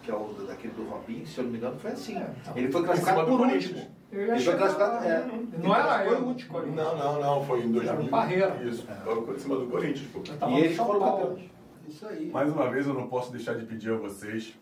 que 0.10 0.16
é 0.16 0.18
o 0.18 0.46
daquele 0.48 0.74
do 0.74 0.84
Robinho, 0.90 1.26
se 1.28 1.38
eu 1.38 1.44
não 1.44 1.52
me 1.52 1.58
engano, 1.58 1.78
foi 1.80 1.92
assim. 1.92 2.18
É, 2.18 2.34
então. 2.42 2.58
Ele 2.58 2.72
foi 2.72 2.82
Em 2.82 2.86
classificado 2.86 3.20
cima 3.20 3.30
do 3.32 3.38
por 3.38 3.46
Corinthians. 3.48 3.76
último. 3.78 3.96
Ele 4.12 4.40
foi 4.40 4.58
classificado. 4.58 5.06
É, 5.06 5.28
Não 5.62 5.76
era 5.76 6.06
eu. 6.06 6.20
o 6.20 6.28
último. 6.28 6.62
Não, 6.66 6.98
não, 6.98 7.22
não, 7.22 7.46
foi 7.46 7.60
em 7.64 7.72
2000. 7.72 7.94
Era 7.94 8.02
o 8.02 8.08
Parreira. 8.10 8.64
Isso, 8.64 8.88
foi 9.26 9.36
em 9.36 9.40
cima 9.40 9.56
do 9.56 9.68
Corinthians, 9.68 10.08
pô. 10.12 10.22
E 10.50 10.60
eles 10.60 10.76
foram 10.78 11.00
campeões. 11.00 11.50
Isso 11.88 12.08
aí. 12.08 12.30
Mais 12.32 12.52
uma 12.52 12.70
vez, 12.70 12.88
eu 12.88 12.94
não 12.94 13.08
posso 13.08 13.32
deixar 13.32 13.56
de 13.56 13.66
pedir 13.66 13.92
a 13.92 13.98
vocês 13.98 14.58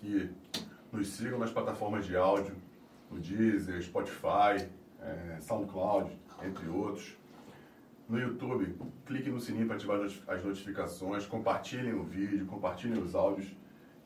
que 0.00 0.30
nos 0.92 1.08
sigam 1.08 1.38
nas 1.38 1.50
plataformas 1.50 2.06
de 2.06 2.16
áudio, 2.16 2.54
no 3.10 3.18
Deezer, 3.18 3.82
Spotify, 3.82 4.64
eh, 5.00 5.36
SoundCloud, 5.40 6.10
entre 6.44 6.68
outros. 6.68 7.16
No 8.08 8.18
YouTube, 8.18 8.76
clique 9.06 9.30
no 9.30 9.40
sininho 9.40 9.66
para 9.66 9.76
ativar 9.76 9.98
as 10.28 10.44
notificações, 10.44 11.26
compartilhem 11.26 11.94
o 11.94 12.02
vídeo, 12.04 12.44
compartilhem 12.46 13.02
os 13.02 13.14
áudios, 13.14 13.48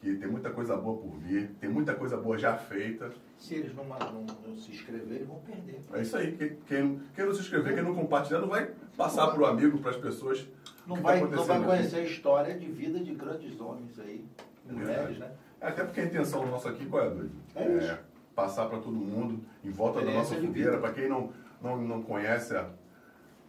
que 0.01 0.15
tem 0.17 0.29
muita 0.29 0.51
coisa 0.51 0.77
boa 0.77 0.97
por 0.97 1.19
vir, 1.19 1.51
tem 1.61 1.69
muita 1.69 1.95
coisa 1.95 2.17
boa 2.17 2.39
já 2.39 2.57
feita. 2.57 3.11
Se 3.37 3.55
eles 3.55 3.75
não, 3.75 3.85
não, 3.85 4.27
não 4.47 4.57
se 4.57 4.71
inscreverem, 4.71 5.25
vão 5.25 5.41
perder. 5.41 5.81
É 5.93 6.03
isso 6.03 6.17
aí, 6.17 6.37
quem, 6.37 6.57
quem, 6.67 7.01
quem 7.15 7.25
não 7.25 7.35
se 7.35 7.41
inscrever, 7.41 7.75
quem 7.75 7.83
não 7.83 7.95
compartilhar, 7.95 8.41
não 8.41 8.49
vai 8.49 8.71
passar 8.97 9.29
para 9.29 9.41
o 9.41 9.47
amigo, 9.47 9.79
para 9.79 9.91
as 9.91 9.97
pessoas. 9.97 10.47
Não 10.87 10.97
que 10.97 11.03
vai, 11.03 11.21
tá 11.21 11.27
não 11.27 11.31
vai 11.31 11.39
acontecendo 11.39 11.57
aqui. 11.57 11.65
conhecer 11.65 11.97
a 11.97 12.05
história 12.05 12.59
de 12.59 12.67
vida 12.67 13.01
de 13.01 13.15
grandes 13.15 13.61
homens 13.61 13.99
aí, 13.99 14.25
mulheres, 14.69 15.19
né? 15.19 15.33
Até 15.61 15.85
porque 15.85 16.01
a 16.01 16.05
intenção 16.05 16.47
nossa 16.47 16.71
aqui, 16.71 16.87
qual 16.87 17.05
é? 17.05 17.13
É 17.57 17.77
isso. 17.77 17.99
passar 18.35 18.67
para 18.67 18.79
todo 18.79 18.95
mundo, 18.95 19.41
em 19.65 19.71
volta 19.71 20.01
da 20.01 20.13
nossa 20.13 20.37
fogueira. 20.37 20.79
Para 20.79 20.93
quem 20.93 21.09
não, 21.09 21.33
não, 21.61 21.77
não 21.83 22.03
conhece, 22.03 22.57
a, 22.57 22.69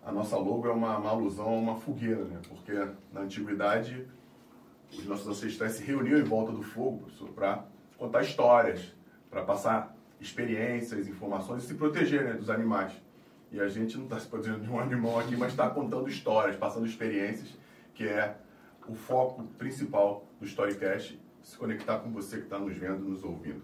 a 0.04 0.12
nossa 0.12 0.36
logo 0.36 0.68
é 0.68 0.72
uma, 0.72 0.98
uma 0.98 1.12
alusão 1.12 1.48
a 1.48 1.58
uma 1.58 1.76
fogueira, 1.76 2.24
né? 2.24 2.40
Porque 2.48 2.74
na 3.14 3.22
antiguidade, 3.22 4.08
os 4.91 5.06
nossos 5.06 5.28
ancestrais 5.28 5.74
se 5.74 5.84
reuniam 5.84 6.20
em 6.20 6.24
volta 6.24 6.52
do 6.52 6.61
fogo 6.61 7.07
para 7.36 7.66
contar 7.98 8.22
histórias, 8.22 8.94
para 9.30 9.44
passar 9.44 9.95
experiências, 10.20 11.07
informações 11.07 11.64
e 11.64 11.68
se 11.68 11.76
proteger 11.76 12.24
né, 12.24 12.34
dos 12.34 12.49
animais. 12.49 12.91
E 13.52 13.60
a 13.60 13.68
gente 13.68 13.98
não 13.98 14.03
está 14.03 14.20
se 14.20 14.28
fazendo 14.28 14.61
de 14.61 14.70
um 14.70 14.80
animal 14.80 15.20
aqui, 15.20 15.36
mas 15.36 15.52
está 15.52 15.70
contando 15.70 16.10
histórias, 16.10 16.56
passando 16.56 16.86
experiências, 16.86 17.57
que 17.94 18.07
é 18.07 18.36
o 18.88 18.94
foco 18.94 19.44
principal 19.57 20.26
do 20.40 20.45
Storycast, 20.45 21.20
se 21.41 21.57
conectar 21.57 21.99
com 21.99 22.11
você 22.11 22.38
que 22.38 22.44
está 22.44 22.60
nos 22.60 22.76
vendo, 22.76 22.99
nos 22.99 23.24
ouvindo. 23.24 23.61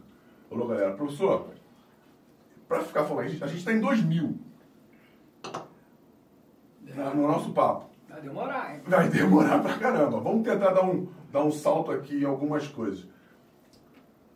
Alô, 0.52 0.68
galera. 0.68 0.93
Professor, 0.93 1.49
para 2.68 2.84
ficar 2.84 3.03
falando, 3.06 3.26
a 3.26 3.47
gente 3.47 3.57
está 3.57 3.72
em 3.72 3.80
2000. 3.80 4.39
No 7.14 7.27
nosso 7.27 7.52
papo. 7.52 7.94
Vai 8.16 8.22
demorar, 8.22 8.74
hein? 8.74 8.82
Vai 8.88 9.10
demorar 9.10 9.60
pra 9.62 9.78
caramba. 9.78 10.22
Vamos 10.22 10.48
tentar 10.48 10.72
dar 10.72 10.86
um, 10.86 11.10
dar 11.34 11.44
um 11.44 11.52
salto 11.52 11.92
aqui 11.92 12.22
em 12.22 12.24
algumas 12.24 12.66
coisas. 12.66 13.06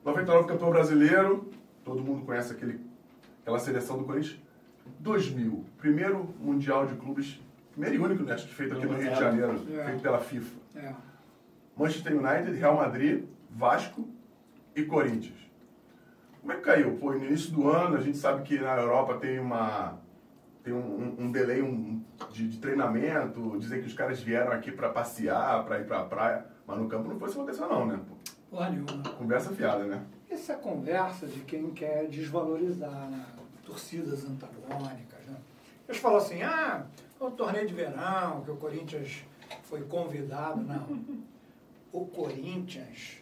99 0.04 0.48
campeão 0.50 0.70
brasileiro, 0.70 1.50
todo 1.86 2.04
mundo 2.04 2.26
conhece 2.26 2.52
aquele, 2.52 2.82
aquela 3.42 3.58
seleção 3.58 3.98
do 3.98 4.04
Corinthians. 4.04 4.38
2000, 5.00 5.64
primeiro 5.78 6.28
Mundial 6.42 6.88
de 6.88 6.96
Clubes, 6.96 7.40
primeiro 7.72 7.96
e 7.96 8.00
único, 8.00 8.24
né, 8.24 8.38
feito 8.38 8.74
aqui 8.74 8.86
no 8.86 8.98
Rio 8.98 9.14
de 9.14 9.20
Janeiro, 9.20 9.62
É. 9.74 9.86
feito 9.86 10.02
pela 10.02 10.20
FIFA. 10.20 10.58
É. 10.76 10.94
Manchester 11.78 12.18
United, 12.18 12.58
Real 12.58 12.76
Madrid, 12.76 13.24
Vasco 13.50 14.10
e 14.76 14.84
Corinthians. 14.84 15.40
Como 16.42 16.52
é 16.52 16.58
que 16.58 16.64
caiu? 16.64 16.98
Pô, 16.98 17.14
no 17.14 17.24
início 17.24 17.52
do 17.54 17.70
ano, 17.70 17.96
a 17.96 18.02
gente 18.02 18.18
sabe 18.18 18.42
que 18.44 18.60
na 18.60 18.76
Europa 18.76 19.14
tem 19.20 19.40
uma 19.40 19.98
tem 20.70 20.74
um, 20.74 20.80
um, 20.80 21.26
um 21.26 21.32
delay 21.32 21.64
um, 21.64 22.04
de, 22.32 22.48
de 22.48 22.60
treinamento, 22.60 23.58
dizem 23.58 23.82
que 23.82 23.88
os 23.88 23.94
caras 23.94 24.22
vieram 24.22 24.52
aqui 24.52 24.72
para 24.72 24.90
passear, 24.90 25.66
para 25.66 25.80
ir 25.80 25.88
para 25.88 26.02
a 26.02 26.06
praia, 26.06 26.46
mas 26.68 26.78
no 26.78 26.88
campo 26.88 27.10
não 27.10 27.18
foi 27.18 27.28
isso 27.28 27.40
aconteceu 27.40 27.68
não, 27.68 27.88
né? 27.88 28.00
Porra 28.52 28.70
nenhuma. 28.70 29.04
Conversa 29.18 29.50
fiada, 29.52 29.86
né? 29.86 30.06
Essa 30.30 30.54
é 30.54 30.56
a 30.56 30.60
conversa 30.60 31.26
de 31.26 31.40
quem 31.42 31.72
quer 31.72 32.08
desvalorizar 32.08 33.10
né? 33.10 33.26
torcidas 33.66 34.24
antagônicas. 34.26 35.26
Né? 35.26 35.38
Eles 35.88 36.00
falam 36.00 36.18
assim, 36.20 36.44
ah, 36.44 36.86
é 37.20 37.24
um 37.24 37.32
torneio 37.32 37.68
de 37.68 37.74
verão, 37.74 38.44
que 38.44 38.52
o 38.52 38.56
Corinthians 38.58 39.24
foi 39.64 39.82
convidado. 39.82 40.62
Não. 40.62 41.20
O 41.92 42.06
Corinthians 42.06 43.18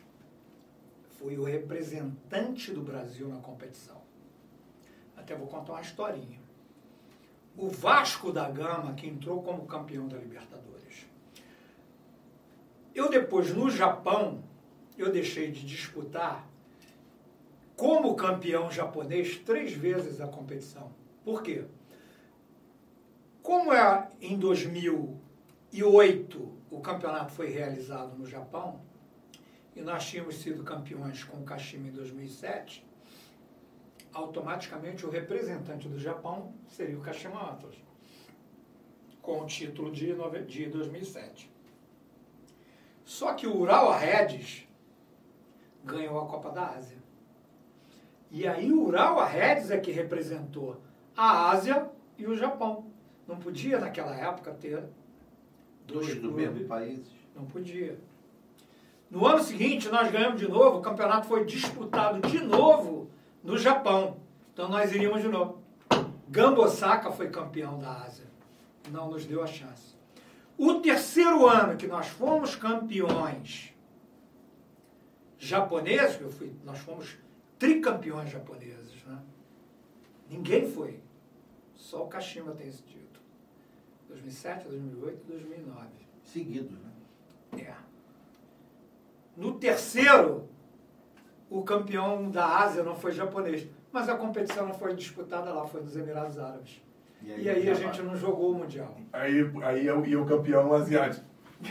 foi 1.18 1.38
o 1.38 1.45
representante 1.45 2.74
do 2.74 2.82
Brasil 2.82 3.30
na 3.30 3.38
competição. 3.38 3.95
Até 5.15 5.38
vou 5.38 5.48
contar 5.48 5.72
uma 5.72 5.82
historinha. 5.82 6.36
O 7.58 7.68
Vasco 7.70 8.32
da 8.32 8.50
Gama, 8.50 8.94
que 8.94 9.08
entrou 9.08 9.42
como 9.42 9.66
campeão 9.66 10.08
da 10.08 10.18
Libertadores. 10.18 11.08
Eu 12.94 13.10
depois, 13.10 13.54
no 13.54 13.70
Japão, 13.70 14.42
eu 14.98 15.12
deixei 15.12 15.52
de 15.52 15.66
disputar 15.66 16.48
como 17.76 18.16
campeão 18.16 18.72
japonês 18.72 19.36
três 19.38 19.74
vezes 19.74 20.22
a 20.22 20.28
competição. 20.28 20.94
Por 21.24 21.44
quê? 21.44 21.66
Como 23.44 23.74
é 23.74 24.10
em 24.22 24.38
2008 24.38 26.58
o 26.72 26.80
campeonato 26.80 27.34
foi 27.34 27.50
realizado 27.50 28.18
no 28.18 28.26
Japão 28.26 28.80
e 29.76 29.82
nós 29.82 30.06
tínhamos 30.06 30.38
sido 30.38 30.64
campeões 30.64 31.24
com 31.24 31.38
o 31.38 31.44
Kashima 31.44 31.88
em 31.88 31.92
2007, 31.92 32.86
automaticamente 34.18 35.06
o 35.06 35.10
representante 35.10 35.88
do 35.88 35.99
Japão 35.99 36.52
seria 36.68 36.98
o 36.98 37.02
Kashima 37.02 37.52
Antlers, 37.52 37.77
com 39.22 39.41
o 39.41 39.45
título 39.45 39.91
de, 39.91 40.15
de 40.48 40.65
2007. 40.65 41.52
Só 43.06 43.34
que 43.35 43.45
o 43.45 43.56
Urawa 43.56 43.95
Reds 43.95 44.68
ganhou 45.84 46.19
a 46.19 46.26
Copa 46.26 46.49
da 46.49 46.69
Ásia. 46.69 46.98
E 48.31 48.48
aí 48.48 48.72
o 48.72 48.85
Urawa 48.85 49.26
Reds 49.26 49.69
é 49.69 49.77
que 49.80 49.91
representou 49.91 50.81
a 51.15 51.52
Ásia 51.52 51.89
e 52.18 52.26
o 52.26 52.35
Japão. 52.35 52.88
Não 53.27 53.38
podia 53.38 53.80
naquela 53.80 54.15
época 54.15 54.52
ter 54.53 54.84
Dois 55.85 56.15
do 56.15 56.31
mesmo 56.31 56.65
país. 56.65 56.99
Não 57.34 57.45
podia. 57.45 57.98
No 59.10 59.26
ano 59.26 59.41
seguinte, 59.41 59.88
nós 59.88 60.11
ganhamos 60.11 60.39
de 60.39 60.49
novo, 60.49 60.80
o 60.80 60.81
campeonato 60.81 61.27
foi 61.27 61.45
disputado 61.45 62.27
de 62.27 62.39
novo 62.41 62.97
no 63.48 63.57
Japão. 63.57 64.19
Então 64.53 64.68
nós 64.68 64.91
iríamos 64.94 65.22
de 65.22 65.30
novo. 65.30 65.64
Gamba 66.28 66.64
Osaka 66.64 67.10
foi 67.14 67.30
campeão 67.30 67.80
da 67.80 68.03
Ásia. 68.03 68.26
Não 68.91 69.10
nos 69.10 69.26
deu 69.26 69.41
a 69.41 69.48
chance. 69.48 69.95
O 70.57 70.82
terceiro 70.82 71.48
ano 71.48 71.78
que 71.78 71.88
nós 71.88 72.07
fomos 72.07 72.57
campeões 72.57 73.74
japoneses, 75.38 76.19
eu 76.19 76.30
fui, 76.30 76.53
nós 76.65 76.80
fomos 76.80 77.18
tricampeões 77.57 78.30
japoneses, 78.30 79.02
né? 79.06 79.18
Ninguém 80.30 80.69
foi. 80.69 80.99
Só 81.76 82.03
o 82.03 82.07
Kashima 82.07 82.52
tem 82.52 82.68
esse 82.68 82.82
título. 82.82 83.24
2007, 84.10 84.68
2008 84.68 85.22
e 85.22 85.32
2009. 85.32 85.88
Seguidos, 86.22 86.78
né? 86.80 87.61
É. 87.61 87.76
No 89.38 89.57
terceiro, 89.57 90.49
o 91.49 91.64
campeão 91.64 92.30
da 92.30 92.45
Ásia 92.60 92.84
não 92.84 92.95
foi 92.95 93.11
japonês, 93.11 93.68
mas 93.91 94.10
a 94.10 94.15
competição 94.15 94.68
não 94.68 94.74
foi 94.74 94.94
disputada 94.94 95.52
lá, 95.52 95.65
foi 95.65 95.82
nos 95.82 95.95
Emirados 95.95 96.38
Árabes. 96.38 96.82
E 97.24 97.49
aí, 97.49 97.69
a 97.69 97.74
gente 97.74 98.02
não 98.03 98.15
jogou 98.15 98.52
o 98.52 98.56
Mundial. 98.56 98.95
Aí, 99.11 99.49
aí 99.64 99.88
eu, 99.88 100.06
e 100.06 100.15
o 100.15 100.26
campeão 100.26 100.72
asiático. 100.74 101.26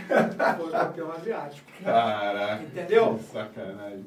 Foi 0.59 0.67
o 0.67 0.71
campeão 0.73 1.13
asiático. 1.13 1.71
Caraca. 1.85 2.65
Entendeu? 2.65 3.15
Que 3.15 3.23
sacanagem. 3.23 4.05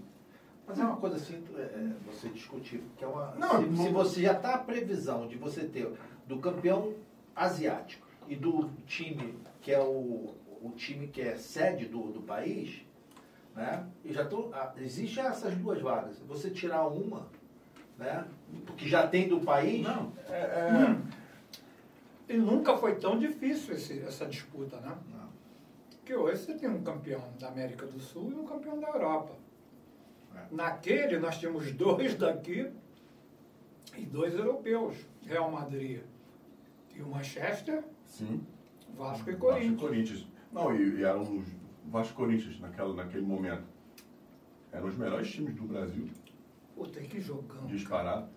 Mas 0.67 0.77
é 0.77 0.83
uma 0.83 0.97
coisa 0.97 1.15
assim, 1.15 1.41
é, 1.57 1.61
é, 1.61 1.89
você 2.05 2.27
discutir, 2.27 2.79
porque 2.79 3.05
é 3.05 3.07
uma. 3.07 3.33
Não, 3.35 3.61
se, 3.61 3.69
não- 3.69 3.83
se 3.85 3.89
você 3.89 4.21
já 4.23 4.33
está 4.33 4.55
a 4.55 4.57
previsão 4.57 5.27
de 5.27 5.37
você 5.37 5.63
ter 5.63 5.89
do 6.27 6.37
campeão 6.39 6.93
asiático 7.33 8.05
e 8.27 8.35
do 8.35 8.69
time 8.85 9.39
que 9.61 9.71
é 9.71 9.79
o, 9.79 10.35
o 10.61 10.71
time 10.75 11.07
que 11.07 11.21
é 11.21 11.37
sede 11.37 11.85
do, 11.85 12.11
do 12.11 12.21
país, 12.21 12.85
né? 13.55 13.85
E 14.05 14.13
já 14.13 14.25
tô, 14.25 14.49
ah, 14.53 14.73
existe 14.77 15.19
essas 15.19 15.55
duas 15.55 15.81
vagas. 15.81 16.17
Você 16.27 16.49
tirar 16.49 16.87
uma, 16.87 17.27
né? 17.97 18.25
Que 18.77 18.87
já 18.87 19.07
tem 19.07 19.27
do 19.27 19.39
país. 19.41 19.81
Não, 19.83 20.11
é, 20.29 20.39
é- 20.39 21.19
E 22.33 22.37
nunca 22.37 22.77
foi 22.77 22.95
tão 22.95 23.17
difícil 23.17 23.73
esse- 23.73 23.99
essa 24.01 24.25
disputa, 24.27 24.77
né? 24.81 24.95
Não. 25.11 25.29
Porque 25.97 26.13
hoje 26.15 26.43
você 26.43 26.53
tem 26.53 26.69
um 26.69 26.83
campeão 26.83 27.23
da 27.39 27.47
América 27.47 27.85
do 27.87 27.99
Sul 27.99 28.31
e 28.31 28.35
um 28.35 28.45
campeão 28.45 28.79
da 28.79 28.87
Europa. 28.87 29.33
É. 30.35 30.39
Naquele, 30.51 31.17
nós 31.17 31.37
tínhamos 31.39 31.71
dois 31.73 32.15
daqui 32.15 32.69
e 33.97 34.01
dois 34.05 34.33
europeus. 34.35 34.95
Real 35.25 35.51
Madrid 35.51 36.01
e 36.95 37.01
o 37.01 37.07
Manchester, 37.07 37.83
sim. 38.05 38.43
Vasco 38.97 39.29
e 39.29 39.31
Vasco 39.31 39.31
e 39.31 39.35
Corinthians. 39.35 39.79
Corinthians. 39.79 40.27
Não, 40.51 40.75
e, 40.75 40.99
e 40.99 41.03
eram 41.03 41.21
os 41.21 41.47
Vasco 41.89 42.15
Corinthians 42.15 42.59
naquela, 42.59 42.93
naquele 42.93 43.25
momento. 43.25 43.63
Eram 44.71 44.87
os 44.87 44.97
melhores 44.97 45.29
times 45.31 45.55
do 45.55 45.63
Brasil, 45.63 46.07
Puta, 46.75 46.99
que 47.01 47.19
jogão. 47.19 47.47
cara. 47.47 47.67
disparado. 47.67 48.29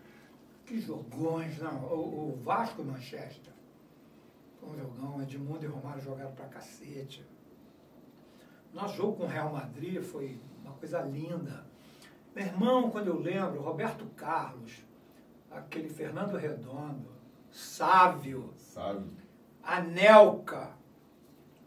Que 0.64 0.80
jogões, 0.80 1.58
não. 1.58 1.84
O, 1.84 2.30
o 2.30 2.40
Vasco 2.42 2.82
Manchester. 2.82 3.52
Foi 4.58 4.70
um 4.70 4.76
jogão. 4.76 5.22
Edmundo 5.22 5.64
e 5.64 5.68
Romário 5.68 6.02
jogaram 6.02 6.32
pra 6.32 6.46
cacete. 6.46 7.24
Nosso 8.72 8.96
jogo 8.96 9.18
com 9.18 9.24
o 9.24 9.26
Real 9.26 9.52
Madrid 9.52 10.00
foi 10.02 10.38
uma 10.64 10.72
coisa 10.74 11.02
linda. 11.02 11.66
Meu 12.34 12.46
irmão, 12.46 12.90
quando 12.90 13.08
eu 13.08 13.18
lembro, 13.20 13.60
Roberto 13.60 14.06
Carlos, 14.16 14.82
aquele 15.50 15.90
Fernando 15.90 16.38
Redondo, 16.38 17.10
Sávio, 17.50 18.54
Sabe? 18.56 19.04
Anelka 19.62 20.70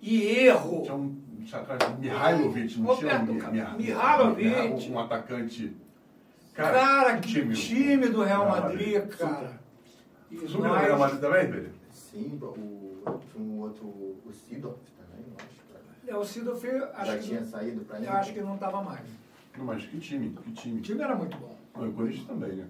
e 0.01 0.21
Erro. 0.23 0.81
Tinha 0.81 0.95
um 0.95 1.14
atrás 1.53 1.99
Mihailovic, 1.99 2.79
não 2.79 2.95
tinha 2.97 3.19
um, 3.21 3.25
Mi- 3.33 3.83
Mihailovic. 3.85 4.89
um 4.91 4.99
atacante. 4.99 5.75
Cara, 6.53 7.17
que 7.19 7.53
time, 7.53 8.07
do 8.07 8.23
Real 8.23 8.47
Madrid, 8.49 8.95
Madrid. 8.95 9.17
cara. 9.17 9.59
E 10.31 10.37
Subiu 10.39 10.67
no 10.69 10.73
Real 10.73 10.97
Madrid 10.99 11.19
também, 11.19 11.51
Pedro? 11.51 11.71
Sim, 11.91 12.39
o, 12.41 13.19
um 13.37 13.59
outro, 13.59 13.85
o 13.85 14.31
Sidorf 14.33 14.79
também, 14.97 15.25
eu 15.27 15.35
acho. 15.37 15.61
cara. 15.71 15.83
É, 16.07 16.17
o 16.17 16.23
Sidorf, 16.25 16.63
Já 16.65 16.91
acho 16.95 17.17
que, 17.17 17.23
tinha 17.23 17.43
saído 17.43 17.81
pra 17.85 17.99
eu 17.99 18.11
acho 18.13 18.33
que 18.33 18.41
não 18.41 18.55
estava 18.55 18.81
mais. 18.81 19.05
Não, 19.57 19.65
mas 19.65 19.85
que 19.85 19.99
time, 19.99 20.29
que 20.43 20.51
time. 20.53 20.79
O 20.79 20.81
time 20.81 21.01
era 21.01 21.15
muito 21.15 21.37
bom. 21.37 21.55
Não, 21.75 21.85
e 21.85 21.89
o 21.89 21.93
Corinthians 21.93 22.25
também, 22.27 22.51
né? 22.53 22.67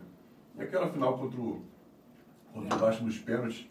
E 0.57 0.63
aquela 0.63 0.87
final 0.89 1.17
contra 1.17 1.39
o, 1.39 1.61
contra 2.53 2.75
o 2.75 2.79
Vasco 2.79 3.03
nos 3.03 3.19
pênaltis. 3.19 3.67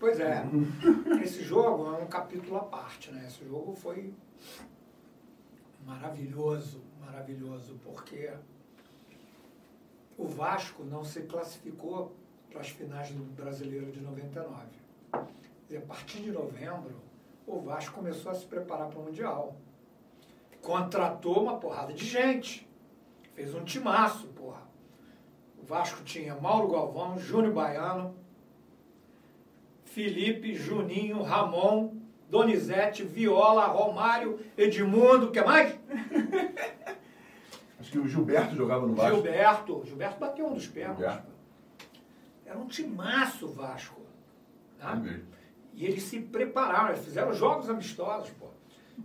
Pois 0.00 0.18
é, 0.18 0.44
esse 1.22 1.44
jogo 1.44 1.94
é 1.94 2.02
um 2.02 2.06
capítulo 2.06 2.56
à 2.56 2.60
parte, 2.64 3.10
né? 3.12 3.24
Esse 3.26 3.44
jogo 3.48 3.74
foi 3.76 4.12
maravilhoso, 5.84 6.82
maravilhoso, 7.00 7.78
porque 7.82 8.32
o 10.16 10.26
Vasco 10.26 10.84
não 10.84 11.04
se 11.04 11.22
classificou 11.22 12.12
para 12.50 12.60
as 12.60 12.68
finais 12.68 13.10
do 13.10 13.24
Brasileiro 13.34 13.90
de 13.90 14.00
99. 14.00 14.66
E 15.68 15.76
a 15.76 15.80
partir 15.80 16.22
de 16.22 16.30
novembro, 16.30 16.94
o 17.46 17.60
Vasco 17.60 17.94
começou 17.94 18.30
a 18.30 18.34
se 18.34 18.46
preparar 18.46 18.88
para 18.88 18.98
o 18.98 19.04
Mundial. 19.04 19.56
Contratou 20.62 21.42
uma 21.42 21.58
porrada 21.58 21.92
de 21.92 22.04
gente. 22.04 22.68
Fez 23.34 23.54
um 23.54 23.64
timaço, 23.64 24.28
porra. 24.28 24.62
O 25.60 25.66
Vasco 25.66 26.02
tinha 26.04 26.34
Mauro 26.36 26.68
Galvão, 26.68 27.18
Júnior 27.18 27.52
Baiano, 27.52 28.14
Felipe, 29.84 30.54
Juninho, 30.54 31.22
Ramon, 31.22 32.03
Donizete, 32.28 33.04
Viola, 33.04 33.66
Romário, 33.66 34.40
Edmundo, 34.56 35.26
o 35.26 35.30
que 35.30 35.42
mais? 35.42 35.78
Acho 37.78 37.90
que 37.90 37.98
o 37.98 38.08
Gilberto 38.08 38.54
jogava 38.56 38.86
no 38.86 38.94
Vasco. 38.94 39.16
Gilberto. 39.16 39.82
Gilberto 39.84 40.18
bateu 40.18 40.46
um 40.46 40.54
dos 40.54 40.66
pênaltis. 40.66 41.04
Era 42.46 42.58
um 42.58 42.66
timaço 42.66 43.48
Vasco. 43.48 44.00
Tá? 44.78 45.00
E 45.74 45.84
eles 45.84 46.02
se 46.04 46.20
prepararam, 46.20 46.90
eles 46.90 47.04
fizeram 47.04 47.32
jogos 47.34 47.68
amistosos, 47.68 48.30
pô. 48.30 48.46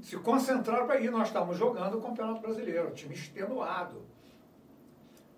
Se 0.01 0.15
concentraram 0.17 0.85
para 0.85 0.99
ir. 0.99 1.09
Nós 1.09 1.27
estávamos 1.27 1.57
jogando 1.57 1.97
o 1.97 2.01
Campeonato 2.01 2.41
Brasileiro, 2.41 2.91
time 2.91 3.15
extenuado. 3.15 4.03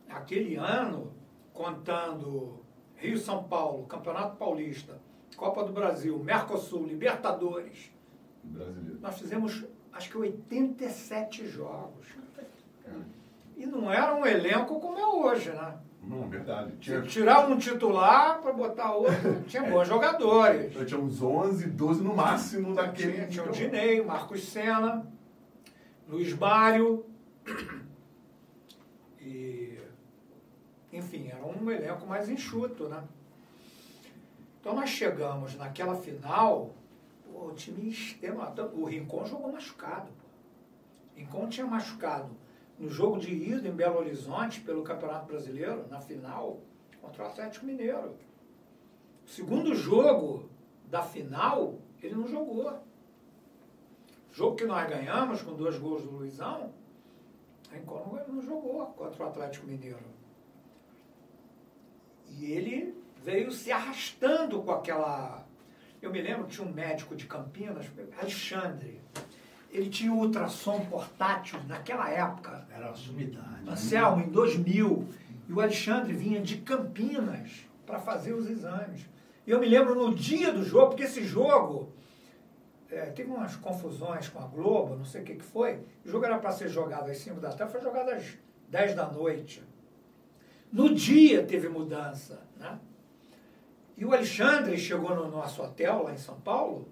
Aquele 0.10 0.56
ano, 0.58 1.14
contando 1.53 2.62
Rio 2.95 3.18
São 3.18 3.45
Paulo, 3.45 3.86
Campeonato 3.86 4.36
Paulista, 4.36 4.99
Copa 5.41 5.63
do 5.63 5.73
Brasil, 5.73 6.19
Mercosul, 6.19 6.85
Libertadores, 6.85 7.91
Brasileiro. 8.43 8.99
nós 9.01 9.18
fizemos 9.18 9.65
acho 9.91 10.11
que 10.11 10.15
87 10.15 11.47
jogos. 11.47 12.05
E 13.57 13.65
não 13.65 13.91
era 13.91 14.13
um 14.13 14.23
elenco 14.23 14.80
como 14.80 14.99
é 14.99 15.07
hoje, 15.07 15.49
né? 15.49 15.80
Não, 16.03 16.30
verdade. 16.30 16.77
Tinha, 16.80 17.01
Tirar 17.01 17.49
um 17.49 17.57
titular 17.57 18.39
para 18.39 18.53
botar 18.53 18.93
outro, 18.93 19.41
tinha 19.49 19.63
bons 19.63 19.88
jogadores. 19.88 20.76
tinha 20.88 20.99
uns 20.99 21.19
11, 21.19 21.72
12 21.72 22.03
no 22.03 22.15
máximo 22.15 22.76
daquele. 22.76 23.13
Tinha, 23.13 23.27
tinha 23.27 23.45
o 23.45 23.51
Dinei, 23.51 23.99
Marcos 23.99 24.47
Senna, 24.47 25.11
Luiz 26.07 26.31
Mário. 26.38 27.03
E, 29.19 29.80
enfim, 30.93 31.30
era 31.30 31.43
um 31.43 31.72
elenco 31.72 32.05
mais 32.05 32.30
enxuto, 32.30 32.88
né? 32.88 33.03
Então 34.61 34.75
nós 34.75 34.89
chegamos 34.91 35.55
naquela 35.55 35.95
final, 35.95 36.69
pô, 37.25 37.47
o 37.47 37.53
time 37.53 37.89
extenuado. 37.89 38.69
O 38.79 38.85
Rincon 38.85 39.25
jogou 39.25 39.51
machucado. 39.51 40.07
Pô. 40.11 40.27
Rincon 41.15 41.49
tinha 41.49 41.65
machucado 41.65 42.29
no 42.77 42.88
jogo 42.88 43.17
de 43.19 43.33
ida 43.33 43.67
em 43.67 43.71
Belo 43.71 43.97
Horizonte 43.97 44.61
pelo 44.61 44.83
Campeonato 44.83 45.25
Brasileiro, 45.25 45.88
na 45.89 45.99
final, 45.99 46.59
contra 47.01 47.23
o 47.23 47.27
Atlético 47.27 47.65
Mineiro. 47.65 48.15
O 49.25 49.29
segundo 49.29 49.73
jogo 49.75 50.47
da 50.88 51.01
final, 51.01 51.75
ele 52.01 52.15
não 52.15 52.27
jogou. 52.27 52.79
Jogo 54.31 54.55
que 54.55 54.65
nós 54.65 54.88
ganhamos 54.88 55.41
com 55.41 55.55
dois 55.55 55.77
gols 55.77 56.03
do 56.03 56.11
Luizão, 56.11 56.71
Rincon 57.71 58.05
não- 58.27 58.35
não 58.35 58.41
jogou 58.43 58.85
contra 58.88 59.23
o 59.23 59.27
Atlético 59.27 59.65
Mineiro. 59.65 59.99
E 62.29 62.45
ele 62.45 63.01
veio 63.23 63.52
se 63.52 63.72
arrastando 63.72 64.61
com 64.61 64.72
aquela. 64.72 65.45
Eu 66.02 66.11
me 66.11 66.22
lembro 66.22 66.45
que 66.45 66.56
tinha 66.56 66.68
um 66.68 66.72
médico 66.72 67.15
de 67.15 67.26
Campinas, 67.26 67.85
Alexandre. 68.19 68.99
Ele 69.69 69.89
tinha 69.89 70.11
ultrassom 70.11 70.85
portátil 70.85 71.60
naquela 71.68 72.10
época. 72.10 72.68
Era 72.72 72.88
uma 72.88 72.95
sumidade. 72.95 73.69
Anselmo, 73.69 74.23
em 74.26 74.30
2000, 74.30 75.07
e 75.48 75.53
o 75.53 75.61
Alexandre 75.61 76.14
vinha 76.14 76.41
de 76.41 76.57
Campinas 76.57 77.65
para 77.85 77.99
fazer 77.99 78.34
os 78.34 78.49
exames. 78.49 79.06
E 79.45 79.52
eu 79.52 79.60
me 79.60 79.68
lembro 79.68 79.95
no 79.95 80.14
dia 80.14 80.52
do 80.52 80.64
jogo, 80.64 80.89
porque 80.89 81.03
esse 81.03 81.23
jogo 81.23 81.93
é, 82.89 83.06
teve 83.06 83.31
umas 83.31 83.56
confusões 83.56 84.27
com 84.27 84.39
a 84.39 84.45
Globo, 84.45 84.95
não 84.95 85.06
sei 85.06 85.22
o 85.22 85.23
que, 85.23 85.35
que 85.35 85.43
foi. 85.43 85.80
O 86.06 86.10
jogo 86.10 86.26
era 86.26 86.38
para 86.38 86.52
ser 86.52 86.68
jogado 86.68 87.10
às 87.10 87.18
5 87.19 87.39
da 87.39 87.52
tarde, 87.52 87.72
foi 87.72 87.81
jogado 87.81 88.10
às 88.10 88.38
10 88.69 88.95
da 88.95 89.07
noite. 89.07 89.64
No 90.72 90.93
dia 90.93 91.43
teve 91.43 91.69
mudança, 91.69 92.41
né? 92.57 92.77
E 94.02 94.06
o 94.06 94.11
Alexandre 94.11 94.80
chegou 94.80 95.15
no 95.15 95.30
nosso 95.30 95.61
hotel 95.61 96.02
lá 96.06 96.11
em 96.11 96.18
São 96.18 96.41
Paulo 96.41 96.90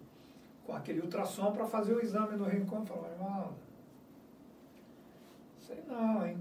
com 0.64 0.76
aquele 0.76 1.02
ultrassom 1.02 1.52
para 1.52 1.66
fazer 1.66 1.96
o 1.96 2.00
exame 2.00 2.38
no 2.38 2.46
Rincon. 2.46 2.86
Falou, 2.86 3.10
irmão, 3.10 3.56
sei 5.58 5.84
não, 5.88 6.24
hein? 6.24 6.38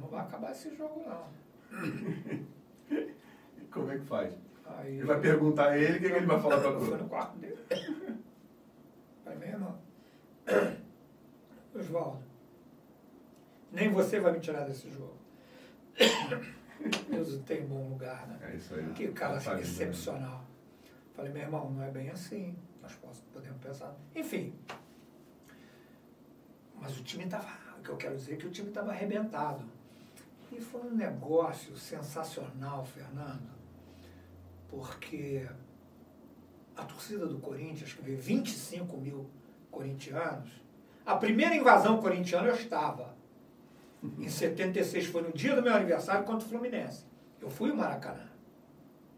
Não 0.00 0.08
vai 0.08 0.22
acabar 0.22 0.52
esse 0.52 0.74
jogo, 0.74 1.04
não. 1.06 1.84
E 2.90 3.64
como 3.70 3.90
é 3.90 3.98
que 3.98 4.06
faz? 4.06 4.32
Aí, 4.64 4.96
Ele 4.96 5.04
vai 5.04 5.20
perguntar 5.20 5.72
a 5.72 5.76
ele 5.76 5.98
o 5.98 6.00
que, 6.00 6.08
que 6.08 6.16
ele 6.16 6.26
vai 6.26 6.40
falar 6.40 6.64
Eu 6.64 6.80
fui 6.80 6.96
tu. 6.96 7.02
no 7.02 7.08
quarto 7.10 7.36
dele. 7.36 7.58
Meu 9.38 9.48
irmão, 9.48 9.78
Oswaldo, 11.74 12.22
nem 13.70 13.92
você 13.92 14.18
vai 14.18 14.32
me 14.32 14.40
tirar 14.40 14.64
desse 14.64 14.90
jogo. 14.90 15.18
Deus 17.10 17.38
tem 17.44 17.64
um 17.64 17.68
bom 17.68 17.88
lugar, 17.88 18.26
né? 18.26 18.38
É 18.42 18.56
isso 18.56 18.74
aí. 18.74 18.92
Que 18.92 19.08
cara 19.08 19.34
Tá 19.34 19.40
fazendo, 19.40 19.62
excepcional. 19.62 20.44
Falei, 21.14 21.32
meu 21.32 21.42
irmão, 21.42 21.70
não 21.70 21.82
é 21.82 21.90
bem 21.90 22.10
assim. 22.10 22.56
Nós 22.82 22.94
podemos 23.32 23.60
pensar. 23.60 23.94
Enfim. 24.14 24.54
Mas 26.80 26.98
o 26.98 27.02
time 27.02 27.24
estava. 27.24 27.46
O 27.78 27.82
que 27.82 27.88
eu 27.90 27.96
quero 27.96 28.16
dizer 28.16 28.34
é 28.34 28.36
que 28.36 28.46
o 28.46 28.50
time 28.50 28.68
estava 28.68 28.90
arrebentado. 28.90 29.64
E 30.52 30.60
foi 30.60 30.82
um 30.82 30.94
negócio 30.94 31.76
sensacional, 31.76 32.84
Fernando, 32.84 33.50
porque 34.68 35.48
a 36.76 36.84
torcida 36.84 37.26
do 37.26 37.38
Corinthians, 37.38 37.92
que 37.92 38.02
veio 38.02 38.18
25 38.18 38.96
mil 38.96 39.28
corintianos, 39.70 40.50
a 41.04 41.16
primeira 41.16 41.54
invasão 41.54 42.00
corintiana 42.00 42.48
eu 42.48 42.54
estava. 42.54 43.13
Em 44.18 44.28
76 44.28 45.06
foi 45.06 45.22
no 45.22 45.32
dia 45.32 45.54
do 45.54 45.62
meu 45.62 45.74
aniversário 45.74 46.24
contra 46.24 46.46
o 46.46 46.48
Fluminense. 46.48 47.04
Eu 47.40 47.48
fui 47.48 47.70
ao 47.70 47.76
Maracanã. 47.76 48.28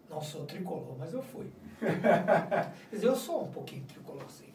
Não 0.09 0.21
sou 0.21 0.47
tricolor, 0.47 0.97
mas 0.97 1.13
eu 1.13 1.23
fui. 1.23 1.51
Quer 1.81 2.73
dizer, 2.93 3.09
eu 3.09 3.17
sou 3.17 3.45
um 3.45 3.51
pouquinho 3.51 3.85
tricolor, 3.85 4.31
sim. 4.31 4.53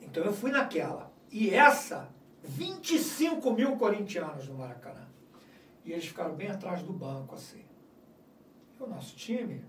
Então 0.00 0.24
eu 0.24 0.32
fui 0.32 0.50
naquela. 0.50 1.12
E 1.30 1.50
essa, 1.50 2.08
25 2.42 3.52
mil 3.52 3.76
corintianos 3.76 4.48
no 4.48 4.54
Maracanã. 4.54 5.06
E 5.84 5.92
eles 5.92 6.06
ficaram 6.06 6.34
bem 6.34 6.48
atrás 6.48 6.82
do 6.82 6.92
banco, 6.92 7.34
assim. 7.34 7.64
E 8.78 8.82
o 8.82 8.86
nosso 8.86 9.14
time, 9.16 9.64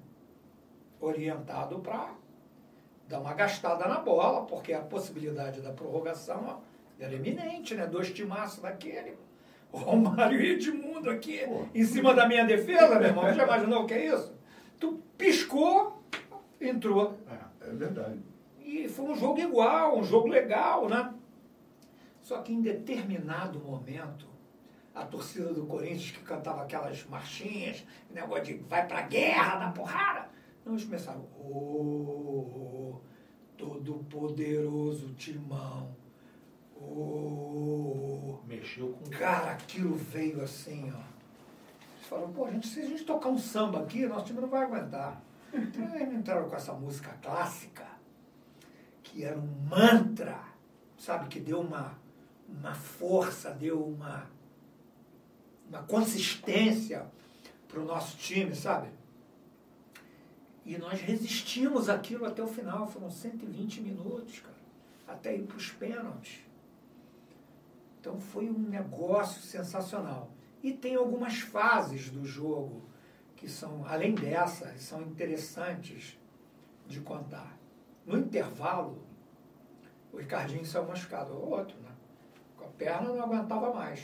orientado 0.99 1.79
para 1.79 2.13
dar 3.07 3.19
uma 3.19 3.33
gastada 3.33 3.87
na 3.87 3.99
bola, 3.99 4.45
porque 4.45 4.71
a 4.73 4.81
possibilidade 4.81 5.61
da 5.61 5.71
prorrogação 5.73 6.61
era 7.03 7.15
eminente, 7.15 7.75
né? 7.75 7.85
Dois 7.85 8.11
timaços 8.11 8.61
daquele. 8.61 9.17
Romário 9.71 10.39
e 10.39 10.51
Edmundo 10.51 11.09
aqui, 11.09 11.39
Pô. 11.47 11.65
em 11.73 11.83
cima 11.83 12.13
da 12.13 12.27
minha 12.27 12.45
defesa, 12.45 12.99
meu 12.99 13.07
irmão. 13.07 13.33
Já 13.33 13.43
imaginou 13.43 13.83
o 13.83 13.87
que 13.87 13.93
é 13.95 14.13
isso? 14.13 14.33
Tu 14.79 15.01
piscou, 15.17 16.03
entrou. 16.61 17.17
É 17.59 17.71
verdade. 17.71 18.19
E 18.59 18.87
foi 18.87 19.05
um 19.05 19.15
jogo 19.15 19.39
igual, 19.39 19.97
um 19.97 20.03
jogo 20.03 20.27
legal, 20.27 20.87
né? 20.87 21.13
Só 22.21 22.41
que 22.41 22.53
em 22.53 22.61
determinado 22.61 23.59
momento, 23.59 24.27
a 24.93 25.03
torcida 25.05 25.53
do 25.53 25.65
Corinthians 25.65 26.11
que 26.11 26.23
cantava 26.23 26.61
aquelas 26.61 27.03
marchinhas, 27.07 27.83
negócio 28.11 28.45
de 28.45 28.53
vai 28.53 28.87
pra 28.87 29.01
guerra, 29.01 29.59
na 29.59 29.71
porrada, 29.71 30.29
não, 30.65 30.73
eles 30.73 30.85
começaram, 30.85 31.21
ô, 31.37 33.01
todo 33.57 34.05
poderoso 34.09 35.13
timão, 35.15 35.95
ô, 36.83 38.39
Mexeu 38.45 38.89
com 38.93 39.09
Cara, 39.09 39.51
aquilo 39.51 39.95
veio 39.95 40.41
assim, 40.41 40.91
ó. 40.91 40.99
Eles 41.95 42.07
falaram, 42.07 42.33
pô, 42.33 42.49
gente, 42.49 42.67
se 42.67 42.79
a 42.81 42.85
gente 42.85 43.03
tocar 43.03 43.29
um 43.29 43.37
samba 43.37 43.81
aqui, 43.81 44.05
nosso 44.05 44.25
time 44.25 44.41
não 44.41 44.49
vai 44.49 44.63
aguentar. 44.63 45.21
Então 45.53 45.95
eles 45.95 46.13
entraram 46.13 46.49
com 46.49 46.55
essa 46.55 46.73
música 46.73 47.11
clássica, 47.21 47.85
que 49.03 49.23
era 49.23 49.37
um 49.37 49.47
mantra, 49.69 50.43
sabe, 50.97 51.27
que 51.27 51.39
deu 51.39 51.61
uma, 51.61 51.97
uma 52.47 52.73
força, 52.73 53.51
deu 53.51 53.85
uma, 53.85 54.27
uma 55.69 55.83
consistência 55.83 57.05
para 57.67 57.79
o 57.79 57.85
nosso 57.85 58.17
time, 58.17 58.55
sabe? 58.55 58.89
E 60.65 60.77
nós 60.77 61.01
resistimos 61.01 61.89
aquilo 61.89 62.25
até 62.25 62.41
o 62.41 62.47
final, 62.47 62.87
foram 62.87 63.09
120 63.09 63.81
minutos, 63.81 64.39
cara, 64.39 64.55
até 65.07 65.35
ir 65.35 65.43
para 65.43 65.57
os 65.57 65.69
pênaltis. 65.71 66.39
Então 68.03 68.19
foi 68.19 68.49
um 68.49 68.59
negócio 68.59 69.41
sensacional. 69.41 70.29
E 70.61 70.73
tem 70.73 70.93
algumas 70.93 71.39
fases 71.39 72.09
do 72.09 72.25
jogo 72.25 72.83
que 73.33 73.47
são, 73.47 73.85
além 73.85 74.13
dessa, 74.13 74.77
são 74.77 75.01
interessantes 75.03 76.19
de 76.85 76.99
contar. 76.99 77.57
No 78.05 78.17
intervalo, 78.17 79.07
o 80.11 80.17
Ricardinho 80.17 80.65
saiu 80.65 80.85
machucado, 80.85 81.31
o 81.31 81.49
outro, 81.49 81.79
né? 81.79 81.91
Com 82.57 82.65
a 82.65 82.67
perna 82.67 83.07
não 83.07 83.23
aguentava 83.23 83.73
mais. 83.73 84.01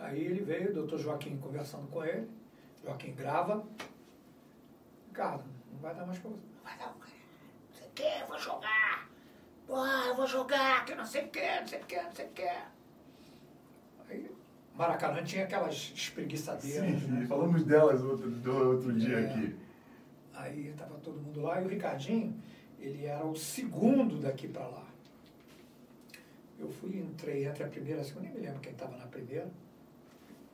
Aí 0.00 0.20
ele 0.20 0.42
veio, 0.42 0.70
o 0.70 0.74
doutor 0.74 0.98
Joaquim 0.98 1.36
conversando 1.38 1.86
com 1.86 2.04
ele. 2.04 2.28
Joaquim 2.82 3.14
grava. 3.14 3.64
Ricardo, 5.06 5.44
não 5.70 5.78
vai 5.78 5.94
dar 5.94 6.04
mais 6.04 6.18
pra 6.18 6.28
você. 6.28 6.42
Não 6.56 6.62
vai 6.64 6.76
dar. 6.76 6.92
Não 6.92 7.72
sei 7.72 7.86
o 7.86 7.90
que, 7.92 8.24
vou 8.26 8.36
jogar. 8.36 8.97
Pô, 9.68 9.84
eu 9.86 10.16
vou 10.16 10.26
jogar, 10.26 10.86
que 10.86 10.94
não 10.94 11.04
sei 11.04 11.26
o 11.26 11.28
que, 11.28 11.60
não 11.60 11.66
sei 11.66 11.78
o 11.78 11.84
que, 11.84 12.02
não 12.02 12.12
sei 12.12 12.24
o 12.24 12.28
que. 12.30 12.48
Aí, 14.08 14.30
Maracanã 14.74 15.22
tinha 15.22 15.44
aquelas 15.44 15.92
espreguiçadeiras. 15.94 17.02
Sim, 17.02 17.06
né? 17.08 17.26
falamos 17.26 17.64
delas 17.64 18.02
outro, 18.02 18.30
do 18.30 18.68
outro 18.70 18.94
dia 18.94 19.18
É. 19.20 19.26
aqui. 19.26 19.56
Aí 20.32 20.68
estava 20.68 20.94
todo 21.00 21.20
mundo 21.20 21.42
lá 21.42 21.60
e 21.60 21.66
o 21.66 21.68
Ricardinho, 21.68 22.34
ele 22.78 23.04
era 23.04 23.22
o 23.26 23.36
segundo 23.36 24.18
daqui 24.18 24.48
para 24.48 24.66
lá. 24.66 24.86
Eu 26.58 26.70
fui, 26.70 26.96
entrei 26.96 27.44
entre 27.46 27.62
a 27.64 27.68
primeira 27.68 27.98
e 27.98 28.00
a 28.00 28.04
segunda, 28.04 28.26
nem 28.26 28.34
me 28.34 28.40
lembro 28.40 28.60
quem 28.60 28.72
estava 28.72 28.96
na 28.96 29.06
primeira. 29.06 29.50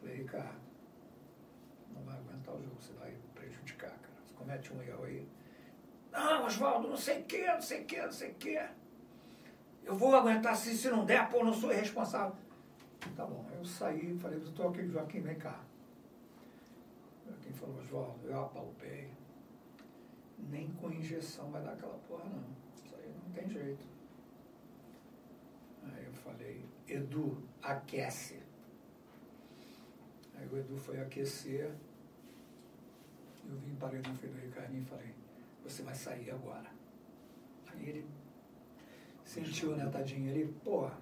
Falei, 0.00 0.16
Ricardo, 0.16 0.58
não 1.94 2.02
vai 2.02 2.16
aguentar 2.16 2.52
o 2.52 2.60
jogo, 2.60 2.76
você 2.80 2.92
vai 2.94 3.14
prejudicar, 3.32 3.90
cara. 3.90 4.18
Você 4.26 4.34
comete 4.34 4.72
um 4.72 4.82
erro 4.82 5.04
aí. 5.04 5.28
Não, 6.10 6.46
Oswaldo, 6.46 6.88
não 6.88 6.96
sei 6.96 7.20
o 7.20 7.24
que, 7.24 7.46
não 7.46 7.60
sei 7.62 7.82
o 7.82 7.84
que, 7.84 8.02
não 8.02 8.12
sei 8.12 8.30
o 8.32 8.34
que. 8.34 8.58
Eu 9.85 9.94
vou 9.94 10.15
aguentar 10.15 10.56
se, 10.56 10.77
se 10.77 10.89
não 10.89 11.05
der, 11.05 11.28
pô, 11.28 11.44
não 11.44 11.52
sou 11.52 11.70
responsável. 11.70 12.35
Tá 13.15 13.27
bom, 13.27 13.44
eu 13.55 13.65
saí, 13.65 14.16
falei, 14.19 14.40
doutor 14.40 14.70
aqui, 14.70 14.86
Joaquim, 14.89 15.20
vem 15.20 15.36
cá. 15.36 15.61
Joaquim 17.27 17.52
falou, 17.52 17.78
Oswaldo, 17.81 18.27
eu 18.27 18.40
apalpei. 18.40 19.11
Nem 20.51 20.69
com 20.73 20.90
injeção 20.90 21.51
vai 21.51 21.62
dar 21.62 21.73
aquela 21.73 21.98
porra, 22.09 22.24
não. 22.24 22.44
Isso 22.82 22.94
aí 22.97 23.15
não 23.23 23.32
tem 23.32 23.48
jeito. 23.48 23.85
Aí 25.85 26.05
eu 26.06 26.12
falei, 26.12 26.65
Edu, 26.89 27.43
aquece. 27.62 28.40
Aí 30.35 30.48
o 30.48 30.56
Edu 30.56 30.77
foi 30.77 31.01
aquecer. 31.01 31.70
Eu 33.47 33.56
vim, 33.59 33.74
parei 33.77 34.01
na 34.01 34.15
frente 34.15 34.32
do 34.32 34.40
Ricardinho 34.40 34.82
e 34.82 34.86
falei, 34.86 35.15
você 35.62 35.82
vai 35.82 35.94
sair 35.94 36.31
agora. 36.31 36.70
Aí 37.66 37.89
ele 37.89 38.06
sentiu, 39.24 39.76
né, 39.76 39.88
tadinho? 39.90 40.30
Ele, 40.30 40.55
porra. 40.64 40.92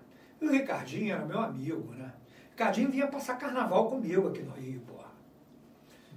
E 0.40 0.46
o 0.46 0.50
Ricardinho 0.50 1.14
era 1.14 1.24
meu 1.24 1.40
amigo, 1.40 1.92
né? 1.94 2.12
Ricardinho 2.50 2.90
vinha 2.90 3.06
passar 3.06 3.36
carnaval 3.36 3.88
comigo 3.88 4.28
aqui 4.28 4.42
no 4.42 4.52
Rio, 4.52 4.80
porra. 4.80 5.10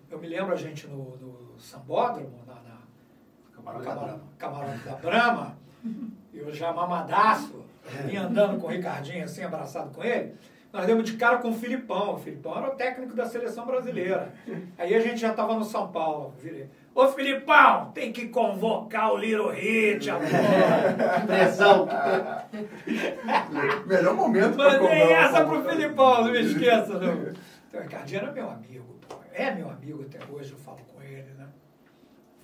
Eu 0.09 0.19
me 0.19 0.27
lembro 0.27 0.53
a 0.53 0.55
gente 0.55 0.87
no, 0.87 1.15
no 1.17 1.59
Sambódromo, 1.59 2.39
na, 2.45 2.55
na 2.55 2.77
Camarote 3.53 3.85
da 3.85 4.19
camarote 4.37 4.83
da 4.83 4.95
Brama, 4.95 5.57
eu 6.33 6.53
já 6.53 6.73
mamadaço, 6.73 7.63
vinha 8.05 8.23
andando 8.23 8.59
com 8.59 8.67
o 8.67 8.69
Ricardinho 8.69 9.23
assim, 9.23 9.43
abraçado 9.43 9.91
com 9.91 10.03
ele. 10.03 10.35
Nós 10.73 10.85
demos 10.85 11.09
de 11.09 11.15
cara 11.15 11.37
com 11.37 11.51
o 11.51 11.53
Filipão. 11.53 12.15
O 12.15 12.17
Filipão 12.17 12.57
era 12.57 12.67
o 12.67 12.75
técnico 12.75 13.15
da 13.15 13.25
seleção 13.25 13.65
brasileira. 13.65 14.33
Aí 14.77 14.93
a 14.93 14.99
gente 14.99 15.21
já 15.21 15.31
estava 15.31 15.55
no 15.55 15.63
São 15.63 15.89
Paulo. 15.89 16.33
Virei. 16.37 16.69
Ô 16.95 17.09
Filipão, 17.09 17.91
tem 17.91 18.13
que 18.13 18.29
convocar 18.29 19.11
o 19.11 19.17
Little 19.17 19.49
Hit, 19.49 20.09
amor. 20.09 20.23
Pressão. 21.27 21.87
Melhor 23.85 24.15
momento 24.15 24.55
pra 24.55 24.81
Mandei 24.81 25.11
essa 25.11 25.43
pro. 25.43 25.61
Filipão, 25.69 26.23
não 26.23 26.31
me 26.31 26.39
esqueça, 26.41 26.97
não. 26.97 27.13
Então, 27.13 27.79
o 27.79 27.83
Ricardinho 27.83 28.21
era 28.21 28.31
meu 28.31 28.49
amigo, 28.49 28.95
pô. 29.09 29.17
É 29.33 29.53
meu 29.53 29.69
amigo 29.69 30.03
até 30.03 30.19
hoje, 30.31 30.53
eu 30.53 30.57
falo 30.57 30.77
com 30.93 31.01
ele, 31.01 31.29
né? 31.37 31.45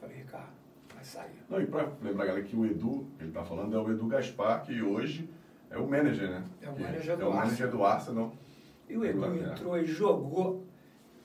Falei, 0.02 0.18
Ricardo, 0.18 0.50
vai 0.94 1.04
sair. 1.06 1.42
Não, 1.50 1.62
e 1.62 1.66
pra 1.66 1.88
lembrar, 2.02 2.26
galera, 2.26 2.44
que 2.46 2.54
o 2.56 2.66
Edu, 2.66 3.08
que 3.18 3.24
ele 3.24 3.32
tá 3.32 3.44
falando, 3.46 3.74
é 3.78 3.80
o 3.80 3.90
Edu 3.90 4.06
Gaspar, 4.08 4.64
que 4.64 4.82
hoje 4.82 5.30
é 5.70 5.78
o 5.78 5.88
manager, 5.90 6.30
né? 6.30 6.44
É 6.62 6.70
o 6.70 6.74
Que 6.74 6.82
manager 6.84 7.16
do 7.16 7.24
É 7.24 7.26
o 7.26 7.30
manager 7.30 7.52
Arsenal. 7.52 7.72
do 7.72 7.86
Arsenal. 7.86 8.34
E 8.90 8.98
o 8.98 9.06
Edu 9.06 9.24
É. 9.24 9.52
entrou 9.54 9.78
e 9.78 9.86
jogou. 9.86 10.66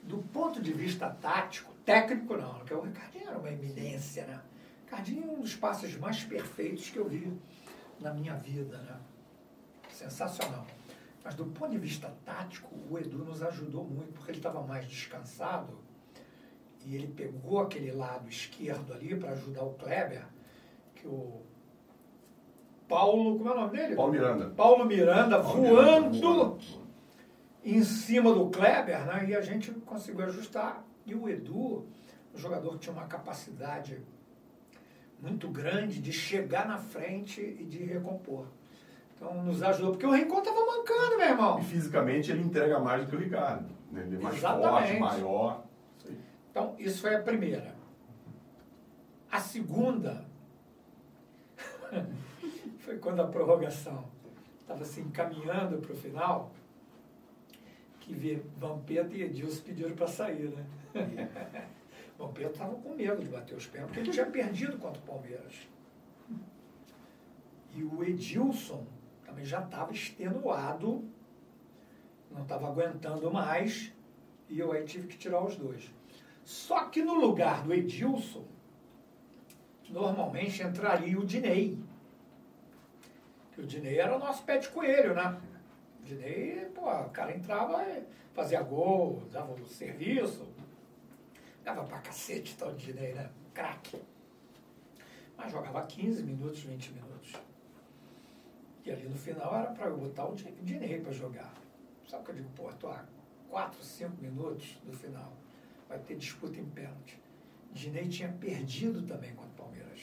Do 0.03 0.19
ponto 0.19 0.61
de 0.61 0.71
vista 0.71 1.09
tático, 1.21 1.73
técnico 1.87 2.35
não, 2.35 2.55
porque 2.55 2.73
o 2.73 2.81
Ricardinho 2.81 3.29
era 3.29 3.39
uma 3.39 3.49
eminência, 3.49 4.25
né? 4.27 4.37
O 4.81 4.83
Ricardinho 4.83 5.23
é 5.23 5.31
um 5.31 5.39
dos 5.39 5.55
passes 5.55 5.97
mais 5.97 6.21
perfeitos 6.21 6.89
que 6.89 6.97
eu 6.97 7.07
vi 7.07 7.31
na 7.97 8.13
minha 8.13 8.35
vida, 8.35 8.77
né? 8.79 8.97
Sensacional. 9.89 10.67
Mas 11.23 11.33
do 11.35 11.45
ponto 11.45 11.71
de 11.71 11.77
vista 11.77 12.13
tático, 12.25 12.69
o 12.91 12.99
Edu 12.99 13.19
nos 13.19 13.41
ajudou 13.41 13.85
muito, 13.85 14.11
porque 14.11 14.31
ele 14.31 14.39
estava 14.39 14.61
mais 14.61 14.85
descansado 14.85 15.79
e 16.85 16.93
ele 16.93 17.07
pegou 17.07 17.61
aquele 17.61 17.93
lado 17.93 18.27
esquerdo 18.27 18.93
ali 18.93 19.15
para 19.15 19.31
ajudar 19.31 19.63
o 19.63 19.73
Kleber, 19.75 20.25
que 20.93 21.07
o 21.07 21.41
Paulo, 22.85 23.37
como 23.37 23.49
é 23.49 23.53
o 23.53 23.55
nome 23.55 23.77
dele? 23.77 23.95
Paulo 23.95 24.11
Miranda. 24.11 24.49
Paulo 24.49 24.85
Miranda 24.85 25.39
Paulo 25.39 25.61
Miranda, 25.61 25.83
voando 25.83 26.21
voando. 26.21 26.59
em 27.63 27.81
cima 27.81 28.33
do 28.33 28.49
Kleber, 28.49 29.05
né? 29.05 29.25
E 29.29 29.35
a 29.35 29.41
gente 29.41 29.71
conseguiu 29.71 30.25
ajustar. 30.25 30.86
E 31.07 31.15
o 31.15 31.27
Edu, 31.29 31.87
o 32.33 32.37
jogador 32.37 32.73
que 32.73 32.79
tinha 32.79 32.93
uma 32.93 33.05
capacidade 33.07 33.97
muito 35.21 35.47
grande 35.47 35.99
de 35.99 36.11
chegar 36.11 36.67
na 36.67 36.77
frente 36.77 37.41
e 37.41 37.63
de 37.63 37.79
recompor. 37.83 38.45
Então 39.15 39.41
nos 39.43 39.63
ajudou, 39.63 39.91
porque 39.91 40.05
o 40.05 40.11
Rincon 40.11 40.39
estava 40.39 40.59
mancando, 40.63 41.17
meu 41.17 41.27
irmão. 41.27 41.59
E 41.59 41.63
fisicamente 41.63 42.29
ele 42.29 42.43
entrega 42.43 42.77
mais 42.79 43.03
do 43.05 43.09
que 43.09 43.15
o 43.15 43.19
Ricardo. 43.19 43.65
né? 43.89 44.03
Ele 44.05 44.17
é 44.17 44.19
mais 44.19 44.35
Exatamente. 44.35 44.99
forte, 44.99 44.99
maior. 44.99 45.63
Então, 46.51 46.75
isso 46.77 47.01
foi 47.01 47.15
a 47.15 47.21
primeira. 47.21 47.73
A 49.31 49.39
segunda 49.39 50.25
foi 52.79 52.97
quando 52.97 53.21
a 53.21 53.27
prorrogação 53.27 54.05
estava 54.61 54.83
se 54.83 54.99
encaminhando 54.99 55.77
para 55.77 55.93
o 55.93 55.95
final, 55.95 56.51
que 57.99 58.41
Vampeta 58.57 59.15
e 59.15 59.23
Edilson 59.23 59.63
pediram 59.63 59.95
para 59.95 60.07
sair, 60.07 60.49
né? 60.49 60.65
Vampeta 62.17 62.49
estava 62.49 62.75
com 62.75 62.95
medo 62.95 63.21
de 63.21 63.29
bater 63.29 63.55
os 63.55 63.67
pés, 63.67 63.85
porque 63.85 63.99
ele 63.99 64.11
tinha 64.11 64.25
perdido 64.25 64.77
contra 64.77 64.99
o 64.99 65.05
Palmeiras. 65.05 65.67
E 67.75 67.83
o 67.83 68.03
Edilson 68.03 68.85
também 69.23 69.45
já 69.45 69.61
estava 69.61 69.91
extenuado, 69.91 71.07
não 72.31 72.41
estava 72.41 72.67
aguentando 72.67 73.31
mais, 73.31 73.93
e 74.49 74.57
eu 74.59 74.71
aí 74.71 74.83
tive 74.83 75.07
que 75.07 75.17
tirar 75.17 75.43
os 75.43 75.55
dois. 75.55 75.91
Só 76.43 76.85
que 76.85 77.03
no 77.03 77.13
lugar 77.13 77.63
do 77.63 77.73
Edilson, 77.73 78.45
normalmente 79.89 80.63
entraria 80.63 81.19
o 81.19 81.25
Dinei. 81.25 81.77
Que 83.51 83.61
o 83.61 83.67
Dinei 83.67 83.99
era 83.99 84.15
o 84.15 84.19
nosso 84.19 84.43
pé 84.43 84.57
de 84.57 84.69
coelho, 84.69 85.13
né? 85.13 85.39
O 85.99 86.03
Dinei, 86.03 86.65
pô, 86.73 86.89
o 86.89 87.09
cara 87.09 87.35
entrava, 87.35 87.85
fazia 88.33 88.61
gol, 88.61 89.23
dava 89.31 89.53
o 89.53 89.67
serviço. 89.67 90.46
Dava 91.67 91.83
pra 91.83 91.99
cacete 91.99 92.55
tal 92.55 92.71
de 92.73 92.85
Dinei, 92.93 93.13
né? 93.13 93.29
Craque. 93.53 94.01
Mas 95.35 95.51
jogava 95.51 95.81
15 95.85 96.23
minutos, 96.23 96.61
20 96.61 96.93
minutos. 96.93 97.33
E 98.85 98.89
ali 98.91 99.09
no 99.09 99.17
final 99.17 99.53
era 99.53 99.71
para 99.71 99.87
eu 99.87 99.97
botar 99.97 100.27
o 100.29 100.33
Di- 100.33 100.49
Dinei 100.61 101.01
para 101.01 101.11
jogar. 101.11 101.53
Sabe 102.07 102.21
o 102.21 102.25
que 102.25 102.31
eu 102.31 102.35
digo? 102.35 102.49
Pô, 102.55 102.71
tô 102.79 102.87
a 102.87 103.03
4, 103.49 103.83
5 103.83 104.15
minutos 104.21 104.77
do 104.85 104.93
final. 104.93 105.33
Vai 105.89 105.99
ter 105.99 106.15
disputa 106.15 106.57
em 106.57 106.63
pênalti. 106.69 107.19
Dinei 107.73 108.07
tinha 108.07 108.29
perdido 108.31 109.01
também 109.05 109.35
contra 109.35 109.51
o 109.51 109.55
Palmeiras. 109.55 109.99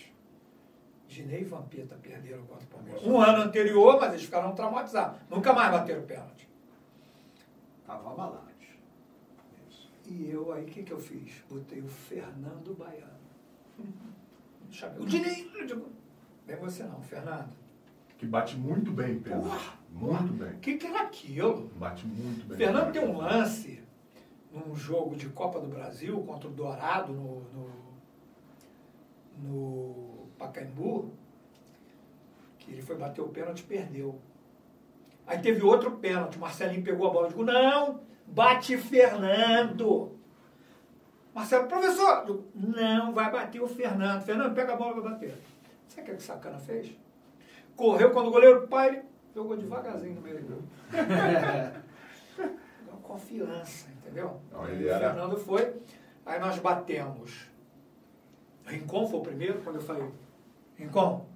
Dinei 1.08 1.40
e 1.40 1.44
Vampeta 1.44 1.96
perderam 1.96 2.44
contra 2.44 2.64
o 2.64 2.68
Palmeiras. 2.68 3.02
Um 3.06 3.18
ano 3.18 3.42
anterior, 3.44 3.98
mas 3.98 4.10
eles 4.12 4.24
ficaram 4.26 4.54
traumatizados. 4.54 5.18
Nunca 5.30 5.54
mais 5.54 5.72
bateram 5.72 6.02
pênalti. 6.02 6.46
Estavam 7.80 8.12
abalados. 8.12 8.52
E 10.06 10.28
eu 10.30 10.52
aí, 10.52 10.64
o 10.64 10.66
que, 10.66 10.82
que 10.82 10.92
eu 10.92 10.98
fiz? 10.98 11.32
Botei 11.50 11.80
o 11.80 11.88
Fernando 11.88 12.74
Baiano. 12.76 13.12
Chamei 14.70 14.98
o 15.02 15.06
Dinei. 15.06 15.50
Eu 15.54 15.66
digo, 15.66 15.86
Bem 16.46 16.56
você 16.56 16.82
não, 16.82 17.00
Fernando. 17.02 17.54
Que 18.18 18.26
bate 18.26 18.56
muito 18.56 18.90
bem, 18.92 19.18
Pedro. 19.18 19.40
Porra, 19.40 19.72
Muito 19.90 20.32
porra. 20.34 20.44
bem. 20.50 20.56
O 20.56 20.60
que, 20.60 20.76
que 20.76 20.86
era 20.86 21.02
aquilo? 21.02 21.68
Bate 21.76 22.06
muito 22.06 22.46
bem. 22.46 22.56
Fernando 22.56 22.92
tem 22.92 23.02
um 23.02 23.16
lance 23.16 23.82
num 24.52 24.74
jogo 24.76 25.16
de 25.16 25.28
Copa 25.30 25.58
do 25.58 25.66
Brasil 25.68 26.20
contra 26.22 26.48
o 26.48 26.52
Dourado 26.52 27.12
no, 27.12 27.40
no, 27.52 27.70
no 29.42 30.28
Pacaembu, 30.38 31.12
que 32.58 32.70
ele 32.72 32.82
foi 32.82 32.96
bater 32.96 33.20
o 33.22 33.28
pênalti 33.28 33.60
e 33.60 33.64
perdeu. 33.64 34.20
Aí 35.26 35.38
teve 35.40 35.62
outro 35.62 35.92
pênalti, 35.92 36.38
Marcelinho 36.38 36.84
pegou 36.84 37.08
a 37.08 37.10
bola 37.10 37.26
e 37.26 37.30
disse, 37.30 37.42
não, 37.42 38.00
bate 38.26 38.76
Fernando. 38.76 40.12
Marcelo, 41.34 41.66
professor, 41.66 42.24
digo, 42.26 42.44
não, 42.54 43.12
vai 43.12 43.30
bater 43.30 43.60
o 43.60 43.66
Fernando. 43.66 44.22
Fernando, 44.22 44.54
pega 44.54 44.74
a 44.74 44.76
bola 44.76 44.96
e 44.96 45.00
vai 45.00 45.12
bater. 45.12 45.36
Sabe 45.88 46.02
o 46.02 46.04
que, 46.04 46.12
o 46.12 46.20
sacana 46.20 46.58
fez? 46.58 46.96
Correu 47.76 48.12
quando 48.12 48.28
o 48.28 48.30
goleiro 48.30 48.68
pai, 48.68 48.88
ele 48.88 49.02
jogou 49.34 49.56
devagarzinho 49.56 50.14
no 50.14 50.20
meio 50.20 50.40
do 50.42 50.46
gol. 50.48 50.62
Deu 52.86 52.94
confiança, 53.02 53.88
entendeu? 53.90 54.40
Não, 54.52 54.68
ele 54.68 54.84
E 54.84 54.86
o 54.86 54.90
era- 54.90 55.10
Fernando 55.12 55.36
foi, 55.36 55.74
aí 56.24 56.38
nós 56.38 56.58
batemos. 56.58 57.46
Rincon 58.64 59.06
foi 59.08 59.18
o 59.18 59.22
primeiro, 59.22 59.60
quando 59.62 59.76
eu 59.76 59.82
falei, 59.82 60.08
Rincon, 60.76 61.26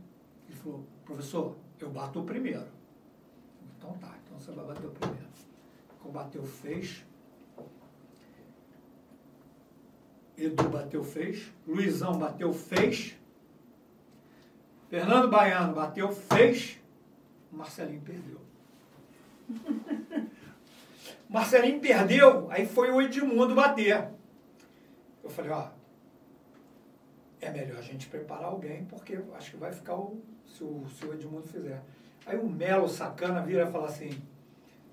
ele 0.48 0.56
falou, 0.58 0.84
professor, 1.04 1.56
eu 1.80 1.90
bato 1.90 2.20
o 2.20 2.24
primeiro. 2.24 2.66
Então 3.76 3.92
tá, 3.94 4.14
então 4.24 4.38
você 4.38 4.50
vai 4.52 4.64
bater 4.64 4.86
o 4.86 4.90
primeiro. 4.90 5.27
Bateu, 6.10 6.42
fez. 6.44 7.04
Edu 10.36 10.68
bateu, 10.68 11.02
fez. 11.04 11.52
Luizão 11.66 12.18
bateu, 12.18 12.52
fez. 12.52 13.16
Fernando 14.88 15.28
Baiano 15.28 15.74
bateu, 15.74 16.10
fez. 16.12 16.78
Marcelinho 17.50 18.00
perdeu. 18.00 18.40
Marcelinho 21.28 21.80
perdeu, 21.80 22.50
aí 22.50 22.66
foi 22.66 22.90
o 22.90 23.02
Edmundo 23.02 23.54
bater. 23.54 24.08
Eu 25.22 25.28
falei, 25.28 25.50
ó, 25.50 25.68
é 27.40 27.50
melhor 27.50 27.78
a 27.78 27.82
gente 27.82 28.06
preparar 28.06 28.46
alguém, 28.46 28.84
porque 28.86 29.18
acho 29.34 29.50
que 29.50 29.56
vai 29.56 29.72
ficar 29.72 29.94
o, 29.94 30.22
se 30.46 30.64
o, 30.64 30.86
se 30.88 31.04
o 31.04 31.12
Edmundo 31.12 31.46
fizer. 31.48 31.82
Aí 32.24 32.38
o 32.38 32.48
Melo 32.48 32.88
sacana 32.88 33.42
vira 33.42 33.68
e 33.68 33.72
fala 33.72 33.86
assim, 33.86 34.22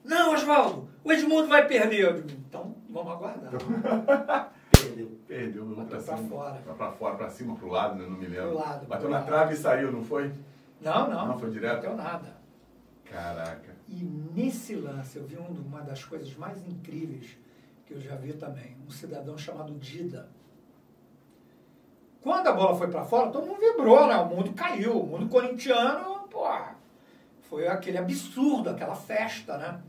não, 0.06 0.34
Oswaldo, 0.34 0.90
o 1.04 1.12
Edmundo 1.12 1.48
vai 1.48 1.68
perder. 1.68 2.00
Eu 2.02 2.22
digo, 2.22 2.40
então 2.48 2.76
vamos 2.90 3.12
aguardar. 3.12 3.52
Perdeu. 4.72 5.12
Perdeu, 5.28 5.66
não 5.66 5.76
Bateu 5.76 5.98
pra 6.02 6.16
pra 6.16 6.18
fora. 6.28 6.54
Pra, 6.64 6.74
pra 6.74 6.92
fora, 6.92 7.16
pra 7.16 7.30
cima, 7.30 7.56
pro 7.56 7.68
lado, 7.70 7.96
né? 7.96 8.08
Não 8.08 8.18
me 8.18 8.28
lembro. 8.28 8.50
Pro 8.52 8.58
lado, 8.60 8.86
Bateu 8.88 9.02
pro 9.02 9.10
na 9.10 9.18
lado. 9.18 9.26
trave 9.28 9.54
e 9.54 9.58
saiu, 9.58 9.92
não 9.92 10.04
foi? 10.04 10.32
Não, 10.82 11.10
não. 11.10 11.28
Não, 11.30 11.40
foi 11.40 11.50
direto? 11.50 11.84
Não 11.84 11.96
deu 11.96 11.98
nada. 11.98 12.36
Caraca. 13.06 13.76
E 13.88 14.04
nesse 14.36 14.76
lance 14.76 15.18
eu 15.18 15.26
vi 15.26 15.38
um- 15.38 15.64
uma 15.68 15.82
das 15.82 16.04
coisas 16.04 16.36
mais 16.36 16.64
incríveis 16.68 17.38
que 17.86 17.94
eu 17.94 18.00
já 18.02 18.16
vi 18.16 18.34
também. 18.34 18.76
Um 18.86 18.92
cidadão 18.92 19.38
chamado 19.38 19.74
Dida. 19.74 20.30
Quando 22.22 22.48
a 22.48 22.52
bola 22.54 22.76
foi 22.76 22.88
para 22.88 23.04
fora, 23.04 23.30
todo 23.32 23.46
mundo 23.46 23.60
vibrou, 23.60 24.08
né? 24.08 24.16
O 24.18 24.26
mundo 24.26 24.54
caiu. 24.54 25.00
O 25.02 25.06
mundo 25.06 25.28
corintiano, 25.30 26.28
pô, 26.30 26.48
foi 27.50 27.68
aquele 27.68 27.98
absurdo, 28.00 28.70
aquela 28.72 28.96
festa, 28.96 29.58
né? 29.58 29.80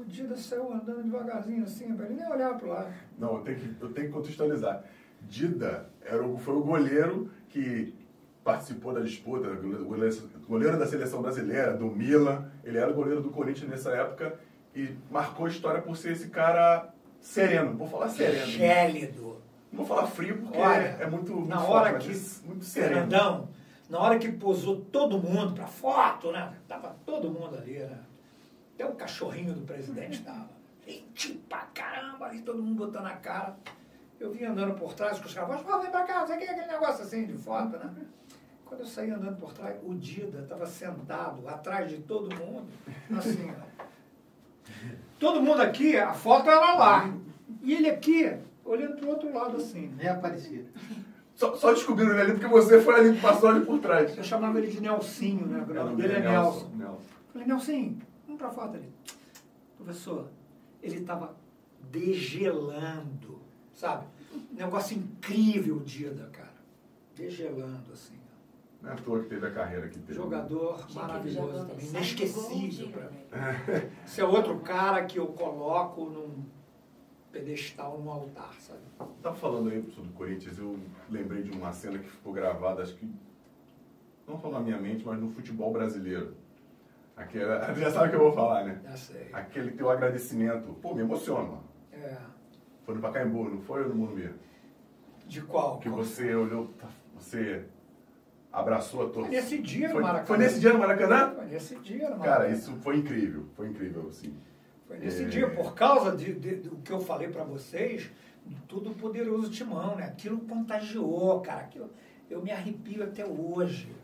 O 0.00 0.04
Dida 0.06 0.34
saiu 0.34 0.72
andando 0.72 1.02
devagarzinho 1.02 1.62
assim, 1.62 1.84
ele 1.84 2.14
nem 2.14 2.26
olhava 2.26 2.58
pro 2.58 2.68
lado. 2.68 2.90
Não, 3.18 3.36
eu 3.36 3.42
tenho 3.42 3.58
que, 3.58 3.76
eu 3.82 3.92
tenho 3.92 4.06
que 4.06 4.12
contextualizar. 4.14 4.82
Dida 5.28 5.90
era 6.00 6.26
o, 6.26 6.38
foi 6.38 6.54
o 6.54 6.62
goleiro 6.62 7.30
que 7.50 7.94
participou 8.42 8.94
da 8.94 9.00
disputa, 9.00 9.50
goleiro, 9.50 10.30
goleiro 10.48 10.78
da 10.78 10.86
seleção 10.86 11.20
brasileira, 11.20 11.76
do 11.76 11.84
Milan. 11.84 12.50
Ele 12.64 12.78
era 12.78 12.90
o 12.90 12.94
goleiro 12.94 13.20
do 13.20 13.28
Corinthians 13.28 13.68
nessa 13.68 13.90
época 13.90 14.40
e 14.74 14.88
marcou 15.10 15.44
a 15.44 15.50
história 15.50 15.82
por 15.82 15.94
ser 15.98 16.12
esse 16.12 16.30
cara 16.30 16.94
sereno. 17.20 17.76
Vou 17.76 17.86
falar 17.86 18.08
sereno. 18.08 18.46
Gélido. 18.46 19.36
Não 19.70 19.84
vou 19.84 19.86
falar 19.86 20.06
frio 20.06 20.38
porque 20.38 20.56
Olha, 20.56 20.96
é 20.98 21.06
muito, 21.06 21.30
muito 21.34 21.48
na 21.48 21.58
forte, 21.58 21.72
hora 21.72 21.98
que 21.98 22.08
muito 22.46 22.64
sereno. 22.64 22.94
Fernandão, 22.94 23.48
na 23.90 23.98
hora 23.98 24.18
que 24.18 24.32
posou 24.32 24.80
todo 24.80 25.18
mundo 25.18 25.52
pra 25.52 25.66
foto, 25.66 26.32
né? 26.32 26.54
Tava 26.66 26.96
todo 27.04 27.30
mundo 27.30 27.58
ali, 27.58 27.80
né? 27.80 27.98
Até 28.80 28.88
o 28.88 28.94
cachorrinho 28.94 29.52
do 29.52 29.60
presidente 29.60 30.22
tava. 30.22 30.48
Gente 30.86 31.34
pra 31.50 31.66
caramba, 31.74 32.34
e 32.34 32.40
todo 32.40 32.62
mundo 32.62 32.86
botando 32.86 33.06
a 33.08 33.10
cara. 33.16 33.54
Eu 34.18 34.32
vim 34.32 34.44
andando 34.44 34.72
por 34.74 34.94
trás 34.94 35.18
com 35.18 35.26
os 35.26 35.34
caras, 35.34 35.60
"Ó, 35.68 35.78
vem 35.80 35.90
pra 35.90 36.04
cá, 36.04 36.26
você 36.26 36.38
quer 36.38 36.48
aquele 36.48 36.66
negócio 36.66 37.04
assim 37.04 37.26
de 37.26 37.34
foto, 37.34 37.76
né? 37.76 37.90
Quando 38.64 38.80
eu 38.80 38.86
saí 38.86 39.10
andando 39.10 39.36
por 39.36 39.52
trás, 39.52 39.76
o 39.82 39.94
Dida 39.94 40.40
estava 40.40 40.64
sentado 40.64 41.46
atrás 41.46 41.90
de 41.90 41.98
todo 41.98 42.34
mundo, 42.34 42.68
assim, 43.18 43.50
ó. 43.50 43.84
Todo 45.18 45.42
mundo 45.42 45.60
aqui, 45.60 45.98
a 45.98 46.14
foto 46.14 46.48
era 46.48 46.74
lá. 46.74 47.14
E 47.62 47.74
ele 47.74 47.90
aqui, 47.90 48.34
olhando 48.64 48.96
pro 48.96 49.10
outro 49.10 49.30
lado, 49.34 49.58
assim. 49.58 49.92
Nem 49.98 50.08
aparecia. 50.08 50.64
Só, 51.34 51.54
só 51.54 51.72
descobriram 51.74 52.12
ele 52.12 52.20
ali 52.22 52.32
porque 52.32 52.46
você 52.48 52.80
foi 52.80 52.94
ali, 52.94 53.20
passou 53.20 53.50
ali 53.50 53.62
por 53.62 53.78
trás. 53.78 54.16
Eu 54.16 54.24
chamava 54.24 54.56
ele 54.58 54.68
de 54.68 54.80
Nelsinho, 54.80 55.46
né? 55.46 55.66
O 55.68 55.74
nome 55.74 56.02
é 56.04 56.08
dele 56.08 56.26
é 56.26 56.30
Nelson. 56.30 56.68
Nelson. 56.68 56.76
Nelson. 56.76 57.00
Falei, 57.32 57.46
Nelsinho, 57.46 57.98
vamos 58.40 58.54
pra 58.54 58.64
foto 58.64 58.76
ali. 58.76 58.88
Professor, 59.76 60.28
ele 60.82 60.96
estava 60.96 61.36
degelando, 61.90 63.40
sabe? 63.72 64.06
Um 64.52 64.54
negócio 64.54 64.96
incrível 64.96 65.76
o 65.76 65.80
Dida, 65.80 66.28
cara. 66.32 66.50
Degelando, 67.14 67.92
assim. 67.92 68.18
Não 68.82 68.90
é 68.90 68.92
à 68.94 68.96
toa 68.96 69.20
que 69.22 69.28
teve 69.28 69.46
a 69.46 69.50
carreira 69.50 69.88
que 69.88 69.98
teve. 69.98 70.14
Jogador 70.14 70.86
maravilhoso 70.94 71.66
também, 71.66 71.86
inesquecível 71.86 72.88
pra 72.88 73.10
mim. 73.10 73.18
né? 73.30 73.92
Esse 74.06 74.20
é 74.22 74.24
outro 74.24 74.58
cara 74.60 75.04
que 75.04 75.18
eu 75.18 75.26
coloco 75.28 76.06
num 76.06 76.44
pedestal, 77.30 78.00
num 78.00 78.10
altar, 78.10 78.54
sabe? 78.58 78.80
Tava 79.22 79.36
falando 79.36 79.68
aí 79.68 79.82
sobre 79.94 80.10
o 80.10 80.12
Corinthians, 80.14 80.58
eu 80.58 80.78
lembrei 81.10 81.42
de 81.42 81.50
uma 81.50 81.72
cena 81.72 81.98
que 81.98 82.08
ficou 82.08 82.32
gravada, 82.32 82.82
acho 82.82 82.94
que 82.94 83.08
não 84.26 84.38
só 84.38 84.50
na 84.50 84.60
minha 84.60 84.78
mente, 84.78 85.04
mas 85.04 85.20
no 85.20 85.28
futebol 85.30 85.72
brasileiro. 85.72 86.34
Aquela, 87.16 87.72
já 87.74 87.90
sabe 87.90 88.06
o 88.06 88.10
que 88.10 88.16
eu 88.16 88.20
vou 88.20 88.32
falar, 88.32 88.64
né? 88.64 88.80
Já 88.84 88.96
sei. 88.96 89.28
Aquele 89.32 89.72
teu 89.72 89.90
agradecimento. 89.90 90.72
Pô, 90.80 90.94
me 90.94 91.02
emociona. 91.02 91.58
É. 91.92 92.16
Foi 92.84 92.94
no 92.94 93.00
Pacaembu, 93.00 93.44
não 93.50 93.60
foi 93.60 93.82
ou 93.82 93.88
no 93.90 93.94
Morumbi? 93.94 94.30
De 95.26 95.42
qual? 95.42 95.78
Que 95.78 95.88
Qual? 95.88 96.02
você 96.02 96.34
olhou, 96.34 96.66
tá, 96.78 96.88
você 97.14 97.64
abraçou 98.52 99.02
a 99.02 99.04
Foi 99.04 99.12
torcida. 99.12 99.36
nesse 99.36 99.58
dia 99.58 99.86
no 99.88 99.92
Foi, 99.94 100.02
Maracanã. 100.02 100.26
foi 100.26 100.38
nesse 100.38 100.60
dia 100.60 100.72
no 100.72 100.78
Maracanã? 100.80 101.34
Foi 101.36 101.44
nesse 101.46 101.76
dia 101.76 102.10
no 102.10 102.16
Cara, 102.18 102.30
Maracanã. 102.30 102.52
isso 102.56 102.74
foi 102.76 102.96
incrível, 102.96 103.46
foi 103.54 103.68
incrível, 103.68 104.06
assim. 104.08 104.34
Foi 104.88 104.98
nesse 104.98 105.22
É. 105.24 105.28
dia, 105.28 105.48
por 105.50 105.74
causa 105.74 106.16
de, 106.16 106.32
de- 106.32 106.56
do 106.56 106.76
que 106.78 106.90
eu 106.90 107.00
falei 107.00 107.28
pra 107.28 107.44
vocês, 107.44 108.10
do 108.44 108.56
todo 108.66 108.90
poderoso 108.90 109.50
timão, 109.50 109.94
né? 109.94 110.04
Aquilo 110.06 110.40
contagiou, 110.40 111.40
cara. 111.42 111.60
Aquilo, 111.60 111.90
eu 112.28 112.42
me 112.42 112.50
arrepio 112.50 113.04
até 113.04 113.24
hoje. 113.24 113.94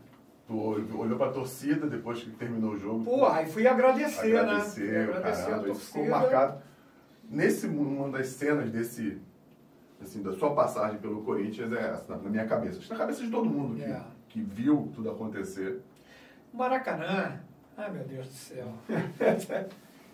Tu 0.47 0.57
olhou 0.97 1.17
pra 1.17 1.29
torcida 1.29 1.85
depois 1.87 2.23
que 2.23 2.29
terminou 2.31 2.71
o 2.71 2.77
jogo. 2.79 3.03
Porra, 3.03 3.39
aí 3.39 3.51
fui 3.51 3.67
agradecer, 3.67 4.33
né? 4.33 4.39
Agradecer, 4.39 5.11
caramba, 5.11 5.71
a 5.71 5.75
ficou 5.75 6.05
marcado. 6.07 6.61
Nesse, 7.29 7.67
uma 7.67 8.09
das 8.09 8.27
cenas 8.27 8.71
desse, 8.71 9.19
assim, 10.01 10.23
da 10.23 10.31
sua 10.31 10.55
passagem 10.55 10.97
pelo 10.99 11.21
Corinthians 11.23 11.73
é 11.73 11.89
essa, 11.89 12.15
na 12.15 12.29
minha 12.29 12.47
cabeça. 12.47 12.79
Acho 12.79 12.93
na 12.93 12.97
cabeça 12.99 13.21
de 13.23 13.29
todo 13.29 13.49
mundo 13.49 13.75
que, 13.75 13.83
É. 13.83 14.01
que 14.29 14.41
viu 14.41 14.89
tudo 14.95 15.11
acontecer. 15.11 15.81
Maracanã, 16.53 17.41
ai 17.75 17.91
meu 17.91 18.05
Deus 18.05 18.27
do 18.27 18.33
céu. 18.33 18.71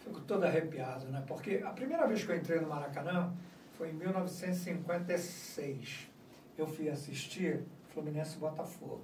Fico 0.03 0.19
todo 0.21 0.43
arrepiado, 0.45 1.05
né? 1.09 1.23
Porque 1.27 1.61
a 1.63 1.69
primeira 1.69 2.07
vez 2.07 2.23
que 2.23 2.31
eu 2.31 2.35
entrei 2.35 2.59
no 2.59 2.67
Maracanã 2.67 3.31
foi 3.77 3.89
em 3.91 3.93
1956. 3.93 6.09
Eu 6.57 6.65
fui 6.65 6.89
assistir 6.89 7.59
Fluminense 7.93 8.35
Botafogo. 8.37 9.01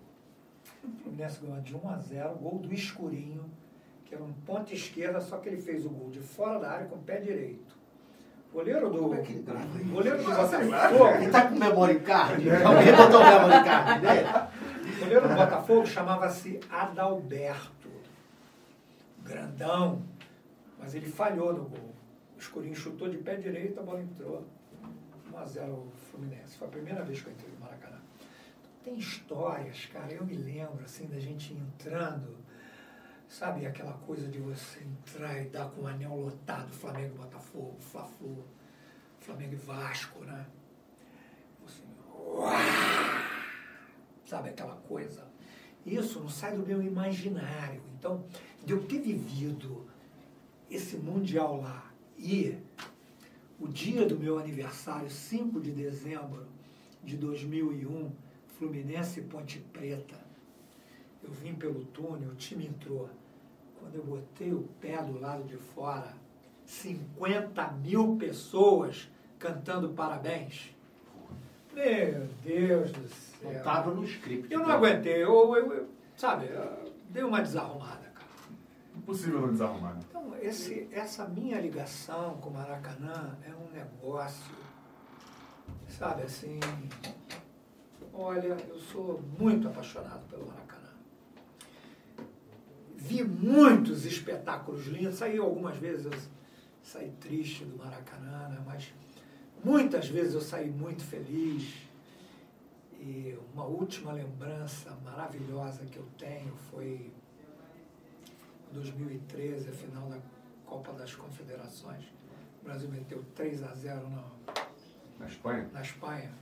O 0.83 0.91
Fluminense 1.03 1.39
ganhou 1.41 1.61
de 1.61 1.75
1 1.75 1.89
a 1.89 1.97
0, 1.97 2.35
gol 2.35 2.59
do 2.59 2.73
Escurinho, 2.73 3.45
que 4.05 4.15
era 4.15 4.23
um 4.23 4.33
ponta 4.33 4.73
esquerda, 4.73 5.19
só 5.19 5.37
que 5.37 5.49
ele 5.49 5.61
fez 5.61 5.85
o 5.85 5.89
gol 5.89 6.09
de 6.09 6.19
fora 6.19 6.59
da 6.59 6.71
área 6.71 6.87
com 6.87 6.95
o 6.95 6.99
pé 6.99 7.19
direito. 7.19 7.77
Goleiro 8.51 8.89
do. 8.89 8.99
Como 8.99 9.13
é 9.13 9.21
que 9.21 9.33
ele 9.33 9.43
grava 9.43 9.77
isso? 9.77 9.89
Goleiro 9.89 10.17
do 10.17 10.23
Botafogo. 10.23 11.05
Ele 11.05 11.31
tá 11.31 11.47
com 11.47 11.55
memory 11.55 11.99
card? 11.99 12.49
Alguém 12.49 12.95
botou 12.95 13.21
o 13.21 13.23
memory 13.23 13.63
card 13.63 14.01
dele? 14.01 14.99
Goleiro 14.99 15.27
do 15.27 15.35
Botafogo 15.35 15.85
chamava-se 15.85 16.59
Adalberto. 16.69 17.89
Grandão. 19.23 20.01
Mas 20.79 20.95
ele 20.95 21.07
falhou 21.07 21.53
no 21.53 21.65
gol. 21.65 21.93
O 22.35 22.39
Escurinho 22.39 22.75
chutou 22.75 23.07
de 23.07 23.17
pé 23.17 23.35
direito, 23.35 23.79
a 23.79 23.83
bola 23.83 24.01
entrou. 24.01 24.43
1x0 25.31 25.69
o 25.69 25.91
Fluminense. 26.09 26.57
Foi 26.57 26.67
a 26.67 26.71
primeira 26.71 27.03
vez 27.03 27.21
que 27.21 27.27
eu 27.27 27.33
entrei. 27.33 27.53
Tem 28.83 28.97
histórias, 28.97 29.85
cara. 29.87 30.13
Eu 30.13 30.25
me 30.25 30.35
lembro, 30.35 30.83
assim, 30.83 31.07
da 31.07 31.19
gente 31.19 31.53
entrando. 31.53 32.37
Sabe 33.27 33.65
aquela 33.65 33.93
coisa 33.93 34.27
de 34.27 34.39
você 34.39 34.79
entrar 34.83 35.39
e 35.39 35.49
dar 35.49 35.69
com 35.69 35.81
o 35.81 35.87
anel 35.87 36.15
lotado, 36.15 36.71
Flamengo 36.71 37.15
Botafogo, 37.15 37.77
Fla-Flu, 37.79 38.43
Flamengo 39.19 39.53
e 39.53 39.57
Vasco, 39.57 40.23
né? 40.25 40.47
Você, 41.63 41.83
sabe 44.25 44.49
aquela 44.49 44.75
coisa? 44.77 45.27
Isso 45.85 46.19
não 46.19 46.29
sai 46.29 46.55
do 46.55 46.65
meu 46.65 46.81
imaginário. 46.81 47.81
Então, 47.97 48.25
de 48.65 48.73
eu 48.73 48.83
ter 48.85 48.99
vivido 48.99 49.87
esse 50.69 50.97
Mundial 50.97 51.61
lá 51.61 51.91
e 52.17 52.57
o 53.59 53.67
dia 53.67 54.05
do 54.05 54.17
meu 54.17 54.39
aniversário, 54.39 55.09
5 55.09 55.59
de 55.59 55.71
dezembro 55.71 56.47
de 57.03 57.17
2001, 57.17 58.11
Fluminense 58.59 59.21
e 59.21 59.23
Ponte 59.23 59.57
Preta, 59.71 60.17
eu 61.23 61.31
vim 61.31 61.55
pelo 61.55 61.85
túnel, 61.85 62.29
o 62.31 62.35
time 62.35 62.67
entrou. 62.67 63.09
Quando 63.79 63.95
eu 63.95 64.03
botei 64.03 64.51
o 64.53 64.63
pé 64.81 65.01
do 65.01 65.17
lado 65.17 65.43
de 65.45 65.55
fora, 65.55 66.13
50 66.65 67.71
mil 67.83 68.17
pessoas 68.17 69.09
cantando 69.39 69.89
parabéns. 69.93 70.75
Meu 71.73 72.27
Deus 72.43 72.91
do 72.91 73.07
céu. 73.07 73.53
Não 73.53 73.63
tava 73.63 73.91
no 73.91 74.03
script. 74.03 74.51
Eu 74.53 74.59
não 74.59 74.69
aguentei, 74.71 75.23
eu, 75.23 75.55
eu- 75.55 75.73
eu- 75.73 75.89
sabe, 76.17 76.47
eu 76.47 76.91
dei 77.09 77.23
uma 77.23 77.41
desarrumada, 77.41 78.09
cara. 78.13 78.27
Impossível 78.93 79.39
não 79.41 79.51
desarrumar. 79.53 79.93
né? 79.95 80.01
Então, 80.09 80.35
esse, 80.41 80.89
essa 80.91 81.25
minha 81.25 81.61
ligação 81.61 82.35
com 82.41 82.49
o 82.49 82.53
Maracanã 82.53 83.37
é 83.47 83.51
um 83.53 83.71
negócio, 83.71 84.53
sabe, 85.87 86.23
assim. 86.23 86.59
Olha, 88.21 88.47
eu 88.67 88.77
sou 88.77 89.23
muito 89.39 89.69
apaixonado 89.69 90.27
pelo 90.27 90.45
Maracanã. 90.45 90.89
Vi 92.97 93.23
muitos 93.23 94.05
espetáculos 94.05 94.87
lindos, 94.87 95.15
saí 95.15 95.37
algumas 95.37 95.77
vezes, 95.77 96.05
eu 96.05 96.11
saí 96.83 97.09
triste 97.21 97.63
do 97.63 97.77
Maracanã, 97.77 98.49
né, 98.49 98.61
mas 98.65 98.93
muitas 99.63 100.09
vezes 100.09 100.33
eu 100.33 100.41
saí 100.41 100.69
muito 100.69 101.01
feliz. 101.01 101.87
E 102.99 103.39
uma 103.53 103.63
última 103.63 104.11
lembrança 104.11 104.91
maravilhosa 105.05 105.85
que 105.85 105.97
eu 105.97 106.05
tenho 106.17 106.53
foi 106.69 107.13
2013, 108.73 109.69
a 109.69 109.71
final 109.71 110.09
da 110.09 110.17
Copa 110.65 110.91
das 110.91 111.15
Confederações. 111.15 112.03
O 112.61 112.65
Brasil 112.65 112.89
meteu 112.89 113.23
3 113.33 113.63
a 113.63 113.73
0 113.73 114.09
na, 114.09 114.23
Na 115.17 115.25
Espanha? 115.25 115.69
na 115.71 115.81
Espanha. 115.81 116.33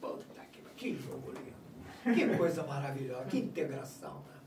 Puta 0.00 0.45
que 0.76 0.94
jogo 0.94 1.32
lindo. 1.32 2.14
Que 2.14 2.36
coisa 2.36 2.62
maravilhosa, 2.62 3.24
que 3.24 3.38
integração. 3.38 4.14
Né? 4.14 4.40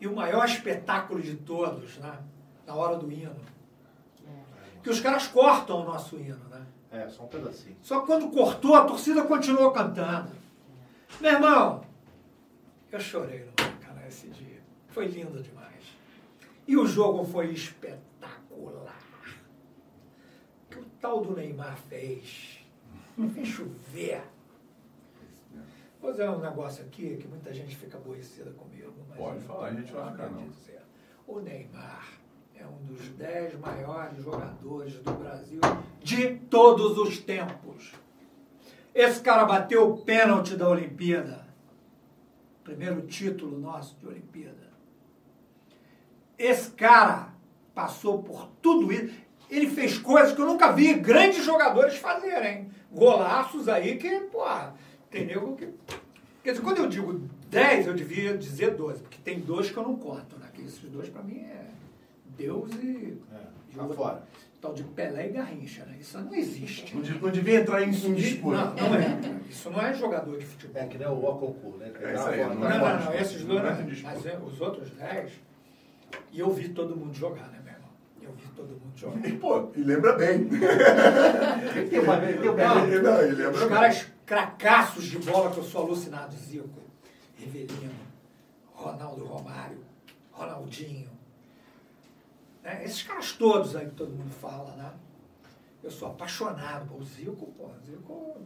E 0.00 0.06
o 0.08 0.16
maior 0.16 0.44
espetáculo 0.46 1.20
de 1.20 1.36
todos, 1.36 1.98
né? 1.98 2.18
na 2.66 2.74
hora 2.74 2.96
do 2.96 3.10
hino. 3.10 3.36
Que 4.82 4.90
os 4.90 5.00
caras 5.00 5.28
cortam 5.28 5.82
o 5.82 5.84
nosso 5.84 6.16
hino, 6.16 6.44
né? 6.48 6.66
É, 6.90 7.08
só 7.08 7.22
um 7.22 7.28
pedacinho. 7.28 7.76
Só 7.80 8.00
que 8.00 8.06
quando 8.06 8.30
cortou, 8.30 8.74
a 8.74 8.84
torcida 8.84 9.22
continuou 9.22 9.70
cantando. 9.70 10.32
Meu 11.20 11.32
irmão, 11.32 11.84
eu 12.90 13.00
chorei 13.00 13.44
no 13.44 13.52
Maracanã 13.58 14.06
esse 14.08 14.28
dia. 14.28 14.60
Foi 14.88 15.06
lindo 15.06 15.40
demais. 15.40 15.96
E 16.66 16.76
o 16.76 16.84
jogo 16.86 17.24
foi 17.24 17.52
espetacular. 17.52 18.98
O 20.66 20.70
que 20.70 20.78
o 20.80 20.84
tal 21.00 21.22
do 21.22 21.36
Neymar 21.36 21.76
fez? 21.88 22.58
Fez 23.34 23.48
chover. 23.48 24.22
Vou 26.02 26.10
dizer 26.10 26.28
um 26.28 26.40
negócio 26.40 26.84
aqui 26.84 27.16
que 27.16 27.28
muita 27.28 27.54
gente 27.54 27.76
fica 27.76 27.96
aborrecida 27.96 28.50
comigo. 28.50 28.92
Mas 29.08 29.16
Pode 29.16 29.40
falar, 29.44 29.68
a 29.68 29.72
gente 29.72 29.92
vai 29.92 30.10
ficar, 30.10 30.30
não. 30.30 30.48
dizer. 30.48 30.82
O 31.28 31.38
Neymar 31.38 32.08
é 32.56 32.66
um 32.66 32.84
dos 32.84 33.08
dez 33.10 33.56
maiores 33.60 34.18
jogadores 34.18 34.94
do 34.94 35.12
Brasil 35.12 35.60
de 36.02 36.34
todos 36.50 36.98
os 36.98 37.18
tempos. 37.20 37.92
Esse 38.92 39.20
cara 39.20 39.44
bateu 39.44 39.88
o 39.90 39.98
pênalti 39.98 40.56
da 40.56 40.68
Olimpíada. 40.68 41.46
Primeiro 42.64 43.02
título 43.02 43.58
nosso 43.60 43.96
de 44.00 44.06
Olimpíada. 44.06 44.72
Esse 46.36 46.72
cara 46.72 47.32
passou 47.72 48.24
por 48.24 48.48
tudo 48.60 48.92
isso. 48.92 49.14
Ele 49.48 49.68
fez 49.70 49.98
coisas 49.98 50.34
que 50.34 50.40
eu 50.40 50.46
nunca 50.46 50.72
vi 50.72 50.94
grandes 50.94 51.44
jogadores 51.44 51.96
fazerem. 51.96 52.70
Golaços 52.90 53.68
aí 53.68 53.96
que, 53.96 54.20
pô, 54.22 54.44
tem 55.12 55.26
nego 55.26 55.54
que. 55.56 55.68
Quer 56.42 56.52
dizer, 56.52 56.62
quando 56.64 56.78
eu 56.78 56.88
digo 56.88 57.20
10, 57.50 57.86
eu 57.86 57.94
devia 57.94 58.36
dizer 58.36 58.74
12, 58.74 59.02
porque 59.02 59.18
tem 59.22 59.38
dois 59.38 59.70
que 59.70 59.76
eu 59.76 59.82
não 59.84 59.94
conto, 59.94 60.36
né? 60.38 60.48
Que 60.52 60.62
esses 60.62 60.80
dois 60.90 61.08
pra 61.08 61.22
mim 61.22 61.38
é 61.40 61.66
Deus 62.36 62.70
e. 62.82 63.16
É, 63.32 63.76
tá 63.76 63.86
fora. 63.88 64.22
Tal 64.60 64.72
de 64.74 64.84
Pelé 64.84 65.26
e 65.26 65.30
Garrincha, 65.30 65.84
né? 65.84 65.96
Isso 66.00 66.16
não 66.18 66.32
existe. 66.34 66.96
Não, 66.96 67.02
não 67.20 67.30
devia 67.30 67.60
entrar 67.60 67.82
em, 67.82 67.88
em 67.90 68.14
disputa. 68.14 68.56
Não, 68.56 68.74
não 68.74 68.94
é. 68.94 69.18
Isso 69.50 69.68
não 69.70 69.80
é 69.80 69.92
jogador 69.92 70.38
de 70.38 70.46
futebol. 70.46 70.80
É 70.82 70.86
que 70.86 70.98
nem 70.98 71.06
o 71.08 71.24
Oconcur, 71.24 71.76
né? 71.78 71.90
É 72.00 72.14
isso 72.14 72.26
aí, 72.28 72.40
uma 72.42 72.54
não 72.54 72.60
Não, 72.60 72.70
é 72.70 72.78
não, 72.78 73.04
não, 73.06 73.14
esses 73.14 73.42
dois 73.44 73.62
Não 73.62 73.70
não. 73.72 73.78
é 73.80 73.82
disputa. 73.82 74.14
Mas 74.14 74.26
é, 74.26 74.38
os 74.38 74.60
outros 74.60 74.90
10, 74.90 75.32
e 76.32 76.38
eu 76.40 76.50
vi 76.52 76.68
todo 76.68 76.96
mundo 76.96 77.12
jogar, 77.12 77.48
né, 77.50 77.58
meu 77.64 77.72
irmão? 77.72 77.88
Eu 78.22 78.30
vi 78.36 78.48
todo 78.54 78.68
mundo 78.68 78.92
jogar. 78.96 79.28
E, 79.28 79.32
pô, 79.32 79.68
e 79.74 79.80
lembra 79.82 80.12
bem. 80.12 80.48
Tem 81.90 81.98
uma- 82.00 82.18
tem 82.20 82.38
um 82.50 82.54
Não, 82.56 83.02
não, 83.02 83.20
ele 83.22 83.34
lembra 83.34 83.50
Os 83.54 83.60
bem. 83.60 83.68
caras 83.68 84.06
cracaços 84.26 85.04
de 85.04 85.18
bola 85.18 85.50
que 85.50 85.58
eu 85.58 85.64
sou 85.64 85.84
alucinado, 85.84 86.34
Zico, 86.36 86.80
Rivelino, 87.36 87.94
Ronaldo 88.72 89.24
Romário, 89.24 89.84
Ronaldinho. 90.30 91.10
Né? 92.62 92.84
Esses 92.84 93.02
caras 93.02 93.32
todos 93.32 93.74
aí 93.76 93.86
que 93.86 93.94
todo 93.94 94.10
mundo 94.10 94.32
fala, 94.32 94.74
né? 94.76 94.92
Eu 95.82 95.90
sou 95.90 96.08
apaixonado 96.08 96.86
por 96.86 97.02
Zico, 97.02 97.46
pô, 97.52 97.68
Zico. 97.84 98.36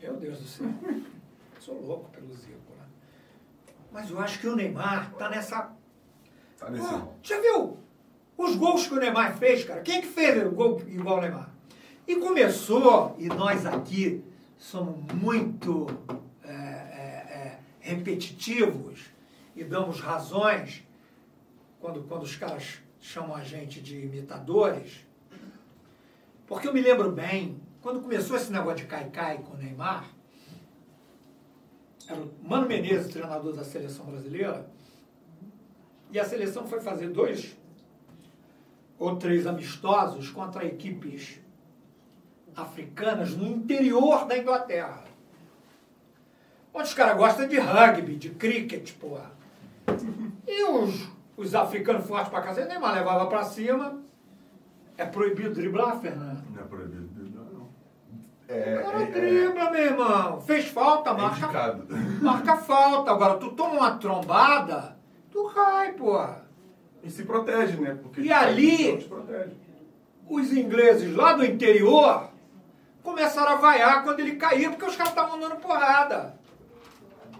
Meu 0.00 0.16
Deus 0.16 0.38
do 0.38 0.46
céu. 0.46 0.66
Sou 1.60 1.80
louco 1.80 2.10
pelo 2.10 2.34
Zico, 2.34 2.74
né? 2.76 2.84
Mas 3.92 4.10
eu 4.10 4.18
acho 4.18 4.40
que 4.40 4.48
o 4.48 4.56
Neymar 4.56 5.12
tá 5.14 5.28
nessa 5.28 5.70
Tá 6.62 6.70
nesse. 6.70 6.88
Já 7.22 7.40
viu 7.40 7.76
os 8.36 8.56
gols 8.56 8.86
que 8.86 8.94
o 8.94 9.00
Neymar 9.00 9.36
fez, 9.36 9.64
cara? 9.64 9.80
Quem 9.82 9.98
é 9.98 10.00
que 10.00 10.08
fez 10.08 10.46
o 10.46 10.50
gol 10.50 10.80
igual 10.86 11.18
o 11.18 11.20
Neymar? 11.20 11.50
E 12.06 12.16
começou, 12.16 13.16
e 13.18 13.26
nós 13.26 13.66
aqui 13.66 14.24
somos 14.62 15.12
muito 15.12 15.86
é, 16.44 16.52
é, 16.52 16.54
é, 16.54 17.58
repetitivos 17.80 19.06
e 19.56 19.64
damos 19.64 20.00
razões 20.00 20.86
quando, 21.80 22.04
quando 22.04 22.22
os 22.22 22.36
caras 22.36 22.78
chamam 23.00 23.34
a 23.34 23.42
gente 23.42 23.80
de 23.80 23.96
imitadores. 23.98 25.04
Porque 26.46 26.68
eu 26.68 26.72
me 26.72 26.80
lembro 26.80 27.10
bem, 27.10 27.60
quando 27.80 28.00
começou 28.00 28.36
esse 28.36 28.52
negócio 28.52 28.78
de 28.78 28.86
cai-cai 28.86 29.38
com 29.38 29.54
o 29.54 29.56
Neymar, 29.56 30.08
era 32.08 32.20
o 32.20 32.32
Mano 32.40 32.68
Menezes, 32.68 33.12
treinador 33.12 33.52
da 33.52 33.64
seleção 33.64 34.06
brasileira, 34.06 34.70
e 36.12 36.20
a 36.20 36.24
seleção 36.24 36.68
foi 36.68 36.80
fazer 36.80 37.08
dois 37.08 37.56
ou 38.96 39.16
três 39.16 39.44
amistosos 39.44 40.30
contra 40.30 40.64
equipes 40.64 41.41
africanas 42.56 43.36
no 43.36 43.46
interior 43.46 44.26
da 44.26 44.36
Inglaterra. 44.38 45.04
Onde 46.74 46.88
os 46.88 46.94
caras 46.94 47.16
gostam 47.16 47.46
de 47.48 47.58
rugby, 47.58 48.16
de 48.16 48.30
cricket, 48.30 48.92
porra. 48.94 49.30
E 50.46 50.64
os, 50.64 51.08
os 51.36 51.54
africanos 51.54 52.06
fortes 52.06 52.28
pra 52.30 52.40
cacete, 52.40 52.68
Neymar 52.68 52.94
levava 52.94 53.26
pra 53.26 53.44
cima. 53.44 54.00
É 54.96 55.04
proibido 55.04 55.54
driblar, 55.54 55.98
Fernando? 56.00 56.42
Não 56.54 56.60
é 56.62 56.64
proibido. 56.64 57.08
Não, 57.34 57.44
não. 57.44 57.60
O 57.62 57.68
É, 58.48 58.82
cara 58.82 59.02
é, 59.02 59.06
dribla, 59.06 59.70
meu 59.70 59.84
irmão. 59.84 60.40
Fez 60.40 60.66
falta, 60.68 61.10
é 61.10 61.12
marca, 61.14 61.36
indicado. 61.44 61.86
marca 62.22 62.56
falta. 62.56 63.10
Agora, 63.10 63.36
tu 63.36 63.50
toma 63.52 63.74
uma 63.74 63.96
trombada, 63.98 64.96
tu 65.30 65.50
cai, 65.54 65.92
porra. 65.92 66.46
E 67.02 67.10
se 67.10 67.24
protege, 67.24 67.76
né? 67.78 67.98
Porque 68.02 68.20
E 68.22 68.32
ali- 68.32 69.06
os 70.28 70.52
ingleses 70.52 71.14
lá 71.14 71.32
do 71.34 71.44
interior 71.44 72.30
começaram 73.02 73.52
a 73.52 73.56
vaiar 73.56 74.02
quando 74.04 74.20
ele 74.20 74.36
caía, 74.36 74.70
porque 74.70 74.84
os 74.84 74.96
caras 74.96 75.12
estavam 75.12 75.38
dando 75.38 75.56
porrada. 75.56 76.34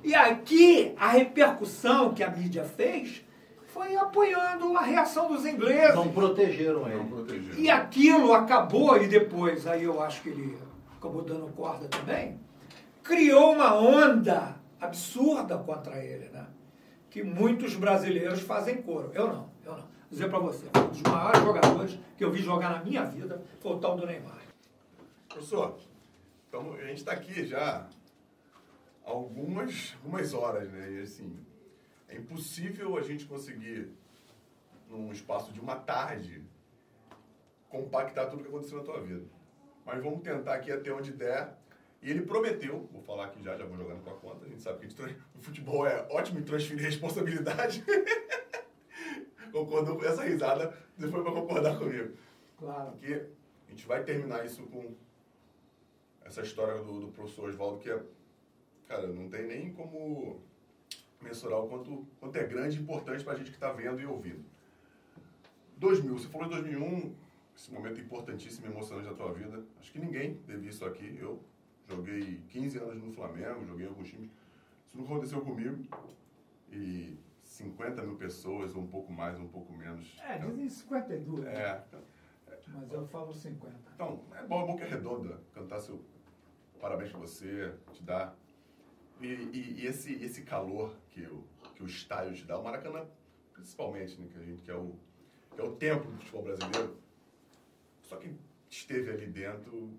E 0.04 0.14
aqui, 0.14 0.94
a 0.98 1.08
repercussão 1.08 2.12
que 2.12 2.22
a 2.22 2.30
mídia 2.30 2.64
fez 2.64 3.24
foi 3.68 3.96
apoiando 3.96 4.76
a 4.76 4.82
reação 4.82 5.28
dos 5.28 5.46
ingleses. 5.46 5.94
Não 5.94 6.08
protegeram 6.08 6.80
Não 6.80 6.88
ele. 6.88 7.04
proteger. 7.04 7.58
E 7.58 7.70
aquilo 7.70 8.34
acabou, 8.34 9.00
e 9.02 9.06
depois, 9.06 9.66
aí 9.66 9.84
eu 9.84 10.02
acho 10.02 10.20
que 10.22 10.28
ele 10.30 10.58
acabou 10.98 11.22
dando 11.22 11.46
corda 11.54 11.86
também, 11.88 12.38
criou 13.02 13.52
uma 13.52 13.74
onda 13.74 14.56
absurda 14.80 15.56
contra 15.58 15.98
ele, 16.04 16.28
né? 16.30 16.46
Que 17.08 17.22
muitos 17.22 17.76
brasileiros 17.76 18.40
fazem 18.40 18.82
coro. 18.82 19.10
Eu 19.14 19.28
não, 19.28 19.48
eu 19.64 19.72
não. 19.72 19.78
Vou 19.78 19.86
dizer 20.10 20.28
pra 20.28 20.38
você, 20.38 20.66
um 20.76 20.88
dos 20.88 21.02
maiores 21.02 21.42
jogadores 21.42 21.98
que 22.18 22.24
eu 22.24 22.30
vi 22.30 22.42
jogar 22.42 22.70
na 22.70 22.84
minha 22.84 23.04
vida 23.04 23.42
foi 23.60 23.72
o 23.72 23.78
tal 23.78 23.96
do 23.96 24.06
Neymar. 24.06 24.41
Professor, 25.32 25.78
então 26.46 26.74
a 26.74 26.84
gente 26.84 26.98
está 26.98 27.12
aqui 27.12 27.46
já 27.46 27.88
algumas, 29.02 29.94
algumas 29.96 30.34
horas, 30.34 30.70
né? 30.70 30.92
E 30.92 31.00
assim, 31.00 31.34
é 32.06 32.16
impossível 32.16 32.98
a 32.98 33.02
gente 33.02 33.24
conseguir, 33.24 33.90
num 34.90 35.10
espaço 35.10 35.50
de 35.50 35.58
uma 35.58 35.76
tarde, 35.76 36.44
compactar 37.70 38.28
tudo 38.28 38.42
que 38.42 38.48
aconteceu 38.50 38.76
na 38.78 38.84
tua 38.84 39.00
vida. 39.00 39.24
Mas 39.86 40.02
vamos 40.02 40.20
tentar 40.20 40.54
aqui 40.54 40.70
até 40.70 40.92
onde 40.92 41.12
der. 41.12 41.56
E 42.02 42.10
ele 42.10 42.22
prometeu, 42.22 42.86
vou 42.92 43.00
falar 43.00 43.26
aqui 43.26 43.42
já, 43.42 43.56
já 43.56 43.64
vou 43.64 43.78
jogando 43.78 44.04
com 44.04 44.10
a 44.10 44.14
conta, 44.14 44.44
a 44.44 44.48
gente 44.48 44.60
sabe 44.60 44.80
que 44.80 44.88
gente 44.88 45.16
o 45.34 45.40
futebol 45.40 45.86
é 45.86 46.06
ótimo 46.10 46.40
em 46.40 46.42
transferir 46.42 46.84
responsabilidade. 46.84 47.82
Concordou 49.50 49.96
com 49.96 50.04
essa 50.04 50.24
risada, 50.24 50.76
depois 50.98 51.24
vai 51.24 51.32
concordar 51.32 51.78
comigo. 51.78 52.14
Claro. 52.58 52.90
Porque 52.90 53.26
a 53.66 53.70
gente 53.70 53.86
vai 53.86 54.02
terminar 54.02 54.44
isso 54.44 54.62
com 54.64 54.94
essa 56.24 56.42
história 56.42 56.82
do, 56.82 57.00
do 57.00 57.08
professor 57.08 57.48
Oswaldo, 57.48 57.78
que 57.78 57.90
é, 57.90 58.02
cara, 58.88 59.06
não 59.06 59.28
tem 59.28 59.46
nem 59.46 59.72
como 59.72 60.40
mensurar 61.20 61.60
o 61.60 61.68
quanto, 61.68 62.06
quanto 62.18 62.36
é 62.36 62.44
grande 62.44 62.78
e 62.78 62.82
importante 62.82 63.24
pra 63.24 63.34
gente 63.34 63.50
que 63.50 63.56
está 63.56 63.72
vendo 63.72 64.00
e 64.00 64.06
ouvindo. 64.06 64.44
2000, 65.76 66.18
você 66.18 66.28
falou 66.28 66.48
de 66.48 66.54
2001, 66.54 67.14
esse 67.56 67.72
momento 67.72 68.00
importantíssimo 68.00 68.66
e 68.66 68.70
emocionante 68.70 69.08
da 69.08 69.14
tua 69.14 69.32
vida. 69.32 69.64
Acho 69.80 69.92
que 69.92 69.98
ninguém 69.98 70.34
teve 70.46 70.68
isso 70.68 70.84
aqui. 70.84 71.16
Eu 71.18 71.40
joguei 71.88 72.40
15 72.48 72.78
anos 72.78 73.02
no 73.02 73.12
Flamengo, 73.12 73.64
joguei 73.66 73.86
em 73.86 73.88
alguns 73.88 74.08
times. 74.08 74.30
Isso 74.86 74.96
nunca 74.96 75.12
aconteceu 75.12 75.40
comigo. 75.40 75.84
E 76.70 77.16
50 77.44 78.02
mil 78.02 78.16
pessoas, 78.16 78.74
ou 78.74 78.82
um 78.82 78.86
pouco 78.86 79.12
mais, 79.12 79.38
ou 79.38 79.44
um 79.44 79.48
pouco 79.48 79.72
menos. 79.72 80.16
É, 80.20 80.38
dizem 80.38 80.68
52, 80.68 81.44
É, 81.46 81.84
mas 82.68 82.92
eu 82.92 83.06
falo 83.06 83.32
50. 83.32 83.74
então, 83.94 84.22
é 84.34 84.44
bom, 84.46 84.62
é 84.62 84.66
bom 84.66 84.76
que 84.76 84.82
é 84.84 84.86
redonda 84.88 85.40
cantar 85.52 85.80
seu 85.80 86.04
parabéns 86.80 87.10
pra 87.10 87.20
você, 87.20 87.74
te 87.92 88.02
dar. 88.02 88.36
E, 89.20 89.26
e- 89.26 89.80
e 89.82 89.86
esse, 89.86 90.12
esse 90.14 90.42
calor 90.42 90.96
que 91.10 91.22
o, 91.26 91.44
que 91.76 91.82
o 91.82 91.86
estádio 91.86 92.34
te 92.34 92.44
dá, 92.44 92.58
o 92.58 92.64
Maracanã, 92.64 93.06
principalmente, 93.52 94.20
né, 94.20 94.26
que 94.28 94.36
a 94.38 94.42
gente 94.42 94.62
que 94.62 94.70
é 94.70 94.74
o, 94.76 94.96
que 95.54 95.60
é 95.60 95.64
o 95.64 95.76
templo 95.76 96.10
do 96.10 96.18
futebol 96.18 96.42
brasileiro. 96.42 96.96
Só 98.00 98.16
quem 98.16 98.36
esteve 98.68 99.10
ali 99.10 99.26
dentro 99.26 99.96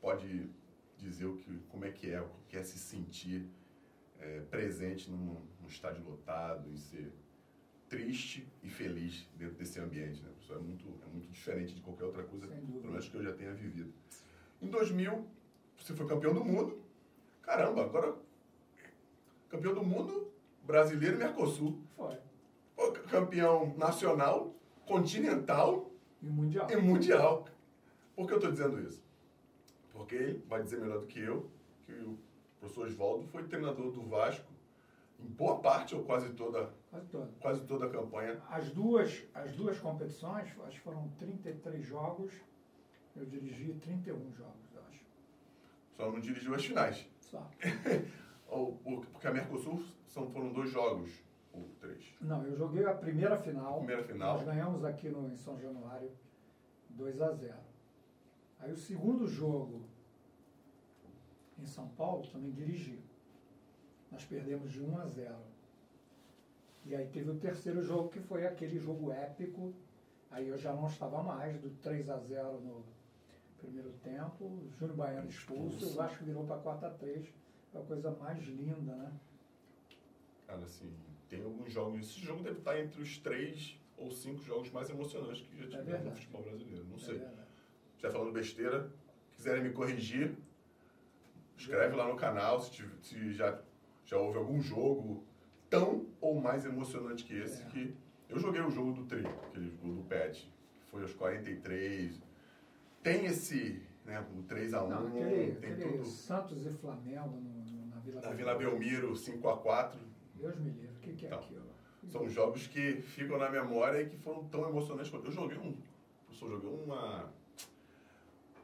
pode 0.00 0.50
dizer 0.96 1.26
o 1.26 1.36
que, 1.36 1.56
como 1.68 1.84
é 1.84 1.92
que 1.92 2.10
é, 2.10 2.20
o 2.20 2.28
que 2.48 2.56
é 2.56 2.64
se 2.64 2.78
sentir 2.78 3.48
é, 4.18 4.40
presente 4.40 5.08
num, 5.08 5.40
num 5.60 5.68
estádio 5.68 6.02
lotado 6.04 6.68
e 6.72 6.76
ser 6.76 7.12
triste 7.88 8.46
e 8.62 8.68
feliz 8.68 9.26
dentro 9.36 9.56
desse 9.56 9.80
ambiente, 9.80 10.22
né? 10.22 10.30
Isso 10.40 10.52
é 10.52 10.58
muito, 10.58 10.86
é 11.02 11.06
muito 11.10 11.28
diferente 11.30 11.74
de 11.74 11.80
qualquer 11.80 12.04
outra 12.04 12.22
coisa, 12.22 12.46
pelo 12.46 12.90
menos 12.90 13.08
que 13.08 13.16
eu 13.16 13.22
já 13.22 13.32
tenha 13.32 13.52
vivido. 13.54 13.92
Em 14.60 14.68
2000, 14.68 15.26
você 15.76 15.94
foi 15.94 16.06
campeão 16.06 16.34
do 16.34 16.44
mundo, 16.44 16.82
Caramba, 17.42 17.82
agora 17.82 18.14
campeão 19.48 19.72
do 19.72 19.82
mundo, 19.82 20.30
brasileiro 20.64 21.16
e 21.16 21.18
Mercosul. 21.18 21.80
Foi. 21.96 22.14
Campeão 23.08 23.74
nacional, 23.78 24.54
continental 24.84 25.90
E 26.22 26.26
Mundial. 26.26 26.70
e 26.70 26.76
mundial. 26.76 27.48
Por 28.14 28.26
que 28.26 28.34
eu 28.34 28.36
estou 28.36 28.52
dizendo 28.52 28.78
isso? 28.86 29.02
Porque 29.92 30.14
ele 30.14 30.44
vai 30.46 30.62
dizer 30.62 30.78
melhor 30.78 31.00
do 31.00 31.06
que 31.06 31.20
eu 31.20 31.50
que 31.86 31.92
o 31.92 32.18
professor 32.60 32.86
Oswaldo 32.86 33.26
foi 33.28 33.44
treinador 33.44 33.90
do 33.92 34.02
Vasco 34.02 34.47
em 35.18 35.26
boa 35.26 35.58
parte 35.60 35.94
ou 35.94 36.04
quase 36.04 36.30
toda, 36.34 36.70
Quase 36.90 37.06
todo. 37.08 37.28
quase 37.40 37.60
toda 37.66 37.86
a 37.86 37.90
campanha. 37.90 38.40
As 38.48 38.70
duas, 38.70 39.24
as 39.34 39.52
duas 39.52 39.78
competições, 39.78 40.48
acho 40.66 40.76
que 40.76 40.80
foram 40.80 41.08
33 41.18 41.84
jogos. 41.84 42.32
Eu 43.16 43.26
dirigi 43.26 43.72
31 43.74 44.32
jogos, 44.32 44.72
eu 44.74 44.80
acho. 44.88 45.04
Só 45.96 46.10
não 46.12 46.20
dirigiu 46.20 46.54
as 46.54 46.64
finais. 46.64 47.06
Só. 47.20 47.44
Porque 49.12 49.26
a 49.26 49.32
Mercosul 49.32 49.82
são, 50.06 50.30
foram 50.30 50.52
dois 50.52 50.70
jogos, 50.70 51.10
ou 51.52 51.68
três. 51.80 52.14
Não, 52.20 52.42
eu 52.44 52.56
joguei 52.56 52.84
a 52.86 52.94
primeira 52.94 53.36
final. 53.36 53.78
Primeira 53.78 54.04
final. 54.04 54.36
Nós 54.36 54.44
ganhamos 54.46 54.84
aqui 54.84 55.08
no, 55.08 55.28
em 55.28 55.36
São 55.36 55.58
Januário 55.58 56.10
2 56.90 57.20
a 57.20 57.32
0. 57.32 57.54
Aí 58.60 58.72
o 58.72 58.76
segundo 58.76 59.26
jogo 59.26 59.82
em 61.58 61.66
São 61.66 61.88
Paulo 61.88 62.26
também 62.28 62.50
dirigi. 62.52 62.98
Nós 64.10 64.24
perdemos 64.24 64.70
de 64.72 64.82
1 64.82 64.98
a 64.98 65.06
0. 65.06 65.34
E 66.86 66.94
aí 66.94 67.06
teve 67.08 67.30
o 67.30 67.38
terceiro 67.38 67.82
jogo 67.82 68.08
que 68.08 68.20
foi 68.20 68.46
aquele 68.46 68.78
jogo 68.78 69.12
épico. 69.12 69.74
Aí 70.30 70.48
eu 70.48 70.58
já 70.58 70.72
não 70.72 70.86
estava 70.86 71.22
mais, 71.22 71.60
do 71.60 71.70
3 71.82 72.08
a 72.08 72.18
0 72.18 72.60
no 72.60 72.84
primeiro 73.58 73.90
tempo. 74.02 74.62
Júnior 74.78 74.96
Baiano 74.96 75.28
expulso, 75.28 75.86
o 75.86 75.94
Vasco 75.94 76.24
virou 76.24 76.46
para 76.46 76.58
4 76.60 76.86
a 76.86 76.90
3 76.90 77.26
Foi 77.72 77.80
a 77.80 77.84
coisa 77.84 78.10
mais 78.12 78.42
linda, 78.44 78.94
né? 78.94 79.12
Cara, 80.46 80.62
assim, 80.64 80.90
tem 81.28 81.42
alguns 81.44 81.70
jogos. 81.72 82.00
Esse 82.00 82.20
jogo 82.20 82.42
deve 82.42 82.58
estar 82.58 82.78
entre 82.80 83.02
os 83.02 83.18
três 83.18 83.78
ou 83.98 84.10
cinco 84.10 84.42
jogos 84.42 84.70
mais 84.70 84.88
emocionantes 84.88 85.42
que 85.42 85.56
já 85.58 85.64
tiveram 85.64 85.84
no 85.84 85.90
verdade. 85.90 86.16
futebol 86.20 86.42
brasileiro. 86.42 86.84
Não 86.86 86.96
É 86.96 87.00
sei. 87.00 87.18
verdade. 87.18 87.48
Estiver 87.96 88.12
falando 88.12 88.32
besteira, 88.32 88.90
quiserem 89.34 89.62
me 89.64 89.72
corrigir, 89.72 90.36
escreve 91.56 91.96
lá 91.96 92.06
no 92.08 92.16
canal 92.16 92.60
se, 92.60 92.70
tiv- 92.70 92.94
se 93.02 93.32
já, 93.32 93.60
já 94.08 94.16
houve 94.16 94.38
algum 94.38 94.58
jogo 94.60 95.22
tão 95.68 96.06
ou 96.18 96.40
mais 96.40 96.64
emocionante 96.64 97.24
que 97.24 97.34
esse. 97.34 97.60
É. 97.62 97.66
Que 97.66 97.94
eu 98.30 98.38
joguei 98.38 98.62
o 98.62 98.70
jogo 98.70 98.92
do 98.92 99.04
Tri, 99.04 99.26
aquele 99.26 99.70
jogo 99.70 99.96
do 99.96 100.02
Pet, 100.04 100.50
que 100.80 100.90
foi 100.90 101.02
aos 101.02 101.12
43. 101.12 102.18
Tem 103.02 103.26
esse, 103.26 103.82
né, 104.06 104.18
o 104.34 104.42
3x1, 104.44 104.88
Não, 104.88 105.06
aquele, 105.08 105.54
tem 105.56 105.72
aquele 105.72 105.92
tudo. 105.98 106.06
Santos 106.06 106.64
e 106.66 106.70
Flamengo 106.70 107.28
no- 107.36 107.40
no- 107.64 107.86
na 107.86 107.96
Vila 108.00 108.20
Na 108.22 108.30
Vila 108.32 108.54
Belmiro, 108.54 109.14
5x4. 109.14 109.98
Deus 110.34 110.56
me 110.58 110.70
livre, 110.70 110.96
o 110.96 111.00
que, 111.00 111.12
que 111.12 111.24
é 111.26 111.28
Então, 111.28 111.38
aquilo? 111.40 111.68
São 112.10 112.26
jogos 112.28 112.66
que 112.66 112.94
ficam 113.02 113.36
na 113.36 113.50
memória 113.50 114.00
e 114.00 114.08
que 114.08 114.16
foram 114.16 114.44
tão 114.48 114.66
emocionantes 114.66 115.10
quanto. 115.10 115.26
Eu 115.26 115.32
joguei 115.32 115.58
um. 115.58 115.76
Eu 116.28 116.34
só 116.34 116.48
joguei 116.48 116.70
uma. 116.70 117.30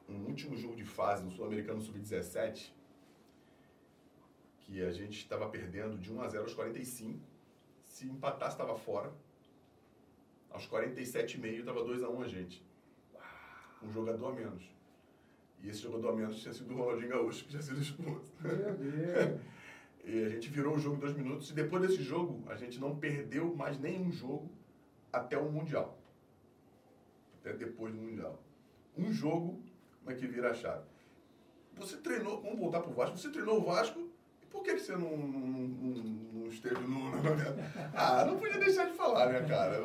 Um 0.09 0.25
último 0.27 0.57
jogo 0.57 0.75
de 0.77 0.85
fase 0.85 1.23
no 1.25 1.31
Sul-Americano 1.31 1.81
Sub-17. 1.83 2.73
Que 4.65 4.83
a 4.83 4.91
gente 4.91 5.19
estava 5.19 5.49
perdendo 5.49 5.97
de 5.99 6.13
1 6.13 6.21
a 6.23 6.29
0 6.29 6.45
aos 6.45 6.55
45. 6.55 7.21
Se 7.85 8.07
empatasse, 8.07 8.55
estava 8.55 8.77
fora. 8.77 9.13
Aos 10.51 10.67
47,5 10.69 11.61
estava 11.61 11.85
2 11.85 12.03
a 12.03 12.09
1 12.09 12.23
a 12.23 12.29
gente. 12.29 12.65
Um 13.83 13.93
jogador 13.93 14.29
a 14.29 14.33
menos. 14.33 14.65
E 15.63 15.69
esse 15.69 15.81
jogador 15.81 16.11
a 16.11 16.17
menos 16.17 16.41
tinha 16.41 16.53
sido 16.53 16.75
o 16.75 16.77
Ronaldinho 16.77 17.11
Gaúcho, 17.11 17.45
que 17.45 17.51
tinha 17.51 17.63
sido 17.63 17.81
expulso. 17.81 18.33
Meu 18.41 18.75
Deus. 18.77 19.41
E 20.05 20.25
a 20.25 20.29
gente 20.29 20.51
virou 20.51 20.75
o 20.75 20.79
jogo 20.79 20.97
em 20.97 21.01
dois 21.01 21.17
minutos 21.17 21.51
e 21.51 21.55
depois 21.55 21.81
desse 21.83 22.03
jogo 22.03 22.45
a 22.51 22.57
gente 22.57 22.79
não 22.79 22.97
perdeu 22.97 23.55
mais 23.55 23.79
nenhum 23.79 24.13
jogo 24.13 24.51
até 25.11 25.39
o 25.39 25.51
Mundial. 25.51 25.99
Até 27.41 27.55
depois 27.55 27.95
do 27.95 28.01
Mundial. 28.01 28.39
Um 28.97 29.11
jogo, 29.11 29.63
como 30.01 30.11
é 30.11 30.15
que 30.15 30.27
vira 30.27 30.51
a 30.51 30.55
chave? 30.55 30.85
Você 31.77 31.97
treinou, 31.97 32.41
vamos 32.43 32.59
voltar 32.59 32.81
pro 32.81 32.93
Vasco, 32.93 33.17
você 33.17 33.31
treinou 33.31 33.59
o 33.59 33.65
Vasco, 33.65 34.04
por 34.55 34.63
que, 34.63 34.75
que 34.75 34.81
você 34.81 34.93
não, 34.93 35.17
não, 35.17 35.29
não, 35.29 36.05
não 36.33 36.47
esteve 36.47 36.87
no. 36.87 37.11
Ah, 37.93 38.25
não 38.25 38.39
podia 38.39 38.61
deixar 38.61 38.87
de 38.87 38.93
falar, 38.93 39.33
né, 39.33 39.49
cara? 39.49 39.83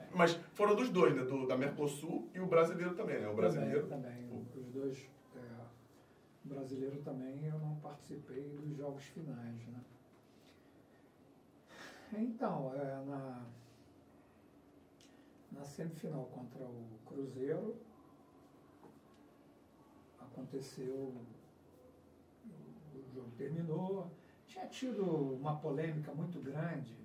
Mas 0.14 0.32
foram 0.54 0.74
dos 0.74 0.88
dois, 0.88 1.14
né? 1.14 1.24
Do, 1.24 1.46
da 1.46 1.58
Mercosul 1.58 2.30
e 2.34 2.40
o 2.40 2.46
brasileiro 2.46 2.94
também, 2.94 3.20
né? 3.20 3.28
O 3.28 3.34
brasileiro. 3.34 3.86
Também, 3.86 4.28
também. 4.28 4.48
Os 4.56 4.66
dois. 4.72 4.98
é, 5.36 5.40
o 6.42 6.48
brasileiro 6.48 6.96
também 7.02 7.44
eu 7.44 7.58
não 7.58 7.76
participei 7.76 8.48
dos 8.48 8.74
jogos 8.74 9.04
finais, 9.04 9.66
né? 9.66 9.80
Então, 12.14 12.72
é, 12.74 13.04
na, 13.04 13.44
na 15.52 15.64
semifinal 15.64 16.24
contra 16.32 16.64
o 16.64 16.98
Cruzeiro, 17.04 17.76
aconteceu, 20.18 21.14
jogo 23.16 23.30
terminou, 23.36 24.10
tinha 24.46 24.66
tido 24.66 25.04
uma 25.34 25.56
polêmica 25.56 26.12
muito 26.14 26.40
grande. 26.40 26.96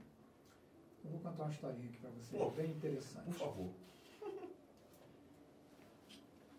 Eu 1.03 1.11
vou 1.11 1.19
contar 1.19 1.43
uma 1.43 1.51
historinha 1.51 1.89
aqui 1.89 1.97
para 1.97 2.09
você, 2.11 2.37
Pô, 2.37 2.51
bem 2.51 2.71
interessante. 2.71 3.25
Por 3.25 3.33
favor. 3.33 3.69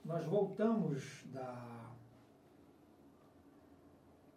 Nós 0.05 0.24
voltamos 0.24 1.24
da 1.27 1.93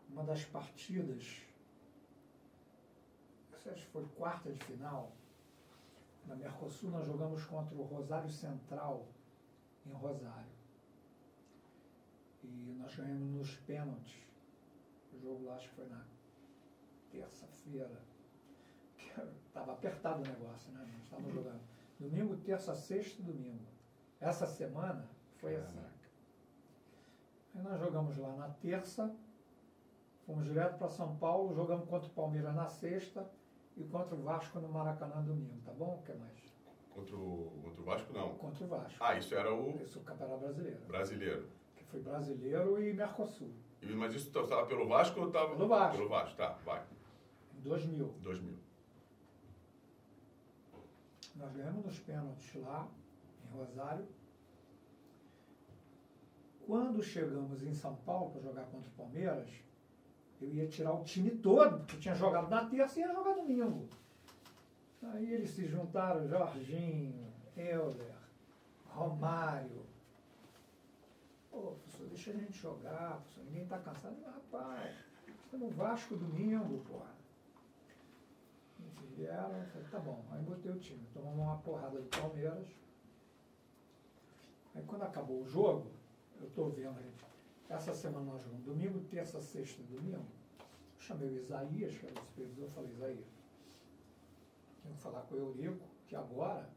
uma 0.09 0.23
das 0.23 0.45
partidas, 0.45 1.45
sei 3.65 3.75
se 3.75 3.85
foi 3.85 4.05
quarta 4.15 4.51
de 4.51 4.63
final, 4.63 5.11
na 6.27 6.35
Mercosul 6.35 6.91
nós 6.91 7.07
jogamos 7.07 7.43
contra 7.45 7.75
o 7.75 7.83
Rosário 7.83 8.29
Central 8.29 9.07
em 9.85 9.91
Rosário. 9.91 10.53
E 12.43 12.75
nós 12.79 12.95
ganhamos 12.95 13.31
nos 13.31 13.55
pênaltis. 13.61 14.24
O 15.15 15.21
jogo 15.21 15.45
lá 15.45 15.55
acho 15.55 15.69
que 15.69 15.75
foi 15.75 15.85
na 15.87 16.01
terça-feira. 17.11 18.01
Estava 19.47 19.71
apertado 19.73 20.19
o 20.21 20.25
negócio, 20.27 20.71
né? 20.73 20.85
Nós 20.91 21.03
estávamos 21.03 21.33
jogando. 21.33 21.61
Domingo, 21.99 22.35
terça, 22.37 22.75
sexta 22.75 23.21
e 23.21 23.25
domingo. 23.25 23.63
Essa 24.19 24.45
semana 24.45 25.07
foi 25.37 25.55
assim. 25.55 25.79
Aí 27.55 27.61
nós 27.61 27.79
jogamos 27.79 28.17
lá 28.17 28.35
na 28.35 28.49
terça, 28.49 29.15
fomos 30.25 30.43
direto 30.43 30.77
para 30.77 30.89
São 30.89 31.15
Paulo, 31.15 31.55
jogamos 31.55 31.87
contra 31.87 32.07
o 32.09 32.11
Palmeiras 32.11 32.53
na 32.53 32.67
sexta 32.67 33.29
e 33.77 33.83
contra 33.85 34.13
o 34.13 34.21
Vasco 34.23 34.59
no 34.59 34.67
Maracanã 34.67 35.21
domingo, 35.23 35.61
tá 35.63 35.71
bom? 35.71 35.99
O 35.99 36.03
que 36.03 36.11
mais? 36.13 36.53
Contra 36.93 37.15
o, 37.15 37.51
contra 37.63 37.81
o 37.81 37.85
Vasco, 37.85 38.13
não. 38.13 38.35
Contra 38.35 38.63
o 38.65 38.67
Vasco. 38.67 38.97
Ah, 38.99 39.17
isso 39.17 39.33
era 39.35 39.53
o 39.53 39.81
Isso, 39.81 39.99
o 39.99 40.03
Campeonato 40.03 40.39
Brasileiro. 40.41 40.79
brasileiro. 40.85 41.49
Que 41.75 41.83
foi 41.85 42.01
brasileiro 42.01 42.81
e 42.83 42.93
Mercosul, 42.93 43.53
Mas 43.93 44.15
isso 44.15 44.27
estava 44.27 44.65
pelo 44.65 44.87
Vasco 44.87 45.19
ou 45.19 45.27
estava... 45.27 45.55
Pelo 45.55 45.67
Vasco. 45.67 45.97
Pelo 45.97 46.09
Vasco, 46.09 46.35
tá, 46.35 46.57
vai. 46.65 46.83
em 47.57 47.61
2000. 47.61 48.07
2000. 48.21 48.57
Nós 51.35 51.51
ganhamos 51.51 51.85
nos 51.85 51.99
pênaltis 51.99 52.55
lá, 52.55 52.87
em 53.43 53.57
Rosário. 53.57 54.07
Quando 56.65 57.03
chegamos 57.03 57.61
em 57.61 57.73
São 57.73 57.95
Paulo 57.97 58.31
para 58.31 58.41
jogar 58.41 58.63
contra 58.65 58.89
o 58.89 58.93
Palmeiras, 58.93 59.49
eu 60.41 60.49
ia 60.49 60.67
tirar 60.67 60.93
o 60.93 61.03
time 61.03 61.31
todo, 61.31 61.79
porque 61.79 61.97
tinha 61.97 62.15
jogado 62.15 62.49
na 62.49 62.65
terça 62.65 62.99
e 62.99 63.03
ia 63.03 63.13
jogar 63.13 63.33
domingo. 63.33 63.87
Aí 65.03 65.33
eles 65.33 65.51
se 65.51 65.67
juntaram, 65.67 66.27
Jorginho, 66.27 67.27
Euler, 67.55 68.15
Romário. 68.87 69.85
Pô, 71.51 71.75
deixa 72.15 72.31
a 72.31 72.33
gente 72.33 72.57
jogar, 72.57 73.17
professor, 73.17 73.43
ninguém 73.43 73.63
está 73.63 73.77
cansado. 73.77 74.15
Rapaz, 74.23 74.95
está 75.43 75.57
no 75.57 75.69
Vasco 75.69 76.15
domingo, 76.15 76.79
porra. 76.85 77.13
Eles 78.79 79.17
vieram, 79.17 79.57
eu 79.57 79.65
falei, 79.65 79.87
tá 79.89 79.99
bom. 79.99 80.23
Aí 80.31 80.41
botei 80.43 80.71
o 80.71 80.79
time. 80.79 81.05
Tomamos 81.13 81.39
uma 81.39 81.57
porrada 81.57 81.99
do 81.99 82.07
Palmeiras. 82.07 82.67
Aí 84.73 84.81
quando 84.83 85.03
acabou 85.03 85.41
o 85.41 85.47
jogo, 85.47 85.91
eu 86.39 86.49
tô 86.51 86.69
vendo 86.69 86.97
aí. 86.97 87.11
Essa 87.69 87.93
semana 87.93 88.31
nós 88.31 88.41
jogamos 88.41 88.63
domingo, 88.63 89.01
terça, 89.09 89.41
sexta 89.41 89.81
e 89.81 89.85
domingo. 89.85 90.25
Eu 90.59 91.01
chamei 91.01 91.27
o 91.27 91.35
Isaías, 91.35 91.97
que 91.97 92.05
era 92.05 92.15
o 92.17 92.23
supervisor, 92.23 92.63
eu 92.63 92.71
falei, 92.71 92.91
Isaías, 92.91 93.25
tenho 94.83 94.95
que 94.95 95.01
falar 95.01 95.21
com 95.23 95.35
o 95.35 95.37
Eurico, 95.37 95.85
que 96.07 96.15
agora 96.15 96.69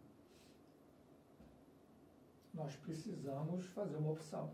nós 2.52 2.74
precisamos 2.74 3.66
fazer 3.66 3.97
uma 3.97 4.10
opção. 4.10 4.52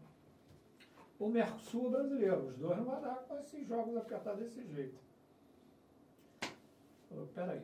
O 1.19 1.29
Mercosul 1.29 1.91
brasileiro, 1.91 2.49
os 2.49 2.57
dois 2.57 2.77
não 2.77 2.85
vão 2.85 3.01
dar 3.01 3.17
com 3.17 3.39
esses 3.39 3.67
jogos 3.67 3.97
apertados 3.97 4.41
desse 4.41 4.65
jeito. 4.65 4.99
Falou, 7.09 7.27
peraí. 7.29 7.63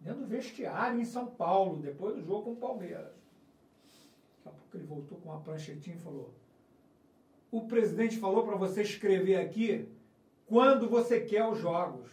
Dentro 0.00 0.22
do 0.22 0.26
vestiário 0.26 1.00
em 1.00 1.04
São 1.04 1.26
Paulo, 1.26 1.80
depois 1.80 2.16
do 2.16 2.22
jogo 2.22 2.44
com 2.44 2.52
o 2.52 2.56
Palmeiras. 2.56 3.12
Daqui 4.44 4.48
a 4.48 4.50
pouco 4.50 4.76
ele 4.76 4.86
voltou 4.86 5.18
com 5.18 5.28
uma 5.28 5.40
pranchetinha 5.40 5.96
e 5.96 6.00
falou, 6.00 6.32
o 7.50 7.66
presidente 7.66 8.18
falou 8.18 8.44
para 8.44 8.56
você 8.56 8.82
escrever 8.82 9.36
aqui 9.36 9.88
quando 10.46 10.88
você 10.88 11.20
quer 11.20 11.46
os 11.46 11.58
jogos. 11.58 12.10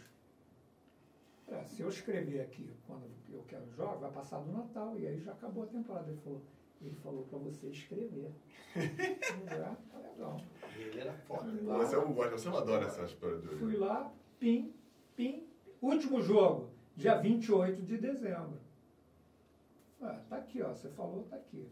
É, 1.48 1.64
se 1.64 1.82
eu 1.82 1.90
escrever 1.90 2.42
aqui 2.42 2.70
quando 2.86 3.04
eu 3.32 3.44
quero 3.48 3.64
os 3.64 3.76
jogos, 3.76 4.02
vai 4.02 4.12
passar 4.12 4.40
do 4.40 4.52
Natal 4.52 4.98
e 5.00 5.08
aí 5.08 5.20
já 5.20 5.32
acabou 5.32 5.64
a 5.64 5.68
temporada. 5.68 6.10
Ele 6.10 6.20
falou, 6.22 6.42
ele 6.82 6.96
falou 6.96 7.24
para 7.24 7.40
você 7.40 7.68
escrever. 7.68 8.32
é, 8.76 8.86
tá 9.92 9.98
legal. 10.00 10.40
Ele 10.78 11.00
era 11.00 11.14
foda. 11.14 11.52
Lá, 11.64 11.78
Você 11.80 11.96
é 11.96 12.00
um 12.00 12.14
gosta, 12.14 12.38
você 12.38 12.48
adora 12.50 12.86
essa 12.86 13.04
história 13.04 13.38
do. 13.38 13.48
fui 13.58 13.76
lá, 13.76 14.12
pim, 14.40 14.74
pim. 15.16 15.48
Último 15.82 16.22
jogo, 16.22 16.70
dia 16.96 17.16
28 17.18 17.82
de 17.84 17.98
dezembro. 17.98 18.60
Ah, 20.02 20.20
tá 20.30 20.38
aqui, 20.38 20.62
ó. 20.62 20.70
Você 20.70 20.90
falou, 20.90 21.24
tá 21.24 21.36
aqui. 21.36 21.68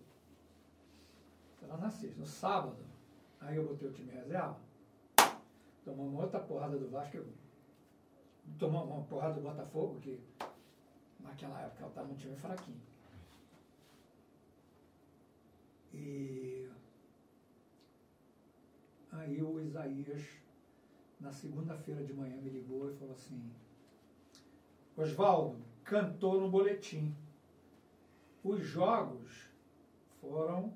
Tá 1.60 1.68
lá 1.68 1.78
na 1.78 1.90
sexta. 1.90 2.20
No 2.20 2.26
sábado, 2.26 2.78
aí 3.40 3.56
eu 3.58 3.66
botei 3.68 3.88
o 3.88 3.92
time 3.92 4.12
em 4.12 4.16
reserva. 4.16 4.58
Tomamos 5.84 6.12
uma 6.14 6.22
outra 6.24 6.40
porrada 6.40 6.78
do 6.78 6.90
Vasco. 6.90 7.18
eu- 7.18 7.28
Tomamos 8.60 8.90
uma 8.92 9.04
porrada 9.06 9.36
do 9.36 9.42
Botafogo, 9.42 10.00
que 10.00 10.20
naquela 11.20 11.60
época 11.62 11.80
ela 11.82 11.90
estava 11.90 12.12
um 12.12 12.16
time 12.16 12.36
fraquinho. 12.36 12.80
E 15.96 16.70
aí 19.12 19.42
o 19.42 19.62
Isaías, 19.62 20.22
na 21.20 21.32
segunda-feira 21.32 22.04
de 22.04 22.14
manhã, 22.14 22.36
me 22.42 22.50
ligou 22.50 22.92
e 22.92 22.96
falou 22.96 23.14
assim, 23.14 23.42
Oswaldo, 24.98 25.58
cantou 25.84 26.40
no 26.40 26.50
boletim. 26.50 27.16
Os 28.44 28.60
jogos 28.66 29.50
foram 30.20 30.74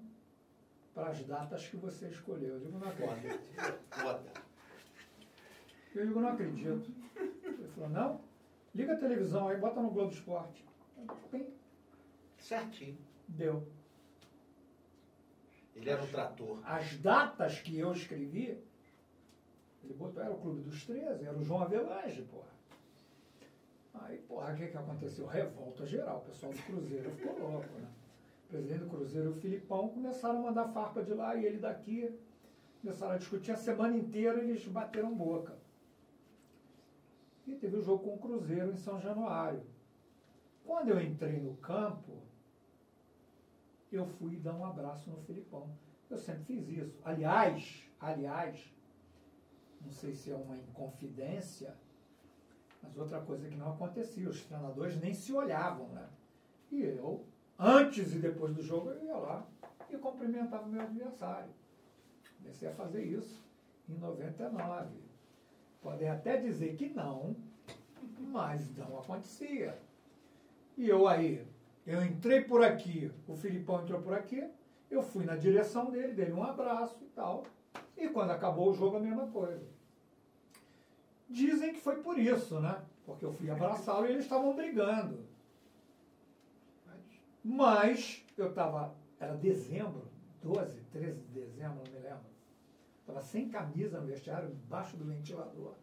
para 0.94 1.10
as 1.10 1.24
datas 1.26 1.68
que 1.68 1.78
você 1.78 2.08
escolheu. 2.08 2.56
Eu 2.56 2.60
digo, 2.60 2.80
não 2.80 2.88
acredito. 2.88 3.40
Eu 5.96 6.08
digo, 6.08 6.20
não 6.22 6.30
acredito. 6.30 6.92
Ele 7.16 7.68
falou, 7.76 7.90
não? 7.90 8.22
Liga 8.74 8.94
a 8.94 8.98
televisão 8.98 9.48
aí, 9.48 9.58
bota 9.58 9.82
no 9.82 9.92
Globo 9.92 10.12
Esporte. 10.12 10.66
Certinho. 12.38 12.98
deu. 13.28 13.68
Ele 15.80 15.90
era 15.90 16.04
um 16.04 16.08
trator. 16.08 16.60
As 16.66 16.98
datas 16.98 17.60
que 17.60 17.78
eu 17.78 17.94
escrevi, 17.94 18.62
ele 19.84 19.94
botou, 19.94 20.22
era 20.22 20.32
o 20.32 20.38
Clube 20.38 20.62
dos 20.62 20.86
13, 20.86 21.26
era 21.26 21.38
o 21.38 21.44
João 21.44 21.62
Avelange, 21.62 22.22
porra. 22.24 22.50
Aí, 23.94 24.18
porra, 24.20 24.54
o 24.54 24.58
que 24.58 24.68
que 24.68 24.78
aconteceu? 24.78 25.26
Revolta 25.26 25.86
geral, 25.86 26.18
o 26.18 26.30
pessoal 26.30 26.52
do 26.52 26.62
Cruzeiro 26.64 27.10
ficou 27.12 27.40
louco, 27.40 27.80
né? 27.80 27.88
O 28.46 28.48
presidente 28.50 28.80
do 28.80 28.90
Cruzeiro 28.90 29.32
o 29.32 29.36
Filipão 29.36 29.90
começaram 29.90 30.40
a 30.40 30.42
mandar 30.42 30.68
farpa 30.70 31.04
de 31.04 31.14
lá 31.14 31.36
e 31.36 31.46
ele 31.46 31.60
daqui. 31.60 32.14
Começaram 32.82 33.14
a 33.14 33.18
discutir 33.18 33.52
a 33.52 33.58
semana 33.58 33.98
inteira 33.98 34.42
eles 34.42 34.66
bateram 34.68 35.14
boca. 35.14 35.58
E 37.46 37.56
teve 37.56 37.78
o 37.78 37.82
jogo 37.82 38.04
com 38.04 38.16
o 38.16 38.20
Cruzeiro 38.20 38.72
em 38.72 38.78
São 38.78 39.00
Januário. 39.00 39.62
Quando 40.66 40.90
eu 40.90 41.02
entrei 41.02 41.40
no 41.40 41.56
campo, 41.58 42.22
eu 43.96 44.06
fui 44.06 44.38
dar 44.38 44.54
um 44.54 44.66
abraço 44.66 45.10
no 45.10 45.18
Filipão. 45.22 45.70
Eu 46.10 46.18
sempre 46.18 46.44
fiz 46.44 46.70
isso. 46.70 47.00
Aliás, 47.04 47.84
aliás, 48.00 48.74
não 49.82 49.92
sei 49.92 50.14
se 50.14 50.32
é 50.32 50.36
uma 50.36 50.58
inconfidência, 50.58 51.76
mas 52.82 52.98
outra 52.98 53.20
coisa 53.22 53.48
que 53.48 53.56
não 53.56 53.74
acontecia, 53.74 54.30
os 54.30 54.42
treinadores 54.44 55.00
nem 55.00 55.14
se 55.14 55.34
olhavam, 55.34 55.88
né? 55.90 56.08
E 56.72 56.82
eu, 56.82 57.26
antes 57.58 58.14
e 58.14 58.20
depois 58.20 58.54
do 58.54 58.62
jogo, 58.62 58.90
eu 58.90 59.04
ia 59.04 59.16
lá 59.16 59.48
e 59.90 59.98
cumprimentava 59.98 60.66
o 60.66 60.70
meu 60.70 60.82
adversário. 60.82 61.50
Comecei 62.38 62.70
a 62.70 62.74
fazer 62.74 63.04
isso 63.04 63.44
em 63.90 63.98
99. 63.98 64.88
Podem 65.82 66.10
até 66.10 66.38
dizer 66.38 66.76
que 66.76 66.90
não, 66.90 67.36
mas 68.18 68.76
não 68.76 69.00
acontecia. 69.00 69.78
E 70.78 70.88
eu 70.88 71.08
aí, 71.08 71.46
eu 71.90 72.06
entrei 72.06 72.42
por 72.42 72.64
aqui, 72.64 73.12
o 73.28 73.36
Filipão 73.36 73.82
entrou 73.82 74.00
por 74.00 74.14
aqui, 74.14 74.48
eu 74.92 75.02
fui 75.02 75.26
na 75.26 75.36
direção 75.36 75.90
dele, 75.90 76.14
dei 76.14 76.32
um 76.32 76.44
abraço 76.44 77.04
e 77.04 77.08
tal. 77.08 77.44
E 77.98 78.08
quando 78.10 78.30
acabou 78.30 78.70
o 78.70 78.76
jogo, 78.76 78.98
a 78.98 79.00
mesma 79.00 79.26
coisa. 79.26 79.68
Dizem 81.28 81.74
que 81.74 81.80
foi 81.80 81.96
por 82.04 82.20
isso, 82.20 82.60
né? 82.60 82.80
Porque 83.08 83.26
eu 83.26 83.34
fui 83.34 83.50
abraçá-lo 83.50 84.06
e 84.06 84.12
eles 84.12 84.24
estavam 84.26 84.56
brigando. 84.56 85.26
Mas 87.44 88.24
eu 88.38 88.50
estava, 88.50 88.94
era 89.20 89.36
dezembro, 89.36 90.08
12, 90.44 90.82
13 90.92 91.20
de 91.22 91.40
dezembro, 91.42 91.82
não 91.84 91.92
me 91.92 92.08
lembro. 92.08 92.30
Estava 93.00 93.22
sem 93.24 93.50
camisa 93.50 94.00
no 94.00 94.06
vestiário, 94.06 94.52
embaixo 94.52 94.96
do 94.96 95.06
ventilador, 95.06 95.74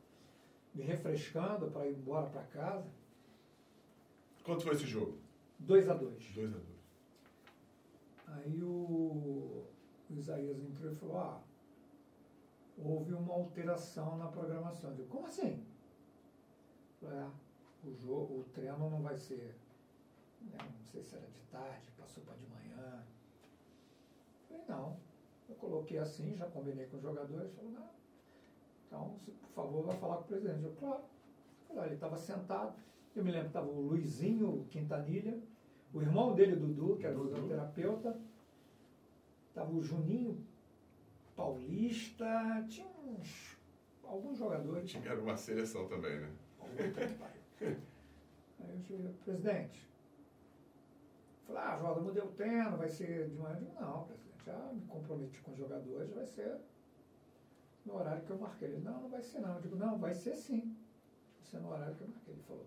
me 0.72 0.84
refrescando 0.84 1.68
para 1.68 1.88
ir 1.88 1.96
embora 1.96 2.28
para 2.28 2.42
casa. 2.44 2.86
Quanto 4.44 4.62
foi 4.62 4.74
esse 4.74 4.86
jogo? 4.86 5.26
2 5.60 5.88
a 5.88 5.94
2 5.94 6.32
2 6.34 6.54
a 6.54 6.58
2 6.58 6.76
Aí 8.28 8.62
o, 8.62 9.66
o 10.10 10.14
Isaías 10.14 10.58
entrou 10.62 10.92
e 10.92 10.96
falou, 10.96 11.18
ah, 11.18 11.40
houve 12.76 13.14
uma 13.14 13.32
alteração 13.32 14.18
na 14.18 14.26
programação. 14.28 14.90
Eu 14.90 14.96
digo, 14.96 15.08
como 15.08 15.26
assim? 15.26 15.64
Falei, 17.00 17.18
ah, 17.18 17.30
o 17.84 17.94
jogo, 17.94 18.40
o 18.40 18.44
treino 18.52 18.90
não 18.90 19.00
vai 19.00 19.16
ser, 19.16 19.56
né, 20.42 20.58
não 20.60 20.84
sei 20.84 21.02
se 21.02 21.16
era 21.16 21.26
de 21.26 21.40
tarde, 21.50 21.90
passou 21.98 22.22
para 22.24 22.34
de 22.34 22.46
manhã. 22.46 23.02
Falei, 24.48 24.64
não. 24.68 24.96
Eu 25.48 25.54
coloquei 25.54 25.98
assim, 25.98 26.36
já 26.36 26.46
combinei 26.50 26.86
com 26.86 26.96
os 26.96 27.02
jogadores, 27.02 27.52
falou, 27.54 27.70
não. 27.70 27.88
Então, 28.86 29.16
se, 29.18 29.30
por 29.30 29.48
favor, 29.50 29.84
vai 29.84 29.96
falar 29.98 30.16
com 30.16 30.22
o 30.22 30.26
presidente. 30.26 30.64
Eu, 30.64 30.74
claro. 30.74 31.02
Eu 31.02 31.66
falei, 31.68 31.82
"Ah, 31.82 31.86
ele 31.86 31.94
estava 31.94 32.16
sentado. 32.18 32.74
Eu 33.16 33.24
me 33.24 33.30
lembro 33.30 33.47
que 33.47 33.51
estava 33.51 33.66
o 33.66 33.80
Luizinho 33.80 34.66
Quintanilha, 34.70 35.40
o 35.93 36.02
irmão 36.02 36.34
dele, 36.34 36.55
Dudu, 36.55 36.98
que 36.98 37.06
era 37.06 37.14
Dudu. 37.14 37.30
fisioterapeuta. 37.30 38.20
Estava 39.48 39.72
o 39.72 39.82
Juninho 39.82 40.38
Paulista, 41.34 42.26
tinha 42.68 42.86
uns, 42.86 43.56
alguns 44.05 44.36
jogadores. 44.36 44.90
Tinha 44.90 45.02
era 45.10 45.20
uma 45.20 45.34
seleção 45.34 45.88
também, 45.88 46.20
né? 46.20 46.30
Aí 48.60 48.70
eu 48.70 48.80
cheguei, 48.80 49.10
presidente. 49.24 49.88
Falei, 51.47 51.62
ah, 51.62 51.78
Jordan, 51.78 52.01
mudei 52.02 52.22
o 52.22 52.28
treino, 52.28 52.76
vai 52.76 52.90
ser 52.90 53.28
de 53.28 53.36
manhã. 53.38 53.72
Não, 53.80 54.05
presidente, 54.05 54.44
já 54.44 54.72
me 54.74 54.82
comprometi 54.82 55.40
com 55.40 55.52
os 55.52 55.56
jogadores, 55.56 56.12
vai 56.12 56.26
ser 56.26 56.59
no 57.86 57.97
horário 57.97 58.22
que 58.24 58.30
eu 58.30 58.38
marquei. 58.38 58.68
Ele, 58.68 58.80
não, 58.80 59.01
não 59.01 59.09
vai 59.09 59.22
ser 59.22 59.40
não. 59.40 59.55
Eu 59.55 59.60
digo, 59.62 59.76
não, 59.76 59.97
vai 59.97 60.12
ser 60.12 60.34
sim. 60.34 60.76
Vai 61.38 61.47
ser 61.51 61.60
no 61.60 61.70
horário 61.70 61.94
que 61.94 62.02
eu 62.02 62.09
marquei. 62.09 62.34
Ele 62.34 62.43
falou, 62.43 62.66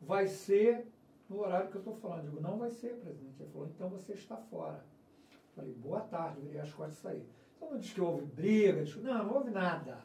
vai 0.00 0.26
ser 0.26 0.86
no 1.28 1.40
horário 1.40 1.70
que 1.70 1.76
eu 1.76 1.80
estou 1.80 1.94
falando. 1.94 2.24
Eu 2.24 2.30
digo, 2.30 2.42
não 2.42 2.58
vai 2.58 2.70
ser, 2.70 2.94
presidente. 2.96 3.40
Ele 3.40 3.50
falou, 3.50 3.68
então 3.68 3.88
você 3.88 4.12
está 4.12 4.36
fora. 4.36 4.84
Eu 5.32 5.38
Falei, 5.54 5.72
boa 5.74 6.00
tarde, 6.00 6.40
virei 6.40 6.60
as 6.60 6.72
costas 6.72 6.98
e 6.98 7.00
saí. 7.00 7.26
Então 7.56 7.70
não 7.70 7.78
diz 7.78 7.92
que 7.92 8.00
houve 8.00 8.24
briga, 8.26 8.82
diz, 8.82 8.96
não, 8.96 9.24
não 9.24 9.34
houve 9.34 9.50
nada. 9.50 10.02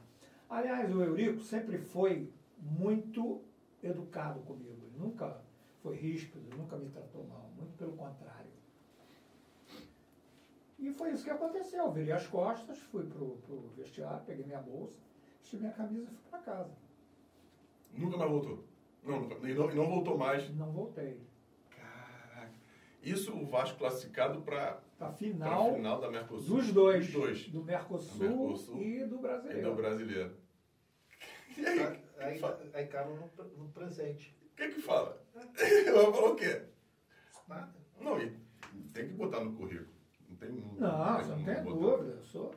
Aliás, 0.49 0.93
o 0.93 1.01
Eurico 1.01 1.41
sempre 1.41 1.77
foi 1.77 2.31
muito 2.59 3.41
educado 3.81 4.39
comigo. 4.41 4.85
Ele 4.85 4.99
nunca 4.99 5.41
foi 5.81 5.95
ríspido, 5.95 6.55
nunca 6.55 6.75
me 6.77 6.89
tratou 6.89 7.25
mal, 7.25 7.49
muito 7.57 7.75
pelo 7.77 7.93
contrário. 7.93 8.35
E 10.77 10.91
foi 10.91 11.11
isso 11.11 11.23
que 11.23 11.29
aconteceu. 11.29 11.85
Eu 11.85 11.91
virei 11.91 12.11
as 12.11 12.27
costas, 12.27 12.77
fui 12.77 13.05
pro, 13.05 13.37
pro 13.37 13.69
vestiário, 13.75 14.23
peguei 14.25 14.45
minha 14.45 14.61
bolsa, 14.61 14.99
vesti 15.39 15.57
minha 15.57 15.71
camisa 15.71 16.11
e 16.11 16.15
fui 16.15 16.29
para 16.29 16.39
casa. 16.39 16.71
Nunca 17.93 18.17
mais 18.17 18.29
voltou. 18.29 18.63
Não, 19.05 19.21
nunca- 19.21 19.47
e 19.47 19.53
não, 19.53 19.71
e 19.71 19.75
não 19.75 19.87
voltou 19.89 20.17
mais. 20.17 20.49
Não 20.55 20.71
voltei. 20.71 21.19
Caraca. 21.69 22.51
Isso 23.03 23.31
o 23.35 23.45
Vasco 23.45 23.77
classificado 23.77 24.41
para 24.41 24.81
Para 24.97 25.07
a 25.09 25.13
final, 25.13 25.73
final 25.75 25.99
da 26.01 26.09
Mercosul. 26.09 26.55
dos 26.57 26.71
dois, 26.71 27.05
Dos 27.05 27.13
dois. 27.13 27.47
do 27.49 27.63
Mercosul, 27.63 28.17
Mercosul 28.29 28.81
e 28.81 29.05
do 29.05 29.15
E 29.15 29.19
brasileiro. 29.19 29.69
do 29.69 29.75
brasileiro. 29.75 30.37
E 31.57 31.65
aí, 31.65 31.79
Aí, 31.79 31.99
aí, 32.19 32.41
aí 32.73 32.87
caiu 32.87 33.15
no, 33.15 33.45
no 33.57 33.69
presente. 33.69 34.35
o 34.51 34.55
que 34.55 34.69
que 34.69 34.81
fala? 34.81 35.21
Ela 35.87 36.11
falou 36.13 36.33
o 36.33 36.35
quê? 36.35 36.63
Nada. 37.47 37.73
Não, 37.99 38.19
e 38.21 38.35
tem 38.93 39.07
que 39.07 39.13
botar 39.13 39.43
no 39.43 39.53
currículo. 39.55 39.93
Não 40.29 40.35
tem 40.37 40.49
Não, 40.51 41.15
tem 41.17 41.23
você 41.25 41.31
não 41.35 41.43
tem 41.43 41.63
dúvida. 41.63 42.11
Eu 42.13 42.23
sou, 42.23 42.55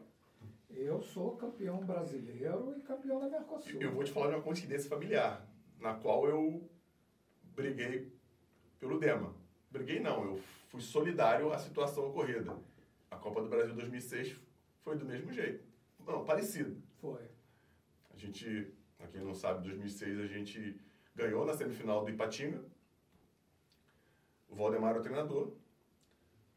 eu 0.71 1.03
sou 1.03 1.37
campeão 1.37 1.79
brasileiro 1.85 2.75
e 2.77 2.83
campeão 2.83 3.21
da 3.21 3.29
Mercosul. 3.29 3.81
Eu 3.81 3.93
vou 3.93 4.03
te 4.05 4.11
falar 4.13 4.29
de 4.29 4.35
uma 4.37 4.43
coincidência 4.43 4.89
familiar, 4.89 5.47
na 5.81 5.95
qual 5.95 6.29
eu 6.29 6.69
briguei 7.55 8.13
pelo 8.79 8.99
Dema. 8.99 9.35
Briguei 9.71 10.01
não, 10.01 10.25
eu 10.25 10.41
fui 10.69 10.81
solidário 10.81 11.53
à 11.53 11.59
situação 11.59 12.09
ocorrida. 12.09 12.57
A 13.11 13.17
Copa 13.17 13.43
do 13.43 13.49
Brasil 13.49 13.75
2006 13.75 14.37
foi 14.83 14.97
do 14.97 15.05
mesmo 15.05 15.33
jeito. 15.33 15.65
Não, 16.07 16.25
parecido. 16.25 16.81
Foi. 17.01 17.23
A 18.11 18.17
gente, 18.17 18.73
pra 18.97 19.07
quem 19.09 19.23
não 19.23 19.35
sabe, 19.35 19.61
em 19.61 19.69
2006 19.69 20.21
a 20.21 20.27
gente 20.27 20.81
ganhou 21.15 21.45
na 21.45 21.55
semifinal 21.55 22.05
do 22.05 22.11
Ipatinga. 22.11 22.65
O 24.49 24.55
Valdemar 24.55 24.91
era 24.91 25.01
o 25.01 25.03
treinador. 25.03 25.53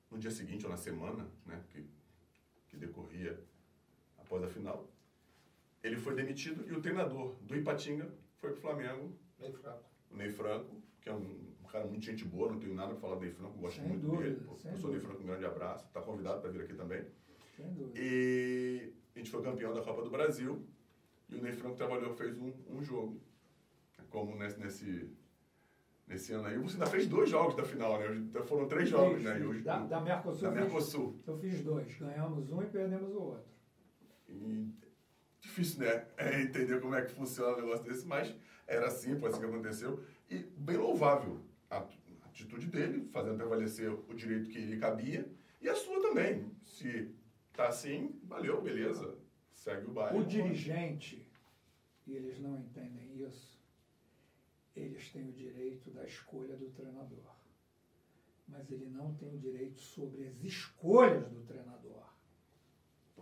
No 0.10 0.18
dia 0.18 0.32
seguinte 0.32 0.66
ou 0.66 0.72
na 0.72 0.78
semana, 0.78 1.30
né, 1.46 1.64
que, 1.70 1.86
que 2.68 2.76
decorria 2.76 3.42
após 4.18 4.44
a 4.44 4.48
final. 4.48 4.90
Ele 5.82 5.98
foi 5.98 6.14
demitido 6.16 6.68
e 6.70 6.74
o 6.74 6.82
treinador 6.82 7.36
do 7.42 7.56
Ipatinga 7.56 8.14
foi 8.42 8.52
pro 8.52 8.60
Flamengo, 8.62 9.16
Meio 9.40 9.54
fraco. 9.54 9.84
o 10.12 10.18
Ney 10.18 10.30
Franco, 10.30 10.82
que 11.00 11.10
é 11.10 11.14
um, 11.14 11.54
um 11.64 11.68
cara 11.68 11.86
muito 11.86 12.04
gente 12.04 12.26
boa, 12.26 12.52
não 12.52 12.60
tenho 12.60 12.74
nada 12.74 12.90
para 12.90 13.00
falar 13.00 13.16
do 13.16 13.22
Ney 13.22 13.32
Franco, 13.32 13.58
gosto 13.60 13.80
Sem 13.80 13.88
muito 13.88 14.02
dúvida, 14.08 14.32
dele. 14.32 14.78
Sou 14.80 14.92
Ney. 14.92 15.00
Franco, 15.00 15.22
um 15.22 15.26
grande 15.28 15.46
abraço. 15.46 15.86
Está 15.86 16.02
convidado 16.02 16.42
para 16.42 16.50
vir 16.50 16.62
aqui 16.62 16.74
também. 16.74 17.06
Sem 17.56 17.72
dúvida. 17.74 17.94
E 18.00 18.94
a 19.16 19.20
gente 19.20 19.30
foi 19.32 19.42
campeão 19.44 19.74
da 19.74 19.82
Copa 19.82 20.02
do 20.04 20.10
Brasil 20.10 20.66
e 21.30 21.36
o 21.36 21.42
Ney 21.42 21.54
Franco 21.54 21.76
trabalhou, 21.78 22.14
fez 22.16 22.38
um, 22.38 22.52
um 22.70 22.82
jogo. 22.84 23.22
Como 24.10 24.36
nesse, 24.36 24.60
nesse, 24.60 25.10
nesse 26.08 26.34
ano 26.34 26.48
aí. 26.48 26.58
Você 26.58 26.74
ainda 26.74 26.86
fez 26.88 27.08
dois 27.08 27.30
jogos 27.30 27.56
da 27.56 27.64
final, 27.64 27.98
né? 28.00 28.14
Então 28.16 28.44
Foram 28.44 28.68
três 28.68 28.90
jogos, 28.90 29.16
Fiz, 29.18 29.24
né? 29.24 29.36
E 29.36 29.40
fiz. 29.40 29.48
hoje- 29.48 29.62
Da, 29.62 29.80
da 29.86 30.02
Mercosul, 30.02 30.42
da 30.42 30.52
fiz- 30.52 30.62
Mercosul. 30.62 31.20
eu 31.28 31.38
fiz 31.38 31.62
dois. 31.64 31.98
Ganhamos 31.98 32.52
um 32.52 32.62
e 32.62 32.66
perdemos 32.66 33.14
o 33.14 33.20
outro. 33.22 33.50
E 34.28 34.68
difícil, 35.42 35.80
né? 35.80 36.08
É 36.16 36.42
entender 36.42 36.80
como 36.80 36.96
é 36.96 37.04
que 37.04 37.14
funciona 37.14 37.58
um 37.58 37.62
negócio 37.62 37.84
desse, 37.84 38.06
mas 38.06 38.34
era 38.68 38.88
assim, 38.88 39.20
foi 39.20 39.30
assim 39.30 39.40
que 39.40 39.46
aconteceu. 39.46 40.04
E 40.30 40.38
bem 40.38 40.78
louvável 40.78 41.42
a 41.70 41.86
atitude 42.26 42.68
dele, 42.68 43.10
fazendo 43.12 43.36
prevalecer 43.36 43.92
o 43.92 44.14
direito 44.14 44.50
que 44.50 44.60
lhe 44.60 44.78
cabia, 44.78 45.30
e 45.60 45.68
a 45.68 45.76
sua 45.76 46.02
também. 46.02 46.50
Se 46.64 47.14
tá 47.54 47.68
assim, 47.68 48.20
valeu, 48.24 48.62
beleza. 48.62 49.18
Segue 49.54 49.88
o 49.88 49.92
baile. 49.92 50.18
O 50.18 50.26
dirigente, 50.26 51.28
e 52.08 52.14
eles 52.14 52.40
não 52.40 52.58
entendem 52.58 53.22
isso, 53.22 53.60
eles 54.76 55.12
têm 55.12 55.28
o 55.28 55.34
direito 55.34 55.92
da 55.92 56.06
escolha 56.06 56.56
do 56.56 56.70
treinador. 56.70 57.36
Mas 58.48 58.72
ele 58.72 58.86
não 58.86 59.14
tem 59.16 59.34
o 59.34 59.38
direito 59.38 59.80
sobre 59.80 60.28
as 60.28 60.42
escolhas 60.44 61.30
do 61.30 61.42
treinador. 61.44 62.11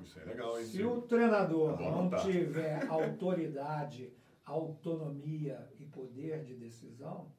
Isso 0.01 0.19
é 0.19 0.25
legal, 0.25 0.57
hein? 0.59 0.65
Se 0.65 0.83
o 0.83 1.01
treinador 1.01 1.79
É 1.81 1.91
não 1.91 2.09
tiver 2.09 2.85
autoridade, 2.89 4.13
autonomia 4.45 5.69
e 5.77 5.85
poder 5.85 6.43
de 6.43 6.55
decisão, 6.55 7.31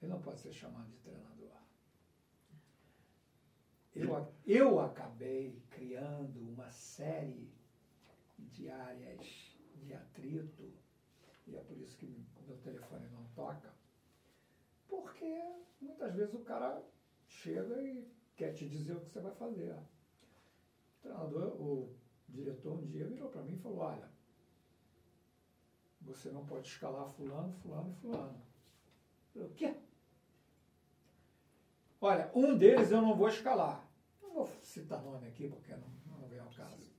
ele 0.00 0.10
não 0.10 0.20
pode 0.20 0.40
ser 0.40 0.52
chamado 0.52 0.88
de 0.88 0.98
treinador. 0.98 1.32
Eu, 3.94 4.32
eu 4.46 4.80
acabei 4.80 5.62
criando 5.68 6.40
uma 6.48 6.70
série 6.70 7.52
de 8.38 8.68
áreas 8.70 9.54
de 9.76 9.92
atrito, 9.92 10.72
e 11.46 11.56
é 11.56 11.60
por 11.60 11.76
isso 11.76 11.96
que 11.98 12.06
meu 12.46 12.56
telefone 12.56 13.06
não 13.08 13.24
toca, 13.34 13.74
porque 14.88 15.42
muitas 15.80 16.14
vezes 16.14 16.34
o 16.34 16.40
cara 16.40 16.82
chega 17.26 17.82
e 17.82 18.08
quer 18.34 18.52
te 18.52 18.66
dizer 18.66 18.94
o 18.94 19.00
que 19.00 19.10
você 19.10 19.20
vai 19.20 19.32
fazer. 19.34 19.76
O 21.02 21.08
treinador, 21.08 21.60
o 21.60 21.94
diretor 22.28 22.74
um 22.74 22.86
dia 22.86 23.06
virou 23.06 23.28
para 23.28 23.42
mim 23.42 23.54
e 23.54 23.58
falou, 23.58 23.78
olha, 23.78 24.08
você 26.00 26.30
não 26.30 26.46
pode 26.46 26.68
escalar 26.68 27.08
fulano, 27.10 27.52
fulano 27.54 27.90
e 27.90 28.00
fulano. 28.00 28.42
Eu 29.34 29.42
falei, 29.42 29.48
o 29.48 29.54
quê? 29.54 29.76
Olha, 32.00 32.30
um 32.34 32.56
deles 32.56 32.92
eu 32.92 33.02
não 33.02 33.16
vou 33.16 33.28
escalar. 33.28 33.84
Não 34.20 34.32
vou 34.32 34.46
citar 34.60 35.02
nome 35.02 35.26
aqui 35.26 35.48
porque 35.48 35.74
não, 35.74 35.88
não 36.06 36.28
vem 36.28 36.38
ao 36.38 36.50
caso. 36.50 36.92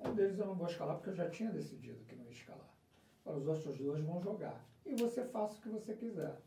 Um 0.00 0.14
deles 0.14 0.38
eu 0.38 0.46
não 0.46 0.54
vou 0.54 0.66
escalar 0.66 0.96
porque 0.96 1.10
eu 1.10 1.14
já 1.14 1.28
tinha 1.28 1.50
decidido 1.50 2.04
que 2.04 2.16
não 2.16 2.24
ia 2.24 2.30
escalar. 2.30 2.74
Para 3.22 3.36
os 3.36 3.46
outros 3.46 3.76
dois 3.78 4.02
vão 4.02 4.22
jogar. 4.22 4.66
E 4.86 4.94
você 4.94 5.24
faça 5.26 5.58
o 5.58 5.60
que 5.60 5.68
você 5.68 5.94
quiser. 5.94 6.40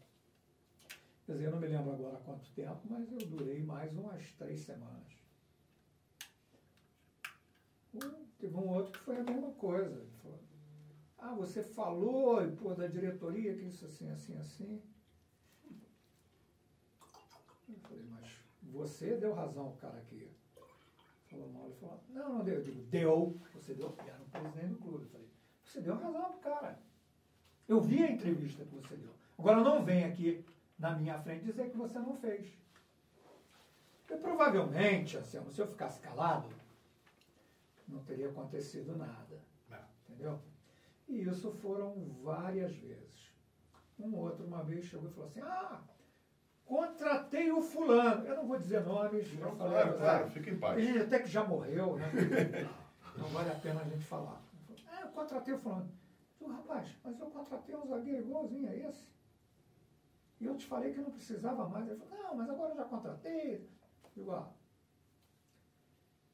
Quer 1.25 1.33
dizer, 1.33 1.45
eu 1.45 1.51
não 1.51 1.59
me 1.59 1.67
lembro 1.67 1.91
agora 1.91 2.17
quanto 2.25 2.49
tempo, 2.51 2.81
mas 2.89 3.11
eu 3.11 3.19
durei 3.19 3.61
mais 3.61 3.95
umas 3.95 4.31
três 4.33 4.61
semanas. 4.61 5.20
Teve 8.39 8.55
um 8.55 8.69
outro 8.69 8.91
que 8.93 8.99
foi 8.99 9.17
a 9.17 9.23
mesma 9.23 9.51
coisa. 9.51 9.95
Ele 9.95 10.11
falou, 10.21 10.39
ah, 11.17 11.35
você 11.35 11.61
falou, 11.61 12.39
pô, 12.53 12.73
da 12.73 12.87
diretoria, 12.87 13.55
que 13.55 13.65
isso 13.65 13.85
assim, 13.85 14.09
assim, 14.09 14.37
assim. 14.37 14.81
Eu 17.69 17.79
falei, 17.79 18.03
mas 18.09 18.37
você 18.63 19.15
deu 19.17 19.33
razão 19.33 19.65
ao 19.65 19.73
cara 19.73 19.99
aqui. 19.99 20.31
Falou 21.25 21.49
mal, 21.49 21.65
ele 21.65 21.75
falou, 21.75 22.03
não, 22.09 22.33
não 22.37 22.43
deu. 22.43 22.55
Eu 22.55 22.63
digo, 22.63 22.81
deu. 22.83 23.39
Você 23.53 23.73
deu, 23.73 23.95
era 24.05 24.21
o 24.21 24.25
presidente 24.25 24.73
do 24.73 24.79
clube. 24.79 25.03
Eu 25.05 25.09
falei, 25.09 25.29
você 25.63 25.81
deu 25.81 25.95
razão 25.95 26.31
pro 26.31 26.39
cara. 26.39 26.79
Eu 27.67 27.79
vi 27.79 28.03
a 28.03 28.11
entrevista 28.11 28.65
que 28.65 28.75
você 28.75 28.95
deu. 28.95 29.13
Agora 29.37 29.61
não 29.61 29.83
vem 29.83 30.03
aqui 30.03 30.43
na 30.77 30.95
minha 30.95 31.19
frente 31.19 31.45
dizer 31.45 31.69
que 31.69 31.77
você 31.77 31.99
não 31.99 32.15
fez. 32.17 32.51
Porque 33.99 34.21
provavelmente, 34.21 35.17
assim, 35.17 35.39
se 35.51 35.61
eu 35.61 35.67
ficasse 35.67 35.99
calado, 35.99 36.49
não 37.91 38.03
teria 38.03 38.29
acontecido 38.29 38.95
nada. 38.95 39.41
Entendeu? 40.07 40.39
E 41.07 41.21
isso 41.23 41.51
foram 41.51 41.93
várias 42.23 42.73
vezes. 42.75 43.31
Um 43.99 44.15
outro 44.15 44.45
uma 44.45 44.63
vez 44.63 44.85
chegou 44.85 45.09
e 45.09 45.13
falou 45.13 45.29
assim, 45.29 45.41
ah, 45.41 45.81
contratei 46.65 47.51
o 47.51 47.61
fulano. 47.61 48.25
Eu 48.25 48.37
não 48.37 48.47
vou 48.47 48.57
dizer 48.57 48.83
nomes, 48.85 49.31
Não, 49.39 49.55
falei, 49.55 49.73
claro, 49.73 49.97
claro, 49.97 50.25
ah, 50.25 50.29
fica 50.29 50.49
em 50.49 50.59
paz. 50.59 50.83
gente 50.83 50.99
até 50.99 51.19
que 51.19 51.27
já 51.27 51.43
morreu, 51.43 51.97
né? 51.97 52.09
Não 53.17 53.27
vale 53.27 53.51
a 53.51 53.55
pena 53.55 53.81
a 53.81 53.83
gente 53.83 54.05
falar. 54.05 54.41
Ah, 54.87 55.01
eu 55.01 55.09
contratei 55.09 55.53
o 55.53 55.57
fulano. 55.57 55.91
Eu 56.39 56.47
falei, 56.47 56.55
rapaz, 56.61 56.95
mas 57.03 57.19
eu 57.19 57.25
contratei 57.27 57.75
um 57.75 57.85
zagueiro 57.85 58.21
igualzinho 58.25 58.69
a 58.69 58.75
esse. 58.75 59.05
E 60.39 60.45
eu 60.45 60.55
te 60.55 60.65
falei 60.65 60.93
que 60.93 61.01
não 61.01 61.11
precisava 61.11 61.67
mais. 61.67 61.87
Ele 61.89 61.99
falou, 61.99 62.23
não, 62.23 62.35
mas 62.35 62.49
agora 62.49 62.71
eu 62.71 62.77
já 62.77 62.85
contratei. 62.85 63.55
Eu 63.55 64.09
Digo, 64.15 64.31
ah, 64.31 64.49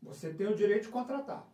você 0.02 0.34
tem 0.34 0.48
o 0.48 0.56
direito 0.56 0.84
de 0.84 0.90
contratar. 0.90 1.48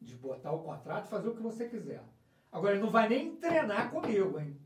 De 0.00 0.14
botar 0.14 0.52
o 0.52 0.62
contrato 0.62 1.06
e 1.06 1.10
fazer 1.10 1.28
o 1.28 1.34
que 1.34 1.42
você 1.42 1.68
quiser. 1.68 2.04
Agora, 2.52 2.74
ele 2.74 2.82
não 2.82 2.90
vai 2.90 3.08
nem 3.08 3.36
treinar 3.36 3.90
comigo, 3.90 4.38
hein? 4.38 4.56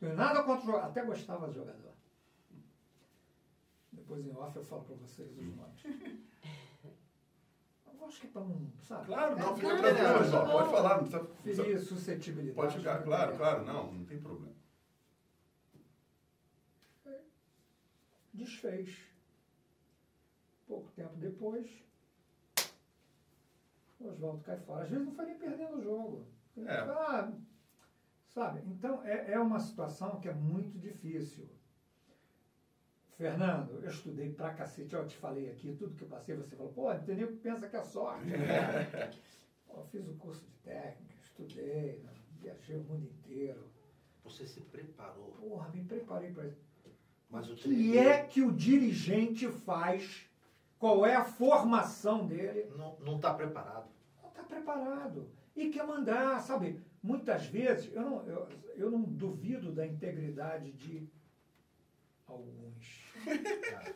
Não 0.00 0.08
tem 0.08 0.16
nada 0.16 0.42
contra 0.42 0.62
o 0.62 0.66
jogador. 0.66 0.86
Até 0.88 1.04
gostava 1.04 1.46
do 1.46 1.52
jogador. 1.52 1.92
Depois 3.92 4.26
em 4.26 4.34
off 4.36 4.56
eu 4.56 4.64
falo 4.64 4.84
para 4.84 4.94
vocês 4.96 5.36
os 5.36 5.56
nomes. 5.56 5.84
Eu 7.98 8.06
acho 8.06 8.20
que 8.20 8.28
para 8.28 8.42
não, 8.42 8.70
sabe? 8.82 9.06
Claro, 9.06 9.36
não, 9.36 9.56
fica 9.56 9.68
Não, 9.68 9.78
tranquilo, 9.78 10.30
não. 10.30 10.52
Pode 10.52 10.70
falar, 10.70 11.02
não 11.02 11.08
precisa. 11.08 11.64
Ferir 11.64 11.80
suscetibilidade. 11.80 12.54
Pode 12.54 12.76
ficar, 12.76 13.02
claro, 13.02 13.36
claro, 13.36 13.64
não, 13.64 13.92
não 13.92 14.04
tem 14.04 14.20
problema. 14.20 14.54
Desfez. 18.32 18.96
Pouco 20.66 20.90
tempo 20.92 21.14
depois, 21.16 21.70
o 24.00 24.08
Oswaldo 24.08 24.42
cai 24.42 24.58
fora. 24.58 24.84
Às 24.84 24.90
vezes 24.90 25.04
não 25.04 25.14
foi 25.14 25.26
nem 25.26 25.38
perdendo 25.38 25.76
o 25.76 25.82
jogo. 25.82 26.26
É. 26.58 26.70
Ah, 26.70 27.32
sabe? 28.28 28.62
Então 28.66 29.04
é, 29.04 29.32
é 29.32 29.38
uma 29.38 29.60
situação 29.60 30.20
que 30.20 30.28
é 30.28 30.34
muito 30.34 30.78
difícil. 30.78 31.48
Fernando, 33.16 33.80
eu 33.82 33.88
estudei 33.88 34.30
pra 34.30 34.52
cacete, 34.52 34.94
eu 34.94 35.06
te 35.06 35.16
falei 35.16 35.50
aqui, 35.50 35.74
tudo 35.74 35.94
que 35.94 36.02
eu 36.02 36.08
passei, 36.08 36.36
você 36.36 36.54
falou, 36.54 36.72
pô, 36.72 36.92
entendeu? 36.92 37.34
Pensa 37.42 37.66
que 37.66 37.76
é 37.76 37.82
sorte. 37.82 38.26
Eu 39.68 39.84
fiz 39.84 40.08
o 40.08 40.14
curso 40.14 40.42
de 40.42 40.52
técnica, 40.64 41.14
estudei, 41.22 42.00
né? 42.02 42.10
viajei 42.40 42.76
o 42.76 42.84
mundo 42.84 43.04
inteiro. 43.04 43.62
Você 44.24 44.46
se 44.46 44.60
preparou. 44.60 45.32
Porra, 45.32 45.68
me 45.68 45.84
preparei 45.84 46.32
para 46.32 46.46
isso. 46.46 46.64
Mas 47.28 47.48
o 47.50 47.52
O 47.52 47.56
que 47.56 47.98
é 47.98 48.22
que 48.22 48.42
o 48.42 48.52
dirigente 48.52 49.46
faz? 49.48 50.26
Qual 50.78 51.06
é 51.06 51.14
a 51.14 51.24
formação 51.24 52.26
dele? 52.26 52.70
não, 52.76 52.96
não 53.00 53.18
tá 53.18 53.32
preparado. 53.32 53.88
Não 54.22 54.28
está 54.28 54.42
preparado. 54.42 55.30
E 55.54 55.70
quer 55.70 55.86
mandar, 55.86 56.40
sabe? 56.40 56.80
Muitas 57.02 57.46
vezes, 57.46 57.92
eu 57.94 58.02
não, 58.02 58.22
eu, 58.26 58.48
eu 58.74 58.90
não 58.90 59.02
duvido 59.02 59.72
da 59.72 59.86
integridade 59.86 60.72
de 60.72 61.08
alguns. 62.26 63.04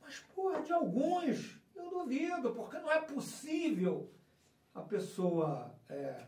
Mas, 0.00 0.18
porra, 0.34 0.62
de 0.62 0.72
alguns, 0.72 1.60
eu 1.74 1.90
duvido, 1.90 2.54
porque 2.54 2.78
não 2.78 2.90
é 2.90 3.00
possível 3.00 4.10
a 4.74 4.80
pessoa 4.80 5.74
é, 5.88 6.24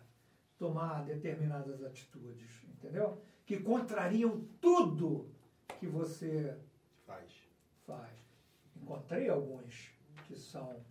tomar 0.59 1.05
determinadas 1.05 1.83
atitudes, 1.83 2.63
entendeu? 2.69 3.23
Que 3.47 3.59
contrariam 3.59 4.47
tudo 4.61 5.31
que 5.79 5.87
você 5.87 6.59
Faz. 7.07 7.31
faz. 7.87 8.24
Encontrei 8.85 9.31
alguns 9.31 9.95
que 10.27 10.37
são 10.37 10.85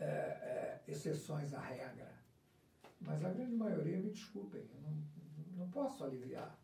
é, 0.00 0.04
é, 0.04 0.80
exceções 0.88 1.54
à 1.54 1.60
regra, 1.60 2.12
mas 3.00 3.24
a 3.24 3.28
grande 3.28 3.54
maioria, 3.54 3.96
me 3.96 4.10
desculpem, 4.10 4.60
eu 4.60 4.80
não, 4.80 5.04
não 5.56 5.70
posso 5.70 6.02
aliviar. 6.02 6.58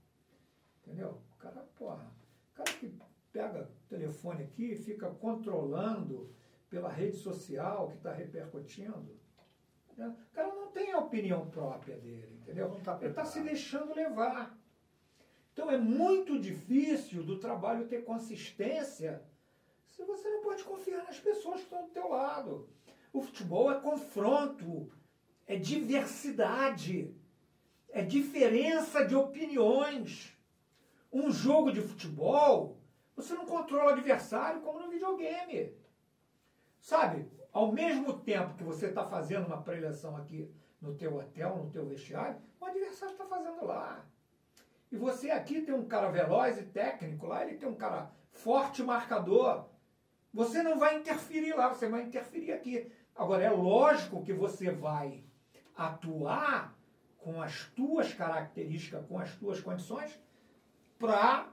Entendeu? 0.83 1.23
O 1.33 1.37
cara, 1.39 1.63
porra, 1.77 2.13
o 2.51 2.55
cara 2.57 2.73
que 2.73 2.93
pega 3.33 3.63
o 3.63 3.89
telefone 3.89 4.43
aqui 4.43 4.73
e 4.73 4.77
fica 4.77 5.11
controlando 5.11 6.29
pela 6.69 6.89
rede 6.89 7.17
social 7.17 7.87
que 7.87 7.99
está 7.99 8.13
repercutindo. 8.13 9.17
né? 9.97 10.09
O 10.33 10.35
cara 10.35 10.53
não 10.53 10.73
tem 10.73 10.91
a 10.91 10.99
opinião 10.99 11.49
própria 11.49 11.97
dele, 11.99 12.37
entendeu? 12.43 12.69
Não 12.69 12.81
tá 12.81 12.99
Ele 13.01 13.11
está 13.11 13.25
se 13.25 13.41
deixando 13.45 13.95
levar. 13.95 14.59
Então 15.53 15.71
é 15.71 15.79
muito 15.79 16.37
difícil 16.37 17.23
do 17.23 17.39
trabalho 17.39 17.87
ter 17.87 18.05
consistência, 18.05 19.23
Se 19.97 20.05
você 20.05 20.29
não 20.29 20.43
pode 20.43 20.63
confiar 20.63 21.05
nas 21.05 21.19
pessoas 21.19 21.57
que 21.57 21.63
estão 21.63 21.87
do 21.87 21.91
teu 21.91 22.11
lado. 22.11 22.69
O 23.15 23.23
futebol 23.23 23.73
é 23.73 23.81
confronto, 23.81 24.93
é 25.47 25.57
diversidade, 25.57 27.17
é 27.89 28.03
diferença 28.03 29.07
de 29.07 29.17
opiniões. 29.17 30.37
Um 31.11 31.31
jogo 31.31 31.73
de 31.73 31.81
futebol, 31.81 32.77
você 33.17 33.33
não 33.33 33.47
controla 33.47 33.87
o 33.87 33.95
adversário 33.95 34.61
como 34.61 34.81
no 34.81 34.91
videogame. 34.91 35.75
Sabe, 36.79 37.27
ao 37.51 37.73
mesmo 37.73 38.19
tempo 38.19 38.55
que 38.55 38.65
você 38.65 38.89
está 38.89 39.03
fazendo 39.03 39.47
uma 39.47 39.63
preleção 39.63 40.15
aqui 40.15 40.55
no 40.79 40.95
teu 40.95 41.17
hotel, 41.17 41.57
no 41.57 41.71
teu 41.71 41.87
vestiário, 41.87 42.39
o 42.61 42.67
adversário 42.67 43.15
está 43.15 43.25
fazendo 43.25 43.65
lá. 43.65 44.05
E 44.93 44.97
você 44.99 45.31
aqui 45.31 45.63
tem 45.63 45.75
um 45.75 45.89
cara 45.89 46.11
veloz 46.11 46.59
e 46.59 46.65
técnico, 46.65 47.27
lá 47.27 47.43
ele 47.43 47.57
tem 47.57 47.67
um 47.67 47.75
cara 47.75 48.11
forte 48.31 48.83
marcador. 48.83 49.75
Você 50.37 50.63
não 50.63 50.79
vai 50.79 50.99
interferir 50.99 51.55
lá, 51.55 51.71
você 51.71 51.89
vai 51.89 52.03
interferir 52.03 52.53
aqui. 52.53 52.93
Agora, 53.15 53.43
é 53.43 53.49
lógico 53.49 54.23
que 54.23 54.35
você 54.35 54.71
vai 54.71 55.25
atuar 55.75 56.77
com 57.17 57.41
as 57.41 57.65
tuas 57.71 58.13
características, 58.13 59.07
com 59.07 59.19
as 59.19 59.35
tuas 59.37 59.63
condições, 59.63 60.21
para 60.99 61.51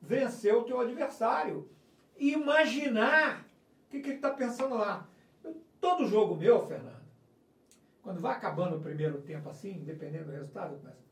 vencer 0.00 0.54
o 0.54 0.62
teu 0.62 0.78
adversário. 0.78 1.68
Imaginar 2.16 3.40
o 3.40 3.90
que, 3.90 3.98
que 3.98 4.10
ele 4.10 4.16
está 4.18 4.30
pensando 4.30 4.76
lá. 4.76 5.08
Eu, 5.42 5.60
todo 5.80 6.06
jogo 6.06 6.36
meu, 6.36 6.64
Fernando, 6.64 7.04
quando 8.04 8.20
vai 8.20 8.36
acabando 8.36 8.76
o 8.76 8.80
primeiro 8.80 9.20
tempo 9.22 9.48
assim, 9.48 9.82
dependendo 9.84 10.26
do 10.26 10.30
resultado, 10.30 10.78
começo, 10.78 11.04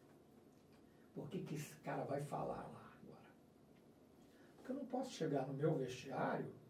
por 1.12 1.28
que, 1.28 1.40
que 1.40 1.56
esse 1.56 1.74
cara 1.82 2.04
vai 2.04 2.22
falar 2.22 2.68
lá 2.72 2.92
agora? 3.02 3.34
Porque 4.58 4.70
eu 4.70 4.76
não 4.76 4.86
posso 4.86 5.10
chegar 5.10 5.44
no 5.48 5.54
meu 5.54 5.74
vestiário 5.74 6.62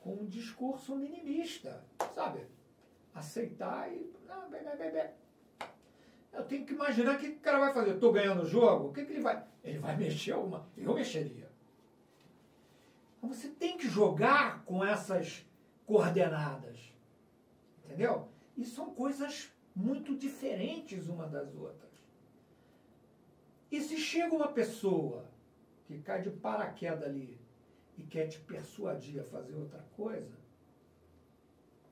com 0.00 0.14
um 0.14 0.26
discurso 0.26 0.96
minimista, 0.96 1.84
sabe? 2.14 2.46
Aceitar 3.14 3.92
e. 3.92 4.12
Não, 4.26 4.50
bebê, 4.50 4.76
bebê. 4.76 5.10
Eu 6.32 6.44
tenho 6.44 6.64
que 6.64 6.72
imaginar 6.72 7.16
o 7.16 7.18
que 7.18 7.28
o 7.28 7.40
cara 7.40 7.58
vai 7.58 7.72
fazer. 7.72 7.94
Estou 7.94 8.12
ganhando 8.12 8.42
o 8.42 8.46
jogo, 8.46 8.88
o 8.88 8.92
que, 8.92 9.04
que 9.04 9.12
ele 9.12 9.20
vai. 9.20 9.44
Ele 9.62 9.78
vai 9.78 9.96
mexer 9.96 10.32
alguma. 10.32 10.66
Eu 10.76 10.94
mexeria. 10.94 11.50
Então 13.18 13.32
você 13.32 13.48
tem 13.48 13.76
que 13.76 13.88
jogar 13.88 14.64
com 14.64 14.84
essas 14.84 15.44
coordenadas. 15.84 16.78
Entendeu? 17.84 18.28
E 18.56 18.64
são 18.64 18.94
coisas 18.94 19.52
muito 19.74 20.16
diferentes 20.16 21.08
uma 21.08 21.26
das 21.26 21.54
outras. 21.54 21.90
E 23.70 23.80
se 23.80 23.96
chega 23.96 24.34
uma 24.34 24.48
pessoa 24.48 25.26
que 25.86 25.98
cai 25.98 26.22
de 26.22 26.30
paraquedas 26.30 27.02
ali 27.02 27.39
e 28.00 28.06
quer 28.06 28.28
te 28.28 28.40
persuadir 28.40 29.20
a 29.20 29.24
fazer 29.24 29.54
outra 29.54 29.84
coisa, 29.94 30.34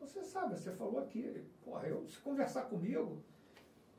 você 0.00 0.22
sabe, 0.22 0.58
você 0.58 0.72
falou 0.72 1.00
aqui, 1.00 1.44
porra, 1.62 1.86
eu, 1.86 2.06
se 2.06 2.18
conversar 2.20 2.62
comigo, 2.62 3.22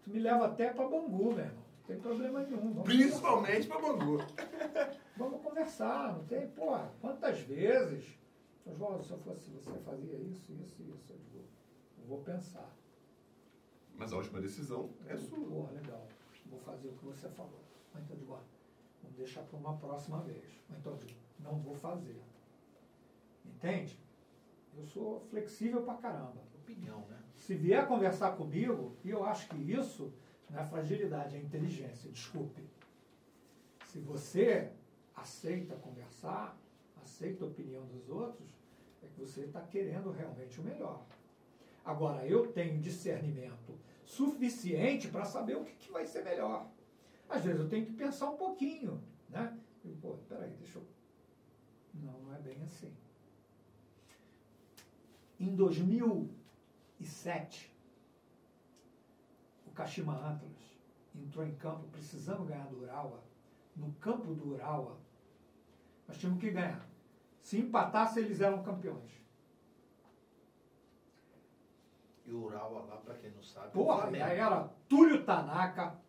tu 0.03 0.09
me 0.09 0.19
leva 0.19 0.47
até 0.47 0.73
para 0.73 0.87
Bangu, 0.87 1.35
meu 1.35 1.45
irmão. 1.45 1.69
Não 1.79 1.85
tem 1.85 1.99
problema 1.99 2.39
nenhum. 2.41 2.73
Vamos 2.73 2.83
Principalmente 2.83 3.67
para 3.67 3.81
Bangu. 3.81 4.17
Vamos 5.17 5.41
conversar, 5.41 6.13
não 6.13 6.25
tem, 6.25 6.47
porra, 6.49 6.91
quantas 6.99 7.39
vezes? 7.41 8.17
Oswaldo, 8.65 9.03
se 9.03 9.11
eu 9.11 9.19
fosse 9.19 9.49
você, 9.51 9.71
fazia 9.79 10.17
isso, 10.17 10.51
isso, 10.53 10.81
isso. 10.81 11.13
Eu 11.13 11.17
digo, 11.17 11.43
eu 11.99 12.07
vou 12.07 12.19
pensar. 12.19 12.73
Mas 13.95 14.13
a 14.13 14.17
última 14.17 14.39
decisão 14.39 14.89
é 15.07 15.15
digo, 15.15 15.27
sua. 15.27 15.47
Porra, 15.47 15.71
legal. 15.73 16.07
Vou 16.45 16.59
fazer 16.59 16.87
o 16.87 16.93
que 16.93 17.05
você 17.05 17.27
falou. 17.29 17.59
Ou 17.93 18.01
então 18.01 18.15
eu 18.15 18.19
digo, 18.19 18.33
ó, 18.33 18.39
vamos 19.03 19.17
deixar 19.17 19.43
para 19.43 19.57
uma 19.57 19.77
próxima 19.77 20.21
vez. 20.21 20.45
Ou 20.69 20.77
então 20.77 20.93
eu 20.93 20.97
digo, 20.99 21.28
não 21.39 21.59
vou 21.59 21.75
fazer. 21.75 22.21
Entende? 23.45 23.99
Eu 24.77 24.85
sou 24.85 25.21
flexível 25.29 25.81
pra 25.81 25.95
caramba. 25.95 26.41
Opinião, 26.55 26.99
né? 27.09 27.19
Se 27.35 27.55
vier 27.55 27.87
conversar 27.87 28.35
comigo, 28.37 28.95
e 29.03 29.09
eu 29.09 29.23
acho 29.23 29.49
que 29.49 29.57
isso 29.57 30.13
não 30.49 30.59
é 30.59 30.65
fragilidade, 30.65 31.35
é 31.35 31.39
inteligência, 31.39 32.11
desculpe. 32.11 32.63
Se 33.85 33.99
você 33.99 34.71
aceita 35.15 35.75
conversar, 35.75 36.57
aceita 37.03 37.43
a 37.43 37.47
opinião 37.47 37.85
dos 37.87 38.07
outros, 38.09 38.47
é 39.01 39.07
que 39.07 39.19
você 39.19 39.41
está 39.41 39.61
querendo 39.61 40.11
realmente 40.11 40.59
o 40.59 40.63
melhor. 40.63 41.05
Agora, 41.83 42.25
eu 42.25 42.51
tenho 42.51 42.79
discernimento 42.79 43.77
suficiente 44.05 45.07
para 45.07 45.25
saber 45.25 45.55
o 45.55 45.63
que, 45.63 45.73
que 45.73 45.91
vai 45.91 46.05
ser 46.05 46.23
melhor. 46.23 46.69
Às 47.27 47.43
vezes 47.43 47.59
eu 47.59 47.69
tenho 47.69 47.85
que 47.85 47.93
pensar 47.93 48.29
um 48.29 48.37
pouquinho, 48.37 49.01
né? 49.29 49.57
Eu, 49.85 49.95
pô, 50.01 50.15
peraí, 50.27 50.51
deixa 50.59 50.79
eu... 50.79 50.83
Não, 51.93 52.19
não 52.19 52.35
é 52.35 52.39
bem 52.39 52.61
assim. 52.63 52.93
Em 55.39 55.55
2007, 55.55 57.73
o 59.65 59.71
Kashima 59.71 60.13
Antlers 60.13 60.77
entrou 61.15 61.45
em 61.45 61.55
campo 61.55 61.87
precisando 61.91 62.45
ganhar 62.45 62.67
do 62.67 62.81
Urawa. 62.81 63.23
No 63.75 63.91
campo 63.93 64.33
do 64.33 64.53
Urawa, 64.53 64.97
nós 66.07 66.17
tínhamos 66.17 66.41
que 66.41 66.51
ganhar. 66.51 66.85
Se 67.41 67.57
empatasse, 67.57 68.19
eles 68.19 68.41
eram 68.41 68.61
campeões. 68.61 69.09
E 72.25 72.31
o 72.31 72.43
Urawa 72.43 72.85
lá, 72.85 72.97
para 72.97 73.15
quem 73.15 73.31
não 73.31 73.41
sabe, 73.41 73.71
Porra, 73.71 74.15
era 74.15 74.69
Túlio 74.87 75.23
Tanaka, 75.23 75.99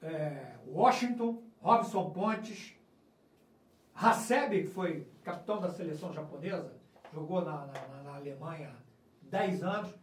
é, 0.00 0.56
Washington, 0.66 1.42
Robson 1.60 2.10
Pontes, 2.10 2.73
Hasebe, 3.94 4.62
que 4.62 4.68
foi 4.70 5.06
capitão 5.22 5.60
da 5.60 5.70
seleção 5.70 6.12
japonesa, 6.12 6.72
jogou 7.12 7.44
na, 7.44 7.66
na- 7.66 8.02
na 8.02 8.14
Alemanha 8.16 8.74
10 9.22 9.62
anos, 9.62 9.94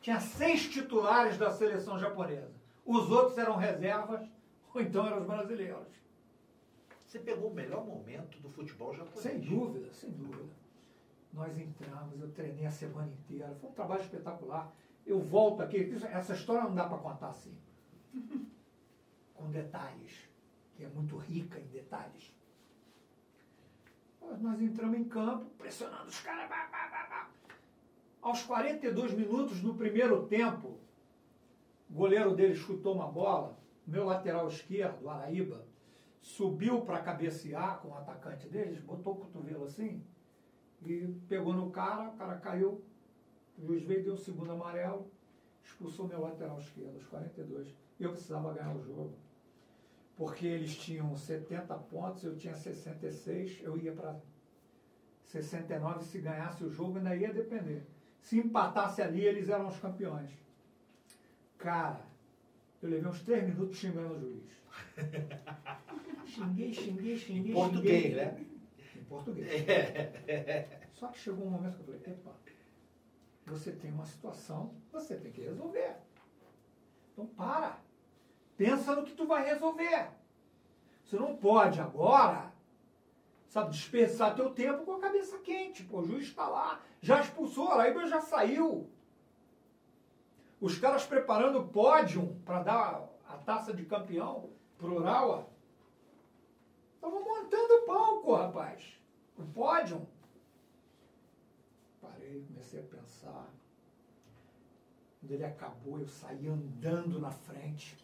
tinha 0.00 0.20
seis 0.20 0.68
titulares 0.68 1.38
da 1.38 1.50
seleção 1.50 1.98
japonesa. 1.98 2.52
Os 2.84 3.10
outros 3.10 3.38
eram 3.38 3.56
reservas, 3.56 4.28
ou 4.74 4.80
então 4.80 5.06
eram 5.06 5.20
os 5.20 5.26
brasileiros. 5.26 5.88
Você 7.06 7.18
pegou 7.18 7.50
o 7.50 7.54
melhor 7.54 7.84
momento 7.86 8.38
do 8.40 8.48
futebol 8.50 8.92
japonês. 8.94 9.20
Sem 9.20 9.40
dúvida, 9.40 9.92
sem 9.92 10.10
dúvida. 10.10 10.52
Nós 11.32 11.56
entramos, 11.58 12.20
eu 12.20 12.30
treinei 12.32 12.66
a 12.66 12.70
semana 12.70 13.08
inteira, 13.10 13.54
foi 13.60 13.70
um 13.70 13.72
trabalho 13.72 14.02
espetacular. 14.02 14.72
Eu 15.06 15.20
volto 15.20 15.62
aqui, 15.62 15.94
essa 16.12 16.34
história 16.34 16.64
não 16.64 16.74
dá 16.74 16.86
para 16.88 16.98
contar 16.98 17.28
assim. 17.30 17.56
Com 19.34 19.50
detalhes, 19.50 20.28
que 20.76 20.84
é 20.84 20.88
muito 20.88 21.16
rica 21.16 21.58
em 21.58 21.66
detalhes. 21.66 22.32
Nós 24.40 24.60
entramos 24.60 24.98
em 24.98 25.04
campo, 25.04 25.46
pressionando 25.58 26.08
os 26.08 26.20
caras. 26.20 26.48
Bah, 26.48 26.68
bah, 26.70 26.88
bah. 26.90 27.30
Aos 28.20 28.42
42 28.42 29.12
minutos 29.12 29.60
do 29.60 29.74
primeiro 29.74 30.26
tempo, 30.26 30.78
o 31.90 31.94
goleiro 31.94 32.34
dele 32.34 32.54
chutou 32.54 32.94
uma 32.94 33.06
bola, 33.06 33.58
meu 33.86 34.04
lateral 34.04 34.48
esquerdo, 34.48 35.08
Araíba, 35.08 35.66
subiu 36.20 36.80
para 36.80 37.02
cabecear 37.02 37.80
com 37.80 37.88
o 37.88 37.94
atacante 37.94 38.48
deles, 38.48 38.80
botou 38.80 39.12
o 39.12 39.16
cotovelo 39.16 39.64
assim 39.64 40.02
e 40.86 41.06
pegou 41.28 41.52
no 41.52 41.70
cara, 41.70 42.08
o 42.08 42.16
cara 42.16 42.36
caiu, 42.38 42.82
o 43.58 43.66
juiz 43.66 43.82
veio, 43.84 44.04
deu 44.04 44.14
o 44.14 44.18
segundo 44.18 44.52
amarelo, 44.52 45.06
expulsou 45.62 46.08
meu 46.08 46.20
lateral 46.20 46.58
esquerdo, 46.58 46.96
aos 46.96 47.06
42. 47.06 47.74
Eu 48.00 48.10
precisava 48.10 48.52
ganhar 48.54 48.74
o 48.74 48.82
jogo. 48.82 49.14
Porque 50.16 50.46
eles 50.46 50.76
tinham 50.76 51.16
70 51.16 51.74
pontos, 51.74 52.22
eu 52.22 52.36
tinha 52.36 52.54
66, 52.54 53.62
eu 53.62 53.76
ia 53.76 53.92
para 53.92 54.16
69, 55.24 56.04
se 56.04 56.18
ganhasse 56.20 56.62
o 56.64 56.70
jogo 56.70 56.98
ainda 56.98 57.16
ia 57.16 57.32
depender. 57.32 57.84
Se 58.20 58.38
empatasse 58.38 59.02
ali, 59.02 59.24
eles 59.24 59.48
eram 59.48 59.66
os 59.66 59.78
campeões. 59.78 60.30
Cara, 61.58 62.06
eu 62.80 62.88
levei 62.90 63.08
uns 63.08 63.22
três 63.22 63.44
minutos 63.44 63.76
xingando 63.76 64.14
o 64.14 64.20
juiz. 64.20 64.54
Xinguei, 66.26 66.72
xinguei, 66.72 67.16
xinguei. 67.16 67.52
Em 67.52 67.54
português, 67.54 68.02
xinguei. 68.02 68.14
né? 68.16 68.46
Em 68.96 69.04
português. 69.04 69.48
Só 70.94 71.08
que 71.08 71.18
chegou 71.18 71.46
um 71.46 71.50
momento 71.50 71.74
que 71.76 71.80
eu 71.80 71.84
falei, 71.84 72.00
epa, 72.06 72.32
você 73.46 73.72
tem 73.72 73.90
uma 73.92 74.06
situação, 74.06 74.74
você 74.90 75.16
tem 75.16 75.30
que 75.30 75.42
resolver. 75.42 75.96
Então 77.12 77.26
para. 77.26 77.78
Pensa 78.56 78.94
no 78.94 79.04
que 79.04 79.14
tu 79.14 79.26
vai 79.26 79.44
resolver. 79.44 80.10
Você 81.04 81.16
não 81.16 81.36
pode 81.36 81.80
agora, 81.80 82.52
sabe, 83.48 83.70
desperdiçar 83.70 84.34
teu 84.34 84.50
tempo 84.50 84.84
com 84.84 84.92
a 84.92 85.00
cabeça 85.00 85.38
quente. 85.38 85.84
Pô, 85.84 86.00
o 86.00 86.06
juiz 86.06 86.24
está 86.24 86.48
lá, 86.48 86.80
já 87.00 87.20
expulsou, 87.20 87.68
a 87.68 87.74
Araíba 87.74 88.06
já 88.06 88.20
saiu. 88.20 88.88
Os 90.60 90.78
caras 90.78 91.04
preparando 91.04 91.58
o 91.58 91.68
pódio 91.68 92.40
para 92.44 92.62
dar 92.62 93.08
a 93.28 93.36
taça 93.36 93.74
de 93.74 93.84
campeão 93.84 94.50
pro 94.78 94.96
Urawa. 94.96 95.48
Estavam 96.94 97.22
montando 97.22 97.74
o 97.74 97.86
palco, 97.86 98.34
rapaz. 98.34 98.98
O 99.36 99.44
pódio. 99.44 100.06
Parei, 102.00 102.42
comecei 102.46 102.80
a 102.80 102.84
pensar. 102.84 103.46
Quando 105.20 105.32
ele 105.32 105.44
acabou, 105.44 105.98
eu 105.98 106.06
saí 106.06 106.48
andando 106.48 107.18
na 107.18 107.30
frente 107.30 108.03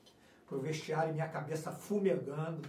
pro 0.51 0.61
vestiário, 0.61 1.15
minha 1.15 1.29
cabeça 1.29 1.71
fumegando. 1.71 2.69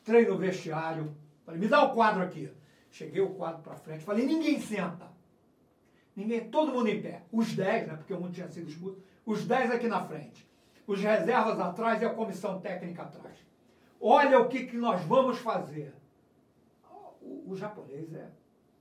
Entrei 0.00 0.24
no 0.24 0.38
vestiário. 0.38 1.12
Falei, 1.44 1.60
me 1.60 1.66
dá 1.66 1.82
o 1.82 1.92
quadro 1.92 2.22
aqui. 2.22 2.50
Cheguei 2.88 3.20
o 3.20 3.34
quadro 3.34 3.62
para 3.62 3.74
frente, 3.74 4.04
falei, 4.04 4.24
ninguém 4.24 4.60
senta. 4.60 5.10
Ninguém, 6.14 6.48
todo 6.48 6.72
mundo 6.72 6.88
em 6.88 7.02
pé. 7.02 7.24
Os 7.32 7.52
10, 7.54 7.88
né, 7.88 7.96
porque 7.96 8.14
o 8.14 8.20
mundo 8.20 8.32
tinha 8.32 8.48
sido 8.48 8.70
expulso, 8.70 9.02
os 9.26 9.44
10 9.44 9.72
aqui 9.72 9.88
na 9.88 10.06
frente. 10.06 10.48
Os 10.86 11.00
reservas 11.00 11.60
atrás 11.60 12.00
e 12.00 12.04
a 12.04 12.14
comissão 12.14 12.60
técnica 12.60 13.02
atrás. 13.02 13.36
Olha 14.00 14.38
o 14.38 14.48
que, 14.48 14.66
que 14.66 14.76
nós 14.76 15.02
vamos 15.02 15.38
fazer. 15.38 15.92
O, 17.20 17.52
o 17.52 17.56
japonês 17.56 18.14
é, 18.14 18.30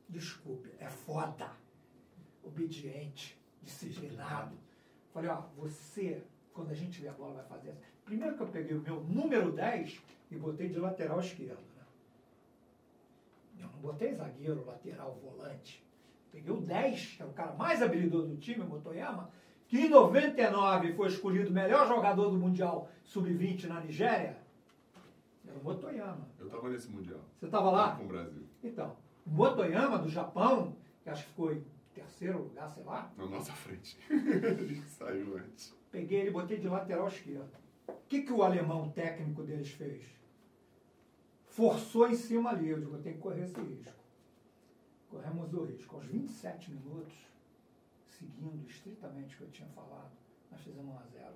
desculpe, 0.07 0.71
é 0.79 0.87
foda. 0.87 1.51
Obediente, 2.43 3.37
disciplinado. 3.61 4.55
Falei, 5.13 5.29
ó, 5.29 5.41
você, 5.57 6.23
quando 6.57 6.71
a 6.71 6.73
gente 6.73 6.99
vê 6.99 7.07
a 7.07 7.13
bola, 7.13 7.35
vai 7.35 7.45
fazer 7.45 7.69
assim. 7.69 7.81
Primeiro 8.03 8.35
que 8.35 8.41
eu 8.41 8.47
peguei 8.47 8.75
o 8.75 8.81
meu 8.81 8.99
número 9.01 9.51
10 9.51 10.01
e 10.31 10.35
botei 10.35 10.67
de 10.67 10.79
lateral 10.79 11.19
esquerdo. 11.19 11.61
Né? 11.77 11.83
Eu 13.59 13.67
não 13.67 13.79
botei 13.79 14.15
zagueiro, 14.15 14.65
lateral, 14.65 15.19
volante. 15.21 15.85
Peguei 16.31 16.51
o 16.51 16.59
10, 16.59 17.11
que 17.17 17.21
é 17.21 17.25
o 17.25 17.31
cara 17.31 17.53
mais 17.53 17.83
habilidoso 17.83 18.29
do 18.29 18.37
time, 18.37 18.61
o 18.61 18.67
Motoyama, 18.67 19.29
que 19.67 19.81
em 19.81 19.89
99 19.89 20.93
foi 20.93 21.07
escolhido 21.09 21.51
o 21.51 21.53
melhor 21.53 21.87
jogador 21.87 22.31
do 22.31 22.37
Mundial 22.39 22.89
Sub-20 23.03 23.65
na 23.65 23.81
Nigéria. 23.81 24.35
Era 25.47 25.59
o 25.59 25.63
Motoyama. 25.63 26.27
Eu 26.39 26.49
tava 26.49 26.69
nesse 26.69 26.89
Mundial. 26.89 27.21
Você 27.39 27.45
estava 27.45 27.69
lá? 27.69 27.95
Com 27.95 28.05
o 28.05 28.07
Brasil. 28.07 28.43
Então, 28.63 28.97
o 29.27 29.29
Motoyama 29.29 29.99
do 29.99 30.09
Japão, 30.09 30.75
que 31.03 31.09
acho 31.09 31.23
que 31.23 31.29
ficou 31.29 31.53
em 31.53 31.63
terceiro 31.93 32.39
lugar, 32.39 32.71
sei 32.71 32.83
lá. 32.83 33.11
Na 33.15 33.27
nossa 33.27 33.53
frente. 33.53 33.95
Ele 34.09 34.81
saiu 34.87 35.37
antes. 35.37 35.77
Peguei 35.97 36.19
ele 36.19 36.29
e 36.29 36.31
botei 36.31 36.59
de 36.59 36.67
lateral 36.67 37.07
esquerdo. 37.07 37.49
O 37.87 37.93
que, 38.07 38.21
que 38.21 38.31
o 38.31 38.43
alemão 38.43 38.87
técnico 38.91 39.41
deles 39.41 39.71
fez? 39.71 40.05
Forçou 41.47 42.07
em 42.07 42.13
cima 42.13 42.51
ali. 42.51 42.69
Eu 42.69 42.79
digo, 42.79 42.99
tenho 42.99 43.15
que 43.15 43.21
correr 43.21 43.45
esse 43.45 43.59
risco. 43.59 43.97
Corremos 45.09 45.51
o 45.55 45.63
risco. 45.63 45.95
Aos 45.95 46.05
27 46.05 46.69
minutos, 46.69 47.15
seguindo 48.05 48.63
estritamente 48.69 49.33
o 49.33 49.37
que 49.39 49.43
eu 49.45 49.49
tinha 49.49 49.67
falado, 49.69 50.11
nós 50.51 50.61
fizemos 50.61 50.93
1 50.93 50.99
a 50.99 51.03
0 51.03 51.33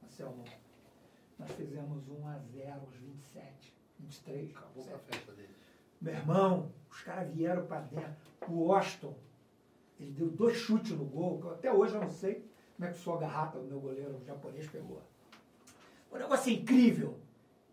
Marcelo, 0.00 0.44
nós 1.36 1.50
fizemos 1.50 2.08
1 2.08 2.28
a 2.28 2.38
0 2.38 2.80
aos 2.80 2.94
27, 2.94 3.74
23. 3.98 4.56
Acabou 4.56 4.84
com 4.84 4.94
a 4.94 4.98
festa 4.98 5.32
dele. 5.32 5.56
Meu 6.00 6.14
irmão, 6.14 6.70
os 6.88 7.02
caras 7.02 7.34
vieram 7.34 7.66
para 7.66 7.80
dentro. 7.80 8.14
O 8.48 8.72
Austin, 8.72 9.12
ele 9.98 10.12
deu 10.12 10.30
dois 10.30 10.56
chutes 10.56 10.92
no 10.92 11.04
gol, 11.04 11.40
que 11.40 11.46
eu 11.46 11.50
até 11.50 11.72
hoje 11.72 11.96
eu 11.96 12.00
não 12.00 12.10
sei 12.12 12.46
como 12.78 12.88
é 12.88 12.92
que 12.92 12.98
sua 13.00 13.18
garrafa, 13.18 13.58
o 13.58 13.64
meu 13.64 13.80
goleiro 13.80 14.22
japonês, 14.24 14.68
pegou. 14.68 15.02
Um 16.12 16.16
negócio 16.16 16.52
incrível. 16.52 17.18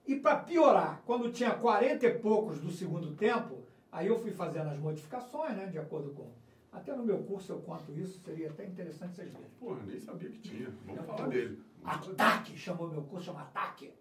E 0.08 0.16
para 0.16 0.38
piorar, 0.38 1.04
quando 1.06 1.32
tinha 1.32 1.52
40 1.54 2.08
e 2.08 2.20
poucos 2.20 2.60
do 2.60 2.72
segundo 2.72 3.16
tempo, 3.16 3.60
aí 3.92 4.08
eu 4.08 4.20
fui 4.20 4.32
fazendo 4.32 4.70
as 4.70 4.80
modificações, 4.80 5.56
né, 5.56 5.68
de 5.68 5.78
acordo 5.78 6.10
com. 6.10 6.28
Até 6.72 6.94
no 6.96 7.04
meu 7.06 7.20
curso 7.20 7.54
eu 7.54 7.60
conto 7.62 7.92
isso, 7.94 8.20
seria 8.20 8.50
até 8.50 8.66
interessante 8.66 9.16
vocês 9.16 9.32
verem. 9.32 9.48
Porra, 9.60 9.80
nem 9.86 10.00
sabia 10.00 10.30
que 10.30 10.40
tinha. 10.40 10.70
Vamos 10.70 10.86
Meu 10.86 11.04
falar 11.04 11.18
curso. 11.18 11.30
dele. 11.32 11.64
Ataque, 11.86 12.58
chamou 12.58 12.88
meu 12.90 13.04
curso, 13.04 13.28
chama 13.28 13.42
Ataque. 13.42 13.94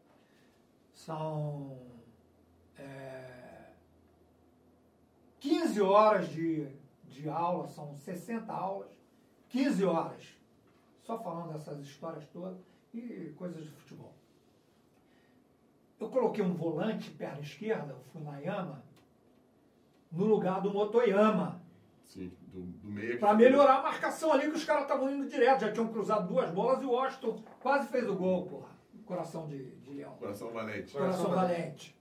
São 0.93 1.79
é, 2.79 3.71
15 5.39 5.83
horas 5.83 6.29
de, 6.31 6.67
de 7.05 7.29
aula, 7.29 7.69
são 7.69 7.95
60 7.95 8.51
aulas, 8.53 8.91
15 9.51 9.85
horas, 9.85 10.35
só 11.05 11.19
falando 11.19 11.53
dessas 11.53 11.81
histórias 11.81 12.27
todas 12.33 12.57
e 12.93 13.33
coisas 13.37 13.63
de 13.63 13.71
futebol. 13.71 14.13
Eu 16.01 16.09
coloquei 16.09 16.45
um 16.45 16.55
volante, 16.55 17.11
perna 17.11 17.41
esquerda, 17.41 17.95
o 17.95 18.01
Funayama, 18.11 18.83
no 20.11 20.25
lugar 20.25 20.61
do 20.61 20.73
Motoyama, 20.73 21.61
Sim, 22.07 22.33
do, 22.49 22.63
do 22.63 22.89
meio. 22.91 23.19
para 23.19 23.35
melhorar 23.35 23.79
a 23.79 23.83
marcação 23.83 24.33
ali, 24.33 24.51
que 24.51 24.57
os 24.57 24.65
caras 24.65 24.83
estavam 24.83 25.11
indo 25.11 25.29
direto, 25.29 25.61
já 25.61 25.73
tinham 25.73 25.89
cruzado 25.89 26.29
duas 26.29 26.51
bolas 26.51 26.83
e 26.83 26.87
o 26.87 26.91
Washington 26.91 27.43
quase 27.61 27.89
fez 27.89 28.09
o 28.09 28.17
gol, 28.17 28.47
porra. 28.47 28.75
Coração 29.05 29.47
de, 29.47 29.71
de 29.81 29.91
leão. 29.91 30.15
Coração 30.17 30.51
valente. 30.51 30.93
Coração 30.93 31.31
valente. 31.31 31.95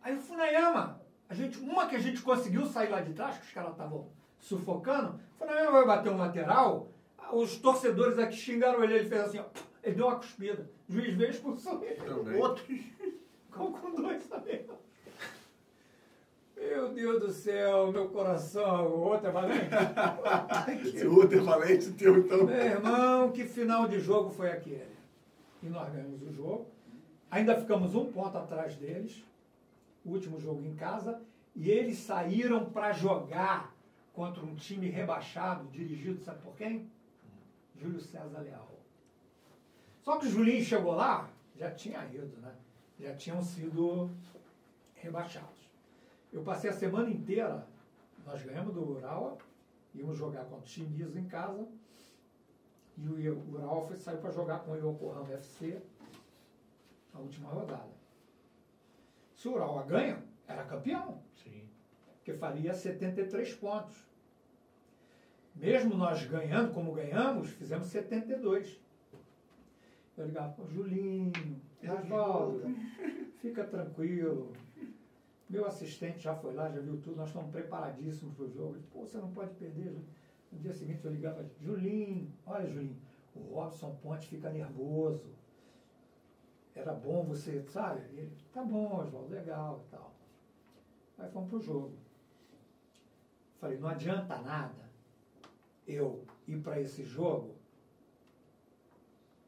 Aí 0.00 0.16
o 0.16 0.20
Funayama, 0.20 1.00
a 1.28 1.34
gente, 1.34 1.58
uma 1.58 1.86
que 1.86 1.96
a 1.96 2.00
gente 2.00 2.22
conseguiu 2.22 2.64
sair 2.66 2.88
lá 2.88 3.00
de 3.02 3.12
trás, 3.12 3.36
que 3.38 3.46
os 3.46 3.52
caras 3.52 3.72
estavam 3.72 4.08
sufocando, 4.44 5.14
o 5.14 5.38
Funayama 5.38 5.70
vai 5.72 5.86
bater 5.86 6.12
um 6.12 6.18
lateral, 6.18 6.88
os 7.32 7.56
torcedores 7.56 8.18
aqui 8.18 8.36
xingaram 8.36 8.84
ele, 8.84 8.94
ele 8.94 9.08
fez 9.08 9.22
assim, 9.22 9.38
ó, 9.38 9.44
ele 9.82 9.96
deu 9.96 10.06
uma 10.06 10.16
cuspida. 10.16 10.70
O 10.86 10.92
juiz 10.92 11.16
veio 11.16 11.30
expulsou 11.30 11.82
ele. 11.82 11.96
Também. 11.96 12.40
Outro. 12.40 12.64
Ficou 12.66 13.72
com 13.72 13.94
dois 13.94 14.26
também. 14.26 14.66
Meu 16.56 16.92
Deus 16.92 17.20
do 17.20 17.32
céu, 17.32 17.90
meu 17.90 18.08
coração, 18.08 18.86
o 18.86 19.00
outro 19.00 19.28
é 19.28 19.30
valente? 19.30 20.90
Se 20.98 21.06
o 21.06 21.16
outro 21.16 21.38
é 21.38 21.42
valente, 21.42 21.92
teu 21.92 22.18
então. 22.18 22.44
Meu 22.44 22.56
irmão, 22.56 23.32
que 23.32 23.44
final 23.44 23.88
de 23.88 23.98
jogo 23.98 24.30
foi 24.30 24.50
aquele? 24.50 24.94
E 25.62 25.66
nós 25.66 25.90
ganhamos 25.90 26.22
o 26.22 26.32
jogo. 26.32 26.66
Ainda 27.30 27.56
ficamos 27.56 27.94
um 27.94 28.06
ponto 28.12 28.36
atrás 28.36 28.76
deles. 28.76 29.24
Último 30.04 30.38
jogo 30.38 30.62
em 30.62 30.74
casa. 30.74 31.20
E 31.56 31.70
eles 31.70 31.98
saíram 31.98 32.66
para 32.66 32.92
jogar 32.92 33.73
contra 34.14 34.44
um 34.44 34.54
time 34.54 34.88
rebaixado, 34.88 35.68
dirigido, 35.70 36.22
sabe 36.22 36.40
por 36.40 36.56
quem? 36.56 36.88
Júlio 37.76 38.00
César 38.00 38.38
Leal. 38.38 38.70
Só 40.00 40.18
que 40.18 40.26
o 40.26 40.30
Julinho 40.30 40.64
chegou 40.64 40.94
lá, 40.94 41.28
já 41.56 41.70
tinha 41.72 42.04
ido, 42.06 42.36
né? 42.40 42.54
Já 42.98 43.14
tinham 43.16 43.42
sido 43.42 44.08
rebaixados. 44.94 45.68
Eu 46.32 46.42
passei 46.42 46.70
a 46.70 46.72
semana 46.72 47.10
inteira, 47.10 47.66
nós 48.24 48.40
ganhamos 48.42 48.72
do 48.72 48.88
Urawa, 48.88 49.36
íamos 49.94 50.16
jogar 50.16 50.44
contra 50.44 50.64
o 50.64 50.68
Shimizu 50.68 51.18
em 51.18 51.26
casa, 51.26 51.66
e 52.96 53.28
o 53.28 53.52
Urawa 53.52 53.86
foi, 53.86 53.96
saiu 53.96 54.18
para 54.18 54.30
jogar 54.30 54.60
com 54.60 54.72
o 54.72 54.76
Yokohama 54.76 55.32
FC 55.32 55.82
na 57.12 57.20
última 57.20 57.48
rodada. 57.48 57.92
Se 59.34 59.48
o 59.48 59.54
Urawa 59.54 59.82
ganha, 59.82 60.22
era 60.46 60.64
campeão, 60.64 61.20
Sim. 61.34 61.63
Porque 62.24 62.32
faria 62.32 62.72
73 62.72 63.52
pontos. 63.56 63.94
Mesmo 65.54 65.94
nós 65.94 66.24
ganhando 66.24 66.72
como 66.72 66.94
ganhamos, 66.94 67.50
fizemos 67.50 67.88
72. 67.88 68.80
Eu 70.16 70.26
ligava 70.26 70.52
para 70.54 70.64
o 70.64 70.70
Julinho, 70.70 71.60
Oswaldo, 71.82 72.62
fica 73.42 73.62
tranquilo. 73.64 74.52
Meu 75.50 75.66
assistente 75.66 76.20
já 76.20 76.34
foi 76.34 76.54
lá, 76.54 76.70
já 76.70 76.80
viu 76.80 76.96
tudo, 76.96 77.16
nós 77.16 77.28
estamos 77.28 77.50
preparadíssimos 77.50 78.34
para 78.34 78.46
o 78.46 78.50
jogo. 78.50 78.76
Ele, 78.76 78.84
Pô, 78.90 79.00
você 79.00 79.18
não 79.18 79.30
pode 79.30 79.54
perder. 79.56 79.84
Julinho." 79.84 80.04
No 80.50 80.58
dia 80.60 80.72
seguinte 80.72 81.04
eu 81.04 81.12
ligava, 81.12 81.44
Julinho, 81.60 82.32
olha 82.46 82.66
Julinho, 82.66 82.96
o 83.34 83.54
Robson 83.54 83.94
Ponte 84.02 84.28
fica 84.28 84.48
nervoso. 84.48 85.28
Era 86.74 86.94
bom 86.94 87.24
você, 87.24 87.62
sabe? 87.64 88.00
Ele, 88.16 88.32
tá 88.52 88.62
bom, 88.62 89.00
Oswaldo, 89.00 89.34
legal 89.34 89.84
e 89.86 89.90
tal. 89.90 90.14
Aí 91.18 91.30
fomos 91.30 91.50
pro 91.50 91.60
jogo. 91.60 92.03
Falei, 93.60 93.78
não 93.78 93.88
adianta 93.88 94.36
nada 94.38 94.90
eu 95.86 96.24
ir 96.46 96.58
para 96.58 96.80
esse 96.80 97.04
jogo 97.04 97.54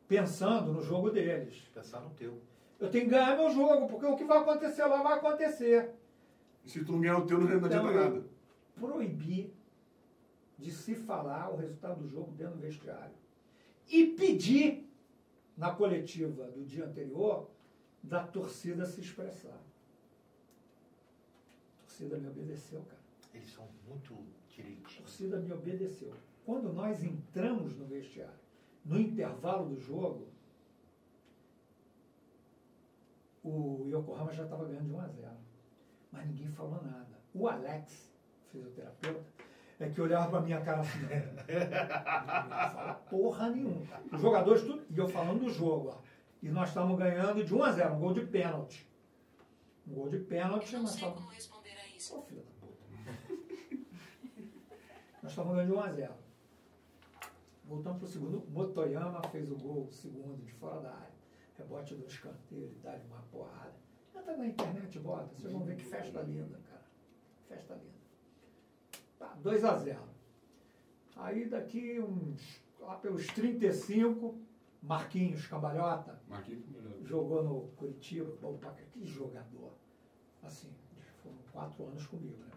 pensando 0.08 0.72
no 0.72 0.82
jogo 0.82 1.10
deles. 1.10 1.58
Pensar 1.74 2.00
no 2.00 2.10
teu. 2.10 2.40
Eu 2.78 2.90
tenho 2.90 3.04
que 3.04 3.10
ganhar 3.10 3.36
meu 3.36 3.50
jogo, 3.50 3.86
porque 3.88 4.06
o 4.06 4.16
que 4.16 4.24
vai 4.24 4.38
acontecer 4.38 4.84
lá 4.84 5.02
vai 5.02 5.14
acontecer. 5.14 5.94
Se 6.64 6.84
tu 6.84 6.92
não 6.92 7.00
ganhar 7.00 7.18
o 7.18 7.26
teu, 7.26 7.38
não 7.38 7.46
adianta 7.46 7.66
Então, 7.66 7.90
eu 7.90 8.10
nada. 8.10 8.24
proibi 8.74 9.52
de 10.58 10.70
se 10.70 10.94
falar 10.94 11.50
o 11.52 11.56
resultado 11.56 12.00
do 12.02 12.08
jogo 12.08 12.32
dentro 12.32 12.54
do 12.54 12.60
vestiário. 12.60 13.14
E 13.88 14.06
pedi 14.08 14.86
na 15.56 15.72
coletiva 15.74 16.44
do 16.48 16.64
dia 16.64 16.84
anterior 16.84 17.48
da 18.02 18.26
torcida 18.26 18.84
se 18.84 19.00
expressar. 19.00 19.58
A 21.78 21.82
torcida 21.82 22.18
me 22.18 22.28
obedeceu, 22.28 22.82
cara. 22.82 22.95
Eles 23.36 23.52
são 23.52 23.68
muito 23.86 24.14
A 24.14 24.54
direitinhos. 24.54 24.94
torcida 24.96 25.38
me 25.38 25.52
obedeceu. 25.52 26.14
Quando 26.44 26.72
nós 26.72 27.02
entramos 27.02 27.76
no 27.76 27.84
vestiário, 27.86 28.38
no 28.84 28.98
intervalo 29.00 29.68
do 29.68 29.80
jogo, 29.80 30.28
o 33.44 33.84
Yokohama 33.88 34.32
já 34.32 34.44
estava 34.44 34.64
ganhando 34.64 34.86
de 34.86 34.92
1 34.92 35.00
a 35.00 35.06
0. 35.08 35.28
Mas 36.12 36.26
ninguém 36.26 36.48
falou 36.50 36.82
nada. 36.82 37.18
O 37.34 37.48
Alex, 37.48 38.10
fisioterapeuta, 38.50 39.24
é 39.78 39.88
que 39.90 40.00
olhava 40.00 40.30
para 40.30 40.40
minha 40.40 40.60
cara 40.62 40.80
assim, 40.80 40.98
não 41.02 42.70
fala 42.70 42.94
porra 43.10 43.50
nenhuma. 43.50 44.00
Os 44.12 44.20
jogadores 44.20 44.62
tudo, 44.62 44.84
e 44.88 44.96
eu 44.98 45.06
falando 45.08 45.40
do 45.44 45.50
jogo, 45.50 45.90
ó. 45.90 45.98
E 46.42 46.48
nós 46.48 46.68
estávamos 46.68 46.98
ganhando 46.98 47.44
de 47.44 47.54
1 47.54 47.62
a 47.62 47.72
0, 47.72 47.94
um 47.94 47.98
gol 48.00 48.14
de 48.14 48.26
pênalti. 48.26 48.88
Um 49.86 49.94
gol 49.94 50.08
de 50.08 50.18
pênalti, 50.20 50.72
Eu 50.72 50.78
não 50.78 50.82
nós 50.84 50.90
sei 50.92 51.00
estávamos... 51.00 51.20
como 51.22 51.34
responder 51.34 51.72
a 51.78 51.88
isso. 51.88 52.16
Ô, 52.18 52.22
filho. 52.22 52.42
Estávamos 55.36 55.58
ganhando 55.58 55.74
de 55.74 55.78
1 55.78 55.82
a 55.82 55.92
0. 55.92 56.14
Voltamos 57.66 57.98
para 57.98 58.06
o 58.06 58.10
segundo. 58.10 58.42
Motoyama 58.48 59.22
fez 59.24 59.50
o 59.50 59.56
gol, 59.56 59.84
o 59.84 59.92
segundo, 59.92 60.42
de 60.42 60.52
fora 60.54 60.80
da 60.80 60.94
área. 60.94 61.12
Rebote 61.58 61.94
do 61.94 62.06
escanteio, 62.06 62.62
ele 62.62 62.80
dá 62.82 62.98
uma 63.06 63.20
porrada. 63.30 63.74
Entra 64.14 64.34
na 64.34 64.46
internet 64.46 64.98
bota, 64.98 65.34
vocês 65.34 65.52
vão 65.52 65.62
ver 65.62 65.76
que 65.76 65.84
festa 65.84 66.22
linda, 66.22 66.58
cara. 66.70 66.86
Festa 67.46 67.74
linda. 67.74 67.98
Tá, 69.18 69.34
2 69.42 69.64
a 69.64 69.76
0 69.76 70.00
Aí 71.16 71.46
daqui 71.50 72.00
uns, 72.00 72.62
lá 72.80 72.96
pelos 72.96 73.26
35, 73.26 74.40
Marquinhos 74.82 75.46
Cambalhota 75.46 76.18
Marquinhos 76.26 76.64
jogou 77.04 77.44
no 77.44 77.68
Curitiba. 77.76 78.34
Bom, 78.40 78.58
que 78.90 79.04
jogador. 79.04 79.74
Assim, 80.42 80.72
foram 81.22 81.36
quatro 81.52 81.84
anos 81.88 82.06
comigo, 82.06 82.38
né? 82.38 82.55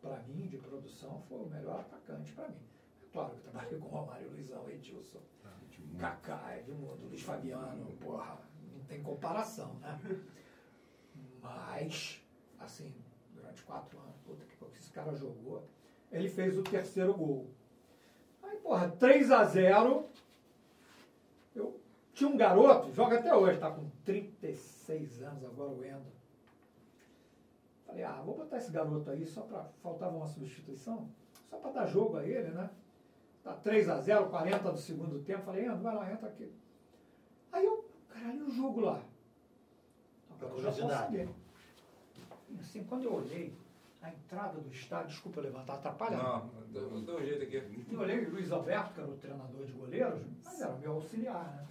Pra 0.00 0.18
mim, 0.28 0.46
de 0.46 0.56
produção, 0.56 1.22
foi 1.28 1.38
o 1.38 1.46
melhor 1.46 1.80
atacante 1.80 2.32
pra 2.32 2.48
mim. 2.48 2.60
É 3.02 3.12
claro 3.12 3.30
que 3.30 3.36
eu 3.36 3.42
trabalhei 3.42 3.78
com 3.78 3.86
o 3.86 3.90
Romário, 3.90 4.30
Luizão, 4.30 4.68
Edilson, 4.70 5.20
Kaká, 5.98 6.58
Edmundo, 6.58 7.06
Luiz 7.08 7.22
Fabiano, 7.22 7.86
porra, 8.00 8.38
não 8.72 8.84
tem 8.84 9.02
comparação, 9.02 9.74
né? 9.74 10.00
Mas, 11.42 12.22
assim, 12.58 12.94
durante 13.34 13.62
quatro 13.62 13.98
anos, 13.98 14.16
puta 14.24 14.44
que 14.44 14.56
pariu, 14.56 14.74
esse 14.76 14.90
cara 14.90 15.14
jogou. 15.14 15.66
Ele 16.10 16.28
fez 16.28 16.56
o 16.56 16.62
terceiro 16.62 17.14
gol. 17.14 17.50
Aí, 18.42 18.56
porra, 18.58 18.88
3 18.88 19.30
a 19.30 19.44
0 19.44 20.08
Eu 21.54 21.80
tinha 22.14 22.28
um 22.28 22.36
garoto, 22.36 22.92
joga 22.92 23.18
até 23.18 23.34
hoje, 23.34 23.58
tá 23.58 23.70
com 23.70 23.88
36 24.04 25.22
anos 25.22 25.44
agora, 25.44 25.70
o 25.70 25.84
Endo. 25.84 26.19
Falei, 27.90 28.04
ah, 28.04 28.22
vou 28.24 28.36
botar 28.36 28.56
esse 28.56 28.70
garoto 28.70 29.10
aí 29.10 29.26
só 29.26 29.42
pra. 29.42 29.64
Faltava 29.82 30.16
uma 30.16 30.26
substituição, 30.26 31.08
só 31.48 31.56
pra 31.58 31.72
dar 31.72 31.86
jogo 31.86 32.16
a 32.16 32.24
ele, 32.24 32.50
né? 32.50 32.70
Tá 33.42 33.54
3 33.54 33.88
a 33.88 34.00
0 34.00 34.28
40 34.28 34.70
do 34.72 34.78
segundo 34.78 35.18
tempo. 35.24 35.44
Falei, 35.44 35.66
Endo, 35.66 35.82
vai 35.82 35.94
lá, 35.94 36.12
entra 36.12 36.28
aqui. 36.28 36.52
Aí 37.50 37.64
eu, 37.64 37.84
caralho, 38.08 38.46
o 38.46 38.50
jogo 38.50 38.80
lá. 38.80 39.02
Agora 40.30 40.52
eu 40.52 40.62
já 40.62 40.68
posso 40.68 40.80
curiosidade. 40.82 41.16
saber. 41.16 41.28
E 42.50 42.60
assim, 42.60 42.84
quando 42.84 43.04
eu 43.04 43.14
olhei 43.14 43.52
a 44.02 44.10
entrada 44.10 44.60
do 44.60 44.70
estádio, 44.70 45.08
desculpa 45.08 45.40
levantar, 45.40 45.74
atrapalha. 45.74 46.16
Não, 46.16 46.46
do 46.68 47.02
teu 47.04 47.24
jeito 47.24 47.42
aqui. 47.42 47.86
Eu 47.90 48.00
olhei 48.00 48.24
o 48.24 48.30
Luiz 48.30 48.50
Alberto, 48.52 48.94
que 48.94 49.00
era 49.00 49.10
o 49.10 49.16
treinador 49.16 49.66
de 49.66 49.72
goleiros, 49.72 50.22
mas 50.44 50.60
era 50.60 50.74
meu 50.76 50.92
auxiliar, 50.92 51.44
né? 51.56 51.66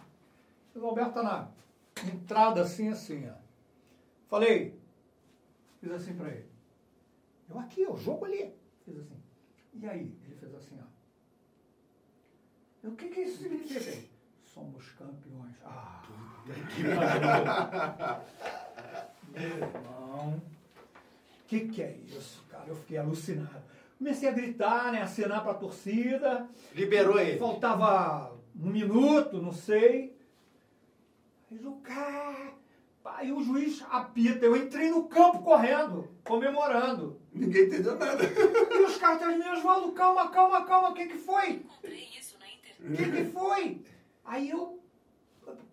O 0.75 0.79
Luiz 0.79 0.89
Alberto 0.89 1.13
tá 1.13 1.23
na 1.23 1.51
entrada 2.11 2.61
assim, 2.61 2.89
assim, 2.89 3.29
ó. 3.29 3.33
Falei, 4.27 4.78
fiz 5.79 5.91
assim 5.91 6.13
pra 6.15 6.29
ele. 6.29 6.49
Eu 7.49 7.59
aqui, 7.59 7.85
o 7.85 7.97
jogo 7.97 8.25
ali. 8.25 8.53
Fiz 8.85 8.97
assim. 8.97 9.21
E 9.73 9.87
aí? 9.87 10.17
Ele 10.25 10.35
fez 10.35 10.53
assim, 10.55 10.77
ó. 10.79 10.85
Eu, 12.83 12.91
O 12.91 12.95
que 12.95 13.09
que 13.09 13.21
isso 13.21 13.43
significa? 13.43 14.07
Somos 14.43 14.89
campeões. 14.91 15.55
Ah, 15.63 16.01
meu 19.31 19.41
irmão. 19.41 20.37
O 20.37 21.47
que, 21.47 21.67
que 21.67 21.81
é 21.81 21.91
isso, 21.97 22.43
cara? 22.49 22.65
Eu 22.67 22.75
fiquei 22.75 22.97
alucinado. 22.97 23.61
Comecei 23.97 24.29
a 24.29 24.31
gritar, 24.31 24.91
né? 24.91 25.01
Acenar 25.01 25.43
pra 25.43 25.53
torcida. 25.53 26.47
Liberou 26.73 27.19
ele. 27.19 27.37
Faltava 27.37 28.35
um 28.55 28.69
minuto, 28.69 29.41
não 29.41 29.51
sei. 29.51 30.17
Aí 31.51 31.65
o 31.65 31.73
cara. 31.77 32.53
Aí 33.05 33.31
o 33.31 33.41
juiz 33.41 33.83
apita. 33.89 34.45
Eu 34.45 34.55
entrei 34.55 34.89
no 34.89 35.05
campo 35.07 35.41
correndo, 35.41 36.07
comemorando. 36.23 37.19
Ninguém 37.33 37.65
entendeu 37.65 37.97
nada. 37.97 38.23
E 38.23 38.83
os 38.85 38.97
caras 38.97 39.17
atrás 39.17 39.33
de 39.37 39.43
mim, 39.43 39.49
Oswaldo, 39.57 39.91
calma, 39.93 40.29
calma, 40.29 40.65
calma, 40.65 40.89
o 40.89 40.93
que 40.93 41.07
que 41.07 41.17
foi? 41.17 41.49
Encontrei 41.51 42.07
isso 42.17 42.37
na 42.39 42.45
O 42.45 42.49
internet. 42.49 43.11
que 43.11 43.11
que 43.25 43.31
foi? 43.31 43.81
Aí 44.23 44.49
eu, 44.49 44.79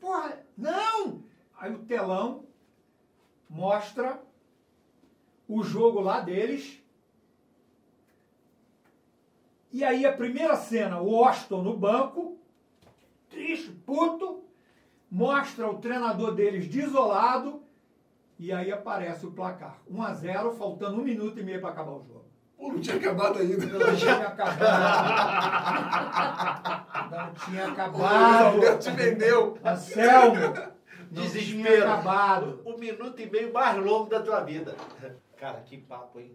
porra, 0.01 0.41
não! 0.57 1.23
Aí 1.59 1.73
o 1.73 1.79
telão 1.85 2.45
mostra 3.49 4.21
o 5.49 5.63
jogo 5.63 6.01
lá 6.01 6.21
deles. 6.21 6.83
E 9.73 9.85
aí 9.85 10.07
a 10.07 10.13
primeira 10.17 10.57
cena, 10.57 11.01
o 11.01 11.25
Austin 11.25 11.63
no 11.63 11.77
banco, 11.77 12.39
triste, 13.29 13.71
puto, 13.85 14.43
mostra 15.11 15.69
o 15.69 15.79
treinador 15.79 16.35
deles 16.35 16.69
desolado, 16.69 17.63
e 18.39 18.53
aí 18.53 18.71
aparece 18.73 19.25
o 19.27 19.31
placar. 19.33 19.79
1 19.91 20.03
a 20.03 20.13
0 20.15 20.53
faltando 20.57 21.01
um 21.01 21.05
minuto 21.05 21.39
e 21.41 21.43
meio 21.43 21.61
para 21.61 21.71
acabar 21.71 21.93
o 21.93 22.03
jogo. 22.05 22.25
Pô, 22.59 22.73
não 22.73 22.81
tinha 22.81 22.97
acabado 22.97 23.39
ainda. 23.39 23.67
Não 23.67 23.97
tinha 23.97 24.27
acabado. 24.29 24.61
Não 27.11 27.35
tinha 27.35 27.65
O 27.67 27.71
acabado. 27.73 28.45
Alberto 28.55 28.79
te 28.85 28.91
vendeu. 28.97 29.59
Anselmo. 29.65 30.37
Não 30.37 30.53
tinha 30.53 30.73
Desespero. 31.11 31.85
acabado. 31.91 32.61
O 32.65 32.79
minuto 32.79 33.21
e 33.21 33.31
meio 33.31 33.53
mais 33.53 33.77
longo 33.83 34.09
da 34.11 34.21
tua 34.23 34.41
vida. 34.41 34.75
Cara, 35.37 35.61
que 35.61 35.79
papo, 35.79 36.19
hein? 36.19 36.35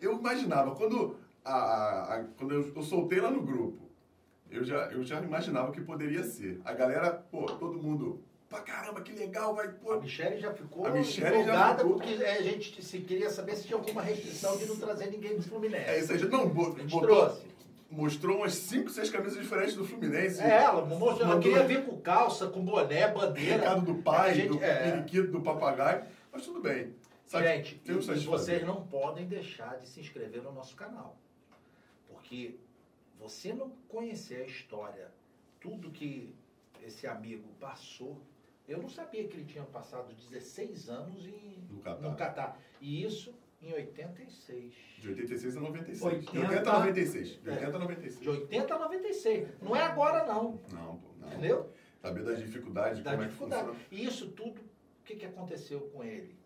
Eu 0.00 0.12
imaginava, 0.18 0.74
quando, 0.76 1.16
a, 1.44 1.52
a- 1.52 2.14
a- 2.14 2.24
quando 2.38 2.54
eu, 2.54 2.72
eu 2.74 2.82
soltei 2.82 3.20
lá 3.20 3.30
no 3.30 3.42
grupo, 3.42 3.87
eu 4.50 4.64
já, 4.64 4.86
eu 4.90 5.02
já 5.02 5.20
imaginava 5.20 5.72
que 5.72 5.80
poderia 5.80 6.22
ser. 6.24 6.60
A 6.64 6.72
galera, 6.72 7.10
pô, 7.30 7.44
todo 7.46 7.82
mundo, 7.82 8.22
pra 8.48 8.60
caramba, 8.60 9.00
que 9.00 9.12
legal, 9.12 9.54
vai, 9.54 9.68
pô. 9.68 9.92
A 9.92 10.00
Michelle 10.00 10.40
já 10.40 10.52
ficou 10.52 10.86
A 10.86 10.90
Michele 10.90 11.44
já 11.44 11.74
ficou. 11.76 11.94
porque 11.94 12.14
é, 12.22 12.38
a 12.38 12.42
gente 12.42 12.82
se 12.82 12.98
queria 13.00 13.30
saber 13.30 13.56
se 13.56 13.66
tinha 13.66 13.76
alguma 13.78 14.02
restrição 14.02 14.56
de 14.56 14.66
não 14.66 14.76
trazer 14.76 15.06
ninguém 15.10 15.36
do 15.36 15.42
Fluminense. 15.42 15.84
É 15.90 15.98
isso 16.00 16.12
aí, 16.12 16.24
não, 16.28 16.48
bo- 16.48 16.74
A 16.76 16.80
gente 16.80 16.90
botou, 16.90 17.08
trouxe. 17.26 17.42
mostrou 17.90 18.36
umas 18.38 18.54
5, 18.54 18.90
6 18.90 19.10
camisas 19.10 19.38
diferentes 19.42 19.74
do 19.74 19.84
Fluminense. 19.84 20.40
É, 20.40 20.62
ela 20.62 20.84
mostrou, 20.84 21.10
ela 21.26 21.34
Mandou 21.36 21.42
queria 21.42 21.64
vir 21.66 21.84
com 21.84 21.98
calça, 22.00 22.46
com 22.48 22.64
boné, 22.64 23.08
bandeira. 23.08 23.56
Recado 23.58 23.82
do 23.82 23.94
pai, 24.02 24.34
gente- 24.34 24.48
do 24.48 24.64
é. 24.64 24.90
periquito, 24.90 25.30
do 25.32 25.40
papagaio, 25.40 26.04
mas 26.32 26.42
tudo 26.44 26.60
bem. 26.60 26.94
Sabe, 27.26 27.46
Gente, 27.46 27.82
e, 27.84 27.90
e 27.90 27.94
vocês 28.24 28.64
não 28.66 28.86
podem 28.86 29.26
deixar 29.26 29.78
de 29.78 29.86
se 29.86 30.00
inscrever 30.00 30.42
no 30.42 30.50
nosso 30.50 30.74
canal. 30.74 31.14
Porque 32.08 32.56
você 33.18 33.52
não 33.52 33.70
conhecer 33.88 34.42
a 34.42 34.46
história, 34.46 35.10
tudo 35.60 35.90
que 35.90 36.34
esse 36.82 37.06
amigo 37.06 37.48
passou, 37.60 38.20
eu 38.66 38.78
não 38.80 38.88
sabia 38.88 39.26
que 39.26 39.36
ele 39.36 39.44
tinha 39.46 39.64
passado 39.64 40.12
16 40.14 40.88
anos 40.88 41.26
em, 41.26 41.66
No 41.70 41.80
Catar. 41.80 42.00
no 42.08 42.16
Catar. 42.16 42.60
E 42.80 43.02
isso 43.02 43.34
em 43.60 43.72
86. 43.72 44.72
De 44.98 45.08
86 45.08 45.56
a 45.56 45.60
96. 45.60 45.98
De 46.00 46.38
80 46.38 46.48
80 46.48 46.70
a 46.70 46.78
96. 46.78 47.28
De 47.42 47.48
É. 47.48 47.52
80 47.52 47.76
a 47.76 47.78
96. 47.80 48.20
De 48.20 48.28
80 48.28 48.74
a 48.74 48.78
96. 48.78 49.48
Não 49.62 49.74
é 49.76 49.82
agora, 49.82 50.24
não. 50.26 50.60
Não, 50.72 50.98
pô, 50.98 51.08
não. 51.18 51.28
Entendeu? 51.28 51.72
Saber 52.00 52.22
das 52.24 52.38
dificuldades, 52.38 53.02
Da 53.02 53.12
como 53.12 53.24
dificuldade. 53.24 53.62
é 53.62 53.72
que 53.72 53.78
funciona. 53.78 54.02
E 54.02 54.04
isso 54.06 54.30
tudo, 54.30 54.60
o 54.60 55.04
que, 55.04 55.16
que 55.16 55.26
aconteceu 55.26 55.80
com 55.92 56.04
ele? 56.04 56.38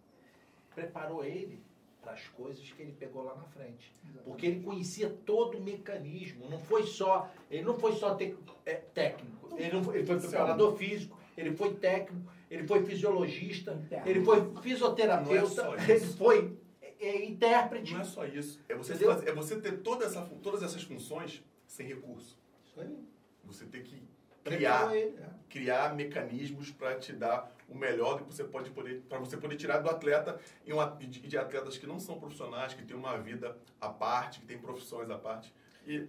Preparou 0.74 1.22
ele 1.24 1.62
para 2.02 2.12
as 2.12 2.26
coisas 2.28 2.70
que 2.72 2.82
ele 2.82 2.92
pegou 2.92 3.22
lá 3.22 3.34
na 3.36 3.44
frente. 3.44 3.94
Porque 4.24 4.46
ele 4.46 4.60
conhecia 4.60 5.08
todo 5.24 5.58
o 5.58 5.62
mecanismo. 5.62 6.48
Não 6.50 6.58
foi 6.58 6.84
só, 6.84 7.30
ele 7.50 7.62
não 7.62 7.78
foi 7.78 7.94
só 7.94 8.14
tec- 8.14 8.36
é, 8.66 8.74
técnico. 8.74 9.48
Ele, 9.56 9.72
não 9.72 9.84
foi, 9.84 9.96
ele 9.98 10.06
foi 10.06 10.18
preparador 10.18 10.76
físico, 10.76 11.18
ele 11.36 11.54
foi 11.54 11.74
técnico, 11.74 12.30
ele 12.50 12.66
foi 12.66 12.84
fisiologista, 12.84 13.72
Interno. 13.74 14.08
ele 14.08 14.24
foi 14.24 14.38
é 14.40 14.60
fisioterapeuta, 14.60 15.46
só 15.48 15.74
ele 15.76 16.00
foi 16.00 16.56
é, 16.80 16.94
é, 17.06 17.24
intérprete. 17.24 17.92
Não 17.94 18.00
é 18.00 18.04
só 18.04 18.26
isso. 18.26 18.60
É 18.68 18.74
você, 18.74 18.94
fazer- 18.96 19.28
é 19.28 19.32
você 19.32 19.60
ter 19.60 19.78
toda 19.78 20.04
essa, 20.04 20.22
todas 20.42 20.62
essas 20.62 20.82
funções 20.82 21.42
sem 21.66 21.86
recurso. 21.86 22.36
Isso 22.64 22.80
aí. 22.80 22.96
Você 23.44 23.64
tem 23.66 23.82
que 23.82 24.02
criar, 24.44 24.96
é. 24.96 25.12
criar 25.48 25.94
mecanismos 25.94 26.70
para 26.70 26.98
te 26.98 27.12
dar 27.12 27.51
o 27.68 27.74
melhor 27.76 28.18
que 28.18 28.24
você 28.24 28.44
pode 28.44 28.70
poder, 28.70 29.02
para 29.08 29.18
você 29.18 29.36
poder 29.36 29.56
tirar 29.56 29.78
do 29.78 29.88
atleta 29.88 30.38
e 30.66 30.72
uma, 30.72 30.86
de, 30.86 31.20
de 31.20 31.38
atletas 31.38 31.78
que 31.78 31.86
não 31.86 31.98
são 31.98 32.18
profissionais, 32.18 32.74
que 32.74 32.84
têm 32.84 32.96
uma 32.96 33.16
vida 33.18 33.56
à 33.80 33.88
parte, 33.88 34.40
que 34.40 34.46
têm 34.46 34.58
profissões 34.58 35.08
à 35.10 35.18
parte. 35.18 35.52
E 35.86 36.06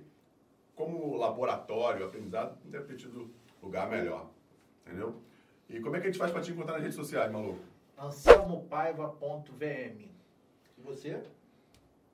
como 0.75 1.15
laboratório, 1.15 2.06
aprendizado, 2.06 2.57
não 2.64 2.72
deve 2.72 2.85
ter 2.85 2.95
tido 2.98 3.32
lugar 3.61 3.90
melhor. 3.90 4.30
Entendeu? 4.85 5.22
E 5.69 5.80
como 5.80 5.95
é 5.95 5.99
que 6.01 6.07
a 6.07 6.09
gente 6.09 6.19
faz 6.19 6.32
para 6.32 6.41
te 6.41 6.51
encontrar 6.51 6.73
nas 6.73 6.82
redes 6.82 6.95
sociais, 6.95 7.32
maluco? 7.32 7.59
anselmopaiva.vm. 7.98 10.09
E 10.77 10.82
você? 10.82 11.22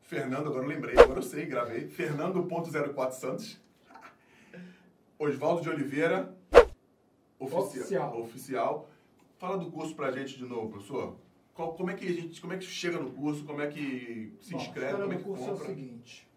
Fernando, 0.01 0.48
agora 0.48 0.64
eu 0.64 0.68
lembrei, 0.69 0.98
agora 0.98 1.19
eu 1.19 1.24
sei, 1.24 1.45
gravei. 1.45 1.88
Fernando.04 1.88 3.11
Santos. 3.14 3.59
Oswaldo 5.18 5.61
de 5.61 5.69
Oliveira. 5.69 6.35
ofici- 7.40 7.80
Oficial. 7.80 8.19
Oficial. 8.22 8.90
Fala 9.40 9.58
do 9.58 9.72
curso 9.72 9.95
pra 9.95 10.11
gente 10.11 10.38
de 10.38 10.43
novo, 10.45 10.69
professor. 10.69 11.16
Qual- 11.53 11.74
como 11.74 11.90
é 11.90 11.95
que 11.95 12.06
a 12.06 12.11
gente, 12.11 12.42
como 12.42 12.51
é 12.53 12.58
que 12.58 12.66
chega 12.66 13.00
no 13.00 13.11
curso, 13.11 13.45
como 13.45 13.61
é 13.61 13.68
que 13.68 14.35
se 14.42 14.51
Bom, 14.51 14.58
a 14.59 14.61
inscreve, 14.61 15.01
como 15.01 15.14
é 15.14 15.18
que 15.18 15.24
curso 15.24 15.43
é 15.43 15.48
o 15.48 15.51
compra? 15.51 15.66
seguinte. 15.66 16.30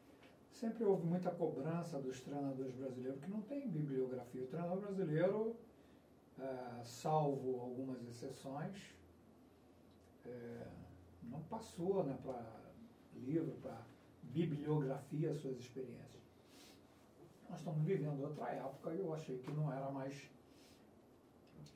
Sempre 0.52 0.84
houve 0.84 1.04
muita 1.04 1.30
cobrança 1.32 1.98
dos 1.98 2.20
treinadores 2.20 2.72
brasileiros, 2.74 3.20
que 3.20 3.28
não 3.28 3.40
tem 3.42 3.68
bibliografia. 3.68 4.42
O 4.42 4.46
treinador 4.46 4.78
brasileiro, 4.78 5.56
eh, 6.38 6.80
salvo 6.84 7.60
algumas 7.60 8.00
exceções, 8.06 8.76
eh, 10.24 10.66
não 11.24 11.40
passou 11.42 12.04
né, 12.04 12.16
para 12.24 12.44
livro, 13.16 13.52
para 13.62 13.80
bibliografia, 14.22 15.34
suas 15.34 15.58
experiências. 15.58 16.22
Nós 17.50 17.58
estamos 17.58 17.82
vivendo 17.84 18.22
outra 18.22 18.48
época 18.50 18.94
e 18.94 19.00
eu 19.00 19.12
achei 19.12 19.38
que 19.38 19.50
não 19.50 19.72
era 19.72 19.90
mais 19.90 20.14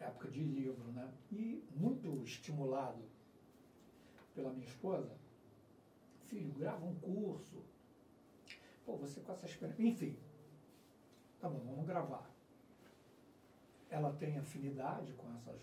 época 0.00 0.28
de 0.28 0.40
livro, 0.40 0.84
né? 0.92 1.12
E 1.32 1.64
muito 1.74 2.22
estimulado 2.22 3.02
pela 4.34 4.52
minha 4.52 4.66
esposa, 4.66 5.10
filho, 6.26 6.52
grava 6.54 6.84
um 6.84 6.94
curso. 6.96 7.62
Pô, 8.84 8.96
você 8.96 9.20
com 9.20 9.32
essa 9.32 9.46
experiência. 9.46 9.82
Enfim, 9.82 10.16
tá 11.40 11.48
bom, 11.48 11.58
vamos 11.64 11.86
gravar. 11.86 12.30
Ela 13.90 14.12
tem 14.12 14.38
afinidade 14.38 15.12
com 15.14 15.32
essas 15.36 15.60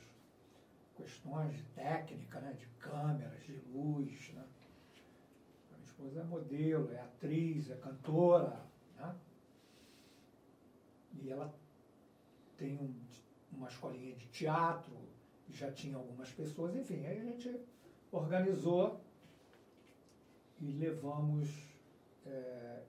questões 0.95 1.55
de 1.55 1.63
técnica, 1.75 2.39
né? 2.39 2.53
De 2.53 2.65
câmeras, 2.79 3.43
de 3.43 3.53
luz, 3.71 4.31
né? 4.33 4.45
A 5.71 5.75
minha 5.75 5.85
esposa 5.85 6.21
é 6.21 6.23
modelo, 6.23 6.91
é 6.91 6.99
atriz, 6.99 7.69
é 7.69 7.75
cantora, 7.75 8.65
né? 8.97 9.15
E 11.21 11.29
ela 11.29 11.53
tem 12.57 12.77
um, 12.77 12.93
uma 13.63 13.69
escolinha 13.69 14.13
de 14.15 14.27
teatro, 14.27 14.93
já 15.49 15.71
tinha 15.71 15.95
algumas 15.95 16.29
pessoas, 16.29 16.75
enfim, 16.75 17.05
aí 17.05 17.19
a 17.19 17.23
gente 17.23 17.61
organizou 18.11 18.99
e 20.59 20.71
levamos 20.73 21.49
é, 22.25 22.81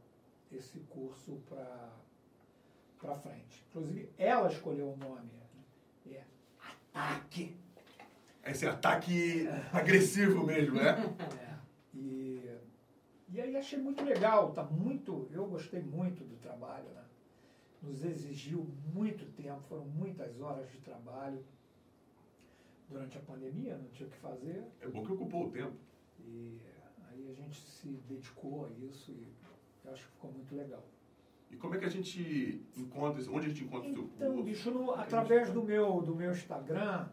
esse 0.51 0.81
curso 0.81 1.41
para 1.47 3.15
frente. 3.17 3.65
Inclusive, 3.69 4.11
ela 4.19 4.51
escolheu 4.51 4.93
o 4.93 4.97
nome, 4.97 5.31
né? 5.33 6.17
é 6.17 6.25
Ataque. 6.93 7.57
Esse 8.45 8.67
ataque 8.67 9.47
agressivo 9.73 10.45
mesmo, 10.45 10.75
né? 10.75 10.95
É, 11.41 11.55
e, 11.97 12.51
e 13.29 13.41
aí 13.41 13.57
achei 13.57 13.79
muito 13.79 14.05
legal, 14.05 14.53
tá 14.53 14.65
muito, 14.65 15.29
eu 15.31 15.47
gostei 15.47 15.81
muito 15.81 16.25
do 16.25 16.37
trabalho, 16.37 16.89
né? 16.91 17.04
Nos 17.85 18.03
exigiu 18.05 18.67
muito 18.95 19.25
tempo, 19.37 19.61
foram 19.69 19.85
muitas 19.85 20.41
horas 20.41 20.71
de 20.71 20.79
trabalho 20.79 21.45
durante 22.89 23.19
a 23.19 23.21
pandemia, 23.21 23.77
não 23.77 23.89
tinha 23.91 24.09
o 24.09 24.11
que 24.11 24.17
fazer. 24.19 24.65
É 24.81 24.89
bom 24.89 25.05
que 25.05 25.13
ocupou 25.13 25.47
o 25.47 25.51
tempo. 25.51 25.75
E 26.21 26.59
aí 27.11 27.29
a 27.31 27.35
gente 27.35 27.61
se 27.61 27.89
dedicou 28.09 28.67
a 28.67 28.71
isso 28.87 29.11
e 29.13 29.27
eu 29.85 29.93
acho 29.93 30.05
que 30.07 30.13
ficou 30.13 30.33
muito 30.33 30.55
legal. 30.55 30.83
E 31.51 31.57
como 31.57 31.75
é 31.75 31.79
que 31.79 31.85
a 31.85 31.91
gente 31.91 32.65
encontra 32.77 33.21
isso? 33.21 33.31
Onde 33.33 33.47
a 33.47 33.49
gente 33.51 33.65
encontra 33.65 33.89
o 33.91 33.93
seu 33.95 34.05
Então, 34.05 34.29
curso? 34.33 34.43
bicho, 34.45 34.71
no- 34.71 34.93
através 34.93 35.51
do 35.53 35.63
meu, 35.63 36.01
do 36.01 36.15
meu 36.17 36.33
Instagram, 36.33 37.07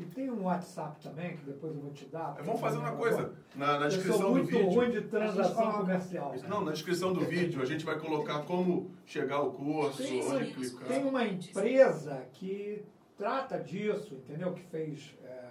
e 0.00 0.04
tem 0.06 0.30
um 0.30 0.44
WhatsApp 0.44 0.98
também, 1.02 1.36
que 1.36 1.44
depois 1.44 1.74
eu 1.74 1.80
vou 1.82 1.90
te 1.92 2.06
dar. 2.06 2.32
Vamos 2.42 2.60
fazer 2.60 2.78
uma 2.78 2.88
eu 2.88 2.96
coisa. 2.96 3.34
Na, 3.54 3.78
na 3.78 3.84
Eu 3.84 3.88
descrição 3.90 4.18
sou 4.18 4.28
do 4.28 4.34
muito 4.36 4.50
vídeo. 4.50 4.70
ruim 4.70 4.90
de 4.90 5.00
transação 5.02 5.72
comercial. 5.72 6.34
Não, 6.48 6.64
na 6.64 6.72
descrição 6.72 7.12
do 7.12 7.20
vídeo 7.20 7.60
a 7.60 7.66
gente 7.66 7.84
vai 7.84 7.98
colocar 7.98 8.42
como 8.44 8.90
chegar 9.04 9.36
ao 9.36 9.52
curso, 9.52 10.02
Tem, 10.02 10.22
onde 10.26 10.52
clicar. 10.52 10.88
tem 10.88 11.04
uma 11.04 11.24
empresa 11.26 12.26
que 12.32 12.82
trata 13.16 13.58
disso, 13.58 14.14
entendeu? 14.14 14.54
Que 14.54 14.62
fez. 14.62 15.14
é, 15.22 15.50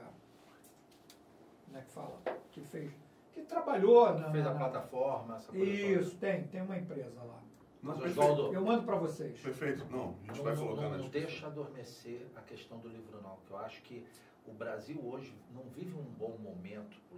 como 1.66 1.78
é 1.78 1.82
que 1.82 1.92
fala? 1.92 2.20
Que 2.52 2.62
fez. 2.62 2.92
Que 3.32 3.42
trabalhou 3.44 4.18
na. 4.18 4.32
Fez 4.32 4.48
a 4.48 4.54
plataforma, 4.56 5.36
essa 5.36 5.52
coisa 5.52 5.66
Isso, 5.66 6.16
tem, 6.18 6.44
tem 6.48 6.62
uma 6.62 6.78
empresa 6.78 7.22
lá. 7.24 7.40
Oswaldo, 7.82 8.54
Eu 8.54 8.62
mando 8.62 8.84
para 8.84 8.96
vocês. 8.98 9.40
Perfeito. 9.40 9.86
Não, 9.90 10.16
a 10.24 10.28
gente 10.28 10.38
Não, 10.38 10.44
vai 10.44 10.56
colocar 10.56 10.82
não, 10.82 10.90
na 10.92 10.98
não 10.98 11.08
deixa 11.10 11.48
adormecer 11.48 12.28
a 12.36 12.42
questão 12.42 12.78
do 12.80 12.90
livro, 12.90 13.22
não. 13.22 13.38
Que 13.48 13.52
eu 13.52 13.58
acho 13.58 13.82
que 13.84 14.06
o 14.50 14.54
Brasil 14.54 15.00
hoje 15.06 15.34
não 15.54 15.64
vive 15.70 15.94
um 15.94 16.04
bom 16.04 16.38
momento 16.38 16.98
para 17.10 17.18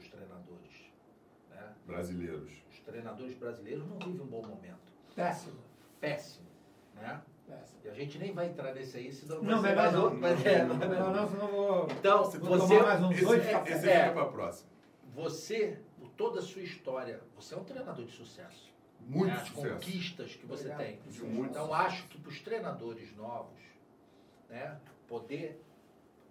os 0.00 0.08
treinadores. 0.08 0.92
Né? 1.50 1.74
Brasileiros. 1.86 2.52
Os 2.70 2.78
treinadores 2.80 3.34
brasileiros 3.36 3.86
não 3.86 3.98
vivem 3.98 4.20
um 4.20 4.26
bom 4.26 4.42
momento. 4.46 4.92
Péssimo. 5.14 5.60
Péssimo. 6.00 6.46
Né? 6.94 7.22
Péssimo. 7.46 7.80
E 7.84 7.88
a 7.88 7.94
gente 7.94 8.18
nem 8.18 8.32
vai 8.32 8.46
entrar 8.48 8.74
nesse 8.74 8.96
aí, 8.96 9.12
senão 9.12 9.42
Não, 9.42 9.60
vai 9.62 9.74
mais 9.74 9.92
não. 9.92 10.04
outro. 10.04 10.18
mas 10.20 10.44
é, 10.46 10.64
Não, 10.64 10.76
não, 10.76 10.88
Não, 10.88 11.12
não, 11.12 11.28
senão 11.28 11.46
vou. 11.48 11.88
Então, 11.90 12.24
você, 12.24 12.38
tomar 12.38 12.58
mais 12.82 13.02
uns 13.02 13.12
Esse, 13.16 13.24
dois 13.24 13.42
esse 13.42 13.50
cafés. 13.52 13.80
fica 13.80 13.92
É. 13.92 14.10
para 14.12 14.22
a 14.22 14.26
próxima. 14.28 14.70
você, 15.14 15.78
por 15.98 16.08
toda 16.10 16.38
a 16.38 16.42
sua 16.42 16.62
história, 16.62 17.20
você 17.36 17.54
é 17.54 17.58
um 17.58 17.64
treinador 17.64 18.04
de 18.04 18.12
sucesso. 18.12 18.72
Muito 19.00 19.26
né? 19.26 19.32
As 19.34 19.48
sucesso. 19.48 19.74
conquistas 19.74 20.34
que 20.36 20.46
você 20.46 20.70
Obrigado. 20.70 20.78
tem. 20.86 21.00
De 21.10 21.22
muito 21.24 21.50
Então, 21.50 21.74
acho 21.74 22.06
que 22.08 22.18
para 22.18 22.30
os 22.30 22.40
treinadores 22.40 23.14
novos, 23.16 23.60
né, 24.48 24.78
poder 25.08 25.60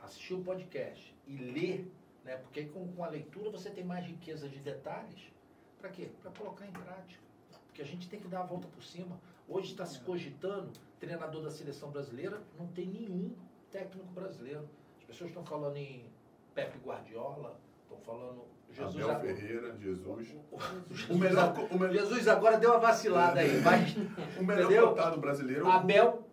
assistir 0.01 0.33
o 0.33 0.43
podcast 0.43 1.15
e 1.27 1.37
ler, 1.37 1.91
né, 2.23 2.37
porque 2.37 2.65
com, 2.65 2.87
com 2.93 3.03
a 3.03 3.07
leitura 3.07 3.49
você 3.49 3.69
tem 3.69 3.83
mais 3.83 4.05
riqueza 4.05 4.47
de 4.49 4.59
detalhes. 4.59 5.31
Para 5.79 5.89
quê? 5.89 6.09
Para 6.21 6.31
colocar 6.31 6.65
em 6.65 6.71
prática. 6.71 7.21
Porque 7.67 7.81
a 7.81 7.85
gente 7.85 8.09
tem 8.09 8.19
que 8.19 8.27
dar 8.27 8.41
a 8.41 8.45
volta 8.45 8.67
por 8.67 8.83
cima. 8.83 9.19
Hoje 9.47 9.71
está 9.71 9.85
se 9.85 9.99
cogitando, 10.01 10.71
treinador 10.99 11.41
da 11.41 11.49
seleção 11.49 11.89
brasileira, 11.89 12.41
não 12.59 12.67
tem 12.67 12.85
nenhum 12.85 13.33
técnico 13.71 14.07
brasileiro. 14.13 14.67
As 14.99 15.05
pessoas 15.05 15.29
estão 15.29 15.45
falando 15.45 15.77
em 15.77 16.05
Pepe 16.53 16.77
Guardiola, 16.79 17.59
estão 17.83 17.97
falando 17.99 18.43
Jesus 18.73 19.07
Abel 19.09 19.35
Ferreira, 19.35 19.75
Jesus. 19.79 20.35
o, 20.51 21.13
O 21.13 21.17
melhor, 21.17 21.53
o 21.71 21.77
melhor, 21.77 21.93
Jesus 21.93 22.27
agora 22.27 22.57
deu 22.57 22.71
uma 22.71 22.79
vacilada 22.79 23.39
aí, 23.41 23.61
mas 23.61 23.95
o 24.39 24.43
melhor 24.43 24.65
Entendeu? 24.71 25.17
brasileiro 25.19 25.65
é 25.65 25.67
o 25.67 25.71
Abel, 25.71 26.27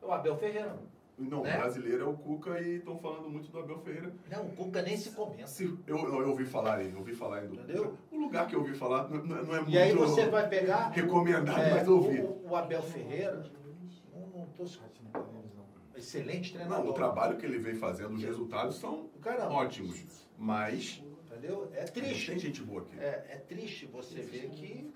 o 0.00 0.12
Abel 0.12 0.36
Ferreira. 0.36 0.74
Não, 1.18 1.42
né? 1.42 1.54
o 1.56 1.60
brasileiro 1.60 2.04
é 2.04 2.06
o 2.08 2.14
Cuca 2.14 2.60
e 2.60 2.76
estão 2.76 2.98
falando 2.98 3.28
muito 3.28 3.50
do 3.50 3.58
Abel 3.58 3.78
Ferreira. 3.78 4.12
Não, 4.30 4.46
o 4.46 4.56
Cuca 4.56 4.82
nem 4.82 4.96
se 4.96 5.10
comenta. 5.10 5.46
Se, 5.46 5.64
eu, 5.86 5.96
eu, 5.98 6.20
eu 6.22 6.28
ouvi 6.30 6.44
falar 6.44 6.82
em, 6.82 6.94
ouvi 6.96 7.14
falar 7.14 7.44
em 7.44 7.48
do 7.48 7.54
Entendeu? 7.54 7.84
Cuca. 7.90 7.98
O 8.10 8.18
lugar 8.18 8.46
que 8.48 8.54
eu 8.54 8.60
ouvi 8.60 8.74
falar 8.74 9.08
não, 9.08 9.24
não 9.24 9.54
é 9.54 9.60
muito 9.60 9.70
E 9.70 9.78
aí 9.78 9.92
você 9.94 10.26
vai 10.28 10.48
pegar 10.48 10.88
recomendado, 10.88 11.60
é, 11.60 11.70
mas 11.74 11.88
ouvi. 11.88 12.20
o, 12.20 12.48
o 12.48 12.56
Abel 12.56 12.82
Ferreira, 12.82 13.44
não, 14.12 14.46
se- 14.66 14.80
excelente 15.96 16.52
treinador. 16.52 16.84
Não, 16.84 16.90
o 16.90 16.94
trabalho 16.94 17.36
que 17.36 17.46
ele 17.46 17.58
vem 17.58 17.74
fazendo, 17.74 18.14
os 18.14 18.22
resultados 18.22 18.76
são 18.76 19.08
Caramba. 19.20 19.52
ótimos. 19.54 20.26
Mas 20.36 21.02
Entendeu? 21.26 21.70
É 21.74 21.84
tem 21.84 22.02
triste. 22.02 22.38
gente 22.38 22.62
boa 22.62 22.82
aqui. 22.82 22.98
É, 22.98 23.26
é 23.30 23.36
triste 23.48 23.86
você 23.86 24.20
ver 24.20 24.50
que 24.50 24.92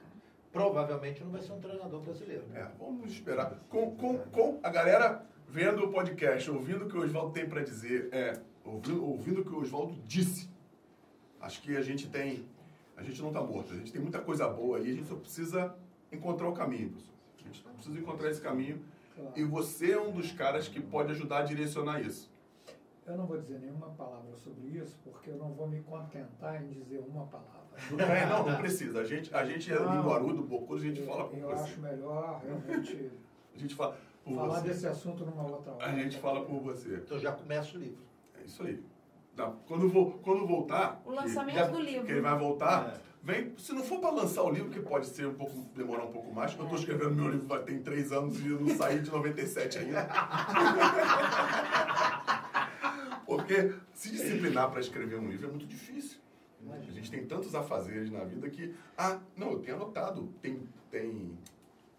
provavelmente 0.53 1.23
não 1.23 1.31
vai 1.31 1.41
ser 1.43 1.53
um 1.53 1.61
treinador 1.61 2.01
brasileiro. 2.01 2.45
É, 2.55 2.67
vamos 2.79 3.13
esperar. 3.13 3.59
Com, 3.69 3.97
com, 3.97 4.19
com 4.19 4.61
a 4.63 4.71
galera 4.71 5.25
vendo 5.57 5.85
o 5.85 5.89
podcast, 5.91 6.51
ouvindo 6.51 6.85
o 6.85 6.89
que 6.89 6.99
o 6.99 7.01
Oswaldo 7.01 7.33
tem 7.33 7.49
para 7.49 7.63
dizer, 7.63 8.11
é, 8.13 8.39
ouvindo, 8.63 9.03
ouvindo 9.03 9.41
o 9.41 9.45
que 9.45 9.55
o 9.55 9.61
Oswaldo 9.63 9.95
disse, 10.07 10.51
acho 11.41 11.63
que 11.63 11.75
a 11.75 11.81
gente 11.81 12.09
tem. 12.11 12.45
A 12.95 13.03
gente 13.03 13.23
não 13.23 13.29
está 13.29 13.41
morto, 13.43 13.73
a 13.73 13.77
gente 13.77 13.91
tem 13.91 14.01
muita 14.01 14.19
coisa 14.19 14.47
boa 14.47 14.77
aí, 14.77 14.91
a 14.91 14.95
gente 14.95 15.07
só 15.09 15.15
precisa 15.17 15.75
encontrar 16.13 16.47
o 16.49 16.53
caminho, 16.53 16.91
pessoal. 16.91 17.17
A 17.39 17.43
gente 17.43 17.63
precisa 17.63 17.99
encontrar 17.99 18.31
esse 18.31 18.41
caminho. 18.41 18.83
Claro. 19.15 19.33
E 19.35 19.45
você 19.45 19.93
é 19.93 20.01
um 20.01 20.13
dos 20.13 20.31
caras 20.33 20.69
que 20.69 20.79
pode 20.79 21.13
ajudar 21.13 21.39
a 21.39 21.43
direcionar 21.43 22.03
isso. 22.03 22.31
Eu 23.07 23.17
não 23.17 23.27
vou 23.27 23.39
dizer 23.39 23.59
nenhuma 23.59 23.89
palavra 23.91 24.37
sobre 24.37 24.67
isso, 24.77 24.99
porque 25.05 25.31
eu 25.31 25.37
não 25.37 25.55
vou 25.55 25.67
me 25.69 25.81
contentar 25.81 26.63
em 26.63 26.69
dizer 26.69 27.03
uma 27.09 27.25
palavra. 27.27 27.57
Bem? 27.91 28.27
Não, 28.29 28.47
não 28.47 28.57
precisa. 28.57 29.01
A 29.01 29.05
gente, 29.05 29.35
a 29.35 29.45
gente 29.45 29.71
é 29.71 29.77
linguarudo, 29.77 30.43
bocudo, 30.43 30.81
a 30.81 30.85
gente 30.85 31.01
Eu- 31.01 31.07
fala 31.07 31.29
por 31.29 31.39
Eu 31.39 31.49
você. 31.51 31.63
acho 31.63 31.81
melhor 31.81 32.41
realmente 32.43 33.11
A 33.55 33.59
gente 33.59 33.75
fala 33.75 33.99
falar 34.35 34.61
você. 34.61 34.69
desse 34.69 34.87
assunto 34.87 35.25
numa 35.25 35.45
outra 35.47 35.73
hora. 35.73 35.87
A 35.87 35.93
gente 35.95 36.19
fala 36.19 36.45
por 36.45 36.61
você. 36.61 36.95
Então 36.97 37.19
já 37.19 37.33
começa 37.33 37.77
o 37.77 37.81
livro. 37.81 38.03
É 38.41 38.45
isso 38.45 38.63
aí. 38.63 38.83
Quando, 39.67 39.89
vo- 39.91 40.13
quando 40.23 40.47
voltar. 40.47 41.03
O 41.05 41.11
que- 41.11 41.17
lançamento 41.17 41.57
já- 41.57 41.67
do 41.67 41.79
livro. 41.81 42.07
que 42.07 42.13
ele 42.13 42.23
vai 42.23 42.39
voltar, 42.39 42.99
vem, 43.23 43.53
se 43.59 43.75
não 43.75 43.83
for 43.85 44.01
para 44.01 44.11
lançar 44.11 44.43
o 44.45 44.51
livro, 44.51 44.71
que 44.71 44.81
pode 44.81 45.07
ser 45.07 45.27
um 45.27 45.35
pouco, 45.35 45.53
demorar 45.75 46.05
um 46.07 46.13
pouco 46.13 46.33
mais, 46.33 46.53
porque 46.55 46.63
eu 46.63 46.77
estou 46.77 46.95
escrevendo 46.95 47.15
meu 47.21 47.31
livro 47.31 47.47
vai 47.47 47.63
tem 47.63 47.83
três 47.83 48.11
anos 48.13 48.41
e 48.41 48.49
eu 48.49 48.59
não 48.59 48.75
saí 48.75 49.01
de 49.01 49.11
97 49.11 49.79
ainda. 49.79 50.09
porque 53.27 53.75
se 53.93 54.11
disciplinar 54.11 54.71
para 54.71 54.81
escrever 54.81 55.19
um 55.19 55.29
livro 55.29 55.49
é 55.49 55.51
muito 55.51 55.67
difícil. 55.67 56.19
A 56.73 56.79
gente 56.91 57.11
tem 57.11 57.25
tantos 57.27 57.55
afazeres 57.55 58.11
na 58.11 58.25
vida 58.25 58.49
que. 58.51 58.75
Ah, 58.99 59.19
não, 59.37 59.53
eu 59.53 59.59
tenho 59.61 59.77
anotado. 59.77 60.29
Tem. 60.43 60.67
tem 60.91 61.39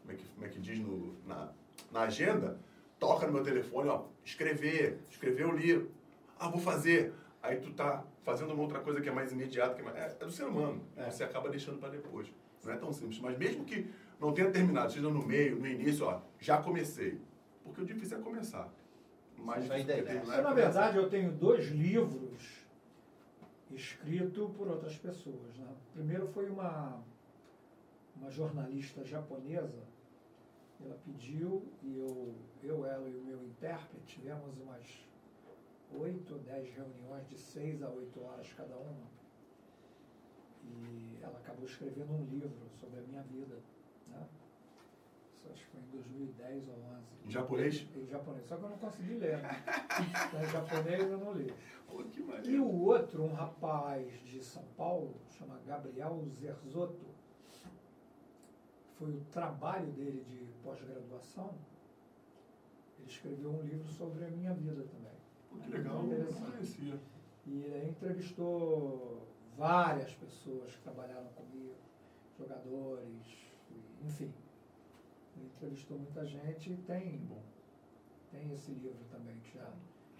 como, 0.02 0.12
é 0.12 0.16
que, 0.16 0.26
como 0.34 0.46
é 0.46 0.50
que 0.50 0.60
diz 0.60 0.80
no, 0.80 1.16
na, 1.26 1.50
na 1.92 2.02
agenda? 2.02 2.60
Toca 3.00 3.28
no 3.28 3.34
meu 3.34 3.44
telefone, 3.44 3.90
ó, 3.90 4.06
escrever, 4.24 5.00
escrever 5.10 5.46
o 5.46 5.52
livro. 5.52 5.92
Ah, 6.40 6.50
vou 6.50 6.60
fazer. 6.60 7.14
Aí 7.42 7.58
tu 7.58 7.72
tá 7.74 8.04
fazendo 8.24 8.54
uma 8.54 8.64
outra 8.64 8.80
coisa 8.80 9.00
que 9.00 9.08
é 9.08 9.12
mais 9.12 9.32
imediata, 9.32 9.76
que 9.76 9.82
é, 9.82 9.84
mais, 9.84 9.96
é, 9.96 10.18
é 10.20 10.26
do 10.26 10.32
ser 10.32 10.46
humano. 10.46 10.82
É. 10.96 11.10
Você 11.10 11.24
acaba 11.24 11.50
deixando 11.50 11.80
para 11.80 11.90
depois. 11.90 12.28
Não 12.64 12.74
é 12.74 12.78
tão 12.78 12.92
simples. 12.92 13.20
Mas 13.20 13.38
mesmo 13.38 13.64
que 13.64 13.88
não 14.20 14.34
tenha 14.34 14.52
terminado, 14.52 14.92
seja 14.92 15.10
no 15.10 15.26
meio, 15.26 15.58
no 15.58 15.68
início, 15.68 16.06
ó, 16.06 16.22
já 16.40 16.62
comecei. 16.62 17.20
Porque 17.64 17.82
o 17.82 17.86
difícil 17.86 18.18
é 18.18 18.22
começar. 18.22 18.70
Isso 19.38 19.52
aí 19.52 19.84
difícil 19.84 19.86
que 19.86 20.04
terminar 20.04 20.40
é 20.40 20.42
na 20.42 20.54
verdade, 20.54 20.98
eu 20.98 21.10
tenho 21.10 21.32
dois 21.32 21.68
livros 21.68 22.66
escritos 23.72 24.52
por 24.56 24.68
outras 24.68 24.96
pessoas. 24.98 25.58
Né? 25.58 25.68
Primeiro 25.94 26.28
foi 26.28 26.50
uma, 26.50 27.00
uma 28.16 28.30
jornalista 28.30 29.04
japonesa, 29.04 29.84
ela 30.84 30.98
pediu 31.04 31.64
e 31.84 31.98
eu, 31.98 32.36
eu, 32.64 32.86
ela 32.86 33.10
e 33.10 33.16
o 33.16 33.24
meu 33.24 33.44
intérprete 33.44 34.20
tivemos 34.20 34.58
umas 34.60 35.08
oito 35.94 36.34
ou 36.34 36.40
dez 36.42 36.70
reuniões 36.74 37.28
de 37.28 37.38
seis 37.38 37.82
a 37.82 37.90
oito 37.90 38.22
horas 38.22 38.52
cada 38.54 38.76
uma. 38.76 39.08
E 40.64 41.18
ela 41.22 41.38
acabou 41.40 41.66
escrevendo 41.66 42.12
um 42.12 42.26
livro 42.26 42.70
sobre 42.80 43.00
a 43.00 43.04
minha 43.04 43.22
vida. 43.24 43.58
Né? 44.08 44.28
acho 45.54 45.64
que 45.64 45.72
foi 45.72 45.82
em 45.82 45.90
2010 45.92 46.68
ou 46.70 46.76
11. 46.76 46.82
Em 47.26 47.30
japonês? 47.32 47.88
Em 47.96 48.08
japonês, 48.08 48.46
só 48.48 48.58
que 48.58 48.64
eu 48.64 48.70
não 48.70 48.78
consegui 48.78 49.14
ler. 49.16 49.38
Né? 49.38 49.64
Então, 50.28 50.44
em 50.44 50.46
japonês 50.46 51.10
eu 51.10 51.18
não 51.18 51.34
li. 51.34 51.54
Pô, 51.88 52.04
E 52.44 52.60
o 52.60 52.70
outro, 52.70 53.24
um 53.24 53.34
rapaz 53.34 54.08
de 54.24 54.44
São 54.44 54.64
Paulo, 54.76 55.16
chama 55.32 55.60
Gabriel 55.66 56.24
Zerzotto, 56.40 57.06
foi 58.98 59.12
o 59.12 59.22
trabalho 59.32 59.92
dele 59.92 60.24
de 60.30 60.46
pós-graduação. 60.64 61.54
Ele 63.00 63.08
escreveu 63.08 63.52
um 63.52 63.62
livro 63.62 63.88
sobre 63.88 64.26
a 64.26 64.30
minha 64.30 64.54
vida 64.54 64.84
também. 64.84 65.18
Pô, 65.50 65.58
que 65.58 65.70
legal, 65.70 66.04
eu 66.06 66.32
não 66.32 66.52
conhecia. 66.52 67.00
E 67.46 67.64
ele 67.64 67.90
entrevistou 67.90 69.28
várias 69.58 70.14
pessoas 70.14 70.72
que 70.76 70.82
trabalharam 70.82 71.28
comigo, 71.30 71.76
jogadores, 72.38 73.54
enfim. 74.06 74.34
Ele 75.36 75.46
entrevistou 75.46 75.98
muita 75.98 76.26
gente 76.26 76.74
e 76.74 76.78
tem, 76.78 77.18
Bom. 77.20 77.42
tem 78.32 78.52
esse 78.52 78.72
livro 78.72 79.04
também, 79.12 79.40
que 79.40 79.58
já 79.58 79.72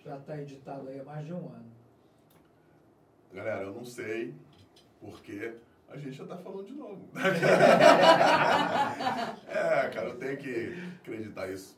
já 0.08 0.18
está 0.18 0.42
editado 0.42 0.88
aí 0.88 1.00
há 1.00 1.04
mais 1.04 1.26
de 1.26 1.34
um 1.34 1.50
ano. 1.50 1.72
Galera, 3.34 3.64
eu 3.64 3.74
não 3.74 3.84
sei 3.84 4.34
porque 5.02 5.58
a 5.88 5.98
gente 5.98 6.18
já 6.18 6.26
tá 6.26 6.38
falando 6.38 6.66
de 6.66 6.74
novo. 6.74 7.10
é, 9.48 9.90
cara, 9.90 10.10
eu 10.10 10.18
tenho 10.18 10.38
que 10.38 10.74
acreditar 11.02 11.50
isso 11.50 11.78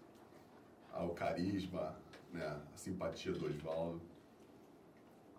ao 0.92 1.10
carisma, 1.10 1.96
né, 2.34 2.46
a 2.46 2.78
simpatia 2.78 3.32
do 3.32 3.46
Oswaldo. 3.46 4.02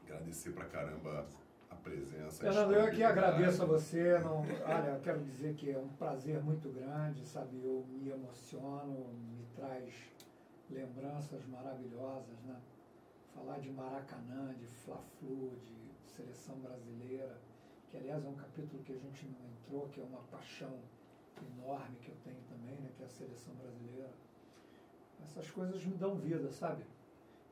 Agradecer 0.05 0.52
pra 0.52 0.65
caramba 0.65 1.26
a 1.68 1.74
presença. 1.76 2.42
Fernando, 2.42 2.73
eu 2.73 2.81
aqui 2.82 2.97
disponibilidade. 2.97 3.18
agradeço 3.18 3.62
a 3.62 3.66
você. 3.66 4.18
Não, 4.18 4.40
olha, 4.40 4.90
eu 4.94 5.00
quero 5.00 5.20
dizer 5.20 5.55
que 5.55 5.70
é 5.70 5.78
um 5.78 5.89
prazer 5.89 6.42
muito 6.42 6.68
grande, 6.68 7.26
sabe? 7.26 7.60
Eu 7.62 7.84
me 7.89 8.10
emociono, 8.10 9.12
me 9.15 9.44
traz 9.55 9.94
lembranças 10.68 11.44
maravilhosas, 11.47 12.40
né? 12.44 12.57
Falar 13.34 13.58
de 13.58 13.70
Maracanã, 13.70 14.55
de 14.55 14.66
Fla-Flu, 14.66 15.52
de 15.65 16.10
seleção 16.10 16.57
brasileira, 16.57 17.39
que 17.91 17.97
aliás 17.97 18.25
é 18.25 18.28
um 18.28 18.35
capítulo 18.35 18.83
que 18.85 18.93
a 18.93 18.97
gente 18.97 19.27
não 19.27 19.49
entrou, 19.51 19.89
que 19.89 20.01
é 20.01 20.05
uma 20.05 20.20
paixão 20.31 20.78
enorme 21.59 21.97
que 22.01 22.10
eu 22.10 22.17
tenho 22.25 22.41
também, 22.49 22.77
né? 22.77 22.91
Que 22.97 23.02
é 23.02 23.07
a 23.07 23.09
seleção 23.09 23.55
brasileira. 23.55 24.10
Essas 25.23 25.51
coisas 25.51 25.85
me 25.85 25.97
dão 25.97 26.17
vida, 26.17 26.51
sabe? 26.51 26.85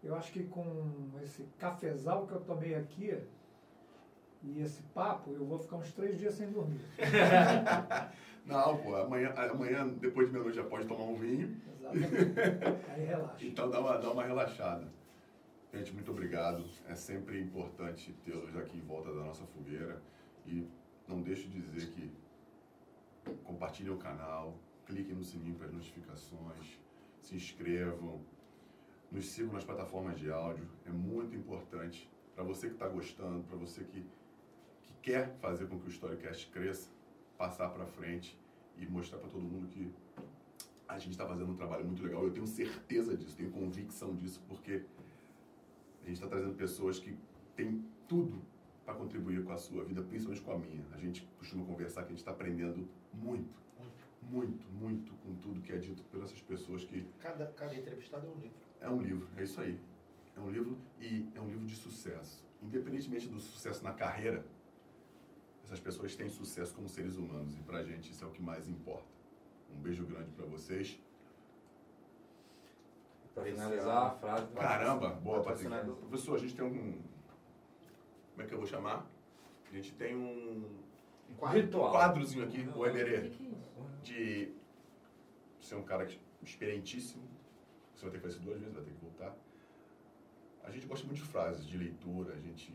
Eu 0.03 0.15
acho 0.15 0.33
que 0.33 0.45
com 0.45 1.11
esse 1.23 1.43
cafezal 1.59 2.27
que 2.27 2.33
eu 2.33 2.41
tomei 2.41 2.75
aqui, 2.75 3.21
e 4.43 4.63
esse 4.63 4.83
papo, 4.95 5.33
eu 5.33 5.45
vou 5.45 5.59
ficar 5.59 5.77
uns 5.77 5.93
três 5.93 6.19
dias 6.19 6.35
sem 6.35 6.51
dormir. 6.51 6.81
Não, 8.47 8.79
pô, 8.79 8.95
amanhã, 8.97 9.35
amanhã 9.35 9.89
depois 9.89 10.29
de 10.29 10.33
meia-noite 10.33 10.57
já 10.57 10.65
pode 10.65 10.87
tomar 10.87 11.05
um 11.05 11.17
vinho. 11.17 11.61
Exatamente. 11.79 12.41
Aí 12.91 13.05
relaxa. 13.05 13.45
Então 13.45 13.69
dá 13.69 13.81
uma, 13.81 13.99
dá 13.99 14.11
uma 14.11 14.25
relaxada. 14.25 14.87
Gente, 15.75 15.93
muito 15.93 16.11
obrigado. 16.11 16.65
É 16.89 16.95
sempre 16.95 17.41
importante 17.41 18.15
tê-los 18.25 18.57
aqui 18.57 18.79
em 18.79 18.83
volta 18.83 19.13
da 19.13 19.23
nossa 19.23 19.45
fogueira. 19.47 20.01
E 20.49 20.67
não 21.07 21.21
deixe 21.21 21.47
de 21.47 21.61
dizer 21.61 21.91
que 21.91 22.11
compartilhem 23.45 23.93
o 23.93 23.99
canal, 23.99 24.57
cliquem 24.87 25.15
no 25.15 25.23
sininho 25.23 25.55
para 25.55 25.67
as 25.67 25.73
notificações, 25.73 26.81
se 27.21 27.35
inscrevam, 27.37 28.21
nos 29.13 29.27
sigam 29.27 29.53
nas 29.53 29.65
plataformas 29.65 30.19
de 30.19 30.31
áudio. 30.31 30.67
É 30.87 30.91
muito 30.91 31.37
importante 31.37 32.11
para 32.35 32.43
você 32.43 32.69
que 32.69 32.75
está 32.75 32.89
gostando, 32.89 33.45
para 33.45 33.59
você 33.59 33.85
que, 33.85 34.03
que 34.83 34.93
quer 35.03 35.37
fazer 35.37 35.67
com 35.67 35.79
que 35.79 35.87
o 35.87 35.91
Storycast 35.91 36.47
cresça, 36.51 36.91
passar 37.37 37.69
para 37.69 37.85
frente 37.85 38.39
e 38.79 38.87
mostrar 38.87 39.19
para 39.19 39.29
todo 39.29 39.43
mundo 39.43 39.69
que 39.69 39.93
a 40.89 40.99
gente 40.99 41.13
está 41.13 41.27
fazendo 41.27 41.53
um 41.53 41.57
trabalho 41.57 41.85
muito 41.85 42.03
legal. 42.03 42.25
Eu 42.25 42.33
tenho 42.33 42.47
certeza 42.47 43.15
disso, 43.15 43.37
tenho 43.37 43.51
convicção 43.51 44.15
disso, 44.15 44.43
porque 44.49 44.83
a 46.03 46.07
gente 46.07 46.15
está 46.15 46.27
trazendo 46.27 46.55
pessoas 46.55 46.99
que 46.99 47.15
têm 47.55 47.85
tudo 48.09 48.41
para 48.89 48.97
contribuir 48.97 49.45
com 49.45 49.53
a 49.53 49.59
sua 49.59 49.85
vida, 49.85 50.01
principalmente 50.01 50.41
com 50.41 50.53
a 50.53 50.59
minha. 50.59 50.83
A 50.93 50.97
gente 50.97 51.23
costuma 51.37 51.63
conversar 51.67 52.05
que 52.05 52.07
a 52.07 52.11
gente 52.13 52.21
está 52.21 52.31
aprendendo 52.31 52.89
muito, 53.13 53.61
muito, 54.23 54.67
muito 54.71 55.13
com 55.17 55.35
tudo 55.35 55.61
que 55.61 55.71
é 55.73 55.77
dito 55.77 56.03
por 56.05 56.23
essas 56.23 56.41
pessoas 56.41 56.87
que 56.87 57.07
Cada, 57.21 57.49
cada 57.49 57.75
entrevistado 57.75 58.27
é 58.27 58.31
um 58.31 58.39
livro. 58.41 58.57
é 58.81 58.89
um 58.89 59.03
livro, 59.03 59.29
é 59.37 59.43
isso 59.43 59.61
aí. 59.61 59.79
É 60.35 60.41
um 60.41 60.51
livro 60.51 60.79
e 60.99 61.29
é 61.35 61.41
um 61.41 61.49
livro 61.49 61.67
de 61.67 61.77
sucesso. 61.77 62.43
Independentemente 62.63 63.29
do 63.29 63.39
sucesso 63.39 63.85
na 63.85 63.93
carreira, 63.93 64.43
essas 65.65 65.81
pessoas 65.81 66.17
têm 66.17 66.31
sucesso 66.31 66.75
como 66.75 66.89
seres 66.89 67.17
humanos 67.17 67.59
e 67.59 67.61
pra 67.61 67.83
gente 67.85 68.11
isso 68.11 68.25
é 68.25 68.27
o 68.27 68.31
que 68.31 68.41
mais 68.41 68.67
importa. 68.71 69.05
Um 69.71 69.83
beijo 69.83 70.07
grande 70.07 70.31
para 70.31 70.47
vocês. 70.47 70.99
Pra 73.35 73.45
finalizar 73.45 74.07
a 74.07 74.11
frase. 74.13 74.47
Caramba, 74.55 75.11
boa, 75.11 75.43
patrocinador. 75.43 75.95
Professor, 75.97 76.37
a 76.37 76.39
gente 76.39 76.57
tem 76.57 76.65
um. 76.65 77.18
Como 78.39 78.47
é 78.47 78.51
que 78.51 78.55
eu 78.55 78.59
vou 78.59 78.69
chamar? 78.69 79.05
A 79.69 79.75
gente 79.75 79.93
tem 79.95 80.15
um 80.15 80.65
Um 81.29 81.35
quadro. 81.35 81.61
Ritual. 81.61 81.91
quadrozinho 81.91 82.45
aqui, 82.45 82.61
o 82.73 82.79
O 82.79 82.87
Eberê, 82.87 83.17
é 83.17 83.27
isso? 83.27 83.43
de 84.05 84.55
ser 85.61 85.75
um 85.75 85.83
cara 85.83 86.07
experientíssimo. 86.41 87.29
Você 87.97 88.03
vai 88.03 88.13
ter 88.13 88.19
que 88.19 88.29
fazer 88.29 88.39
duas 88.39 88.61
vezes, 88.61 88.73
vai 88.77 88.85
ter 88.85 88.93
que 88.93 89.05
voltar. 89.05 89.37
A 90.63 90.71
gente 90.71 90.87
gosta 90.87 91.05
muito 91.05 91.21
de 91.21 91.29
frases, 91.29 91.67
de 91.67 91.77
leitura. 91.77 92.33
A 92.33 92.39
gente. 92.39 92.73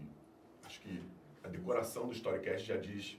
Acho 0.66 0.82
que 0.82 1.01
a 1.42 1.48
decoração 1.48 2.08
do 2.08 2.11
Storycast 2.14 2.67
já 2.67 2.75
diz 2.75 3.17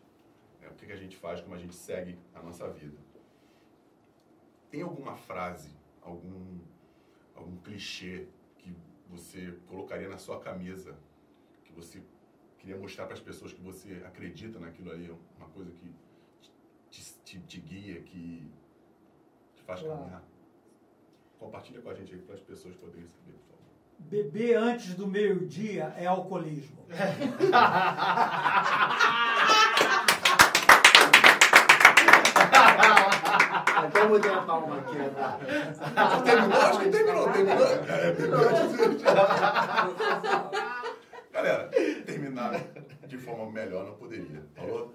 né, 0.61 0.69
o 0.69 0.75
que, 0.75 0.85
que 0.85 0.93
a 0.93 0.97
gente 0.97 1.17
faz, 1.17 1.41
como 1.41 1.55
a 1.55 1.59
gente 1.59 1.75
segue 1.75 2.19
a 2.35 2.43
nossa 2.43 2.69
vida. 2.69 2.99
Tem 4.71 4.83
alguma 4.83 5.17
frase, 5.17 5.71
algum, 6.03 6.59
algum 7.35 7.57
clichê 7.63 8.27
que 8.59 8.77
você 9.09 9.59
colocaria 9.67 10.11
na 10.11 10.19
sua 10.19 10.39
camisa, 10.41 10.95
que 11.65 11.73
você 11.73 12.03
queria 12.65 12.81
mostrar 12.81 13.05
para 13.05 13.13
as 13.13 13.21
pessoas 13.21 13.53
que 13.53 13.61
você 13.61 14.03
acredita 14.07 14.59
naquilo 14.59 14.91
ali, 14.91 15.15
uma 15.37 15.49
coisa 15.49 15.71
que 15.71 15.95
te, 16.91 17.05
te, 17.23 17.39
te 17.41 17.61
guia, 17.61 18.01
que 18.01 18.51
te 19.55 19.63
faz 19.65 19.81
Claro. 19.81 19.99
caminhar? 19.99 20.23
Compartilha 21.39 21.83
com 21.83 21.91
a 21.91 21.95
gente 21.95 22.15
aí 22.15 22.23
para 22.23 22.37
as 22.37 22.41
pessoas 22.41 22.75
poderem 22.77 23.07
saber, 23.07 23.33
por 23.33 23.49
favor. 23.49 23.65
Beber 23.99 24.57
antes 24.57 24.95
do 24.95 25.07
meio-dia 25.07 25.95
é 25.99 26.07
alcoolismo. 26.07 26.87
Até 33.77 34.01
eu 34.01 34.09
mudei 34.09 34.33
a 34.33 34.41
palma 34.41 34.79
aqui, 34.79 34.97
né? 34.97 35.11
Terminou? 36.25 36.61
Acho 36.63 36.79
que 36.81 36.89
terminou. 36.89 37.31
Terminou? 37.31 37.59
Galera, 41.45 41.69
terminar 42.07 42.59
de 43.07 43.19
forma 43.19 43.53
melhor 43.53 43.85
não 43.85 43.93
poderia. 43.97 44.43
Falou? 44.55 44.95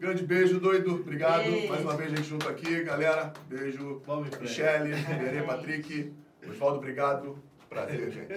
Grande 0.00 0.24
beijo, 0.26 0.58
doido. 0.58 0.96
Obrigado. 0.96 1.44
Beijo. 1.44 1.68
Mais 1.68 1.80
uma 1.82 1.96
vez 1.96 2.12
a 2.12 2.16
gente 2.16 2.28
junto 2.28 2.48
aqui. 2.48 2.82
Galera, 2.82 3.32
beijo. 3.48 4.02
Michele, 4.40 4.96
Berê, 4.96 5.42
Patrick. 5.42 6.12
Osvaldo, 6.50 6.78
obrigado. 6.78 7.38
Prazer, 7.68 8.10
gente. 8.10 8.34